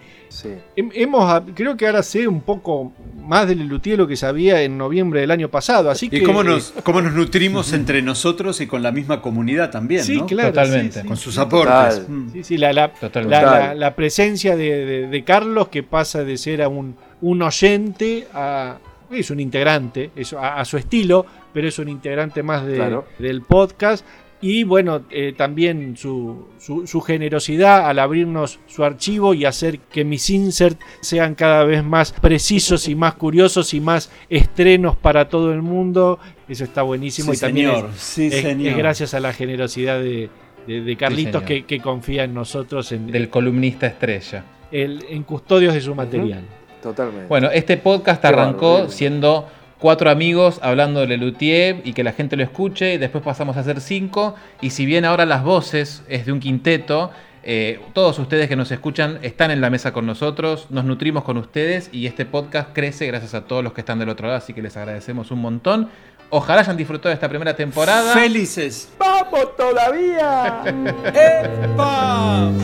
Hem- 0.75 0.91
Hemos, 0.93 1.31
a- 1.31 1.43
creo 1.55 1.75
que 1.77 1.85
ahora 1.87 2.03
sé 2.03 2.27
un 2.27 2.41
poco 2.41 2.91
más 3.25 3.47
de 3.47 3.55
Lelutier 3.55 3.95
de 3.97 4.03
lo 4.03 4.07
que 4.07 4.15
sabía 4.15 4.61
en 4.61 4.77
noviembre 4.77 5.21
del 5.21 5.31
año 5.31 5.49
pasado. 5.49 5.89
Así 5.89 6.07
Y 6.07 6.09
que, 6.09 6.23
cómo 6.23 6.43
nos, 6.43 6.71
cómo 6.83 7.01
nos 7.01 7.13
nutrimos 7.13 7.71
entre 7.73 8.01
nosotros 8.01 8.59
y 8.61 8.67
con 8.67 8.83
la 8.83 8.91
misma 8.91 9.21
comunidad 9.21 9.71
también, 9.71 10.03
Sí, 10.03 10.17
¿no? 10.17 10.25
claro, 10.25 10.49
Totalmente. 10.49 10.93
sí, 10.95 10.99
sí, 11.01 11.07
Con 11.07 11.17
sus 11.17 11.37
aportes. 11.37 11.99
Total. 12.01 12.05
Mm. 12.09 12.31
Sí, 12.33 12.43
sí, 12.43 12.57
la, 12.57 12.73
la, 12.73 12.91
la- 13.01 13.21
la- 13.41 13.75
la 13.75 13.95
presencia 13.95 14.55
de, 14.55 14.85
de- 14.85 15.07
de 15.07 15.23
Carlos 15.23 15.69
que 15.69 15.83
pasa 15.83 16.23
de 16.23 16.37
ser 16.37 16.61
a 16.61 16.67
un, 16.67 16.95
un 17.21 17.41
oyente 17.41 18.27
a. 18.33 18.77
Es 19.11 19.31
un 19.31 19.39
integrante, 19.39 20.11
es 20.15 20.33
a, 20.33 20.59
a 20.59 20.65
su 20.65 20.77
estilo, 20.77 21.25
pero 21.51 21.67
es 21.67 21.79
un 21.79 21.89
integrante 21.89 22.43
más 22.43 22.63
de- 22.63 22.75
Claro. 22.75 23.05
del 23.17 23.41
podcast. 23.41 24.05
Y 24.41 24.63
bueno, 24.63 25.01
eh, 25.11 25.33
también 25.35 25.97
su, 25.97 26.47
su- 26.59 26.87
su 26.87 27.01
generosidad 27.01 27.89
al 27.89 27.99
abrirnos 27.99 28.59
su 28.67 28.85
archivo 28.85 29.33
y 29.33 29.43
hacer 29.43 29.79
que 29.79 30.05
mis 30.05 30.29
inserts 30.29 30.79
sean 31.01 31.35
cada 31.35 31.65
vez 31.65 31.83
más 31.83 32.13
precisos 32.13 32.87
y 32.87 32.95
más 32.95 33.15
curiosos 33.15 33.73
y 33.73 33.81
más 33.81 34.09
estrenos 34.29 34.95
para 34.95 35.27
todo 35.27 35.51
el 35.51 35.61
mundo. 35.61 36.19
Eso 36.47 36.63
está 36.63 36.83
buenísimo. 36.83 37.33
Sí, 37.33 37.37
y 37.37 37.41
también 37.41 37.69
señor. 37.71 37.89
es- 37.93 37.99
Sí, 38.01 38.27
es- 38.27 38.41
señor. 38.41 38.67
es 38.67 38.77
gracias 38.77 39.13
a 39.13 39.19
la 39.19 39.33
generosidad 39.33 39.99
de, 39.99 40.29
de- 40.65 40.81
de 40.81 40.95
Carlitos 40.95 41.43
que, 41.43 41.65
que 41.65 41.81
confía 41.81 42.23
en 42.23 42.33
nosotros 42.33 42.91
en, 42.93 43.07
Del 43.07 43.29
columnista 43.29 43.87
estrella. 43.87 44.45
el- 44.71 45.03
en 45.09 45.23
custodios 45.23 45.73
de 45.73 45.81
su 45.81 45.93
material. 45.95 46.43
Totalmente. 46.81 47.27
Bueno, 47.27 47.51
este 47.51 47.75
podcast 47.75 48.21
Qué 48.21 48.27
arrancó 48.27 48.87
siendo 48.87 49.49
cuatro 49.79 50.09
amigos 50.09 50.59
hablando 50.61 50.99
de 50.99 51.07
Lelutier 51.07 51.81
y 51.83 51.93
que 51.93 52.03
la 52.03 52.11
gente 52.11 52.35
lo 52.35 52.43
escuche, 52.43 52.93
y 52.93 52.97
después 52.97 53.23
pasamos 53.23 53.57
a 53.57 53.63
ser 53.63 53.81
cinco, 53.81 54.35
y 54.61 54.69
si 54.69 54.85
bien 54.85 55.05
ahora 55.05 55.25
las 55.25 55.43
voces 55.43 56.03
es 56.07 56.25
de 56.25 56.31
un 56.31 56.39
quinteto, 56.39 57.11
eh, 57.43 57.79
todos 57.93 58.19
ustedes 58.19 58.49
que 58.49 58.55
nos 58.55 58.69
escuchan 58.71 59.19
están 59.21 59.49
en 59.49 59.61
la 59.61 59.69
mesa 59.69 59.93
con 59.93 60.05
nosotros, 60.05 60.67
nos 60.69 60.83
nutrimos 60.85 61.23
con 61.23 61.37
ustedes 61.37 61.89
y 61.93 62.05
este 62.05 62.25
podcast 62.25 62.69
crece 62.73 63.07
gracias 63.07 63.33
a 63.33 63.45
todos 63.45 63.63
los 63.63 63.73
que 63.73 63.81
están 63.81 63.97
del 63.99 64.09
otro 64.09 64.27
lado, 64.27 64.37
así 64.37 64.53
que 64.53 64.61
les 64.61 64.75
agradecemos 64.77 65.31
un 65.31 65.39
montón. 65.39 65.89
Ojalá 66.31 66.61
hayan 66.61 66.77
disfrutado 66.77 67.09
de 67.09 67.15
esta 67.15 67.27
primera 67.27 67.55
temporada. 67.55 68.13
Felices. 68.13 68.89
¡Vamos 68.99 69.55
todavía! 69.55 70.61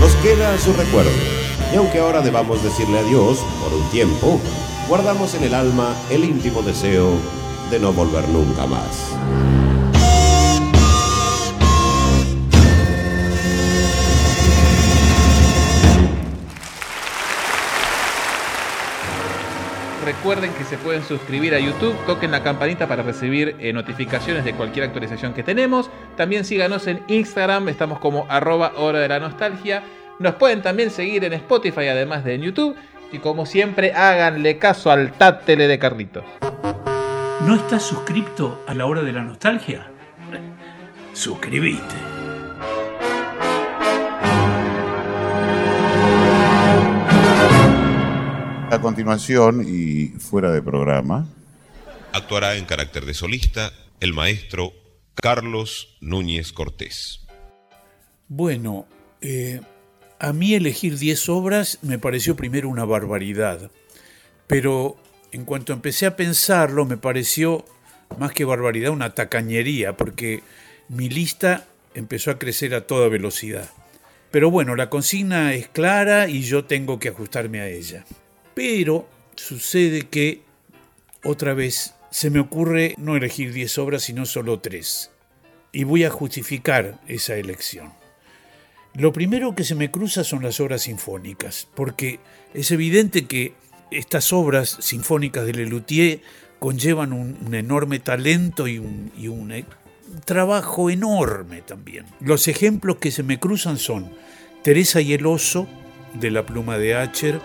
Nos 0.00 0.14
queda 0.16 0.58
su 0.58 0.74
recuerdo. 0.74 1.43
Y 1.72 1.76
aunque 1.76 1.98
ahora 1.98 2.20
debamos 2.20 2.62
decirle 2.62 2.98
adiós 2.98 3.38
por 3.62 3.72
un 3.72 3.88
tiempo, 3.90 4.40
guardamos 4.88 5.34
en 5.34 5.44
el 5.44 5.54
alma 5.54 5.94
el 6.10 6.24
íntimo 6.24 6.62
deseo 6.62 7.16
de 7.70 7.78
no 7.80 7.92
volver 7.92 8.28
nunca 8.28 8.66
más. 8.66 9.14
Recuerden 20.04 20.52
que 20.52 20.64
se 20.64 20.76
pueden 20.76 21.02
suscribir 21.02 21.54
a 21.54 21.58
YouTube, 21.58 21.96
toquen 22.06 22.30
la 22.30 22.42
campanita 22.42 22.86
para 22.86 23.02
recibir 23.02 23.56
eh, 23.58 23.72
notificaciones 23.72 24.44
de 24.44 24.52
cualquier 24.52 24.84
actualización 24.84 25.32
que 25.32 25.42
tenemos. 25.42 25.90
También 26.14 26.44
síganos 26.44 26.86
en 26.86 27.02
Instagram, 27.08 27.70
estamos 27.70 28.00
como 28.00 28.26
arroba 28.28 28.74
hora 28.76 28.98
de 28.98 29.08
la 29.08 29.18
nostalgia. 29.18 29.82
Nos 30.18 30.34
pueden 30.36 30.62
también 30.62 30.90
seguir 30.90 31.24
en 31.24 31.32
Spotify 31.32 31.88
además 31.88 32.24
de 32.24 32.34
en 32.34 32.42
YouTube. 32.42 32.76
Y 33.12 33.18
como 33.18 33.46
siempre, 33.46 33.92
háganle 33.92 34.58
caso 34.58 34.90
al 34.90 35.12
tátele 35.12 35.68
de 35.68 35.78
Carlitos. 35.78 36.24
¿No 37.46 37.54
estás 37.54 37.82
suscripto 37.82 38.64
a 38.66 38.74
la 38.74 38.86
hora 38.86 39.02
de 39.02 39.12
la 39.12 39.22
nostalgia? 39.22 39.90
Suscribite. 41.12 41.82
A 48.70 48.78
continuación 48.80 49.64
y 49.68 50.08
fuera 50.18 50.50
de 50.50 50.60
programa, 50.62 51.26
Actuará 52.14 52.54
en 52.54 52.64
carácter 52.64 53.06
de 53.06 53.12
solista 53.12 53.72
el 53.98 54.12
maestro 54.12 54.72
Carlos 55.16 55.96
Núñez 56.00 56.52
Cortés. 56.52 57.26
Bueno, 58.28 58.86
eh, 59.20 59.60
a 60.18 60.32
mí 60.32 60.54
elegir 60.54 60.98
10 60.98 61.28
obras 61.28 61.78
me 61.82 61.98
pareció 61.98 62.36
primero 62.36 62.68
una 62.68 62.84
barbaridad, 62.84 63.70
pero 64.46 64.96
en 65.32 65.44
cuanto 65.44 65.72
empecé 65.72 66.06
a 66.06 66.16
pensarlo 66.16 66.84
me 66.84 66.96
pareció 66.96 67.64
más 68.18 68.32
que 68.32 68.44
barbaridad 68.44 68.92
una 68.92 69.14
tacañería, 69.14 69.96
porque 69.96 70.42
mi 70.88 71.08
lista 71.08 71.66
empezó 71.94 72.30
a 72.30 72.38
crecer 72.38 72.74
a 72.74 72.86
toda 72.86 73.08
velocidad. 73.08 73.68
Pero 74.30 74.50
bueno, 74.50 74.76
la 74.76 74.90
consigna 74.90 75.54
es 75.54 75.68
clara 75.68 76.28
y 76.28 76.42
yo 76.42 76.64
tengo 76.64 76.98
que 76.98 77.08
ajustarme 77.08 77.60
a 77.60 77.68
ella. 77.68 78.04
Pero 78.54 79.08
sucede 79.36 80.08
que 80.08 80.42
otra 81.22 81.54
vez 81.54 81.94
se 82.10 82.30
me 82.30 82.40
ocurre 82.40 82.94
no 82.98 83.16
elegir 83.16 83.52
10 83.52 83.78
obras, 83.78 84.02
sino 84.02 84.26
solo 84.26 84.60
3. 84.60 85.10
Y 85.72 85.84
voy 85.84 86.04
a 86.04 86.10
justificar 86.10 87.00
esa 87.08 87.36
elección. 87.36 87.92
Lo 88.94 89.12
primero 89.12 89.54
que 89.56 89.64
se 89.64 89.74
me 89.74 89.90
cruza 89.90 90.22
son 90.22 90.42
las 90.42 90.60
obras 90.60 90.82
sinfónicas, 90.82 91.66
porque 91.74 92.20
es 92.52 92.70
evidente 92.70 93.26
que 93.26 93.54
estas 93.90 94.32
obras 94.32 94.76
sinfónicas 94.80 95.46
de 95.46 95.52
Lelutier 95.52 96.20
conllevan 96.60 97.12
un, 97.12 97.54
enorme 97.54 97.98
talento 97.98 98.68
y 98.68 98.78
un, 98.78 99.10
y 99.18 99.28
un 99.28 99.50
e- 99.50 99.64
trabajo 100.24 100.90
enorme 100.90 101.62
también. 101.62 102.06
Los 102.20 102.46
ejemplos 102.46 102.98
que 102.98 103.10
se 103.10 103.24
me 103.24 103.40
cruzan 103.40 103.78
son 103.78 104.12
Teresa 104.62 105.00
y 105.00 105.12
el 105.12 105.26
oso, 105.26 105.66
de 106.14 106.30
la 106.30 106.46
pluma 106.46 106.78
de 106.78 106.94
Acher, 106.94 107.40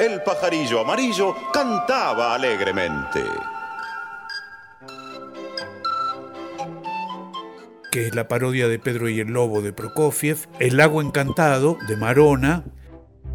El 0.00 0.22
pajarillo 0.22 0.80
amarillo 0.80 1.36
cantaba 1.52 2.34
alegremente. 2.34 3.22
que 7.92 8.06
es 8.06 8.14
la 8.14 8.26
parodia 8.26 8.68
de 8.68 8.78
Pedro 8.78 9.10
y 9.10 9.20
el 9.20 9.28
Lobo 9.32 9.60
de 9.60 9.74
Prokofiev, 9.74 10.46
El 10.58 10.78
lago 10.78 11.02
encantado 11.02 11.76
de 11.86 11.96
Marona, 11.96 12.64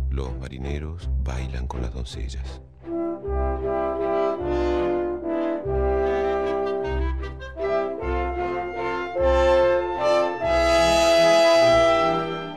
Los 0.09 0.35
marineros 0.39 1.07
bailan 1.23 1.67
con 1.67 1.83
las 1.83 1.93
doncellas. 1.93 2.61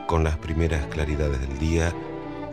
Con 0.07 0.23
las 0.23 0.37
primeras 0.37 0.87
claridades 0.87 1.41
del 1.41 1.59
día 1.59 1.93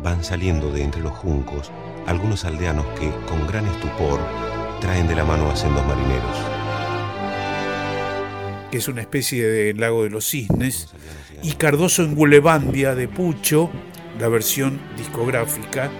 van 0.02 0.24
saliendo 0.24 0.72
de 0.72 0.82
entre 0.82 1.02
los 1.02 1.12
juncos 1.12 1.72
algunos 2.06 2.44
aldeanos 2.44 2.86
que, 2.98 3.10
con 3.26 3.46
gran 3.46 3.66
estupor, 3.66 4.20
traen 4.80 5.08
de 5.08 5.16
la 5.16 5.24
mano 5.24 5.50
a 5.50 5.56
sendos 5.56 5.84
marineros. 5.86 6.36
que 8.70 8.78
es 8.78 8.88
una 8.88 9.00
especie 9.00 9.46
de 9.46 9.74
lago 9.74 10.02
de 10.02 10.10
los 10.10 10.28
cisnes, 10.28 10.88
y 11.42 11.52
Cardoso 11.52 12.02
en 12.02 12.14
Gulebandia 12.14 12.94
de 12.94 13.06
Pucho, 13.06 13.70
la 14.18 14.28
versión 14.28 14.80
discográfica, 14.96 15.90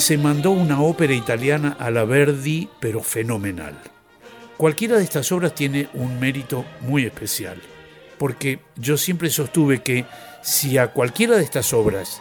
se 0.00 0.18
mandó 0.18 0.50
una 0.50 0.80
ópera 0.80 1.14
italiana 1.14 1.76
a 1.78 1.90
la 1.90 2.04
Verdi, 2.04 2.68
pero 2.80 3.02
fenomenal. 3.02 3.78
Cualquiera 4.56 4.96
de 4.96 5.04
estas 5.04 5.30
obras 5.32 5.54
tiene 5.54 5.88
un 5.94 6.18
mérito 6.20 6.64
muy 6.80 7.04
especial, 7.04 7.60
porque 8.18 8.60
yo 8.76 8.96
siempre 8.96 9.30
sostuve 9.30 9.82
que 9.82 10.06
si 10.42 10.78
a 10.78 10.88
cualquiera 10.88 11.36
de 11.36 11.44
estas 11.44 11.72
obras 11.72 12.20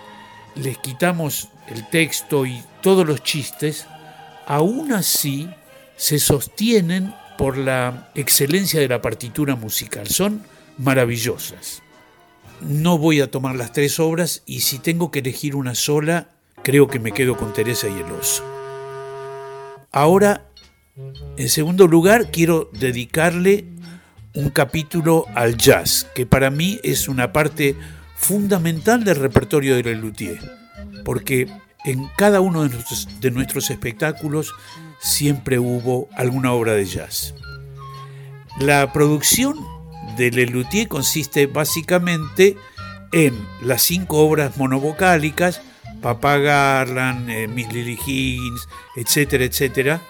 les 0.56 0.78
quitamos 0.78 1.50
el 1.68 1.88
texto 1.90 2.46
y 2.46 2.64
todos 2.82 3.06
los 3.06 3.24
chistes, 3.24 3.88
aún 4.46 4.94
así 4.94 5.50
se 5.96 6.20
sostienen 6.20 7.14
por 7.38 7.58
la 7.58 8.10
excelencia 8.16 8.80
de 8.80 8.88
la 8.88 9.02
partitura 9.02 9.56
musical. 9.56 10.08
Son 10.08 10.44
maravillosas. 10.78 11.82
No 12.62 12.98
voy 12.98 13.22
a 13.22 13.32
tomar 13.32 13.56
las 13.56 13.72
tres 13.72 14.00
obras 14.00 14.44
y 14.46 14.62
si 14.62 14.80
tengo 14.80 15.12
que 15.12 15.20
elegir 15.20 15.56
una 15.56 15.76
sola, 15.76 16.30
creo 16.64 16.88
que 16.88 16.99
me 16.99 17.11
quedo 17.11 17.38
con 17.38 17.53
Teresa 17.53 17.88
y 17.88 17.99
el 17.99 18.11
oso. 18.11 18.44
Ahora, 19.91 20.45
en 21.38 21.49
segundo 21.49 21.88
lugar, 21.88 22.31
quiero 22.31 22.69
dedicarle 22.73 23.65
un 24.36 24.49
capítulo 24.49 25.26
al 25.36 25.57
jazz, 25.57 26.07
que 26.14 26.26
para 26.26 26.49
mí 26.49 26.80
es 26.84 27.07
una 27.07 27.34
parte 27.34 27.76
fundamental 28.15 29.03
del 29.03 29.15
repertorio 29.15 29.76
de 29.76 29.84
Lelutier, 29.84 30.40
porque 31.03 31.48
en 31.86 32.07
cada 32.18 32.41
uno 32.41 32.68
de 32.68 33.31
nuestros, 33.31 33.69
espectáculos 33.69 34.53
siempre 34.99 35.60
hubo 35.60 36.10
alguna 36.14 36.52
obra 36.52 36.73
de 36.73 36.86
jazz. 36.86 37.34
La 38.60 38.91
producción 38.91 39.56
de 40.18 40.31
Lelutier 40.31 40.88
consiste 40.88 41.48
básicamente 41.48 42.57
en 43.11 43.34
las 43.61 43.81
cinco 43.81 44.19
obras 44.19 44.57
monovocálicas, 44.57 45.61
Papá 46.02 46.38
Garland, 46.38 47.30
eh, 47.30 47.48
Miss 47.48 47.72
Lily 47.72 47.98
Higgins, 48.06 48.68
etcétera, 48.96 49.46
etcétera, 49.46 50.02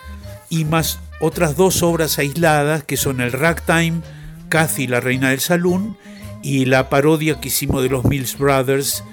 y 0.50 0.66
más 0.66 1.00
otras 1.20 1.56
dos 1.56 1.84
obras 1.84 2.20
aisladas 2.20 2.84
que 2.84 2.98
son 2.98 3.22
el 3.22 3.32
Ragtime, 3.32 4.02
Cathy, 4.50 4.88
la 4.88 5.00
reina 5.00 5.30
del 5.30 5.40
salón, 5.40 5.98
y 6.42 6.66
la 6.66 6.90
parodia 6.90 7.40
que 7.40 7.50
hicimos 7.50 7.84
de 7.84 7.90
los 7.90 8.06
Mills 8.06 8.38
Brothers, 8.38 9.04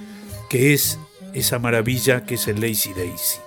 que 0.49 0.73
es 0.75 0.99
esa 1.35 1.59
maravilla 1.59 2.25
que 2.25 2.37
es 2.37 2.47
el 2.49 2.61
Lazy 2.61 2.93
Daisy. 2.95 3.39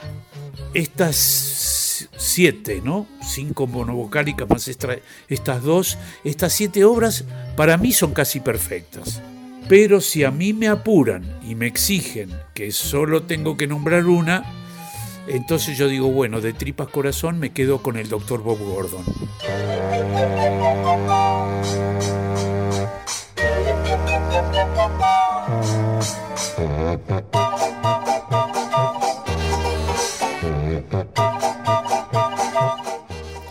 Estas 0.73 2.09
siete, 2.17 2.81
¿no? 2.83 3.07
Cinco 3.23 3.67
monovocálicas 3.67 4.47
más 4.49 4.67
estas 4.67 5.63
dos, 5.63 5.97
estas 6.23 6.53
siete 6.53 6.83
obras 6.85 7.23
para 7.55 7.77
mí 7.77 7.91
son 7.91 8.13
casi 8.13 8.39
perfectas. 8.39 9.21
Pero 9.69 10.01
si 10.01 10.23
a 10.23 10.31
mí 10.31 10.51
me 10.51 10.67
apuran 10.67 11.23
y 11.47 11.53
me 11.53 11.67
exigen 11.67 12.31
que 12.55 12.71
solo 12.71 13.21
tengo 13.27 13.55
que 13.55 13.67
nombrar 13.67 14.07
una, 14.07 14.43
entonces 15.27 15.77
yo 15.77 15.87
digo, 15.87 16.09
bueno, 16.09 16.41
de 16.41 16.53
tripas 16.53 16.87
corazón 16.87 17.37
me 17.37 17.51
quedo 17.51 17.83
con 17.83 17.95
el 17.95 18.09
Dr. 18.09 18.41
Bob 18.41 18.57
Gordon. 18.57 19.05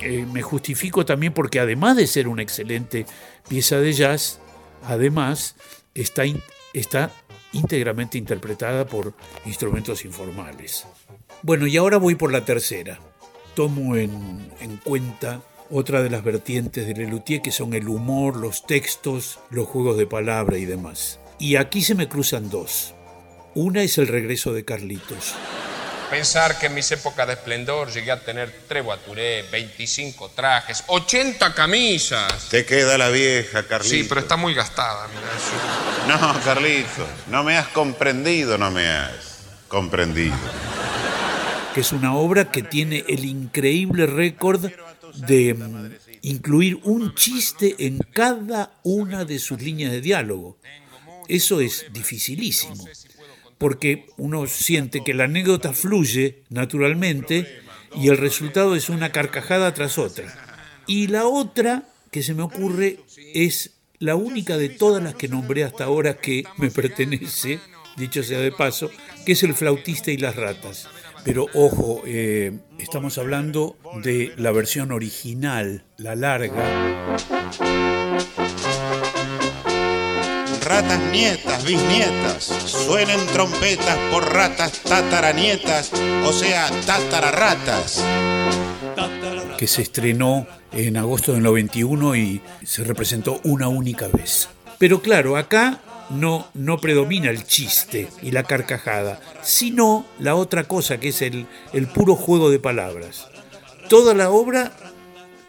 Eh, 0.00 0.26
me 0.32 0.42
justifico 0.42 1.06
también 1.06 1.32
porque 1.32 1.60
además 1.60 1.96
de 1.96 2.08
ser 2.08 2.26
una 2.26 2.42
excelente 2.42 3.06
pieza 3.48 3.76
de 3.76 3.92
jazz, 3.92 4.40
además 4.82 5.54
está, 6.00 6.24
está 6.72 7.10
íntegramente 7.52 8.18
interpretada 8.18 8.86
por 8.86 9.14
instrumentos 9.46 10.04
informales. 10.04 10.86
Bueno, 11.42 11.66
y 11.66 11.76
ahora 11.76 11.98
voy 11.98 12.14
por 12.14 12.32
la 12.32 12.44
tercera. 12.44 12.98
Tomo 13.54 13.96
en, 13.96 14.50
en 14.60 14.76
cuenta 14.78 15.42
otra 15.70 16.02
de 16.02 16.10
las 16.10 16.24
vertientes 16.24 16.86
de 16.86 16.94
Lelutier 16.94 17.42
que 17.42 17.52
son 17.52 17.74
el 17.74 17.88
humor, 17.88 18.36
los 18.36 18.66
textos, 18.66 19.38
los 19.50 19.66
juegos 19.66 19.98
de 19.98 20.06
palabra 20.06 20.58
y 20.58 20.64
demás. 20.64 21.20
Y 21.38 21.56
aquí 21.56 21.82
se 21.82 21.94
me 21.94 22.08
cruzan 22.08 22.50
dos. 22.50 22.94
Una 23.54 23.82
es 23.82 23.98
el 23.98 24.08
regreso 24.08 24.52
de 24.52 24.64
Carlitos. 24.64 25.34
Pensar 26.10 26.58
que 26.58 26.66
en 26.66 26.74
mis 26.74 26.90
épocas 26.90 27.26
de 27.26 27.34
esplendor 27.34 27.92
llegué 27.92 28.10
a 28.10 28.20
tener 28.20 28.62
tres 28.66 28.82
guaturé, 28.82 29.42
25 29.52 30.30
trajes, 30.30 30.82
80 30.86 31.54
camisas. 31.54 32.48
te 32.48 32.64
queda 32.64 32.96
la 32.96 33.10
vieja, 33.10 33.66
Carlito. 33.66 33.94
Sí, 33.94 34.06
pero 34.08 34.22
está 34.22 34.36
muy 34.36 34.54
gastada, 34.54 35.06
mira 35.08 35.28
eso. 35.36 36.28
No, 36.34 36.40
Carlito, 36.44 37.06
no 37.28 37.44
me 37.44 37.58
has 37.58 37.68
comprendido, 37.68 38.56
no 38.56 38.70
me 38.70 38.88
has 38.88 39.40
comprendido. 39.68 40.34
que 41.74 41.82
es 41.82 41.92
una 41.92 42.14
obra 42.14 42.50
que 42.50 42.62
tiene 42.62 43.04
el 43.06 43.26
increíble 43.26 44.06
récord 44.06 44.70
de 45.14 45.56
incluir 46.22 46.80
un 46.84 47.14
chiste 47.14 47.76
en 47.80 47.98
cada 47.98 48.72
una 48.82 49.24
de 49.26 49.38
sus 49.38 49.60
líneas 49.60 49.92
de 49.92 50.00
diálogo. 50.00 50.58
Eso 51.28 51.60
es 51.60 51.84
dificilísimo, 51.92 52.88
porque 53.58 54.06
uno 54.16 54.46
siente 54.46 55.02
que 55.04 55.14
la 55.14 55.24
anécdota 55.24 55.72
fluye 55.72 56.42
naturalmente 56.48 57.46
y 57.96 58.08
el 58.08 58.16
resultado 58.16 58.74
es 58.76 58.88
una 58.88 59.10
carcajada 59.10 59.74
tras 59.74 59.98
otra. 59.98 60.32
Y 60.86 61.08
la 61.08 61.26
otra 61.26 61.88
que 62.10 62.22
se 62.22 62.34
me 62.34 62.42
ocurre 62.42 63.00
es 63.34 63.78
la 63.98 64.14
única 64.14 64.56
de 64.56 64.68
todas 64.68 65.02
las 65.02 65.14
que 65.14 65.28
nombré 65.28 65.64
hasta 65.64 65.84
ahora 65.84 66.14
que 66.14 66.44
me 66.56 66.70
pertenece, 66.70 67.60
dicho 67.96 68.22
sea 68.22 68.38
de 68.38 68.52
paso, 68.52 68.90
que 69.26 69.32
es 69.32 69.42
el 69.42 69.54
flautista 69.54 70.10
y 70.10 70.16
las 70.16 70.36
ratas. 70.36 70.88
Pero 71.24 71.46
ojo, 71.52 72.02
eh, 72.06 72.58
estamos 72.78 73.18
hablando 73.18 73.76
de 74.02 74.32
la 74.36 74.52
versión 74.52 74.92
original, 74.92 75.84
la 75.96 76.14
larga. 76.14 77.18
Ratas 80.78 81.10
nietas, 81.10 81.64
bisnietas, 81.64 82.44
suenen 82.44 83.18
trompetas 83.32 83.98
por 84.12 84.32
ratas 84.32 84.80
tataranietas, 84.84 85.90
o 86.24 86.32
sea, 86.32 86.70
tatararratas. 86.86 88.04
que 89.56 89.66
se 89.66 89.82
estrenó 89.82 90.46
en 90.70 90.96
agosto 90.96 91.32
del 91.32 91.42
91 91.42 92.14
y 92.14 92.40
se 92.62 92.84
representó 92.84 93.40
una 93.42 93.66
única 93.66 94.06
vez. 94.06 94.50
Pero 94.78 95.02
claro, 95.02 95.36
acá 95.36 95.80
no, 96.10 96.46
no 96.54 96.78
predomina 96.78 97.28
el 97.28 97.44
chiste 97.44 98.06
y 98.22 98.30
la 98.30 98.44
carcajada, 98.44 99.20
sino 99.42 100.06
la 100.20 100.36
otra 100.36 100.62
cosa 100.62 101.00
que 101.00 101.08
es 101.08 101.22
el, 101.22 101.48
el 101.72 101.88
puro 101.88 102.14
juego 102.14 102.50
de 102.50 102.60
palabras. 102.60 103.26
Toda 103.88 104.14
la 104.14 104.30
obra 104.30 104.70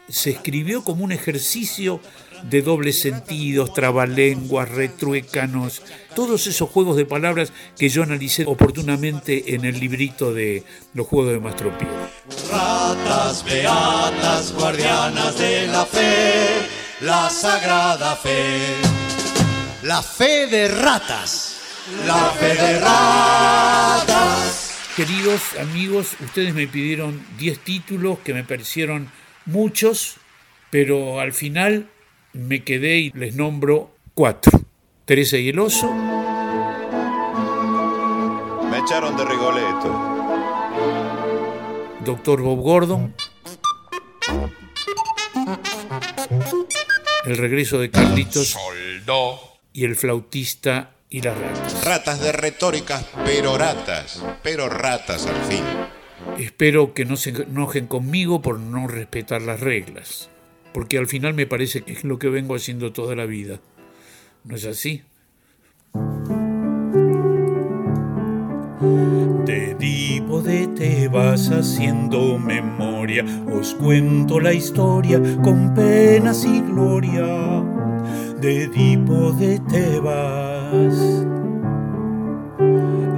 se 0.08 0.30
escribió 0.30 0.82
como 0.82 1.04
un 1.04 1.12
ejercicio 1.12 2.00
de 2.42 2.62
dobles 2.62 3.00
sentidos, 3.00 3.72
trabalenguas, 3.72 4.68
retruécanos, 4.68 5.82
todos 6.14 6.46
esos 6.46 6.68
juegos 6.70 6.96
de 6.96 7.06
palabras 7.06 7.52
que 7.78 7.88
yo 7.88 8.02
analicé 8.02 8.44
oportunamente 8.46 9.54
en 9.54 9.64
el 9.64 9.78
librito 9.78 10.32
de 10.32 10.64
los 10.94 11.06
juegos 11.06 11.32
de 11.32 11.40
Mastropiero. 11.40 11.92
Ratas 12.50 13.44
beatas, 13.44 14.52
guardianas 14.54 15.38
de 15.38 15.66
la 15.66 15.86
fe, 15.86 16.46
la 17.00 17.30
sagrada 17.30 18.16
fe. 18.16 18.74
La 19.82 20.02
fe 20.02 20.46
de 20.46 20.68
ratas. 20.68 21.56
La 22.06 22.30
fe 22.38 22.54
de 22.54 22.80
ratas. 22.80 24.70
Queridos 24.96 25.40
amigos, 25.58 26.16
ustedes 26.20 26.52
me 26.54 26.66
pidieron 26.66 27.24
10 27.38 27.58
títulos 27.60 28.18
que 28.18 28.34
me 28.34 28.44
parecieron 28.44 29.10
muchos, 29.46 30.16
pero 30.68 31.20
al 31.20 31.32
final 31.32 31.88
me 32.32 32.62
quedé 32.64 32.98
y 32.98 33.10
les 33.12 33.34
nombro 33.34 33.90
cuatro. 34.14 34.60
Teresa 35.04 35.36
y 35.38 35.48
el 35.48 35.58
oso, 35.58 35.92
Me 38.70 38.78
echaron 38.78 39.16
de 39.16 39.24
Rigoletto. 39.24 40.10
Doctor 42.04 42.40
Bob 42.40 42.60
Gordon, 42.60 43.14
El 47.24 47.36
regreso 47.36 47.78
de 47.78 47.90
Carlitos 47.90 48.56
y 49.72 49.84
el 49.84 49.96
flautista 49.96 50.92
y 51.10 51.20
las 51.20 51.36
ratas. 51.36 51.84
Ratas 51.84 52.20
de 52.20 52.32
retóricas, 52.32 53.04
pero 53.24 53.58
ratas, 53.58 54.22
pero 54.42 54.68
ratas 54.68 55.26
al 55.26 55.42
fin. 55.44 55.64
Espero 56.38 56.94
que 56.94 57.04
no 57.04 57.16
se 57.16 57.30
enojen 57.30 57.86
conmigo 57.86 58.40
por 58.40 58.58
no 58.58 58.86
respetar 58.86 59.42
las 59.42 59.60
reglas, 59.60 60.29
porque 60.72 60.98
al 60.98 61.06
final 61.06 61.34
me 61.34 61.46
parece 61.46 61.82
que 61.82 61.92
es 61.92 62.04
lo 62.04 62.18
que 62.18 62.28
vengo 62.28 62.54
haciendo 62.54 62.92
toda 62.92 63.14
la 63.14 63.26
vida. 63.26 63.60
¿No 64.44 64.56
es 64.56 64.64
así? 64.64 65.02
De 69.44 69.72
Edipo 69.72 70.40
de 70.42 70.66
Tebas 70.68 71.50
haciendo 71.50 72.38
memoria, 72.38 73.24
os 73.52 73.74
cuento 73.74 74.40
la 74.40 74.52
historia 74.52 75.20
con 75.42 75.74
penas 75.74 76.44
y 76.44 76.60
gloria. 76.60 77.26
De 78.40 78.64
Edipo 78.64 79.32
de 79.32 79.58
Tebas. 79.68 81.26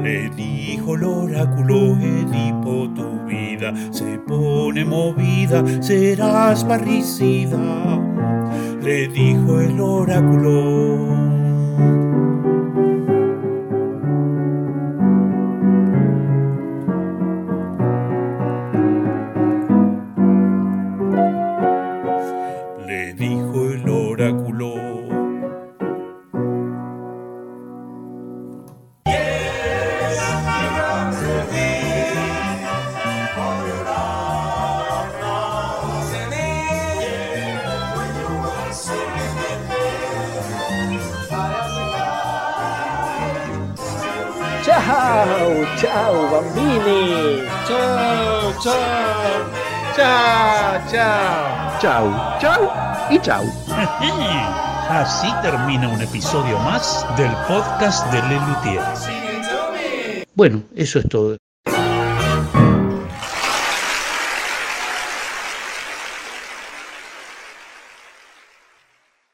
Le 0.02 0.30
dijo 0.30 0.96
el 0.96 1.04
oráculo, 1.04 1.96
Edipo, 1.96 2.90
tu 2.94 3.21
se 3.90 4.18
pone 4.26 4.84
movida, 4.84 5.64
serás 5.82 6.64
parricida. 6.64 7.58
Le 8.82 9.08
dijo 9.08 9.60
el 9.60 9.80
oráculo. 9.80 11.41
Ciao, 45.62 45.76
ciao 45.76 46.30
bambini. 46.30 47.46
Ciao, 47.66 48.52
ciao. 48.60 49.46
Ciao, 49.94 50.80
ciao. 50.90 51.78
Chau, 51.80 52.38
chau 52.40 52.70
y 53.10 53.18
chau. 53.20 53.44
Así 54.88 55.32
termina 55.40 55.88
un 55.88 56.02
episodio 56.02 56.58
más 56.60 57.06
del 57.16 57.30
podcast 57.46 58.04
de 58.12 58.22
Lelutier. 58.22 58.82
Bueno, 60.34 60.62
eso 60.74 60.98
es 60.98 61.08
todo. 61.08 61.41